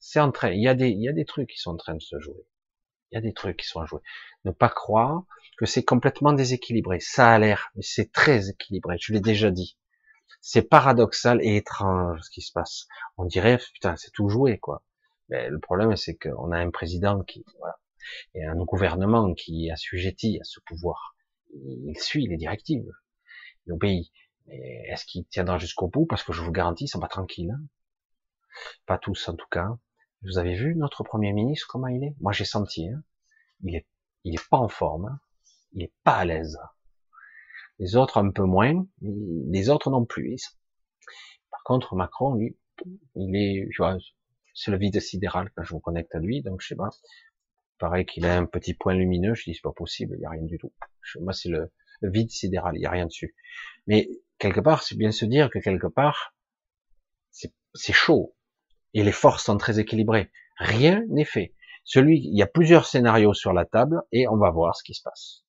[0.00, 1.76] C'est en train, il y a des, il y a des trucs qui sont en
[1.76, 2.48] train de se jouer.
[3.10, 4.00] Il y a des trucs qui sont à jouer.
[4.44, 5.24] Ne pas croire
[5.58, 7.00] que c'est complètement déséquilibré.
[7.00, 8.96] Ça a l'air, mais c'est très équilibré.
[9.00, 9.78] Je l'ai déjà dit.
[10.40, 12.86] C'est paradoxal et étrange ce qui se passe.
[13.16, 14.82] On dirait, putain, c'est tout joué, quoi.
[15.28, 17.78] Mais le problème, c'est qu'on a un président qui, voilà,
[18.34, 21.16] et un gouvernement qui est assujetti à ce pouvoir.
[21.52, 22.90] Il suit les directives.
[23.66, 24.12] Il obéit.
[24.48, 26.06] Est-ce qu'il tiendra jusqu'au bout?
[26.06, 27.50] Parce que je vous garantis, ils sont pas tranquilles.
[27.50, 27.64] Hein.
[28.86, 29.68] pas tous, en tout cas.
[30.22, 32.14] Vous avez vu notre premier ministre comment il est?
[32.20, 32.88] Moi, j'ai senti.
[32.88, 33.02] Hein.
[33.62, 33.86] il est,
[34.24, 35.06] il est pas en forme.
[35.06, 35.20] Hein.
[35.72, 36.58] il est pas à l'aise.
[37.78, 40.56] Les autres un peu moins, les autres non plus.
[41.50, 42.56] Par contre, Macron, lui,
[43.14, 43.98] il est, tu vois,
[44.54, 46.90] c'est le vide sidéral quand je vous connecte à lui, donc je sais pas.
[47.78, 50.30] Pareil qu'il a un petit point lumineux, je dis c'est pas possible, il y a
[50.30, 50.72] rien du tout.
[51.20, 51.70] moi c'est le,
[52.02, 53.34] vide sidéral, il y a rien dessus.
[53.86, 56.34] Mais quelque part, c'est bien se dire que quelque part,
[57.30, 58.35] c'est chaud
[58.96, 60.30] et les forces sont très équilibrées.
[60.56, 61.54] Rien n'est fait.
[61.84, 64.94] Celui, il y a plusieurs scénarios sur la table et on va voir ce qui
[64.94, 65.44] se passe.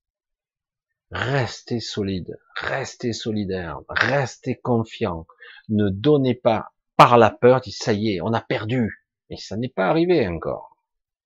[1.12, 5.26] Restez solide, restez solidaire, restez confiant.
[5.70, 9.06] Ne donnez pas par la peur, ça y est, on a perdu.
[9.30, 10.78] Mais ça n'est pas arrivé encore.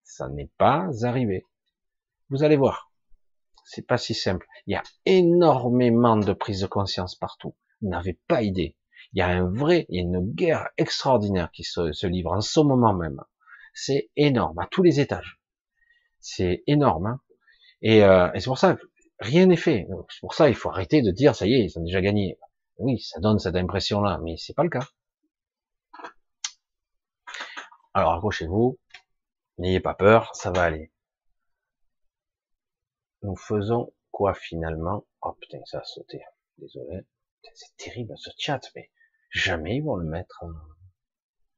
[0.03, 1.47] Ça n'est pas arrivé.
[2.29, 2.91] Vous allez voir.
[3.65, 4.45] C'est pas si simple.
[4.67, 7.55] Il y a énormément de prise de conscience partout.
[7.81, 8.75] Vous n'avez pas idée.
[9.13, 12.41] Il y a un vrai, il y a une guerre extraordinaire qui se, livre en
[12.41, 13.21] ce moment même.
[13.73, 15.39] C'est énorme, à tous les étages.
[16.19, 17.07] C'est énorme.
[17.07, 17.21] Hein.
[17.81, 18.81] et, euh, et c'est pour ça que
[19.19, 19.87] rien n'est fait.
[20.09, 22.37] C'est pour ça qu'il faut arrêter de dire, ça y est, ils ont déjà gagné.
[22.77, 24.87] Oui, ça donne cette impression-là, mais c'est pas le cas.
[27.93, 28.79] Alors accrochez-vous,
[29.57, 30.91] n'ayez pas peur, ça va aller.
[33.23, 35.05] Nous faisons quoi finalement?
[35.21, 36.21] Oh putain, ça a sauté.
[36.57, 37.01] Désolé.
[37.53, 38.89] C'est terrible ce chat, mais
[39.31, 40.53] jamais ils vont le mettre euh,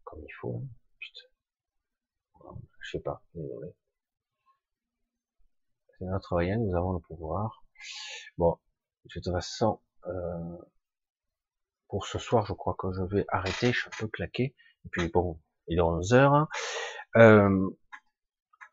[0.03, 0.64] comme il faut.
[0.64, 0.68] Hein.
[1.00, 2.61] Putain.
[2.80, 3.74] Je sais pas, désolé.
[5.98, 7.64] C'est notre rien, nous avons le pouvoir.
[8.38, 8.60] Bon,
[9.06, 10.58] de toute façon, euh,
[11.88, 14.56] pour ce soir, je crois que je vais arrêter, je suis un peu claqué.
[14.85, 16.48] Et puis bon, il est 11 heures.
[17.16, 17.69] Euh,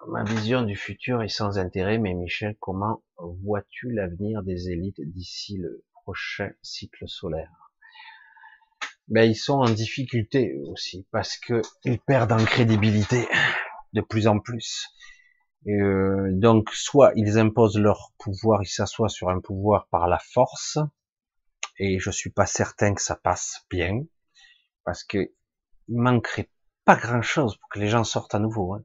[0.08, 5.56] ma vision du futur est sans intérêt, mais Michel, comment vois-tu l'avenir des élites d'ici
[5.56, 7.69] le prochain cycle solaire?
[9.10, 13.28] Ben, ils sont en difficulté aussi parce que ils perdent en crédibilité
[13.92, 14.88] de plus en plus.
[15.66, 20.78] Euh, donc, soit ils imposent leur pouvoir, ils s'assoient sur un pouvoir par la force,
[21.78, 24.04] et je suis pas certain que ça passe bien,
[24.84, 25.32] parce que
[25.88, 26.48] il manquerait
[26.84, 28.74] pas grand chose pour que les gens sortent à nouveau.
[28.74, 28.84] Hein.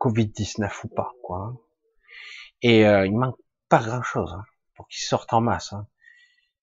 [0.00, 1.60] Covid-19 ou pas, quoi.
[2.62, 3.38] Et euh, il manque
[3.68, 5.72] pas grand chose hein, pour qu'ils sortent en masse.
[5.72, 5.86] Hein.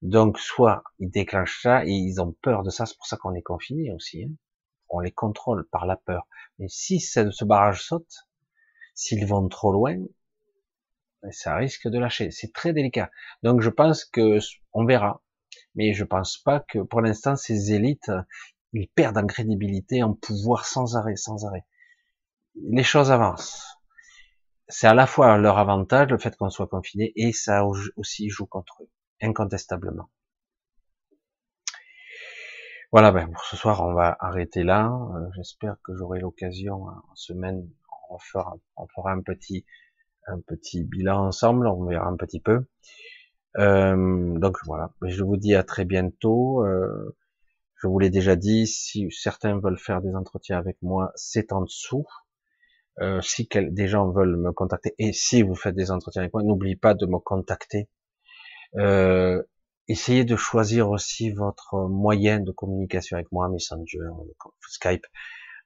[0.02, 3.34] Donc soit ils déclenchent ça et ils ont peur de ça, c'est pour ça qu'on
[3.34, 4.24] est confiné aussi.
[4.24, 4.32] Hein.
[4.90, 6.28] On les contrôle par la peur.
[6.58, 8.28] Mais si ce barrage saute,
[8.96, 9.98] s'ils vont trop loin,
[11.22, 12.32] ben, ça risque de lâcher.
[12.32, 13.12] C'est très délicat.
[13.44, 14.40] Donc je pense que
[14.74, 15.22] on verra.
[15.76, 18.12] Mais je pense pas que pour l'instant ces élites,
[18.74, 21.66] ils perdent en crédibilité, en pouvoir sans arrêt, sans arrêt.
[22.56, 23.66] Les choses avancent.
[24.68, 28.46] C'est à la fois leur avantage, le fait qu'on soit confiné, et ça aussi joue
[28.46, 28.90] contre eux,
[29.22, 30.10] incontestablement.
[32.92, 34.92] Voilà, ben pour ce soir, on va arrêter là.
[35.16, 37.70] Euh, j'espère que j'aurai l'occasion en semaine,
[38.10, 39.66] on fera, on fera un petit,
[40.28, 42.66] un petit bilan ensemble, on verra un petit peu.
[43.58, 46.66] Euh, donc voilà, je vous dis à très bientôt.
[46.66, 47.16] Euh,
[47.82, 51.62] Je vous l'ai déjà dit, si certains veulent faire des entretiens avec moi, c'est en
[51.62, 52.06] dessous.
[53.22, 56.76] Si des gens veulent me contacter, et si vous faites des entretiens avec moi, n'oubliez
[56.76, 57.88] pas de me contacter.
[58.78, 59.42] Euh,
[59.88, 64.10] essayez de choisir aussi votre moyen de communication avec moi, Messenger,
[64.68, 65.06] Skype.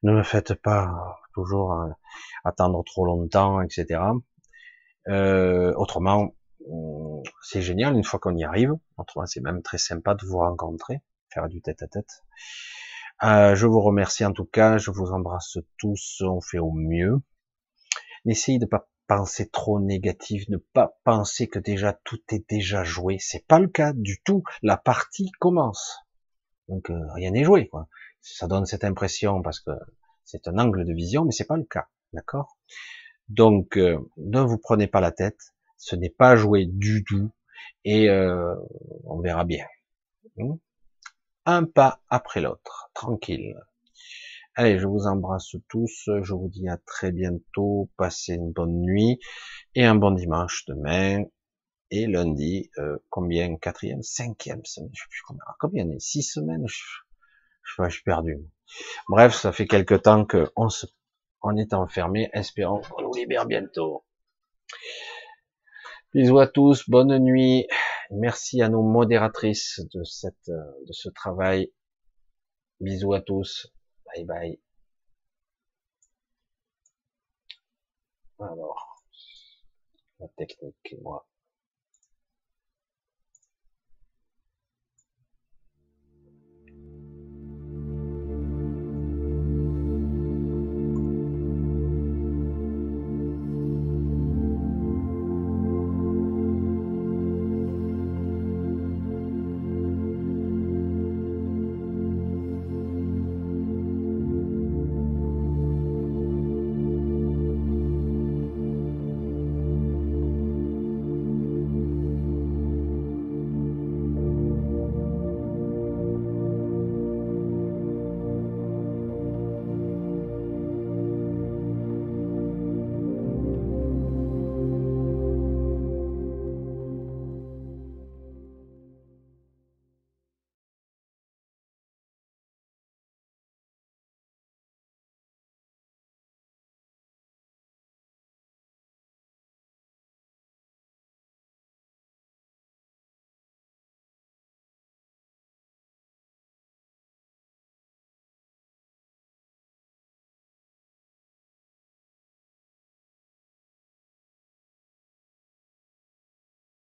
[0.04, 1.90] Ne me faites pas toujours euh,
[2.44, 4.02] attendre trop longtemps, etc.
[5.08, 6.36] Euh, autrement,
[7.42, 8.74] c'est génial une fois qu'on y arrive.
[8.98, 12.24] Autrement, c'est même très sympa de vous rencontrer, faire du tête à tête.
[13.24, 17.22] Euh, je vous remercie en tout cas, je vous embrasse tous, on fait au mieux.
[18.26, 23.18] N'essayez de pas penser trop négatif, ne pas penser que déjà tout est déjà joué.
[23.20, 24.44] C'est pas le cas du tout.
[24.62, 26.00] La partie commence.
[26.68, 27.70] Donc euh, rien n'est joué.
[28.22, 29.72] Ça donne cette impression parce que
[30.24, 31.88] c'est un angle de vision, mais c'est pas le cas.
[32.14, 32.58] D'accord?
[33.30, 35.40] Donc euh, ne vous prenez pas la tête.
[35.78, 37.32] Ce n'est pas joué du tout.
[37.86, 38.56] Et euh,
[39.06, 39.66] on verra bien.
[40.38, 40.56] Hmm?
[41.46, 43.56] Un pas après l'autre, tranquille.
[44.56, 49.20] Allez, je vous embrasse tous, je vous dis à très bientôt, passez une bonne nuit
[49.74, 51.24] et un bon dimanche demain.
[51.90, 53.58] Et lundi, euh, combien?
[53.58, 55.90] Quatrième, cinquième semaine, je sais plus combien, combien?
[55.90, 56.68] Est Six semaines?
[56.68, 58.38] Je, suis perdu.
[59.10, 60.86] Bref, ça fait quelque temps qu'on se,
[61.42, 64.06] on est enfermé, espérons qu'on nous libère bientôt.
[66.14, 67.66] Bisous à tous, bonne nuit.
[68.12, 71.74] Merci à nos modératrices de cette, de ce travail.
[72.80, 73.74] Bisous à tous.
[74.16, 74.58] Bye bye.
[78.40, 79.02] Alors,
[80.20, 81.28] la technique et moi.